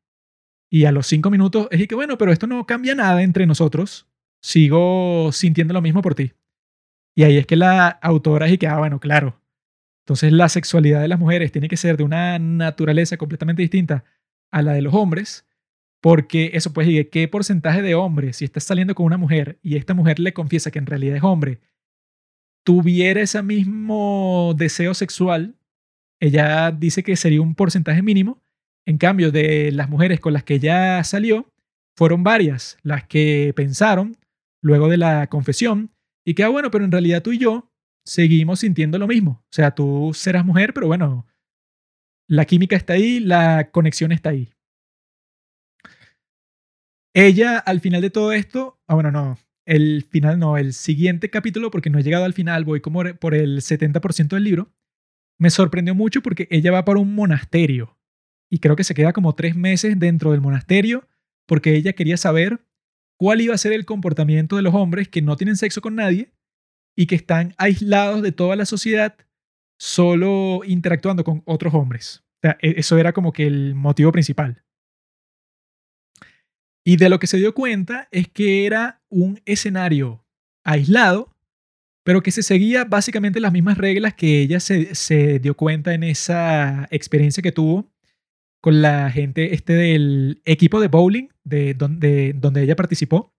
y 0.70 0.86
a 0.86 0.92
los 0.92 1.08
cinco 1.08 1.30
minutos 1.30 1.68
es 1.72 1.88
que 1.88 1.96
bueno, 1.96 2.18
pero 2.18 2.32
esto 2.32 2.48
no 2.48 2.66
cambia 2.66 2.96
nada 2.96 3.24
entre 3.24 3.46
nosotros. 3.46 4.08
Sigo 4.42 5.32
sintiendo 5.32 5.74
lo 5.74 5.82
mismo 5.82 6.02
por 6.02 6.16
ti. 6.16 6.34
Y 7.16 7.24
ahí 7.24 7.38
es 7.38 7.48
que 7.48 7.56
la 7.56 7.88
autora 7.88 8.48
es 8.48 8.60
que, 8.60 8.68
ah, 8.68 8.78
bueno, 8.78 9.00
claro. 9.00 9.42
Entonces 10.06 10.32
la 10.32 10.50
sexualidad 10.50 11.02
de 11.02 11.08
las 11.08 11.20
mujeres 11.20 11.52
tiene 11.52 11.68
que 11.68 11.78
ser 11.78 11.98
de 11.98 12.04
una 12.04 12.38
naturaleza 12.40 13.18
completamente 13.18 13.62
distinta 13.62 14.06
a 14.52 14.62
la 14.62 14.74
de 14.74 14.82
los 14.82 14.94
hombres, 14.94 15.46
porque 16.02 16.52
eso 16.54 16.72
pues, 16.74 16.88
¿y 16.88 17.04
¿qué 17.06 17.28
porcentaje 17.28 17.82
de 17.82 17.96
hombres, 17.96 18.38
si 18.38 18.46
estás 18.46 18.64
saliendo 18.64 18.96
con 18.96 19.06
una 19.06 19.18
mujer 19.18 19.60
y 19.62 19.76
esta 19.76 19.94
mujer 19.94 20.20
le 20.20 20.34
confiesa 20.34 20.72
que 20.72 20.80
en 20.80 20.86
realidad 20.86 21.18
es 21.18 21.24
hombre, 21.24 21.60
tuviera 22.64 23.22
ese 23.22 23.42
mismo 23.44 24.54
deseo 24.56 24.94
sexual, 24.94 25.57
ella 26.20 26.72
dice 26.72 27.04
que 27.04 27.16
sería 27.16 27.42
un 27.42 27.56
porcentaje 27.56 28.02
mínimo. 28.02 28.42
En 28.86 28.98
cambio, 28.98 29.32
de 29.32 29.72
las 29.72 29.90
mujeres 29.90 30.20
con 30.20 30.34
las 30.34 30.44
que 30.44 30.56
ella 30.56 31.04
salió, 31.04 31.52
fueron 31.98 32.24
varias 32.24 32.78
las 32.84 33.06
que 33.06 33.54
pensaron 33.56 34.18
luego 34.62 34.88
de 34.88 34.98
la 34.98 35.28
confesión 35.28 35.92
y 36.26 36.34
que, 36.34 36.44
ah, 36.44 36.50
bueno, 36.50 36.72
pero 36.72 36.86
en 36.86 36.92
realidad 36.92 37.22
tú 37.22 37.32
y 37.32 37.38
yo 37.38 37.72
seguimos 38.06 38.60
sintiendo 38.62 38.98
lo 38.98 39.08
mismo. 39.08 39.44
O 39.44 39.52
sea, 39.52 39.72
tú 39.72 40.12
serás 40.14 40.46
mujer, 40.46 40.74
pero 40.74 40.88
bueno, 40.88 41.26
la 42.30 42.46
química 42.46 42.76
está 42.76 42.94
ahí, 42.94 43.20
la 43.20 43.72
conexión 43.72 44.12
está 44.12 44.30
ahí. 44.30 44.50
Ella, 47.14 47.58
al 47.58 47.82
final 47.82 48.02
de 48.02 48.10
todo 48.10 48.32
esto, 48.32 48.80
ah, 48.88 48.94
bueno, 48.94 49.12
no, 49.12 49.38
el 49.66 50.04
final 50.10 50.40
no, 50.40 50.58
el 50.58 50.74
siguiente 50.74 51.30
capítulo, 51.30 51.72
porque 51.72 51.90
no 51.90 52.00
he 52.00 52.04
llegado 52.04 52.26
al 52.26 52.34
final, 52.34 52.64
voy 52.64 52.80
como 52.80 53.04
por 53.20 53.34
el 53.34 53.62
70% 53.62 54.30
del 54.30 54.44
libro, 54.44 54.72
me 55.40 55.50
sorprendió 55.50 55.96
mucho 55.96 56.22
porque 56.22 56.48
ella 56.52 56.72
va 56.72 56.86
para 56.86 57.00
un 57.00 57.14
monasterio 57.14 57.98
y 58.50 58.60
creo 58.60 58.76
que 58.76 58.84
se 58.84 58.94
queda 58.94 59.14
como 59.14 59.36
tres 59.36 59.56
meses 59.56 60.00
dentro 60.00 60.32
del 60.32 60.42
monasterio 60.42 61.08
porque 61.46 61.76
ella 61.76 61.94
quería 61.94 62.18
saber 62.18 62.66
cuál 63.18 63.42
iba 63.42 63.54
a 63.54 63.58
ser 63.58 63.74
el 63.74 63.86
comportamiento 63.86 64.56
de 64.56 64.62
los 64.62 64.74
hombres 64.74 65.08
que 65.08 65.22
no 65.22 65.36
tienen 65.36 65.58
sexo 65.58 65.82
con 65.82 65.96
nadie 65.96 66.32
y 66.96 67.08
que 67.08 67.16
están 67.16 67.54
aislados 67.58 68.22
de 68.22 68.32
toda 68.32 68.56
la 68.56 68.66
sociedad 68.66 69.16
solo 69.80 70.62
interactuando 70.66 71.24
con 71.24 71.44
otros 71.46 71.74
hombres. 71.74 72.24
E, 72.42 72.56
eso 72.62 72.98
era 72.98 73.14
como 73.14 73.32
que 73.32 73.46
el 73.46 73.76
motivo 73.76 74.12
principal. 74.12 74.64
Y 76.86 76.98
de 76.98 77.10
lo 77.10 77.20
que 77.20 77.28
se 77.28 77.38
dio 77.38 77.54
cuenta 77.54 78.08
es 78.12 78.28
que 78.30 78.66
era 78.66 79.02
un 79.10 79.42
escenario 79.46 80.26
aislado, 80.64 81.36
pero 82.08 82.24
que 82.24 82.32
se 82.32 82.42
seguía 82.42 82.86
básicamente 82.86 83.42
las 83.42 83.52
mismas 83.52 83.78
reglas 83.78 84.14
que 84.14 84.40
ella 84.40 84.62
se, 84.62 85.40
dio 85.40 85.58
cuenta 85.58 85.94
en 85.94 86.04
esa 86.04 86.88
experiencia 86.90 87.44
que 87.44 87.52
tuvo 87.52 87.92
con 88.62 88.82
la 88.82 89.12
gente 89.12 89.54
este 89.54 89.74
del 89.74 90.42
equipo 90.46 90.80
de 90.80 90.88
bowling 90.88 91.28
de 91.44 91.74
donde, 91.74 92.32
donde 92.32 92.64
ella 92.64 92.78
participó. 92.78 93.34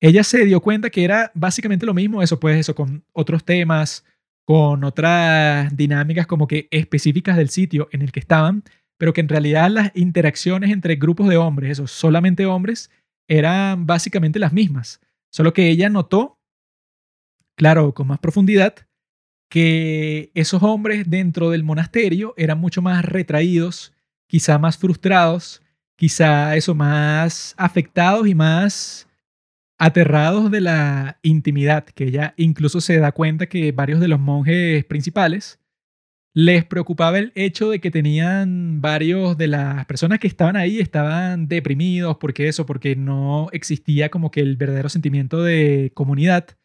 Ella 0.00 0.24
se 0.24 0.46
dio 0.46 0.62
cuenta 0.62 0.88
que 0.88 1.04
era 1.04 1.30
básicamente 1.34 1.84
lo 1.84 1.92
mismo, 1.92 2.22
eso 2.22 2.40
pues 2.40 2.58
eso 2.58 2.74
con 2.74 3.04
otros 3.12 3.44
temas, 3.44 4.06
con 4.46 4.82
otras 4.82 5.76
dinámicas 5.76 6.26
como 6.26 6.46
que 6.46 6.68
específicas 6.70 7.36
del 7.36 7.50
sitio 7.50 7.90
en 7.92 8.00
el 8.00 8.12
que 8.12 8.20
estaban, 8.20 8.64
pero 8.96 9.12
que 9.12 9.20
en 9.20 9.28
realidad 9.28 9.68
las 9.70 9.92
interacciones 9.94 10.70
entre 10.70 10.96
grupos 10.96 11.28
de 11.28 11.36
hombres, 11.36 11.72
esos 11.72 11.90
solamente 11.90 12.46
hombres, 12.46 12.90
eran 13.28 13.84
básicamente 13.84 14.38
las 14.38 14.54
mismas. 14.54 15.02
Solo 15.30 15.52
que 15.52 15.68
ella 15.68 15.90
notó, 15.90 16.39
claro, 17.60 17.92
con 17.92 18.06
más 18.06 18.18
profundidad, 18.18 18.74
que 19.50 20.30
esos 20.34 20.62
hombres 20.62 21.10
dentro 21.10 21.50
del 21.50 21.62
monasterio 21.62 22.32
eran 22.38 22.58
mucho 22.58 22.80
más 22.80 23.04
retraídos, 23.04 23.92
quizá 24.26 24.58
más 24.58 24.78
frustrados, 24.78 25.60
quizá 25.94 26.56
eso 26.56 26.74
más 26.74 27.54
afectados 27.58 28.26
y 28.26 28.34
más 28.34 29.06
aterrados 29.78 30.50
de 30.50 30.62
la 30.62 31.18
intimidad, 31.20 31.84
que 31.84 32.04
ella 32.04 32.32
incluso 32.38 32.80
se 32.80 32.98
da 32.98 33.12
cuenta 33.12 33.46
que 33.46 33.72
varios 33.72 34.00
de 34.00 34.08
los 34.08 34.18
monjes 34.18 34.82
principales 34.86 35.60
les 36.32 36.64
preocupaba 36.64 37.18
el 37.18 37.30
hecho 37.34 37.68
de 37.68 37.78
que 37.78 37.90
tenían 37.90 38.80
varios 38.80 39.36
de 39.36 39.48
las 39.48 39.84
personas 39.84 40.18
que 40.18 40.28
estaban 40.28 40.56
ahí 40.56 40.78
estaban 40.80 41.46
deprimidos, 41.46 42.16
porque 42.16 42.48
eso, 42.48 42.64
porque 42.64 42.96
no 42.96 43.48
existía 43.52 44.08
como 44.08 44.30
que 44.30 44.40
el 44.40 44.56
verdadero 44.56 44.88
sentimiento 44.88 45.42
de 45.42 45.92
comunidad. 45.92 46.56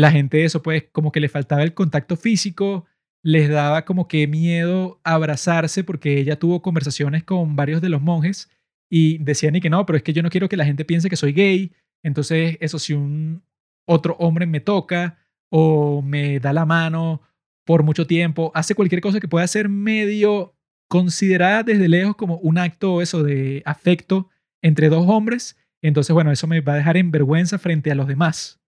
La 0.00 0.10
gente 0.10 0.44
eso 0.44 0.62
pues 0.62 0.84
como 0.92 1.12
que 1.12 1.20
le 1.20 1.28
faltaba 1.28 1.62
el 1.62 1.74
contacto 1.74 2.16
físico, 2.16 2.86
les 3.22 3.50
daba 3.50 3.84
como 3.84 4.08
que 4.08 4.26
miedo 4.26 4.98
abrazarse 5.04 5.84
porque 5.84 6.18
ella 6.18 6.38
tuvo 6.38 6.62
conversaciones 6.62 7.22
con 7.22 7.54
varios 7.54 7.82
de 7.82 7.90
los 7.90 8.00
monjes 8.00 8.48
y 8.88 9.18
decían 9.18 9.56
y 9.56 9.60
que 9.60 9.68
no, 9.68 9.84
pero 9.84 9.98
es 9.98 10.02
que 10.02 10.14
yo 10.14 10.22
no 10.22 10.30
quiero 10.30 10.48
que 10.48 10.56
la 10.56 10.64
gente 10.64 10.86
piense 10.86 11.10
que 11.10 11.16
soy 11.16 11.34
gay, 11.34 11.72
entonces 12.02 12.56
eso 12.60 12.78
si 12.78 12.94
un 12.94 13.42
otro 13.86 14.16
hombre 14.18 14.46
me 14.46 14.60
toca 14.60 15.18
o 15.50 16.00
me 16.00 16.40
da 16.40 16.54
la 16.54 16.64
mano 16.64 17.20
por 17.66 17.82
mucho 17.82 18.06
tiempo, 18.06 18.52
hace 18.54 18.74
cualquier 18.74 19.02
cosa 19.02 19.20
que 19.20 19.28
pueda 19.28 19.46
ser 19.46 19.68
medio 19.68 20.56
considerada 20.88 21.62
desde 21.62 21.88
lejos 21.88 22.16
como 22.16 22.38
un 22.38 22.56
acto 22.56 23.02
eso 23.02 23.22
de 23.22 23.62
afecto 23.66 24.30
entre 24.62 24.88
dos 24.88 25.04
hombres, 25.06 25.58
entonces 25.82 26.14
bueno, 26.14 26.32
eso 26.32 26.46
me 26.46 26.62
va 26.62 26.72
a 26.72 26.76
dejar 26.76 26.96
en 26.96 27.10
vergüenza 27.10 27.58
frente 27.58 27.90
a 27.90 27.94
los 27.94 28.06
demás. 28.06 28.59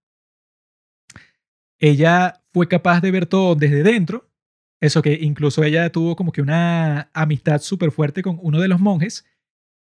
Ella 1.82 2.44
fue 2.52 2.68
capaz 2.68 3.00
de 3.00 3.10
ver 3.10 3.26
todo 3.26 3.56
desde 3.56 3.82
dentro, 3.82 4.30
eso 4.80 5.02
que 5.02 5.14
incluso 5.20 5.64
ella 5.64 5.90
tuvo 5.90 6.14
como 6.14 6.30
que 6.30 6.40
una 6.40 7.10
amistad 7.12 7.60
súper 7.60 7.90
fuerte 7.90 8.22
con 8.22 8.38
uno 8.40 8.60
de 8.60 8.68
los 8.68 8.78
monjes. 8.78 9.26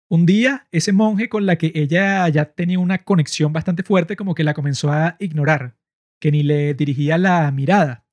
Un 0.07 0.27
día, 0.27 0.67
ese 0.71 0.93
monje 0.93 1.27
con 1.27 1.47
la 1.47 1.57
que 1.57 1.71
ella 1.73 2.29
ya 2.29 2.53
tenía 2.53 2.77
una 2.77 3.03
conexión 3.03 3.51
bastante 3.51 3.81
fuerte, 3.81 4.15
como 4.15 4.35
que 4.35 4.43
la 4.43 4.53
comenzó 4.53 4.91
a 4.91 5.15
ignorar, 5.19 5.75
que 6.21 6.31
ni 6.31 6.43
le 6.43 6.75
dirigía 6.75 7.17
la 7.17 7.51
mirada. 7.51 8.05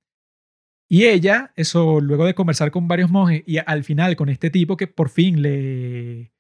Y 0.88 1.04
ella, 1.04 1.52
eso 1.54 2.00
luego 2.00 2.24
de 2.24 2.34
conversar 2.34 2.70
con 2.70 2.88
varios 2.88 3.10
monjes 3.10 3.42
y 3.46 3.58
al 3.58 3.84
final 3.84 4.16
con 4.16 4.30
este 4.30 4.48
tipo 4.48 4.78
que 4.78 4.86
por 4.86 5.10
fin 5.10 5.42
le, 5.42 6.32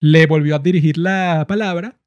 le 0.00 0.26
volvió 0.26 0.56
a 0.56 0.58
dirigir 0.58 0.96
la 0.96 1.44
palabra, 1.46 2.01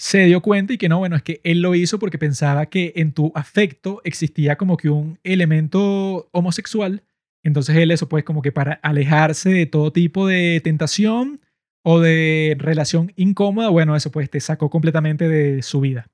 se 0.00 0.24
dio 0.24 0.40
cuenta 0.40 0.72
y 0.72 0.78
que 0.78 0.88
no, 0.88 0.98
bueno, 0.98 1.14
es 1.14 1.22
que 1.22 1.42
él 1.44 1.60
lo 1.60 1.74
hizo 1.74 1.98
porque 1.98 2.16
pensaba 2.16 2.64
que 2.64 2.94
en 2.96 3.12
tu 3.12 3.32
afecto 3.34 4.00
existía 4.02 4.56
como 4.56 4.78
que 4.78 4.88
un 4.88 5.18
elemento 5.24 6.26
homosexual. 6.32 7.02
Entonces 7.42 7.76
él 7.76 7.90
eso 7.90 8.08
pues 8.08 8.24
como 8.24 8.40
que 8.40 8.50
para 8.50 8.72
alejarse 8.82 9.50
de 9.50 9.66
todo 9.66 9.92
tipo 9.92 10.26
de 10.26 10.62
tentación 10.64 11.42
o 11.82 12.00
de 12.00 12.56
relación 12.58 13.12
incómoda, 13.14 13.68
bueno, 13.68 13.94
eso 13.94 14.10
pues 14.10 14.30
te 14.30 14.40
sacó 14.40 14.70
completamente 14.70 15.28
de 15.28 15.62
su 15.62 15.80
vida. 15.80 16.06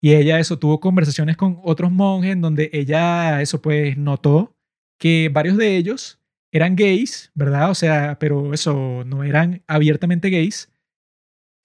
Y 0.00 0.14
ella 0.14 0.40
eso 0.40 0.58
tuvo 0.58 0.80
conversaciones 0.80 1.36
con 1.36 1.60
otros 1.62 1.92
monjes 1.92 2.32
en 2.32 2.40
donde 2.40 2.68
ella 2.72 3.40
eso 3.42 3.62
pues 3.62 3.96
notó 3.96 4.56
que 4.98 5.30
varios 5.32 5.56
de 5.56 5.76
ellos 5.76 6.18
eran 6.50 6.74
gays, 6.74 7.30
¿verdad? 7.34 7.70
O 7.70 7.76
sea, 7.76 8.18
pero 8.18 8.52
eso 8.52 9.04
no 9.06 9.22
eran 9.22 9.62
abiertamente 9.68 10.30
gays, 10.30 10.68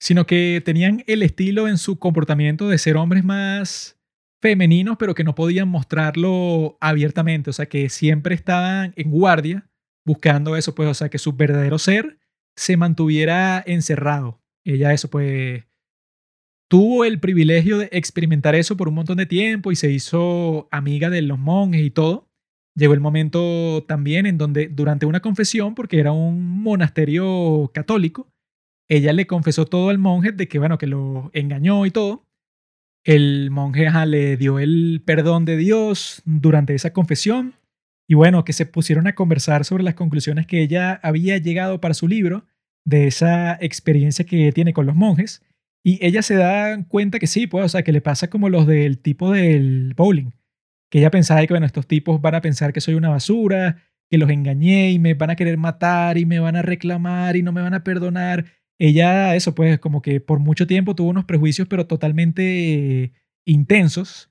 sino 0.00 0.26
que 0.26 0.62
tenían 0.64 1.04
el 1.06 1.22
estilo 1.22 1.68
en 1.68 1.78
su 1.78 1.98
comportamiento 1.98 2.68
de 2.68 2.78
ser 2.78 2.96
hombres 2.96 3.22
más 3.22 3.98
femeninos, 4.40 4.96
pero 4.98 5.14
que 5.14 5.24
no 5.24 5.34
podían 5.34 5.68
mostrarlo 5.68 6.78
abiertamente, 6.80 7.50
o 7.50 7.52
sea, 7.52 7.66
que 7.66 7.90
siempre 7.90 8.34
estaban 8.34 8.94
en 8.96 9.10
guardia 9.10 9.68
buscando 10.06 10.56
eso, 10.56 10.74
pues, 10.74 10.88
o 10.88 10.94
sea, 10.94 11.10
que 11.10 11.18
su 11.18 11.34
verdadero 11.34 11.78
ser 11.78 12.18
se 12.56 12.78
mantuviera 12.78 13.62
encerrado. 13.66 14.40
Ella 14.64 14.92
eso 14.92 15.08
pues 15.08 15.64
tuvo 16.68 17.04
el 17.04 17.20
privilegio 17.20 17.78
de 17.78 17.88
experimentar 17.92 18.54
eso 18.54 18.76
por 18.76 18.88
un 18.88 18.94
montón 18.94 19.18
de 19.18 19.26
tiempo 19.26 19.72
y 19.72 19.76
se 19.76 19.90
hizo 19.90 20.68
amiga 20.70 21.10
de 21.10 21.22
los 21.22 21.38
monjes 21.38 21.82
y 21.82 21.90
todo. 21.90 22.28
Llegó 22.74 22.94
el 22.94 23.00
momento 23.00 23.84
también 23.86 24.26
en 24.26 24.38
donde 24.38 24.68
durante 24.68 25.04
una 25.04 25.20
confesión, 25.20 25.74
porque 25.74 25.98
era 25.98 26.12
un 26.12 26.62
monasterio 26.62 27.70
católico, 27.74 28.32
ella 28.90 29.12
le 29.12 29.26
confesó 29.26 29.66
todo 29.66 29.88
al 29.88 29.98
monje 29.98 30.32
de 30.32 30.48
que, 30.48 30.58
bueno, 30.58 30.76
que 30.76 30.88
lo 30.88 31.30
engañó 31.32 31.86
y 31.86 31.92
todo. 31.92 32.26
El 33.04 33.50
monje 33.50 33.88
le 34.06 34.36
dio 34.36 34.58
el 34.58 35.00
perdón 35.06 35.44
de 35.44 35.56
Dios 35.56 36.22
durante 36.26 36.74
esa 36.74 36.92
confesión 36.92 37.54
y 38.08 38.14
bueno, 38.14 38.44
que 38.44 38.52
se 38.52 38.66
pusieron 38.66 39.06
a 39.06 39.14
conversar 39.14 39.64
sobre 39.64 39.84
las 39.84 39.94
conclusiones 39.94 40.48
que 40.48 40.60
ella 40.60 40.98
había 41.04 41.38
llegado 41.38 41.80
para 41.80 41.94
su 41.94 42.08
libro 42.08 42.44
de 42.84 43.06
esa 43.06 43.56
experiencia 43.60 44.26
que 44.26 44.50
tiene 44.50 44.72
con 44.72 44.86
los 44.86 44.96
monjes. 44.96 45.44
Y 45.84 46.04
ella 46.04 46.20
se 46.22 46.34
da 46.34 46.84
cuenta 46.88 47.20
que 47.20 47.28
sí, 47.28 47.46
pues, 47.46 47.64
o 47.64 47.68
sea, 47.68 47.84
que 47.84 47.92
le 47.92 48.00
pasa 48.00 48.28
como 48.28 48.48
los 48.48 48.66
del 48.66 48.98
tipo 48.98 49.30
del 49.30 49.94
bowling, 49.94 50.32
que 50.90 50.98
ella 50.98 51.12
pensaba 51.12 51.46
que, 51.46 51.52
bueno, 51.52 51.66
estos 51.66 51.86
tipos 51.86 52.20
van 52.20 52.34
a 52.34 52.40
pensar 52.40 52.72
que 52.72 52.80
soy 52.80 52.94
una 52.94 53.08
basura, 53.10 53.76
que 54.10 54.18
los 54.18 54.28
engañé 54.28 54.90
y 54.90 54.98
me 54.98 55.14
van 55.14 55.30
a 55.30 55.36
querer 55.36 55.56
matar 55.56 56.18
y 56.18 56.26
me 56.26 56.40
van 56.40 56.56
a 56.56 56.62
reclamar 56.62 57.36
y 57.36 57.44
no 57.44 57.52
me 57.52 57.62
van 57.62 57.74
a 57.74 57.84
perdonar. 57.84 58.46
Ella, 58.80 59.36
eso, 59.36 59.54
pues, 59.54 59.78
como 59.78 60.00
que 60.00 60.20
por 60.20 60.40
mucho 60.40 60.66
tiempo 60.66 60.94
tuvo 60.94 61.10
unos 61.10 61.26
prejuicios, 61.26 61.68
pero 61.68 61.86
totalmente 61.86 63.12
intensos. 63.44 64.30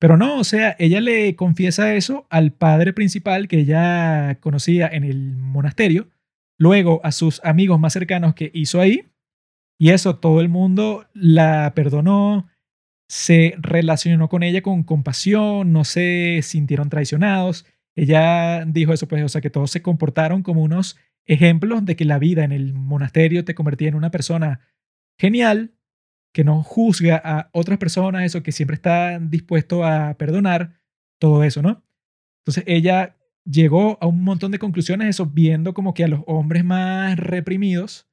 Pero 0.00 0.16
no, 0.16 0.38
o 0.40 0.44
sea, 0.44 0.74
ella 0.80 1.00
le 1.00 1.36
confiesa 1.36 1.94
eso 1.94 2.26
al 2.28 2.52
padre 2.52 2.92
principal 2.92 3.46
que 3.48 3.60
ella 3.60 4.38
conocía 4.40 4.88
en 4.88 5.04
el 5.04 5.36
monasterio, 5.36 6.08
luego 6.58 7.00
a 7.04 7.12
sus 7.12 7.40
amigos 7.44 7.78
más 7.78 7.92
cercanos 7.92 8.34
que 8.34 8.50
hizo 8.52 8.80
ahí, 8.80 9.06
y 9.78 9.90
eso, 9.90 10.16
todo 10.18 10.40
el 10.40 10.48
mundo 10.48 11.06
la 11.14 11.72
perdonó, 11.74 12.48
se 13.08 13.54
relacionó 13.58 14.28
con 14.28 14.42
ella 14.42 14.62
con 14.62 14.82
compasión, 14.82 15.72
no 15.72 15.84
se 15.84 16.40
sintieron 16.42 16.88
traicionados. 16.90 17.66
Ella 17.96 18.64
dijo 18.66 18.92
eso, 18.92 19.06
pues, 19.08 19.22
o 19.24 19.28
sea, 19.28 19.40
que 19.40 19.50
todos 19.50 19.70
se 19.70 19.82
comportaron 19.82 20.42
como 20.42 20.62
unos 20.62 20.96
ejemplos 21.26 21.84
de 21.84 21.96
que 21.96 22.04
la 22.04 22.18
vida 22.18 22.44
en 22.44 22.52
el 22.52 22.74
monasterio 22.74 23.44
te 23.44 23.54
convertía 23.54 23.88
en 23.88 23.94
una 23.94 24.10
persona 24.10 24.60
genial, 25.18 25.74
que 26.32 26.44
no 26.44 26.62
juzga 26.62 27.20
a 27.24 27.50
otras 27.52 27.78
personas, 27.78 28.24
eso, 28.24 28.42
que 28.42 28.52
siempre 28.52 28.74
está 28.74 29.18
dispuesto 29.20 29.84
a 29.84 30.14
perdonar, 30.14 30.80
todo 31.18 31.44
eso, 31.44 31.62
¿no? 31.62 31.82
Entonces 32.40 32.64
ella 32.66 33.16
llegó 33.44 33.98
a 34.00 34.06
un 34.06 34.22
montón 34.24 34.50
de 34.50 34.58
conclusiones, 34.58 35.08
eso, 35.08 35.26
viendo 35.26 35.74
como 35.74 35.94
que 35.94 36.04
a 36.04 36.08
los 36.08 36.20
hombres 36.26 36.64
más 36.64 37.16
reprimidos, 37.18 38.08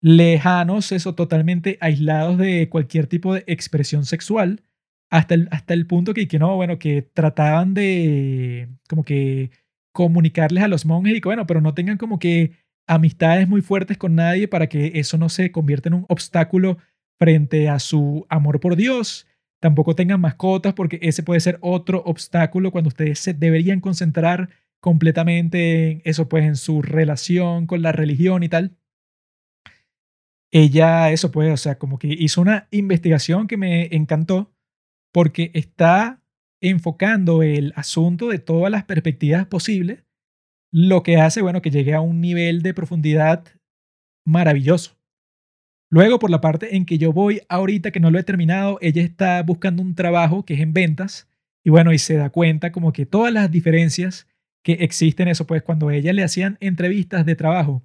lejanos, 0.00 0.92
eso, 0.92 1.14
totalmente 1.14 1.78
aislados 1.80 2.38
de 2.38 2.68
cualquier 2.68 3.06
tipo 3.06 3.34
de 3.34 3.44
expresión 3.46 4.04
sexual, 4.04 4.62
hasta 5.10 5.34
el, 5.34 5.48
hasta 5.50 5.74
el 5.74 5.86
punto 5.86 6.14
que, 6.14 6.26
que 6.26 6.38
no, 6.38 6.56
bueno, 6.56 6.78
que 6.78 7.02
trataban 7.02 7.74
de 7.74 8.68
como 8.88 9.04
que 9.04 9.50
comunicarles 9.94 10.62
a 10.62 10.68
los 10.68 10.84
monjes 10.84 11.16
y 11.16 11.20
que, 11.22 11.28
bueno, 11.28 11.46
pero 11.46 11.62
no 11.62 11.72
tengan 11.72 11.96
como 11.96 12.18
que 12.18 12.52
amistades 12.86 13.48
muy 13.48 13.62
fuertes 13.62 13.96
con 13.96 14.14
nadie 14.14 14.48
para 14.48 14.68
que 14.68 14.92
eso 14.96 15.16
no 15.16 15.30
se 15.30 15.50
convierta 15.52 15.88
en 15.88 15.94
un 15.94 16.06
obstáculo 16.08 16.76
frente 17.18 17.70
a 17.70 17.78
su 17.78 18.26
amor 18.28 18.60
por 18.60 18.76
Dios. 18.76 19.26
Tampoco 19.60 19.94
tengan 19.94 20.20
mascotas 20.20 20.74
porque 20.74 20.98
ese 21.00 21.22
puede 21.22 21.40
ser 21.40 21.58
otro 21.62 22.02
obstáculo 22.04 22.70
cuando 22.70 22.88
ustedes 22.88 23.18
se 23.18 23.32
deberían 23.32 23.80
concentrar 23.80 24.50
completamente 24.82 25.90
en 25.90 26.02
eso, 26.04 26.28
pues 26.28 26.44
en 26.44 26.56
su 26.56 26.82
relación 26.82 27.66
con 27.66 27.80
la 27.80 27.92
religión 27.92 28.42
y 28.42 28.50
tal 28.50 28.76
ella, 30.54 31.10
eso 31.10 31.32
pues, 31.32 31.52
o 31.52 31.56
sea, 31.56 31.78
como 31.78 31.98
que 31.98 32.06
hizo 32.06 32.40
una 32.40 32.68
investigación 32.70 33.48
que 33.48 33.56
me 33.56 33.88
encantó 33.90 34.52
porque 35.12 35.50
está 35.52 36.22
enfocando 36.68 37.42
el 37.42 37.72
asunto 37.76 38.28
de 38.28 38.38
todas 38.38 38.70
las 38.70 38.84
perspectivas 38.84 39.46
posibles, 39.46 40.04
lo 40.72 41.02
que 41.02 41.18
hace, 41.18 41.42
bueno, 41.42 41.62
que 41.62 41.70
llegue 41.70 41.94
a 41.94 42.00
un 42.00 42.20
nivel 42.20 42.62
de 42.62 42.74
profundidad 42.74 43.44
maravilloso. 44.26 44.98
Luego, 45.90 46.18
por 46.18 46.30
la 46.30 46.40
parte 46.40 46.76
en 46.76 46.86
que 46.86 46.98
yo 46.98 47.12
voy 47.12 47.42
ahorita, 47.48 47.90
que 47.90 48.00
no 48.00 48.10
lo 48.10 48.18
he 48.18 48.24
terminado, 48.24 48.78
ella 48.80 49.02
está 49.02 49.42
buscando 49.42 49.82
un 49.82 49.94
trabajo 49.94 50.44
que 50.44 50.54
es 50.54 50.60
en 50.60 50.72
ventas 50.72 51.28
y 51.64 51.70
bueno, 51.70 51.92
y 51.92 51.98
se 51.98 52.14
da 52.14 52.30
cuenta 52.30 52.72
como 52.72 52.92
que 52.92 53.06
todas 53.06 53.32
las 53.32 53.50
diferencias 53.50 54.26
que 54.62 54.72
existen, 54.72 55.28
eso 55.28 55.46
pues, 55.46 55.62
cuando 55.62 55.90
ella 55.90 56.12
le 56.12 56.24
hacían 56.24 56.58
entrevistas 56.60 57.24
de 57.24 57.36
trabajo, 57.36 57.82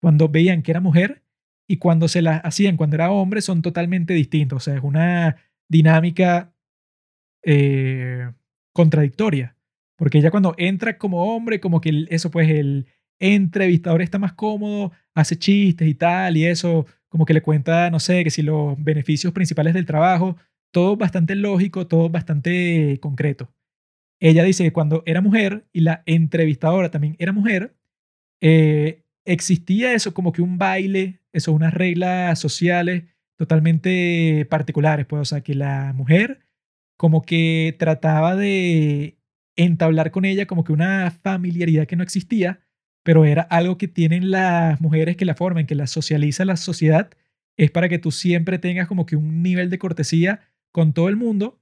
cuando 0.00 0.28
veían 0.28 0.62
que 0.62 0.72
era 0.72 0.80
mujer, 0.80 1.22
y 1.68 1.78
cuando 1.78 2.08
se 2.08 2.22
las 2.22 2.44
hacían 2.44 2.76
cuando 2.76 2.96
era 2.96 3.10
hombre 3.10 3.40
son 3.40 3.62
totalmente 3.62 4.12
distintos. 4.14 4.56
O 4.56 4.60
sea, 4.60 4.74
es 4.74 4.82
una 4.82 5.36
dinámica 5.70 6.51
eh, 7.44 8.30
contradictoria. 8.72 9.56
Porque 9.96 10.18
ella 10.18 10.30
cuando 10.30 10.54
entra 10.58 10.98
como 10.98 11.34
hombre, 11.34 11.60
como 11.60 11.80
que 11.80 12.06
eso 12.10 12.30
pues 12.30 12.48
el, 12.48 12.86
entrevistador 13.22 14.02
está 14.02 14.18
más 14.18 14.32
cómodo, 14.32 14.92
hace 15.14 15.38
chistes 15.38 15.88
y 15.88 15.94
tal, 15.94 16.36
y 16.36 16.44
eso, 16.44 16.86
como 17.08 17.24
que 17.24 17.34
le 17.34 17.42
cuenta, 17.42 17.88
no 17.90 18.00
sé, 18.00 18.24
que 18.24 18.30
si 18.30 18.42
los 18.42 18.74
beneficios 18.82 19.32
principales 19.32 19.74
del 19.74 19.86
trabajo, 19.86 20.36
todo 20.72 20.96
bastante 20.96 21.36
lógico, 21.36 21.86
todo 21.86 22.08
bastante 22.10 22.98
concreto. 23.00 23.54
Ella 24.20 24.42
dice 24.42 24.64
que 24.64 24.72
cuando 24.72 25.02
era 25.06 25.20
mujer 25.20 25.66
y 25.72 25.82
la 25.82 26.02
entrevistadora 26.06 26.90
también 26.90 27.14
era 27.20 27.32
mujer, 27.32 27.76
eh, 28.40 29.04
existía 29.24 29.94
eso 29.94 30.14
como 30.14 30.32
que 30.32 30.42
un 30.42 30.58
baile, 30.58 31.20
eso, 31.32 31.52
unas 31.52 31.74
reglas 31.74 32.40
sociales 32.40 33.04
totalmente 33.38 34.46
particulares, 34.50 35.06
pues, 35.06 35.22
o 35.22 35.24
sea, 35.24 35.42
que 35.42 35.54
la 35.54 35.92
mujer 35.92 36.40
como 37.02 37.22
que 37.22 37.74
trataba 37.80 38.36
de 38.36 39.18
entablar 39.56 40.12
con 40.12 40.24
ella 40.24 40.46
como 40.46 40.62
que 40.62 40.72
una 40.72 41.10
familiaridad 41.10 41.88
que 41.88 41.96
no 41.96 42.04
existía, 42.04 42.60
pero 43.02 43.24
era 43.24 43.42
algo 43.42 43.76
que 43.76 43.88
tienen 43.88 44.30
las 44.30 44.80
mujeres 44.80 45.16
que 45.16 45.24
la 45.24 45.34
forman, 45.34 45.66
que 45.66 45.74
la 45.74 45.88
socializa 45.88 46.44
la 46.44 46.56
sociedad, 46.56 47.10
es 47.56 47.72
para 47.72 47.88
que 47.88 47.98
tú 47.98 48.12
siempre 48.12 48.60
tengas 48.60 48.86
como 48.86 49.04
que 49.04 49.16
un 49.16 49.42
nivel 49.42 49.68
de 49.68 49.80
cortesía 49.80 50.42
con 50.70 50.92
todo 50.92 51.08
el 51.08 51.16
mundo, 51.16 51.60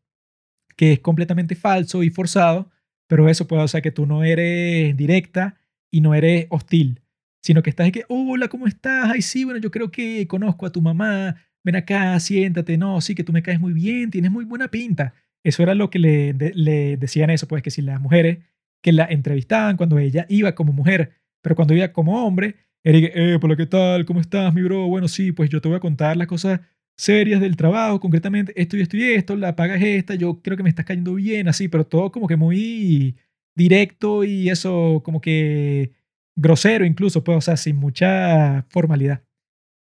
que 0.76 0.92
es 0.92 1.00
completamente 1.00 1.54
falso 1.54 2.02
y 2.02 2.10
forzado, 2.10 2.70
pero 3.06 3.26
eso 3.30 3.46
puede, 3.46 3.62
o 3.62 3.68
sea, 3.68 3.80
que 3.80 3.92
tú 3.92 4.04
no 4.04 4.24
eres 4.24 4.94
directa 4.94 5.58
y 5.90 6.02
no 6.02 6.12
eres 6.12 6.48
hostil, 6.50 7.00
sino 7.42 7.62
que 7.62 7.70
estás 7.70 7.86
de 7.86 7.92
que, 7.92 8.04
hola, 8.10 8.48
¿cómo 8.48 8.66
estás? 8.66 9.08
Ay, 9.10 9.22
sí, 9.22 9.44
bueno, 9.44 9.58
yo 9.58 9.70
creo 9.70 9.90
que 9.90 10.26
conozco 10.28 10.66
a 10.66 10.70
tu 10.70 10.82
mamá, 10.82 11.36
ven 11.64 11.76
acá, 11.76 12.20
siéntate, 12.20 12.76
no, 12.76 13.00
sí, 13.00 13.14
que 13.14 13.24
tú 13.24 13.32
me 13.32 13.42
caes 13.42 13.58
muy 13.58 13.72
bien, 13.72 14.10
tienes 14.10 14.30
muy 14.30 14.44
buena 14.44 14.68
pinta. 14.68 15.14
Eso 15.44 15.62
era 15.62 15.74
lo 15.74 15.90
que 15.90 15.98
le, 15.98 16.32
le 16.32 16.96
decían 16.96 17.30
eso, 17.30 17.48
pues 17.48 17.62
que 17.62 17.70
si 17.70 17.82
las 17.82 18.00
mujeres 18.00 18.38
que 18.82 18.92
la 18.92 19.06
entrevistaban 19.06 19.76
cuando 19.76 19.98
ella 19.98 20.26
iba 20.28 20.54
como 20.54 20.72
mujer, 20.72 21.12
pero 21.42 21.56
cuando 21.56 21.74
iba 21.74 21.92
como 21.92 22.26
hombre, 22.26 22.56
era 22.82 22.98
eh, 22.98 23.38
por 23.38 23.50
lo 23.50 23.56
que 23.56 23.66
tal, 23.66 24.04
¿cómo 24.06 24.20
estás, 24.20 24.54
mi 24.54 24.62
bro? 24.62 24.86
Bueno, 24.86 25.08
sí, 25.08 25.32
pues 25.32 25.50
yo 25.50 25.60
te 25.60 25.68
voy 25.68 25.76
a 25.76 25.80
contar 25.80 26.16
las 26.16 26.26
cosas 26.26 26.60
serias 26.96 27.40
del 27.40 27.56
trabajo, 27.56 28.00
concretamente 28.00 28.52
esto 28.60 28.76
y 28.76 28.82
esto 28.82 28.96
y 28.96 29.02
esto, 29.04 29.36
la 29.36 29.56
paga 29.56 29.76
es 29.76 29.82
esta, 29.82 30.14
yo 30.14 30.42
creo 30.42 30.56
que 30.56 30.62
me 30.62 30.68
estás 30.68 30.84
cayendo 30.84 31.14
bien, 31.14 31.48
así, 31.48 31.68
pero 31.68 31.86
todo 31.86 32.10
como 32.10 32.26
que 32.26 32.36
muy 32.36 33.16
directo 33.54 34.24
y 34.24 34.48
eso 34.50 35.02
como 35.04 35.20
que 35.20 35.92
grosero 36.36 36.84
incluso, 36.84 37.24
pues, 37.24 37.38
o 37.38 37.40
sea, 37.40 37.56
sin 37.56 37.76
mucha 37.76 38.66
formalidad. 38.70 39.22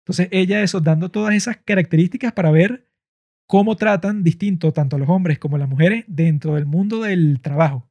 Entonces 0.04 0.28
ella 0.32 0.62
eso, 0.62 0.80
dando 0.80 1.10
todas 1.10 1.34
esas 1.34 1.56
características 1.58 2.32
para 2.32 2.50
ver 2.50 2.89
cómo 3.50 3.74
tratan 3.74 4.22
distinto 4.22 4.72
tanto 4.72 4.94
a 4.94 4.98
los 5.00 5.08
hombres 5.08 5.40
como 5.40 5.56
a 5.56 5.58
las 5.58 5.68
mujeres 5.68 6.04
dentro 6.06 6.54
del 6.54 6.66
mundo 6.66 7.00
del 7.00 7.40
trabajo 7.40 7.90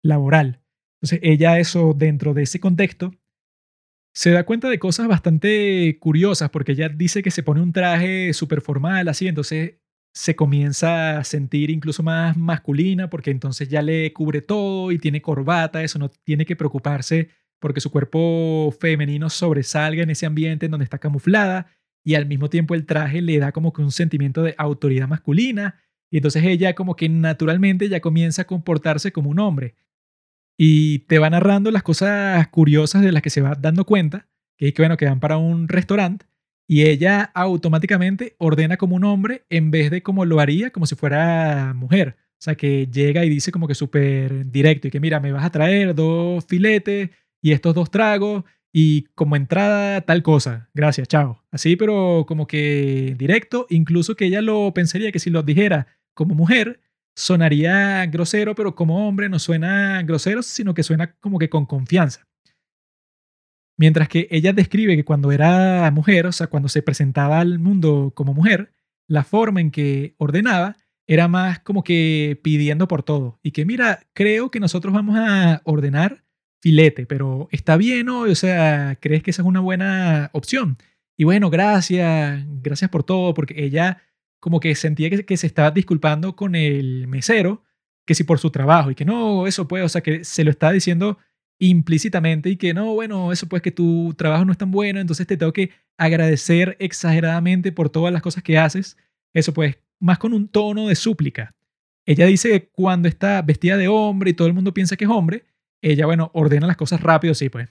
laboral. 0.00 0.62
Entonces 1.00 1.18
ella 1.24 1.58
eso, 1.58 1.92
dentro 1.92 2.34
de 2.34 2.44
ese 2.44 2.60
contexto, 2.60 3.12
se 4.14 4.30
da 4.30 4.46
cuenta 4.46 4.70
de 4.70 4.78
cosas 4.78 5.08
bastante 5.08 5.98
curiosas 5.98 6.50
porque 6.50 6.72
ella 6.72 6.88
dice 6.88 7.20
que 7.20 7.32
se 7.32 7.42
pone 7.42 7.60
un 7.60 7.72
traje 7.72 8.32
súper 8.32 8.60
formal 8.60 9.08
así, 9.08 9.26
entonces 9.26 9.74
se 10.14 10.36
comienza 10.36 11.18
a 11.18 11.24
sentir 11.24 11.70
incluso 11.70 12.04
más 12.04 12.36
masculina 12.36 13.10
porque 13.10 13.32
entonces 13.32 13.68
ya 13.68 13.82
le 13.82 14.12
cubre 14.12 14.40
todo 14.40 14.92
y 14.92 14.98
tiene 14.98 15.20
corbata, 15.20 15.82
eso 15.82 15.98
no 15.98 16.10
tiene 16.10 16.46
que 16.46 16.54
preocuparse 16.54 17.28
porque 17.60 17.80
su 17.80 17.90
cuerpo 17.90 18.72
femenino 18.78 19.30
sobresalga 19.30 20.04
en 20.04 20.10
ese 20.10 20.26
ambiente 20.26 20.66
en 20.66 20.70
donde 20.70 20.84
está 20.84 20.98
camuflada 20.98 21.66
y 22.04 22.14
al 22.14 22.26
mismo 22.26 22.50
tiempo 22.50 22.74
el 22.74 22.86
traje 22.86 23.22
le 23.22 23.38
da 23.38 23.52
como 23.52 23.72
que 23.72 23.82
un 23.82 23.92
sentimiento 23.92 24.42
de 24.42 24.54
autoridad 24.58 25.08
masculina 25.08 25.80
y 26.10 26.18
entonces 26.18 26.44
ella 26.44 26.74
como 26.74 26.96
que 26.96 27.08
naturalmente 27.08 27.88
ya 27.88 28.00
comienza 28.00 28.42
a 28.42 28.46
comportarse 28.46 29.12
como 29.12 29.30
un 29.30 29.38
hombre 29.38 29.74
y 30.58 31.00
te 31.00 31.18
va 31.18 31.30
narrando 31.30 31.70
las 31.70 31.82
cosas 31.82 32.46
curiosas 32.48 33.02
de 33.02 33.12
las 33.12 33.22
que 33.22 33.30
se 33.30 33.40
va 33.40 33.54
dando 33.54 33.84
cuenta, 33.84 34.28
que 34.56 34.68
es 34.68 34.74
que 34.74 34.82
bueno, 34.82 34.96
que 34.96 35.06
van 35.06 35.20
para 35.20 35.38
un 35.38 35.68
restaurante 35.68 36.26
y 36.68 36.82
ella 36.82 37.30
automáticamente 37.34 38.36
ordena 38.38 38.76
como 38.76 38.96
un 38.96 39.04
hombre 39.04 39.44
en 39.50 39.70
vez 39.70 39.90
de 39.90 40.02
como 40.02 40.24
lo 40.24 40.40
haría 40.40 40.70
como 40.70 40.86
si 40.86 40.94
fuera 40.94 41.72
mujer. 41.74 42.16
O 42.32 42.44
sea, 42.44 42.56
que 42.56 42.88
llega 42.88 43.24
y 43.24 43.28
dice 43.28 43.52
como 43.52 43.68
que 43.68 43.74
súper 43.74 44.50
directo 44.50 44.88
y 44.88 44.90
que 44.90 45.00
mira, 45.00 45.20
me 45.20 45.32
vas 45.32 45.44
a 45.44 45.50
traer 45.50 45.94
dos 45.94 46.44
filetes 46.44 47.10
y 47.40 47.52
estos 47.52 47.74
dos 47.74 47.90
tragos 47.90 48.44
y 48.72 49.04
como 49.14 49.36
entrada 49.36 50.00
tal 50.00 50.22
cosa. 50.22 50.70
Gracias, 50.74 51.08
chao. 51.08 51.42
Así, 51.50 51.76
pero 51.76 52.24
como 52.26 52.46
que 52.46 53.14
directo, 53.18 53.66
incluso 53.68 54.16
que 54.16 54.24
ella 54.26 54.40
lo 54.40 54.72
pensaría 54.74 55.12
que 55.12 55.18
si 55.18 55.30
lo 55.30 55.42
dijera 55.42 55.86
como 56.14 56.34
mujer, 56.34 56.80
sonaría 57.14 58.06
grosero, 58.06 58.54
pero 58.54 58.74
como 58.74 59.06
hombre 59.06 59.28
no 59.28 59.38
suena 59.38 60.02
grosero, 60.02 60.42
sino 60.42 60.74
que 60.74 60.82
suena 60.82 61.14
como 61.20 61.38
que 61.38 61.50
con 61.50 61.66
confianza. 61.66 62.26
Mientras 63.78 64.08
que 64.08 64.28
ella 64.30 64.52
describe 64.52 64.96
que 64.96 65.04
cuando 65.04 65.32
era 65.32 65.90
mujer, 65.90 66.26
o 66.26 66.32
sea, 66.32 66.46
cuando 66.46 66.68
se 66.68 66.82
presentaba 66.82 67.40
al 67.40 67.58
mundo 67.58 68.12
como 68.14 68.34
mujer, 68.34 68.72
la 69.08 69.24
forma 69.24 69.60
en 69.60 69.70
que 69.70 70.14
ordenaba 70.18 70.76
era 71.06 71.28
más 71.28 71.58
como 71.60 71.82
que 71.82 72.40
pidiendo 72.42 72.88
por 72.88 73.02
todo. 73.02 73.38
Y 73.42 73.50
que 73.50 73.64
mira, 73.64 74.06
creo 74.12 74.50
que 74.50 74.60
nosotros 74.60 74.94
vamos 74.94 75.16
a 75.18 75.62
ordenar 75.64 76.24
filete, 76.62 77.06
pero 77.06 77.48
está 77.50 77.76
bien 77.76 78.08
hoy, 78.08 78.30
o 78.30 78.34
sea, 78.36 78.96
¿crees 79.00 79.22
que 79.22 79.32
esa 79.32 79.42
es 79.42 79.48
una 79.48 79.60
buena 79.60 80.30
opción? 80.32 80.78
Y 81.16 81.24
bueno, 81.24 81.50
gracias, 81.50 82.44
gracias 82.62 82.88
por 82.88 83.02
todo, 83.02 83.34
porque 83.34 83.64
ella 83.64 84.00
como 84.40 84.60
que 84.60 84.74
sentía 84.76 85.10
que, 85.10 85.36
se 85.36 85.46
estaba 85.46 85.72
disculpando 85.72 86.36
con 86.36 86.54
el 86.54 87.08
mesero, 87.08 87.64
que 88.06 88.14
si 88.14 88.24
por 88.24 88.38
su 88.38 88.50
trabajo, 88.50 88.90
y 88.90 88.94
que 88.94 89.04
no, 89.04 89.46
eso 89.46 89.68
puede, 89.68 89.84
o 89.84 89.88
sea, 89.88 90.02
que 90.02 90.24
se 90.24 90.44
lo 90.44 90.50
estaba 90.50 90.72
diciendo 90.72 91.18
implícitamente 91.58 92.48
y 92.50 92.56
que 92.56 92.74
no, 92.74 92.94
bueno, 92.94 93.32
eso 93.32 93.48
pues 93.48 93.62
que 93.62 93.70
tu 93.72 94.14
trabajo 94.16 94.44
no 94.44 94.52
es 94.52 94.58
tan 94.58 94.70
bueno, 94.70 95.00
entonces 95.00 95.26
te 95.26 95.36
tengo 95.36 95.52
que 95.52 95.70
agradecer 95.96 96.76
exageradamente 96.80 97.72
por 97.72 97.88
todas 97.90 98.12
las 98.12 98.22
cosas 98.22 98.42
que 98.42 98.58
haces, 98.58 98.96
eso 99.34 99.52
pues, 99.52 99.78
más 100.00 100.18
con 100.18 100.32
un 100.32 100.48
tono 100.48 100.88
de 100.88 100.94
súplica. 100.94 101.54
Ella 102.06 102.26
dice 102.26 102.50
que 102.50 102.68
cuando 102.68 103.08
está 103.08 103.42
vestida 103.42 103.76
de 103.76 103.88
hombre 103.88 104.30
y 104.30 104.34
todo 104.34 104.48
el 104.48 104.54
mundo 104.54 104.74
piensa 104.74 104.96
que 104.96 105.04
es 105.04 105.10
hombre, 105.10 105.44
ella, 105.82 106.06
bueno, 106.06 106.30
ordena 106.32 106.66
las 106.66 106.76
cosas 106.76 107.00
rápido, 107.02 107.34
sí, 107.34 107.48
pues. 107.48 107.68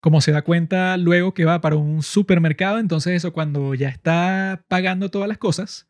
Como 0.00 0.20
se 0.20 0.30
da 0.30 0.42
cuenta 0.42 0.96
luego 0.98 1.34
que 1.34 1.46
va 1.46 1.60
para 1.60 1.76
un 1.76 2.02
supermercado, 2.02 2.78
entonces 2.78 3.14
eso 3.14 3.32
cuando 3.32 3.74
ya 3.74 3.88
está 3.88 4.64
pagando 4.68 5.10
todas 5.10 5.26
las 5.26 5.38
cosas, 5.38 5.88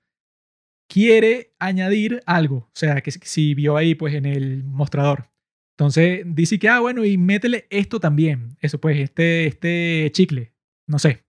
quiere 0.88 1.54
añadir 1.58 2.22
algo. 2.24 2.56
O 2.56 2.70
sea, 2.72 3.00
que 3.02 3.10
si 3.10 3.54
vio 3.54 3.76
ahí 3.76 3.94
pues 3.94 4.14
en 4.14 4.24
el 4.24 4.64
mostrador. 4.64 5.30
Entonces 5.76 6.22
dice 6.24 6.58
que, 6.58 6.68
ah, 6.68 6.80
bueno, 6.80 7.04
y 7.04 7.18
métele 7.18 7.66
esto 7.68 8.00
también. 8.00 8.56
Eso 8.60 8.80
pues, 8.80 8.98
este, 8.98 9.46
este 9.46 10.10
chicle. 10.12 10.54
No 10.86 10.98
sé. 10.98 11.26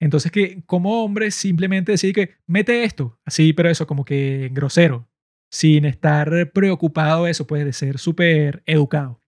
Entonces 0.00 0.32
que 0.32 0.62
como 0.64 1.04
hombre 1.04 1.30
simplemente 1.30 1.92
decide 1.92 2.12
que 2.12 2.34
mete 2.46 2.84
esto. 2.84 3.20
Así, 3.24 3.52
pero 3.52 3.68
eso 3.68 3.86
como 3.86 4.04
que 4.04 4.50
grosero 4.52 5.08
sin 5.50 5.84
estar 5.84 6.52
preocupado 6.52 7.26
eso, 7.26 7.46
puede 7.46 7.64
de 7.64 7.72
ser 7.72 7.98
súper 7.98 8.62
educado. 8.66 9.22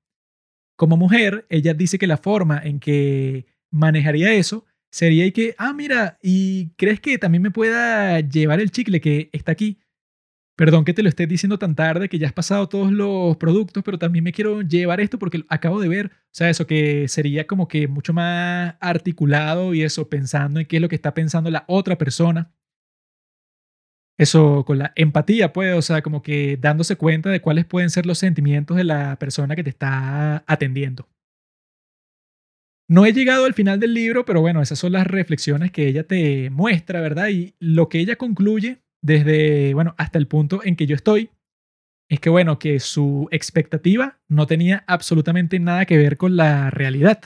Como 0.76 0.96
mujer, 0.96 1.46
ella 1.50 1.74
dice 1.74 1.98
que 1.98 2.06
la 2.06 2.16
forma 2.16 2.60
en 2.62 2.80
que 2.80 3.46
manejaría 3.70 4.32
eso 4.32 4.64
sería 4.90 5.30
que, 5.30 5.54
ah, 5.58 5.72
mira, 5.72 6.18
¿y 6.22 6.70
crees 6.76 7.00
que 7.00 7.18
también 7.18 7.42
me 7.42 7.50
pueda 7.50 8.20
llevar 8.20 8.60
el 8.60 8.70
chicle 8.70 9.00
que 9.00 9.30
está 9.32 9.52
aquí? 9.52 9.78
Perdón 10.56 10.84
que 10.84 10.92
te 10.92 11.02
lo 11.02 11.08
esté 11.08 11.26
diciendo 11.26 11.58
tan 11.58 11.74
tarde, 11.74 12.08
que 12.08 12.18
ya 12.18 12.26
has 12.26 12.32
pasado 12.34 12.68
todos 12.68 12.92
los 12.92 13.36
productos, 13.38 13.82
pero 13.82 13.98
también 13.98 14.24
me 14.24 14.32
quiero 14.32 14.60
llevar 14.60 15.00
esto 15.00 15.18
porque 15.18 15.44
acabo 15.48 15.80
de 15.80 15.88
ver, 15.88 16.06
o 16.06 16.32
sea, 16.32 16.50
eso 16.50 16.66
que 16.66 17.08
sería 17.08 17.46
como 17.46 17.66
que 17.66 17.88
mucho 17.88 18.12
más 18.12 18.74
articulado 18.80 19.72
y 19.72 19.82
eso 19.82 20.10
pensando 20.10 20.60
en 20.60 20.66
qué 20.66 20.76
es 20.76 20.82
lo 20.82 20.88
que 20.88 20.96
está 20.96 21.14
pensando 21.14 21.50
la 21.50 21.64
otra 21.66 21.96
persona 21.96 22.52
eso 24.20 24.66
con 24.66 24.78
la 24.78 24.92
empatía, 24.96 25.50
pues, 25.54 25.74
o 25.74 25.80
sea, 25.80 26.02
como 26.02 26.22
que 26.22 26.58
dándose 26.60 26.96
cuenta 26.96 27.30
de 27.30 27.40
cuáles 27.40 27.64
pueden 27.64 27.88
ser 27.88 28.04
los 28.04 28.18
sentimientos 28.18 28.76
de 28.76 28.84
la 28.84 29.18
persona 29.18 29.56
que 29.56 29.64
te 29.64 29.70
está 29.70 30.44
atendiendo. 30.46 31.08
No 32.86 33.06
he 33.06 33.14
llegado 33.14 33.46
al 33.46 33.54
final 33.54 33.80
del 33.80 33.94
libro, 33.94 34.26
pero 34.26 34.42
bueno, 34.42 34.60
esas 34.60 34.78
son 34.78 34.92
las 34.92 35.06
reflexiones 35.06 35.70
que 35.72 35.88
ella 35.88 36.04
te 36.04 36.50
muestra, 36.50 37.00
¿verdad? 37.00 37.28
Y 37.30 37.54
lo 37.60 37.88
que 37.88 37.98
ella 37.98 38.16
concluye 38.16 38.82
desde, 39.02 39.72
bueno, 39.72 39.94
hasta 39.96 40.18
el 40.18 40.26
punto 40.26 40.60
en 40.64 40.76
que 40.76 40.86
yo 40.86 40.96
estoy, 40.96 41.30
es 42.10 42.20
que, 42.20 42.28
bueno, 42.28 42.58
que 42.58 42.78
su 42.78 43.26
expectativa 43.30 44.20
no 44.28 44.46
tenía 44.46 44.84
absolutamente 44.86 45.58
nada 45.60 45.86
que 45.86 45.96
ver 45.96 46.18
con 46.18 46.36
la 46.36 46.68
realidad. 46.68 47.20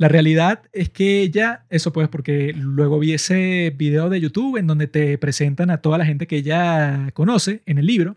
La 0.00 0.06
realidad 0.06 0.62
es 0.72 0.90
que 0.90 1.22
ella, 1.22 1.66
eso 1.70 1.92
pues 1.92 2.08
porque 2.08 2.52
luego 2.54 3.00
vi 3.00 3.14
ese 3.14 3.74
video 3.76 4.08
de 4.08 4.20
YouTube 4.20 4.56
en 4.56 4.68
donde 4.68 4.86
te 4.86 5.18
presentan 5.18 5.70
a 5.70 5.82
toda 5.82 5.98
la 5.98 6.06
gente 6.06 6.28
que 6.28 6.36
ella 6.36 7.10
conoce 7.14 7.62
en 7.66 7.78
el 7.78 7.86
libro. 7.86 8.16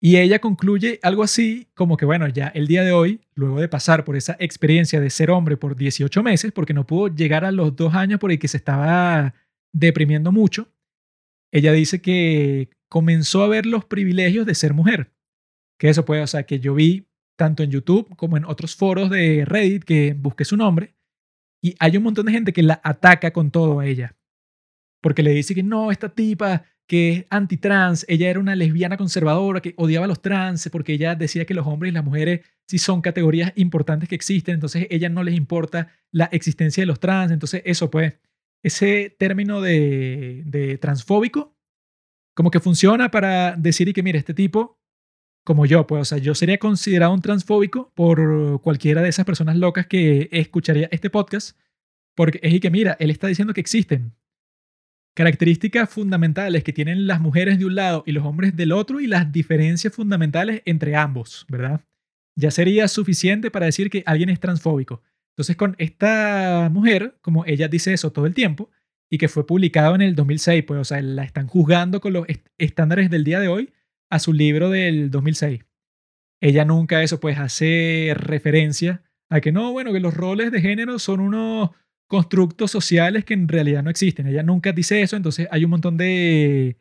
Y 0.00 0.16
ella 0.16 0.38
concluye 0.38 1.00
algo 1.02 1.22
así 1.22 1.68
como 1.74 1.98
que, 1.98 2.06
bueno, 2.06 2.28
ya 2.28 2.48
el 2.48 2.66
día 2.66 2.82
de 2.82 2.92
hoy, 2.92 3.20
luego 3.34 3.60
de 3.60 3.68
pasar 3.68 4.04
por 4.04 4.16
esa 4.16 4.36
experiencia 4.38 5.00
de 5.00 5.10
ser 5.10 5.30
hombre 5.30 5.56
por 5.58 5.76
18 5.76 6.22
meses, 6.22 6.52
porque 6.52 6.74
no 6.74 6.86
pudo 6.86 7.08
llegar 7.08 7.44
a 7.44 7.52
los 7.52 7.76
dos 7.76 7.94
años 7.94 8.18
por 8.18 8.30
el 8.32 8.38
que 8.38 8.48
se 8.48 8.56
estaba 8.56 9.34
deprimiendo 9.72 10.32
mucho, 10.32 10.68
ella 11.52 11.72
dice 11.72 12.00
que 12.00 12.70
comenzó 12.88 13.42
a 13.42 13.48
ver 13.48 13.66
los 13.66 13.84
privilegios 13.84 14.46
de 14.46 14.54
ser 14.54 14.72
mujer. 14.72 15.12
Que 15.78 15.88
eso 15.88 16.04
puede, 16.04 16.22
o 16.22 16.26
sea, 16.26 16.44
que 16.44 16.58
yo 16.58 16.74
vi 16.74 17.06
tanto 17.36 17.62
en 17.62 17.70
YouTube 17.70 18.14
como 18.16 18.36
en 18.36 18.44
otros 18.44 18.76
foros 18.76 19.10
de 19.10 19.44
Reddit 19.44 19.84
que 19.84 20.14
busque 20.14 20.44
su 20.44 20.56
nombre. 20.56 20.94
Y 21.62 21.74
hay 21.78 21.96
un 21.96 22.02
montón 22.02 22.26
de 22.26 22.32
gente 22.32 22.52
que 22.52 22.62
la 22.62 22.80
ataca 22.84 23.32
con 23.32 23.50
todo 23.50 23.80
a 23.80 23.86
ella. 23.86 24.16
Porque 25.02 25.22
le 25.22 25.30
dice 25.30 25.54
que 25.54 25.62
no, 25.62 25.90
esta 25.90 26.08
tipa 26.08 26.64
que 26.86 27.12
es 27.12 27.26
anti-trans, 27.30 28.04
ella 28.08 28.28
era 28.28 28.38
una 28.38 28.54
lesbiana 28.54 28.96
conservadora 28.96 29.62
que 29.62 29.72
odiaba 29.76 30.04
a 30.04 30.08
los 30.08 30.20
trans 30.20 30.68
porque 30.70 30.92
ella 30.92 31.14
decía 31.14 31.46
que 31.46 31.54
los 31.54 31.66
hombres 31.66 31.90
y 31.90 31.94
las 31.94 32.04
mujeres 32.04 32.40
sí 32.68 32.78
son 32.78 33.00
categorías 33.00 33.52
importantes 33.56 34.08
que 34.08 34.14
existen, 34.14 34.54
entonces 34.54 34.86
ella 34.90 35.08
no 35.08 35.22
les 35.22 35.34
importa 35.34 35.88
la 36.10 36.26
existencia 36.26 36.82
de 36.82 36.86
los 36.86 37.00
trans, 37.00 37.32
entonces 37.32 37.62
eso 37.64 37.90
pues, 37.90 38.18
ese 38.62 39.14
término 39.18 39.62
de, 39.62 40.42
de 40.44 40.76
transfóbico 40.76 41.56
como 42.34 42.50
que 42.50 42.60
funciona 42.60 43.10
para 43.10 43.56
decir 43.56 43.88
y 43.88 43.92
que 43.92 44.02
mire, 44.02 44.18
este 44.18 44.34
tipo, 44.34 44.78
como 45.44 45.66
yo, 45.66 45.86
pues, 45.86 46.00
o 46.00 46.04
sea, 46.04 46.18
yo 46.18 46.34
sería 46.34 46.58
considerado 46.58 47.12
un 47.12 47.20
transfóbico 47.20 47.92
por 47.94 48.60
cualquiera 48.62 49.02
de 49.02 49.10
esas 49.10 49.26
personas 49.26 49.56
locas 49.56 49.86
que 49.86 50.28
escucharía 50.32 50.88
este 50.90 51.10
podcast, 51.10 51.56
porque 52.16 52.40
es 52.42 52.52
y 52.54 52.60
que 52.60 52.70
mira, 52.70 52.96
él 52.98 53.10
está 53.10 53.26
diciendo 53.26 53.52
que 53.52 53.60
existen 53.60 54.14
características 55.14 55.88
fundamentales 55.90 56.64
que 56.64 56.72
tienen 56.72 57.06
las 57.06 57.20
mujeres 57.20 57.58
de 57.58 57.66
un 57.66 57.76
lado 57.76 58.02
y 58.04 58.12
los 58.12 58.24
hombres 58.24 58.56
del 58.56 58.72
otro 58.72 59.00
y 59.00 59.06
las 59.06 59.30
diferencias 59.30 59.94
fundamentales 59.94 60.62
entre 60.64 60.96
ambos, 60.96 61.46
¿verdad? 61.48 61.80
Ya 62.36 62.50
sería 62.50 62.88
suficiente 62.88 63.50
para 63.50 63.66
decir 63.66 63.90
que 63.90 64.02
alguien 64.06 64.28
es 64.28 64.40
transfóbico. 64.40 65.02
Entonces, 65.34 65.56
con 65.56 65.76
esta 65.78 66.68
mujer, 66.72 67.16
como 67.20 67.44
ella 67.44 67.68
dice 67.68 67.92
eso 67.92 68.10
todo 68.10 68.26
el 68.26 68.34
tiempo, 68.34 68.70
y 69.10 69.18
que 69.18 69.28
fue 69.28 69.46
publicado 69.46 69.94
en 69.94 70.02
el 70.02 70.16
2006, 70.16 70.64
pues, 70.64 70.80
o 70.80 70.84
sea, 70.84 71.00
la 71.00 71.22
están 71.22 71.46
juzgando 71.46 72.00
con 72.00 72.12
los 72.12 72.26
estándares 72.58 73.10
del 73.10 73.22
día 73.22 73.38
de 73.38 73.48
hoy 73.48 73.72
a 74.10 74.18
su 74.18 74.32
libro 74.32 74.70
del 74.70 75.10
2006. 75.10 75.64
Ella 76.40 76.64
nunca 76.64 77.02
eso, 77.02 77.20
pues, 77.20 77.38
hace 77.38 78.12
referencia 78.16 79.02
a 79.30 79.40
que 79.40 79.52
no, 79.52 79.72
bueno, 79.72 79.92
que 79.92 80.00
los 80.00 80.14
roles 80.14 80.52
de 80.52 80.60
género 80.60 80.98
son 80.98 81.20
unos 81.20 81.70
constructos 82.06 82.70
sociales 82.70 83.24
que 83.24 83.34
en 83.34 83.48
realidad 83.48 83.82
no 83.82 83.90
existen. 83.90 84.26
Ella 84.26 84.42
nunca 84.42 84.72
dice 84.72 85.02
eso, 85.02 85.16
entonces 85.16 85.48
hay 85.50 85.64
un 85.64 85.70
montón 85.70 85.96
de 85.96 86.76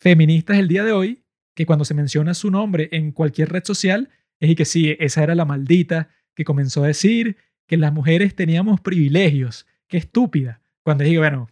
feministas 0.00 0.58
el 0.58 0.68
día 0.68 0.84
de 0.84 0.92
hoy 0.92 1.24
que 1.54 1.66
cuando 1.66 1.84
se 1.84 1.94
menciona 1.94 2.34
su 2.34 2.50
nombre 2.50 2.88
en 2.92 3.12
cualquier 3.12 3.50
red 3.50 3.64
social 3.64 4.08
es 4.40 4.50
y 4.50 4.54
que 4.54 4.64
sí, 4.64 4.96
esa 4.98 5.22
era 5.22 5.34
la 5.34 5.44
maldita 5.44 6.08
que 6.34 6.44
comenzó 6.44 6.82
a 6.82 6.88
decir 6.88 7.36
que 7.66 7.76
las 7.76 7.92
mujeres 7.92 8.34
teníamos 8.34 8.80
privilegios. 8.80 9.66
Qué 9.86 9.98
estúpida. 9.98 10.60
Cuando 10.82 11.04
digo, 11.04 11.20
bueno, 11.20 11.48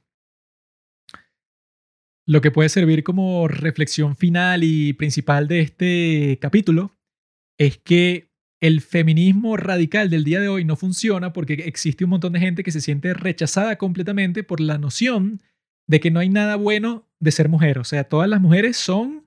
lo 2.27 2.41
que 2.41 2.51
puede 2.51 2.69
servir 2.69 3.03
como 3.03 3.49
reflexión 3.49 4.17
final 4.17 4.63
y 4.65 4.93
principal 4.93 5.49
de 5.49 5.61
este 5.61 6.39
capítulo 6.41 6.97
es 7.59 7.79
que 7.79 8.31
el 8.61 8.83
feminismo 8.83 9.57
radical 9.57 10.11
del 10.11 10.25
día 10.25 10.41
de 10.41 10.49
hoy 10.49 10.65
no 10.65 10.77
funciona 10.77 11.33
porque 11.33 11.55
existe 11.55 12.05
un 12.05 12.11
montón 12.11 12.35
de 12.35 12.41
gente 12.41 12.63
que 12.63 12.73
se 12.73 12.81
siente 12.81 13.15
rechazada 13.15 13.77
completamente 13.77 14.45
por 14.45 14.61
la 14.61 14.79
noción 14.79 15.41
de 15.87 16.01
que 16.01 16.11
no 16.11 16.21
hay 16.21 16.29
nada 16.29 16.57
bueno 16.57 17.09
de 17.19 17.33
ser 17.33 17.49
mujer. 17.49 17.79
O 17.79 17.85
sea, 17.85 18.05
todas 18.05 18.29
las 18.29 18.41
mujeres 18.41 18.77
son 18.77 19.27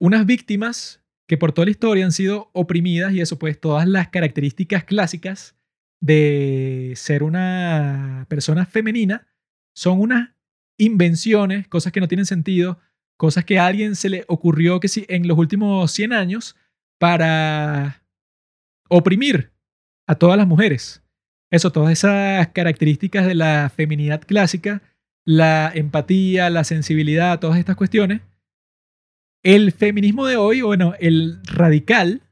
unas 0.00 0.24
víctimas 0.24 1.04
que 1.28 1.36
por 1.36 1.52
toda 1.52 1.66
la 1.66 1.72
historia 1.72 2.04
han 2.04 2.12
sido 2.12 2.50
oprimidas 2.52 3.12
y 3.12 3.20
eso 3.20 3.38
pues 3.38 3.60
todas 3.60 3.86
las 3.88 4.08
características 4.08 4.84
clásicas 4.84 5.56
de 6.00 6.92
ser 6.96 7.22
una 7.22 8.26
persona 8.28 8.66
femenina 8.66 9.26
son 9.74 10.00
unas 10.00 10.30
invenciones, 10.78 11.68
cosas 11.68 11.92
que 11.92 12.00
no 12.00 12.08
tienen 12.08 12.26
sentido, 12.26 12.78
cosas 13.16 13.44
que 13.44 13.58
a 13.58 13.66
alguien 13.66 13.94
se 13.96 14.08
le 14.08 14.24
ocurrió 14.28 14.80
que 14.80 14.88
sí 14.88 15.04
en 15.08 15.28
los 15.28 15.38
últimos 15.38 15.90
100 15.92 16.12
años 16.12 16.56
para 16.98 18.02
oprimir 18.88 19.52
a 20.06 20.14
todas 20.14 20.36
las 20.36 20.46
mujeres. 20.46 21.02
Eso, 21.50 21.70
todas 21.70 21.92
esas 21.92 22.48
características 22.48 23.26
de 23.26 23.34
la 23.34 23.70
feminidad 23.74 24.22
clásica, 24.22 24.82
la 25.24 25.70
empatía, 25.74 26.50
la 26.50 26.64
sensibilidad, 26.64 27.38
todas 27.38 27.58
estas 27.58 27.76
cuestiones. 27.76 28.22
El 29.44 29.72
feminismo 29.72 30.26
de 30.26 30.36
hoy, 30.36 30.62
bueno, 30.62 30.94
el 30.98 31.40
radical, 31.44 32.22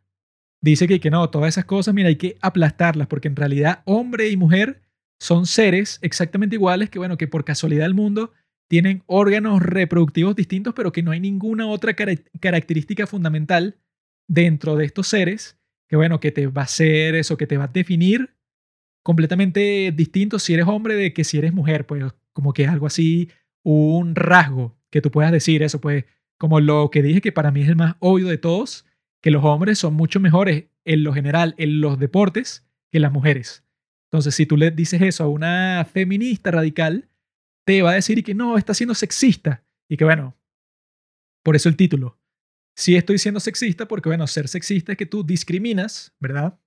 dice 0.62 0.88
que, 0.88 1.00
que 1.00 1.10
no, 1.10 1.28
todas 1.30 1.48
esas 1.48 1.64
cosas, 1.64 1.94
mira, 1.94 2.08
hay 2.08 2.16
que 2.16 2.36
aplastarlas, 2.40 3.08
porque 3.08 3.28
en 3.28 3.36
realidad 3.36 3.82
hombre 3.84 4.28
y 4.30 4.36
mujer 4.36 4.80
son 5.20 5.46
seres 5.46 5.98
exactamente 6.02 6.56
iguales 6.56 6.90
que, 6.90 6.98
bueno, 6.98 7.18
que 7.18 7.28
por 7.28 7.44
casualidad 7.44 7.84
del 7.84 7.94
mundo 7.94 8.32
tienen 8.68 9.02
órganos 9.06 9.62
reproductivos 9.62 10.34
distintos, 10.34 10.74
pero 10.74 10.92
que 10.92 11.02
no 11.02 11.10
hay 11.10 11.20
ninguna 11.20 11.66
otra 11.66 11.94
característica 11.94 13.06
fundamental 13.06 13.78
dentro 14.28 14.76
de 14.76 14.86
estos 14.86 15.08
seres 15.08 15.60
que 15.90 15.96
bueno, 15.96 16.20
que 16.20 16.30
te 16.30 16.46
va 16.46 16.62
a 16.62 16.64
hacer 16.66 17.16
eso, 17.16 17.36
que 17.36 17.48
te 17.48 17.56
va 17.56 17.64
a 17.64 17.68
definir 17.68 18.36
completamente 19.02 19.92
distinto 19.92 20.38
si 20.38 20.54
eres 20.54 20.68
hombre 20.68 20.94
de 20.94 21.12
que 21.12 21.24
si 21.24 21.36
eres 21.36 21.52
mujer, 21.52 21.84
pues 21.84 22.04
como 22.32 22.52
que 22.52 22.68
algo 22.68 22.86
así, 22.86 23.28
un 23.64 24.14
rasgo 24.14 24.78
que 24.90 25.00
tú 25.00 25.10
puedas 25.10 25.32
decir 25.32 25.64
eso, 25.64 25.80
pues 25.80 26.04
como 26.38 26.60
lo 26.60 26.90
que 26.92 27.02
dije 27.02 27.20
que 27.20 27.32
para 27.32 27.50
mí 27.50 27.62
es 27.62 27.68
el 27.68 27.74
más 27.74 27.96
obvio 27.98 28.28
de 28.28 28.38
todos, 28.38 28.86
que 29.20 29.32
los 29.32 29.44
hombres 29.44 29.80
son 29.80 29.94
mucho 29.94 30.20
mejores 30.20 30.66
en 30.84 31.02
lo 31.02 31.12
general 31.12 31.56
en 31.58 31.80
los 31.80 31.98
deportes 31.98 32.64
que 32.92 33.00
las 33.00 33.10
mujeres. 33.10 33.64
Entonces, 34.10 34.34
si 34.34 34.44
tú 34.44 34.56
le 34.56 34.72
dices 34.72 35.00
eso 35.02 35.24
a 35.24 35.28
una 35.28 35.86
feminista 35.90 36.50
radical, 36.50 37.08
te 37.64 37.82
va 37.82 37.92
a 37.92 37.94
decir 37.94 38.24
que 38.24 38.34
no, 38.34 38.58
está 38.58 38.74
siendo 38.74 38.94
sexista. 38.94 39.64
Y 39.88 39.96
que 39.96 40.04
bueno, 40.04 40.36
por 41.44 41.54
eso 41.54 41.68
el 41.68 41.76
título, 41.76 42.18
sí 42.76 42.96
estoy 42.96 43.18
siendo 43.18 43.38
sexista 43.38 43.86
porque, 43.86 44.08
bueno, 44.08 44.26
ser 44.26 44.48
sexista 44.48 44.92
es 44.92 44.98
que 44.98 45.06
tú 45.06 45.24
discriminas, 45.24 46.12
¿verdad? 46.18 46.58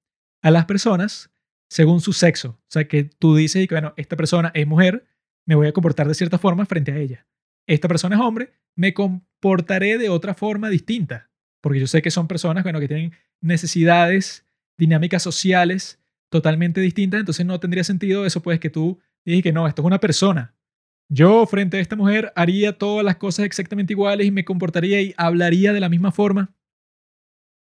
A 0.41 0.51
las 0.51 0.65
personas 0.65 1.31
según 1.69 1.99
su 1.99 2.13
sexo. 2.13 2.49
O 2.49 2.69
sea, 2.69 2.87
que 2.87 3.03
tú 3.03 3.35
dices 3.35 3.67
que, 3.67 3.75
bueno, 3.75 3.93
esta 3.97 4.15
persona 4.15 4.51
es 4.53 4.65
mujer, 4.65 5.05
me 5.45 5.55
voy 5.55 5.67
a 5.67 5.73
comportar 5.73 6.07
de 6.07 6.13
cierta 6.13 6.37
forma 6.37 6.65
frente 6.65 6.91
a 6.91 6.97
ella. 6.97 7.27
Esta 7.67 7.87
persona 7.89 8.15
es 8.15 8.21
hombre, 8.21 8.53
me 8.75 8.93
comportaré 8.93 9.97
de 9.97 10.09
otra 10.09 10.33
forma 10.33 10.69
distinta. 10.69 11.29
Porque 11.61 11.79
yo 11.79 11.87
sé 11.87 12.01
que 12.01 12.11
son 12.11 12.27
personas, 12.27 12.63
bueno, 12.63 12.79
que 12.79 12.87
tienen 12.87 13.13
necesidades, 13.41 14.45
dinámicas 14.77 15.23
sociales 15.23 16.02
totalmente 16.33 16.81
distintas, 16.81 17.19
entonces 17.19 17.45
no 17.45 17.59
tendría 17.59 17.83
sentido 17.83 18.25
eso, 18.25 18.41
pues, 18.41 18.59
que 18.59 18.71
tú 18.71 18.99
digas 19.23 19.43
que 19.43 19.51
no, 19.51 19.67
esto 19.67 19.83
es 19.83 19.85
una 19.85 19.99
persona. 19.99 20.55
Yo 21.07 21.45
frente 21.45 21.77
a 21.77 21.79
esta 21.79 21.95
mujer 21.95 22.33
haría 22.35 22.75
todas 22.75 23.05
las 23.05 23.17
cosas 23.17 23.45
exactamente 23.45 23.93
iguales 23.93 24.25
y 24.25 24.31
me 24.31 24.43
comportaría 24.43 24.99
y 24.99 25.13
hablaría 25.15 25.73
de 25.73 25.79
la 25.79 25.89
misma 25.89 26.11
forma. 26.11 26.55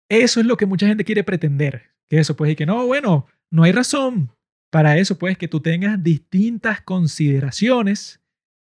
Eso 0.07 0.39
es 0.39 0.45
lo 0.45 0.55
que 0.55 0.67
mucha 0.67 0.85
gente 0.85 1.03
quiere 1.03 1.23
pretender. 1.23 1.95
Que 2.07 2.19
eso, 2.19 2.35
pues, 2.35 2.51
y 2.51 2.55
que 2.55 2.67
no, 2.67 2.85
bueno, 2.85 3.25
no 3.49 3.63
hay 3.63 3.71
razón 3.71 4.29
para 4.69 4.99
eso, 4.99 5.17
pues, 5.17 5.35
que 5.35 5.47
tú 5.47 5.59
tengas 5.59 6.03
distintas 6.03 6.79
consideraciones 6.81 8.21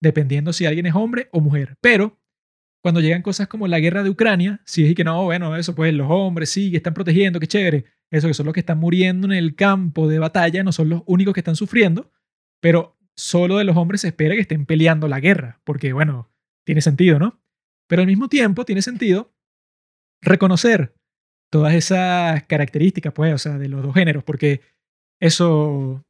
dependiendo 0.01 0.53
si 0.53 0.65
alguien 0.65 0.85
es 0.85 0.95
hombre 0.95 1.27
o 1.34 1.41
mujer. 1.41 1.76
Pero 1.81 2.18
cuando 2.84 2.99
llegan 2.99 3.22
cosas 3.22 3.47
como 3.47 3.65
la 3.65 3.80
guerra 3.80 4.03
de 4.03 4.10
Ucrania, 4.10 4.60
si 4.65 4.85
es 4.85 4.93
que 4.93 5.05
no, 5.05 5.23
bueno, 5.23 5.55
eso, 5.55 5.73
pues, 5.73 5.93
los 5.93 6.07
hombres 6.10 6.49
sí, 6.49 6.76
están 6.76 6.93
protegiendo, 6.93 7.39
qué 7.39 7.47
chévere. 7.47 7.85
Eso 8.11 8.27
que 8.27 8.34
son 8.34 8.45
los 8.45 8.53
que 8.53 8.60
están 8.60 8.77
muriendo 8.77 9.26
en 9.26 9.31
el 9.31 9.55
campo 9.55 10.10
de 10.10 10.19
batalla, 10.19 10.64
no 10.64 10.73
son 10.73 10.89
los 10.89 11.01
únicos 11.05 11.34
que 11.34 11.39
están 11.39 11.55
sufriendo, 11.55 12.11
pero 12.60 12.99
solo 13.15 13.57
de 13.57 13.64
los 13.64 13.77
hombres 13.77 14.01
se 14.01 14.10
espera 14.10 14.35
que 14.35 14.41
estén 14.41 14.65
peleando 14.65 15.07
la 15.07 15.22
guerra, 15.22 15.61
porque 15.64 15.93
bueno, 15.93 16.30
tiene 16.65 16.81
sentido, 16.81 17.19
¿no? 17.19 17.41
Pero 17.88 18.01
al 18.01 18.07
mismo 18.07 18.27
tiempo 18.27 18.65
tiene 18.65 18.81
sentido 18.81 19.34
reconocer 20.22 20.93
todas 21.49 21.73
esas 21.76 22.43
características, 22.43 23.14
pues, 23.14 23.34
o 23.34 23.38
sea, 23.38 23.57
de 23.57 23.69
los 23.69 23.81
dos 23.81 23.93
géneros, 23.93 24.26
porque 24.26 24.60
eso, 25.22 26.03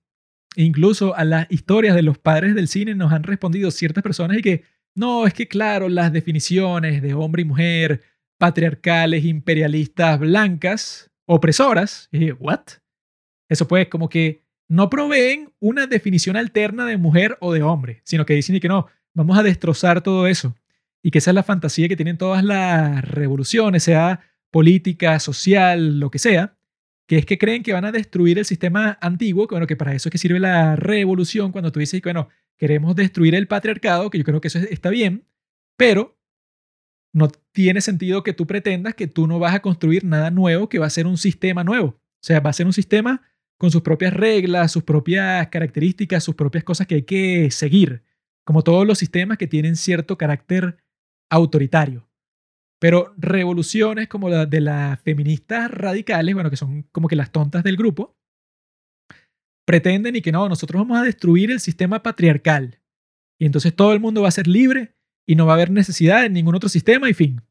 incluso 0.56 1.16
a 1.16 1.24
las 1.24 1.52
historias 1.52 1.94
de 1.94 2.02
los 2.02 2.18
padres 2.18 2.56
del 2.56 2.68
cine 2.68 2.96
nos 2.96 3.14
han 3.14 3.22
respondido 3.22 3.70
ciertas 3.70 4.04
personas 4.04 4.40
y 4.40 4.42
que, 4.42 4.64
no, 4.96 5.26
es 5.26 5.34
que 5.34 5.48
claro, 5.48 5.90
las 5.90 6.14
definiciones 6.14 7.02
de 7.02 7.14
hombre 7.14 7.42
y 7.42 7.46
mujer, 7.46 8.02
patriarcales, 8.38 9.26
imperialistas, 9.26 10.20
blancas, 10.20 11.12
opresoras, 11.26 12.10
y, 12.12 12.32
¿what? 12.32 12.62
Eso 13.50 13.68
pues 13.68 13.88
como 13.88 14.10
que 14.10 14.44
no 14.68 14.90
proveen 14.90 15.54
una 15.60 15.88
definición 15.88 16.36
alterna 16.36 16.86
de 16.86 16.98
mujer 16.98 17.38
o 17.42 17.54
de 17.54 17.64
hombre, 17.64 18.02
sino 18.04 18.26
que 18.26 18.34
dicen 18.34 18.60
que 18.60 18.68
no, 18.68 18.88
vamos 19.14 19.38
a 19.38 19.44
destrozar 19.44 20.02
todo 20.02 20.28
eso. 20.28 20.56
Y 21.02 21.12
que 21.12 21.18
esa 21.18 21.32
es 21.32 21.36
la 21.36 21.44
fantasía 21.44 21.90
que 21.90 21.98
tienen 21.98 22.18
todas 22.18 22.44
las 22.44 23.04
revoluciones, 23.04 23.84
sea 23.84 24.22
política, 24.52 25.20
social, 25.20 26.00
lo 26.00 26.10
que 26.10 26.20
sea, 26.20 26.56
que 27.08 27.18
es 27.18 27.26
que 27.26 27.38
creen 27.38 27.64
que 27.64 27.74
van 27.74 27.86
a 27.86 27.92
destruir 27.92 28.40
el 28.40 28.46
sistema 28.46 28.98
antiguo, 29.02 29.48
que 29.48 29.56
bueno, 29.56 29.68
que 29.68 29.76
para 29.76 29.94
eso 29.94 30.10
es 30.10 30.12
que 30.12 30.18
sirve 30.18 30.40
la 30.40 30.76
revolución, 30.76 31.52
cuando 31.52 31.72
tú 31.72 31.80
dices 31.80 32.02
bueno, 32.02 32.30
queremos 32.58 32.96
destruir 32.96 33.36
el 33.36 33.48
patriarcado, 33.48 34.10
que 34.10 34.18
yo 34.18 34.24
creo 34.24 34.42
que 34.42 34.48
eso 34.48 34.60
está 34.60 34.90
bien, 34.90 35.26
pero 35.78 36.18
no 37.14 37.30
tiene 37.52 37.82
sentido 37.82 38.24
que 38.24 38.34
tú 38.34 38.48
pretendas 38.48 38.96
que 38.96 39.08
tú 39.08 39.28
no 39.28 39.40
vas 39.40 39.54
a 39.54 39.62
construir 39.62 40.04
nada 40.04 40.32
nuevo, 40.32 40.68
que 40.70 40.80
va 40.80 40.88
a 40.88 40.92
ser 40.92 41.06
un 41.06 41.18
sistema 41.18 41.64
nuevo. 41.64 41.88
O 41.88 42.26
sea, 42.26 42.40
va 42.40 42.50
a 42.50 42.54
ser 42.54 42.66
un 42.66 42.74
sistema 42.74 43.22
con 43.58 43.72
sus 43.72 43.82
propias 43.82 44.14
reglas, 44.14 44.72
sus 44.72 44.84
propias 44.84 45.48
características, 45.50 46.24
sus 46.24 46.36
propias 46.36 46.64
cosas 46.64 46.88
que 46.88 46.96
hay 46.96 47.04
que 47.04 47.52
seguir, 47.52 48.04
como 48.44 48.64
todos 48.64 48.88
los 48.88 48.98
sistemas 48.98 49.38
que 49.38 49.48
tienen 49.48 49.76
cierto 49.76 50.18
carácter 50.18 50.78
autoritario. 51.30 52.10
Pero 52.80 53.14
revoluciones 53.18 54.08
como 54.08 54.30
la 54.30 54.46
de 54.46 54.60
las 54.60 55.00
feministas 55.02 55.72
radicales, 55.72 56.34
bueno, 56.34 56.50
que 56.50 56.58
son 56.58 56.84
como 56.92 57.08
que 57.08 57.16
las 57.16 57.32
tontas 57.32 57.64
del 57.64 57.78
grupo, 57.78 58.18
pretenden 59.66 60.16
y 60.16 60.22
que 60.22 60.32
no, 60.32 60.48
nosotros 60.50 60.82
vamos 60.82 60.98
a 60.98 61.04
destruir 61.04 61.52
el 61.52 61.60
sistema 61.60 62.04
patriarcal. 62.04 62.80
Y 63.40 63.46
entonces 63.46 63.76
todo 63.76 63.94
el 63.94 64.00
mundo 64.00 64.22
va 64.22 64.28
a 64.28 64.32
ser 64.32 64.48
libre 64.48 64.96
y 65.26 65.36
no 65.36 65.46
va 65.46 65.54
a 65.54 65.56
haber 65.56 65.72
necesidad 65.72 66.26
en 66.26 66.34
ningún 66.34 66.56
otro 66.56 66.70
sistema 66.70 67.10
y 67.10 67.14
fin. 67.14 67.42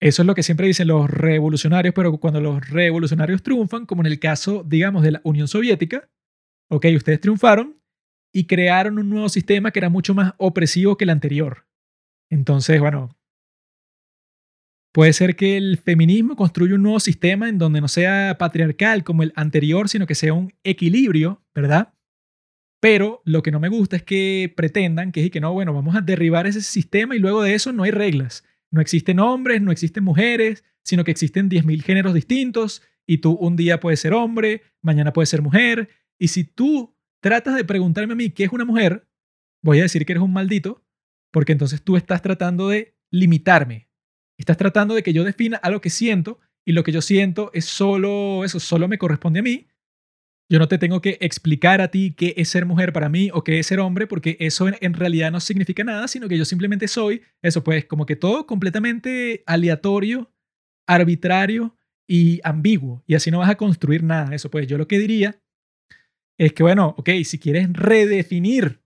Eso 0.00 0.22
es 0.22 0.26
lo 0.26 0.34
que 0.34 0.42
siempre 0.42 0.66
dicen 0.66 0.88
los 0.88 1.08
revolucionarios, 1.08 1.94
pero 1.94 2.16
cuando 2.18 2.40
los 2.40 2.68
revolucionarios 2.68 3.42
triunfan, 3.42 3.86
como 3.86 4.02
en 4.02 4.06
el 4.06 4.20
caso, 4.20 4.62
digamos, 4.62 5.02
de 5.02 5.12
la 5.12 5.20
Unión 5.24 5.48
Soviética, 5.48 6.10
ok, 6.70 6.86
ustedes 6.94 7.20
triunfaron 7.20 7.80
y 8.32 8.46
crearon 8.46 8.98
un 8.98 9.08
nuevo 9.08 9.30
sistema 9.30 9.70
que 9.70 9.78
era 9.78 9.88
mucho 9.88 10.14
más 10.14 10.34
opresivo 10.36 10.98
que 10.98 11.04
el 11.04 11.10
anterior. 11.10 11.66
Entonces, 12.30 12.78
bueno, 12.80 13.15
puede 14.96 15.12
ser 15.12 15.36
que 15.36 15.58
el 15.58 15.76
feminismo 15.76 16.36
construya 16.36 16.74
un 16.74 16.82
nuevo 16.82 17.00
sistema 17.00 17.50
en 17.50 17.58
donde 17.58 17.82
no 17.82 17.86
sea 17.86 18.36
patriarcal 18.38 19.04
como 19.04 19.22
el 19.22 19.34
anterior, 19.36 19.90
sino 19.90 20.06
que 20.06 20.14
sea 20.14 20.32
un 20.32 20.54
equilibrio, 20.64 21.44
¿verdad? 21.54 21.92
Pero 22.80 23.20
lo 23.26 23.42
que 23.42 23.50
no 23.50 23.60
me 23.60 23.68
gusta 23.68 23.96
es 23.96 24.02
que 24.02 24.50
pretendan 24.56 25.12
que, 25.12 25.30
que 25.30 25.38
no, 25.38 25.52
bueno, 25.52 25.74
vamos 25.74 25.96
a 25.96 26.00
derribar 26.00 26.46
ese 26.46 26.62
sistema 26.62 27.14
y 27.14 27.18
luego 27.18 27.42
de 27.42 27.52
eso 27.52 27.74
no 27.74 27.82
hay 27.82 27.90
reglas. 27.90 28.42
No 28.70 28.80
existen 28.80 29.20
hombres, 29.20 29.60
no 29.60 29.70
existen 29.70 30.02
mujeres, 30.02 30.64
sino 30.82 31.04
que 31.04 31.10
existen 31.10 31.50
10.000 31.50 31.82
géneros 31.82 32.14
distintos 32.14 32.80
y 33.06 33.18
tú 33.18 33.32
un 33.32 33.54
día 33.54 33.80
puedes 33.80 34.00
ser 34.00 34.14
hombre, 34.14 34.62
mañana 34.80 35.12
puedes 35.12 35.28
ser 35.28 35.42
mujer. 35.42 35.90
Y 36.18 36.28
si 36.28 36.44
tú 36.44 36.96
tratas 37.20 37.54
de 37.54 37.66
preguntarme 37.66 38.14
a 38.14 38.16
mí 38.16 38.30
qué 38.30 38.44
es 38.44 38.50
una 38.50 38.64
mujer, 38.64 39.06
voy 39.62 39.78
a 39.80 39.82
decir 39.82 40.06
que 40.06 40.14
eres 40.14 40.22
un 40.22 40.32
maldito, 40.32 40.86
porque 41.32 41.52
entonces 41.52 41.82
tú 41.82 41.98
estás 41.98 42.22
tratando 42.22 42.68
de 42.68 42.96
limitarme. 43.10 43.90
Estás 44.38 44.56
tratando 44.56 44.94
de 44.94 45.02
que 45.02 45.12
yo 45.12 45.24
defina 45.24 45.56
algo 45.58 45.80
que 45.80 45.90
siento 45.90 46.40
y 46.66 46.72
lo 46.72 46.84
que 46.84 46.92
yo 46.92 47.00
siento 47.00 47.50
es 47.54 47.64
solo 47.64 48.44
eso, 48.44 48.60
solo 48.60 48.88
me 48.88 48.98
corresponde 48.98 49.40
a 49.40 49.42
mí 49.42 49.66
yo 50.48 50.58
no 50.58 50.68
te 50.68 50.78
tengo 50.78 51.00
que 51.00 51.18
explicar 51.20 51.80
a 51.80 51.90
ti 51.90 52.14
qué 52.16 52.34
es 52.36 52.48
ser 52.48 52.66
mujer 52.66 52.92
para 52.92 53.08
mí 53.08 53.30
o 53.32 53.42
qué 53.42 53.58
es 53.58 53.66
ser 53.66 53.80
hombre, 53.80 54.06
porque 54.06 54.36
eso 54.38 54.68
en, 54.68 54.94
realidad 54.94 55.32
no 55.32 55.40
significa 55.40 55.82
nada, 55.82 56.06
sino 56.06 56.28
que 56.28 56.38
yo 56.38 56.44
simplemente 56.44 56.86
soy 56.86 57.22
eso, 57.42 57.64
pues 57.64 57.84
como 57.84 58.06
que 58.06 58.14
todo 58.14 58.46
completamente 58.46 59.42
aleatorio, 59.46 60.32
arbitrario 60.86 61.76
y 62.08 62.40
ambiguo. 62.44 63.02
Y 63.08 63.16
así 63.16 63.30
no 63.30 63.40
vas 63.40 63.50
a 63.50 63.56
construir 63.56 64.04
nada. 64.04 64.34
Eso, 64.34 64.50
pues 64.50 64.68
yo 64.68 64.78
lo 64.78 64.86
que 64.86 65.00
diría 65.00 65.40
es 66.38 66.52
que, 66.52 66.62
bueno, 66.62 66.94
ok, 66.96 67.10
si 67.24 67.40
quieres 67.40 67.72
redefinir 67.72 68.82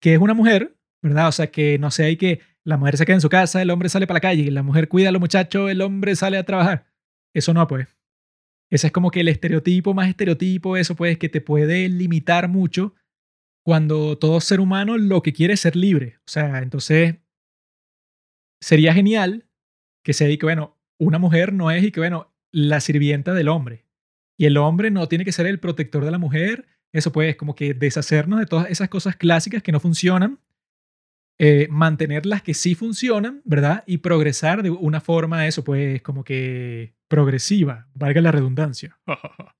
qué 0.00 0.14
es 0.14 0.20
una 0.20 0.34
mujer, 0.34 0.76
¿verdad? 1.02 1.28
O 1.28 1.32
sea, 1.32 1.50
que 1.50 1.78
no 1.78 1.90
sé, 1.90 2.04
hay 2.04 2.16
que 2.16 2.40
la 2.64 2.76
mujer 2.78 2.96
se 2.96 3.04
queda 3.04 3.16
en 3.16 3.20
su 3.20 3.28
casa, 3.28 3.60
el 3.60 3.70
hombre 3.70 3.88
sale 3.88 4.06
para 4.06 4.16
la 4.16 4.22
calle, 4.22 4.50
la 4.50 4.62
mujer 4.62 4.88
cuida 4.88 5.10
a 5.10 5.12
los 5.12 5.20
muchachos, 5.20 5.70
el 5.70 5.82
hombre 5.82 6.16
sale 6.16 6.38
a 6.38 6.44
trabajar. 6.44 6.86
Eso 7.34 7.52
no, 7.52 7.66
pues. 7.66 7.88
Ese 8.70 8.88
es 8.88 8.92
como 8.92 9.10
que 9.10 9.20
el 9.20 9.28
estereotipo 9.28 9.92
más 9.92 10.08
estereotipo, 10.08 10.76
eso 10.76 10.96
pues 10.96 11.18
que 11.18 11.28
te 11.28 11.40
puede 11.40 11.88
limitar 11.88 12.48
mucho 12.48 12.94
cuando 13.62 14.18
todo 14.18 14.40
ser 14.40 14.60
humano 14.60 14.98
lo 14.98 15.22
que 15.22 15.32
quiere 15.32 15.54
es 15.54 15.60
ser 15.60 15.76
libre. 15.76 16.16
O 16.20 16.30
sea, 16.30 16.58
entonces 16.58 17.16
sería 18.60 18.94
genial 18.94 19.46
que 20.02 20.12
se 20.12 20.36
que, 20.38 20.46
bueno, 20.46 20.78
una 20.98 21.18
mujer 21.18 21.52
no 21.52 21.70
es 21.70 21.84
y 21.84 21.92
que, 21.92 22.00
bueno, 22.00 22.34
la 22.50 22.80
sirvienta 22.80 23.34
del 23.34 23.48
hombre. 23.48 23.86
Y 24.36 24.46
el 24.46 24.56
hombre 24.56 24.90
no 24.90 25.06
tiene 25.08 25.24
que 25.24 25.32
ser 25.32 25.46
el 25.46 25.60
protector 25.60 26.04
de 26.04 26.10
la 26.10 26.18
mujer. 26.18 26.66
Eso 26.92 27.12
pues 27.12 27.36
como 27.36 27.54
que 27.54 27.74
deshacernos 27.74 28.38
de 28.38 28.46
todas 28.46 28.70
esas 28.70 28.88
cosas 28.88 29.16
clásicas 29.16 29.62
que 29.62 29.72
no 29.72 29.80
funcionan 29.80 30.40
eh, 31.38 31.66
mantener 31.68 32.26
las 32.26 32.42
que 32.42 32.54
sí 32.54 32.74
funcionan, 32.74 33.42
¿verdad? 33.44 33.82
Y 33.86 33.98
progresar 33.98 34.62
de 34.62 34.70
una 34.70 35.00
forma, 35.00 35.46
eso, 35.46 35.64
pues 35.64 36.00
como 36.02 36.22
que 36.22 36.94
progresiva, 37.08 37.88
valga 37.94 38.20
la 38.20 38.32
redundancia. 38.32 38.98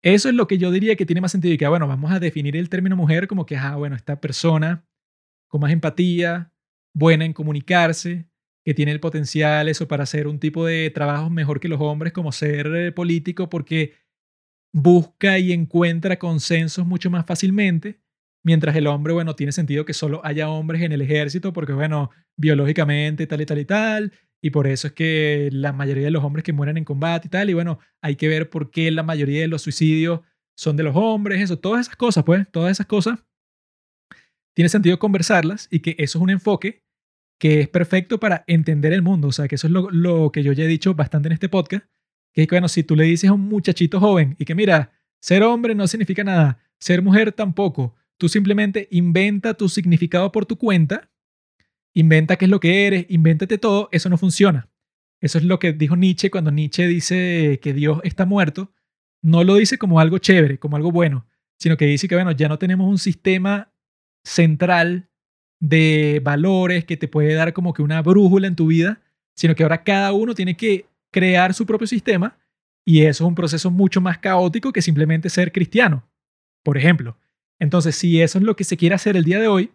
Eso 0.00 0.28
es 0.28 0.34
lo 0.36 0.46
que 0.46 0.58
yo 0.58 0.70
diría 0.70 0.94
que 0.94 1.04
tiene 1.04 1.20
más 1.20 1.32
sentido 1.32 1.52
y 1.52 1.58
que, 1.58 1.66
bueno, 1.66 1.88
vamos 1.88 2.12
a 2.12 2.20
definir 2.20 2.56
el 2.56 2.68
término 2.68 2.94
mujer 2.94 3.26
como 3.26 3.44
que, 3.44 3.56
ah, 3.56 3.74
bueno, 3.74 3.96
esta 3.96 4.20
persona 4.20 4.86
con 5.48 5.60
más 5.60 5.72
empatía, 5.72 6.52
buena 6.94 7.24
en 7.24 7.32
comunicarse, 7.32 8.28
que 8.64 8.74
tiene 8.74 8.92
el 8.92 9.00
potencial 9.00 9.68
eso 9.68 9.88
para 9.88 10.04
hacer 10.04 10.28
un 10.28 10.38
tipo 10.38 10.64
de 10.64 10.90
trabajo 10.90 11.30
mejor 11.30 11.58
que 11.58 11.68
los 11.68 11.80
hombres, 11.80 12.12
como 12.12 12.32
ser 12.32 12.66
eh, 12.76 12.92
político, 12.92 13.48
porque 13.48 13.94
busca 14.72 15.38
y 15.38 15.52
encuentra 15.52 16.18
consensos 16.18 16.86
mucho 16.86 17.10
más 17.10 17.26
fácilmente 17.26 18.00
Mientras 18.48 18.74
el 18.76 18.86
hombre, 18.86 19.12
bueno, 19.12 19.36
tiene 19.36 19.52
sentido 19.52 19.84
que 19.84 19.92
solo 19.92 20.24
haya 20.24 20.48
hombres 20.48 20.80
en 20.80 20.92
el 20.92 21.02
ejército 21.02 21.52
porque, 21.52 21.74
bueno, 21.74 22.08
biológicamente 22.34 23.26
tal 23.26 23.42
y 23.42 23.44
tal 23.44 23.58
y 23.58 23.66
tal. 23.66 24.12
Y 24.40 24.48
por 24.48 24.66
eso 24.66 24.86
es 24.86 24.94
que 24.94 25.50
la 25.52 25.74
mayoría 25.74 26.06
de 26.06 26.10
los 26.10 26.24
hombres 26.24 26.44
que 26.44 26.54
mueren 26.54 26.78
en 26.78 26.84
combate 26.86 27.26
y 27.26 27.30
tal. 27.30 27.50
Y 27.50 27.52
bueno, 27.52 27.78
hay 28.00 28.16
que 28.16 28.26
ver 28.26 28.48
por 28.48 28.70
qué 28.70 28.90
la 28.90 29.02
mayoría 29.02 29.42
de 29.42 29.48
los 29.48 29.60
suicidios 29.60 30.20
son 30.56 30.78
de 30.78 30.82
los 30.82 30.96
hombres, 30.96 31.42
eso, 31.42 31.58
todas 31.58 31.82
esas 31.82 31.96
cosas, 31.96 32.24
pues, 32.24 32.50
todas 32.50 32.72
esas 32.72 32.86
cosas. 32.86 33.22
Tiene 34.56 34.70
sentido 34.70 34.98
conversarlas 34.98 35.68
y 35.70 35.80
que 35.80 35.90
eso 35.98 36.16
es 36.16 36.22
un 36.22 36.30
enfoque 36.30 36.82
que 37.38 37.60
es 37.60 37.68
perfecto 37.68 38.18
para 38.18 38.44
entender 38.46 38.94
el 38.94 39.02
mundo. 39.02 39.28
O 39.28 39.32
sea, 39.32 39.46
que 39.46 39.56
eso 39.56 39.66
es 39.66 39.74
lo, 39.74 39.90
lo 39.90 40.32
que 40.32 40.42
yo 40.42 40.54
ya 40.54 40.64
he 40.64 40.68
dicho 40.68 40.94
bastante 40.94 41.28
en 41.28 41.34
este 41.34 41.50
podcast. 41.50 41.84
Que 42.32 42.40
es 42.44 42.48
que, 42.48 42.54
bueno, 42.54 42.68
si 42.68 42.82
tú 42.82 42.96
le 42.96 43.04
dices 43.04 43.28
a 43.28 43.34
un 43.34 43.42
muchachito 43.42 44.00
joven 44.00 44.36
y 44.38 44.46
que, 44.46 44.54
mira, 44.54 44.92
ser 45.20 45.42
hombre 45.42 45.74
no 45.74 45.86
significa 45.86 46.24
nada, 46.24 46.58
ser 46.78 47.02
mujer 47.02 47.32
tampoco, 47.32 47.94
Tú 48.18 48.28
simplemente 48.28 48.88
inventa 48.90 49.54
tu 49.54 49.68
significado 49.68 50.32
por 50.32 50.44
tu 50.44 50.58
cuenta, 50.58 51.10
inventa 51.94 52.36
qué 52.36 52.44
es 52.44 52.50
lo 52.50 52.60
que 52.60 52.86
eres, 52.86 53.06
invéntate 53.08 53.58
todo, 53.58 53.88
eso 53.92 54.08
no 54.08 54.18
funciona. 54.18 54.68
Eso 55.20 55.38
es 55.38 55.44
lo 55.44 55.58
que 55.58 55.72
dijo 55.72 55.96
Nietzsche 55.96 56.30
cuando 56.30 56.50
Nietzsche 56.50 56.86
dice 56.86 57.58
que 57.62 57.72
Dios 57.72 58.00
está 58.04 58.26
muerto. 58.26 58.72
No 59.22 59.42
lo 59.44 59.56
dice 59.56 59.78
como 59.78 60.00
algo 60.00 60.18
chévere, 60.18 60.58
como 60.58 60.76
algo 60.76 60.92
bueno, 60.92 61.26
sino 61.58 61.76
que 61.76 61.86
dice 61.86 62.06
que, 62.08 62.14
bueno, 62.14 62.32
ya 62.32 62.48
no 62.48 62.58
tenemos 62.58 62.88
un 62.88 62.98
sistema 62.98 63.72
central 64.24 65.08
de 65.60 66.20
valores 66.22 66.84
que 66.84 66.96
te 66.96 67.08
puede 67.08 67.34
dar 67.34 67.52
como 67.52 67.72
que 67.72 67.82
una 67.82 68.02
brújula 68.02 68.46
en 68.46 68.56
tu 68.56 68.68
vida, 68.68 69.00
sino 69.34 69.54
que 69.54 69.62
ahora 69.62 69.82
cada 69.82 70.12
uno 70.12 70.34
tiene 70.34 70.56
que 70.56 70.86
crear 71.10 71.54
su 71.54 71.66
propio 71.66 71.86
sistema 71.86 72.36
y 72.84 73.02
eso 73.02 73.24
es 73.24 73.28
un 73.28 73.34
proceso 73.34 73.70
mucho 73.70 74.00
más 74.00 74.18
caótico 74.18 74.72
que 74.72 74.82
simplemente 74.82 75.30
ser 75.30 75.52
cristiano. 75.52 76.08
Por 76.62 76.78
ejemplo, 76.78 77.16
entonces, 77.60 77.96
si 77.96 78.20
eso 78.20 78.38
es 78.38 78.44
lo 78.44 78.56
que 78.56 78.64
se 78.64 78.76
quiere 78.76 78.94
hacer 78.94 79.16
el 79.16 79.24
día 79.24 79.40
de 79.40 79.48
hoy, 79.48 79.72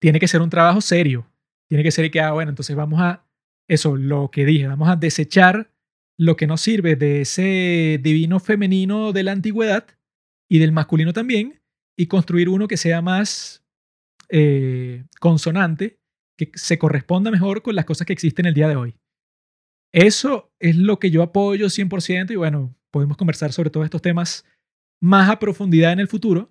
tiene 0.00 0.18
que 0.18 0.28
ser 0.28 0.42
un 0.42 0.50
trabajo 0.50 0.80
serio. 0.80 1.26
Tiene 1.68 1.84
que 1.84 1.90
ser 1.90 2.10
que, 2.10 2.20
ah, 2.20 2.32
bueno, 2.32 2.50
entonces 2.50 2.74
vamos 2.74 3.00
a, 3.00 3.24
eso, 3.68 3.96
lo 3.96 4.30
que 4.30 4.44
dije, 4.44 4.66
vamos 4.66 4.88
a 4.88 4.96
desechar 4.96 5.70
lo 6.18 6.36
que 6.36 6.46
nos 6.46 6.60
sirve 6.60 6.96
de 6.96 7.22
ese 7.22 7.98
divino 8.02 8.40
femenino 8.40 9.12
de 9.12 9.22
la 9.22 9.32
antigüedad 9.32 9.86
y 10.50 10.58
del 10.58 10.72
masculino 10.72 11.12
también, 11.12 11.62
y 11.96 12.06
construir 12.06 12.48
uno 12.48 12.68
que 12.68 12.76
sea 12.76 13.00
más 13.00 13.64
eh, 14.28 15.04
consonante, 15.20 15.98
que 16.36 16.50
se 16.54 16.78
corresponda 16.78 17.30
mejor 17.30 17.62
con 17.62 17.74
las 17.74 17.84
cosas 17.84 18.06
que 18.06 18.12
existen 18.12 18.46
el 18.46 18.54
día 18.54 18.68
de 18.68 18.76
hoy. 18.76 18.94
Eso 19.92 20.50
es 20.58 20.76
lo 20.76 20.98
que 20.98 21.10
yo 21.10 21.22
apoyo 21.22 21.66
100% 21.66 22.30
y 22.30 22.36
bueno, 22.36 22.74
podemos 22.90 23.16
conversar 23.16 23.52
sobre 23.52 23.70
todos 23.70 23.84
estos 23.84 24.02
temas 24.02 24.44
más 25.02 25.28
a 25.28 25.38
profundidad 25.38 25.92
en 25.92 26.00
el 26.00 26.08
futuro, 26.08 26.50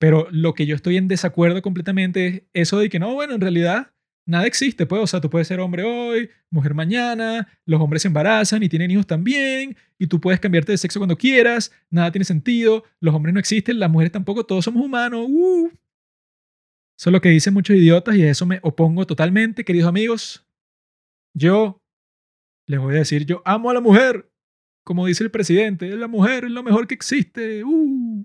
pero 0.00 0.26
lo 0.30 0.54
que 0.54 0.66
yo 0.66 0.74
estoy 0.74 0.96
en 0.96 1.08
desacuerdo 1.08 1.60
completamente 1.62 2.26
es 2.26 2.42
eso 2.54 2.78
de 2.78 2.88
que 2.88 2.98
no, 2.98 3.14
bueno, 3.14 3.34
en 3.34 3.40
realidad 3.40 3.92
nada 4.26 4.46
existe, 4.46 4.86
pues, 4.86 5.02
o 5.02 5.06
sea, 5.06 5.20
tú 5.20 5.28
puedes 5.28 5.46
ser 5.46 5.60
hombre 5.60 5.84
hoy, 5.84 6.30
mujer 6.50 6.74
mañana, 6.74 7.46
los 7.66 7.80
hombres 7.80 8.02
se 8.02 8.08
embarazan 8.08 8.62
y 8.62 8.68
tienen 8.68 8.90
hijos 8.90 9.06
también, 9.06 9.76
y 9.98 10.06
tú 10.06 10.20
puedes 10.20 10.40
cambiarte 10.40 10.72
de 10.72 10.78
sexo 10.78 11.00
cuando 11.00 11.18
quieras, 11.18 11.70
nada 11.90 12.10
tiene 12.10 12.24
sentido, 12.24 12.84
los 12.98 13.14
hombres 13.14 13.34
no 13.34 13.40
existen, 13.40 13.78
las 13.78 13.90
mujeres 13.90 14.12
tampoco, 14.12 14.44
todos 14.44 14.64
somos 14.64 14.84
humanos. 14.84 15.26
Uh. 15.28 15.70
Eso 16.98 17.10
es 17.10 17.12
lo 17.12 17.20
que 17.20 17.28
dicen 17.28 17.52
muchos 17.52 17.76
idiotas 17.76 18.16
y 18.16 18.22
a 18.22 18.30
eso 18.30 18.46
me 18.46 18.60
opongo 18.62 19.06
totalmente, 19.06 19.64
queridos 19.64 19.88
amigos. 19.88 20.46
Yo 21.34 21.82
les 22.66 22.80
voy 22.80 22.94
a 22.94 22.98
decir, 22.98 23.26
yo 23.26 23.42
amo 23.44 23.70
a 23.70 23.74
la 23.74 23.80
mujer, 23.80 24.31
como 24.84 25.06
dice 25.06 25.24
el 25.24 25.30
presidente, 25.30 25.88
la 25.96 26.08
mujer 26.08 26.44
es 26.44 26.50
lo 26.50 26.62
mejor 26.62 26.86
que 26.86 26.94
existe. 26.94 27.62
Uh. 27.64 28.24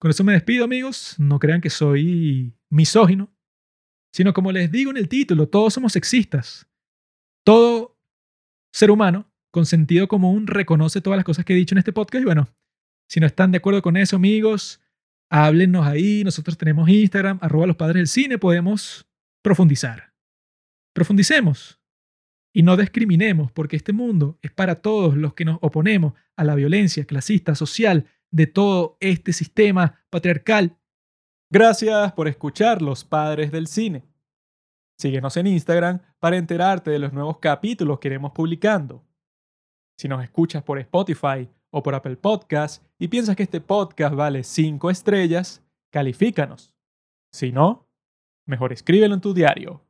Con 0.00 0.10
eso 0.10 0.24
me 0.24 0.32
despido, 0.32 0.64
amigos. 0.64 1.16
No 1.18 1.38
crean 1.38 1.60
que 1.60 1.70
soy 1.70 2.54
misógino, 2.70 3.32
sino 4.12 4.32
como 4.32 4.52
les 4.52 4.70
digo 4.70 4.90
en 4.90 4.96
el 4.96 5.08
título, 5.08 5.48
todos 5.48 5.74
somos 5.74 5.92
sexistas. 5.92 6.68
Todo 7.44 7.98
ser 8.72 8.90
humano 8.90 9.30
con 9.52 9.66
sentido 9.66 10.08
común 10.08 10.46
reconoce 10.46 11.00
todas 11.00 11.18
las 11.18 11.24
cosas 11.24 11.44
que 11.44 11.52
he 11.52 11.56
dicho 11.56 11.74
en 11.74 11.78
este 11.78 11.92
podcast 11.92 12.22
y 12.22 12.24
bueno, 12.24 12.48
si 13.08 13.20
no 13.20 13.26
están 13.26 13.52
de 13.52 13.58
acuerdo 13.58 13.82
con 13.82 13.98
eso, 13.98 14.16
amigos, 14.16 14.80
háblenos 15.30 15.86
ahí. 15.86 16.24
Nosotros 16.24 16.56
tenemos 16.56 16.88
Instagram, 16.88 17.38
arroba 17.42 17.66
los 17.66 17.76
padres 17.76 17.96
del 17.96 18.06
cine, 18.08 18.38
podemos 18.38 19.06
profundizar. 19.42 20.14
Profundicemos 20.94 21.81
y 22.52 22.62
no 22.62 22.76
discriminemos, 22.76 23.50
porque 23.50 23.76
este 23.76 23.92
mundo 23.92 24.38
es 24.42 24.52
para 24.52 24.76
todos 24.76 25.16
los 25.16 25.34
que 25.34 25.44
nos 25.44 25.58
oponemos 25.62 26.12
a 26.36 26.44
la 26.44 26.54
violencia 26.54 27.04
clasista, 27.04 27.54
social, 27.54 28.06
de 28.30 28.46
todo 28.46 28.96
este 29.00 29.32
sistema 29.32 30.00
patriarcal. 30.10 30.76
Gracias 31.50 32.12
por 32.12 32.28
escuchar 32.28 32.80
Los 32.80 33.04
Padres 33.04 33.52
del 33.52 33.66
Cine. 33.66 34.04
Síguenos 34.98 35.36
en 35.36 35.46
Instagram 35.46 36.00
para 36.18 36.36
enterarte 36.36 36.90
de 36.90 36.98
los 36.98 37.12
nuevos 37.12 37.38
capítulos 37.38 37.98
que 37.98 38.08
iremos 38.08 38.32
publicando. 38.32 39.04
Si 39.98 40.08
nos 40.08 40.22
escuchas 40.22 40.62
por 40.62 40.78
Spotify 40.78 41.48
o 41.70 41.82
por 41.82 41.94
Apple 41.94 42.16
Podcast 42.16 42.84
y 42.98 43.08
piensas 43.08 43.36
que 43.36 43.42
este 43.42 43.60
podcast 43.60 44.14
vale 44.14 44.44
5 44.44 44.90
estrellas, 44.90 45.62
califícanos. 45.90 46.74
Si 47.32 47.52
no, 47.52 47.88
mejor 48.46 48.72
escríbelo 48.72 49.14
en 49.14 49.20
tu 49.20 49.34
diario 49.34 49.82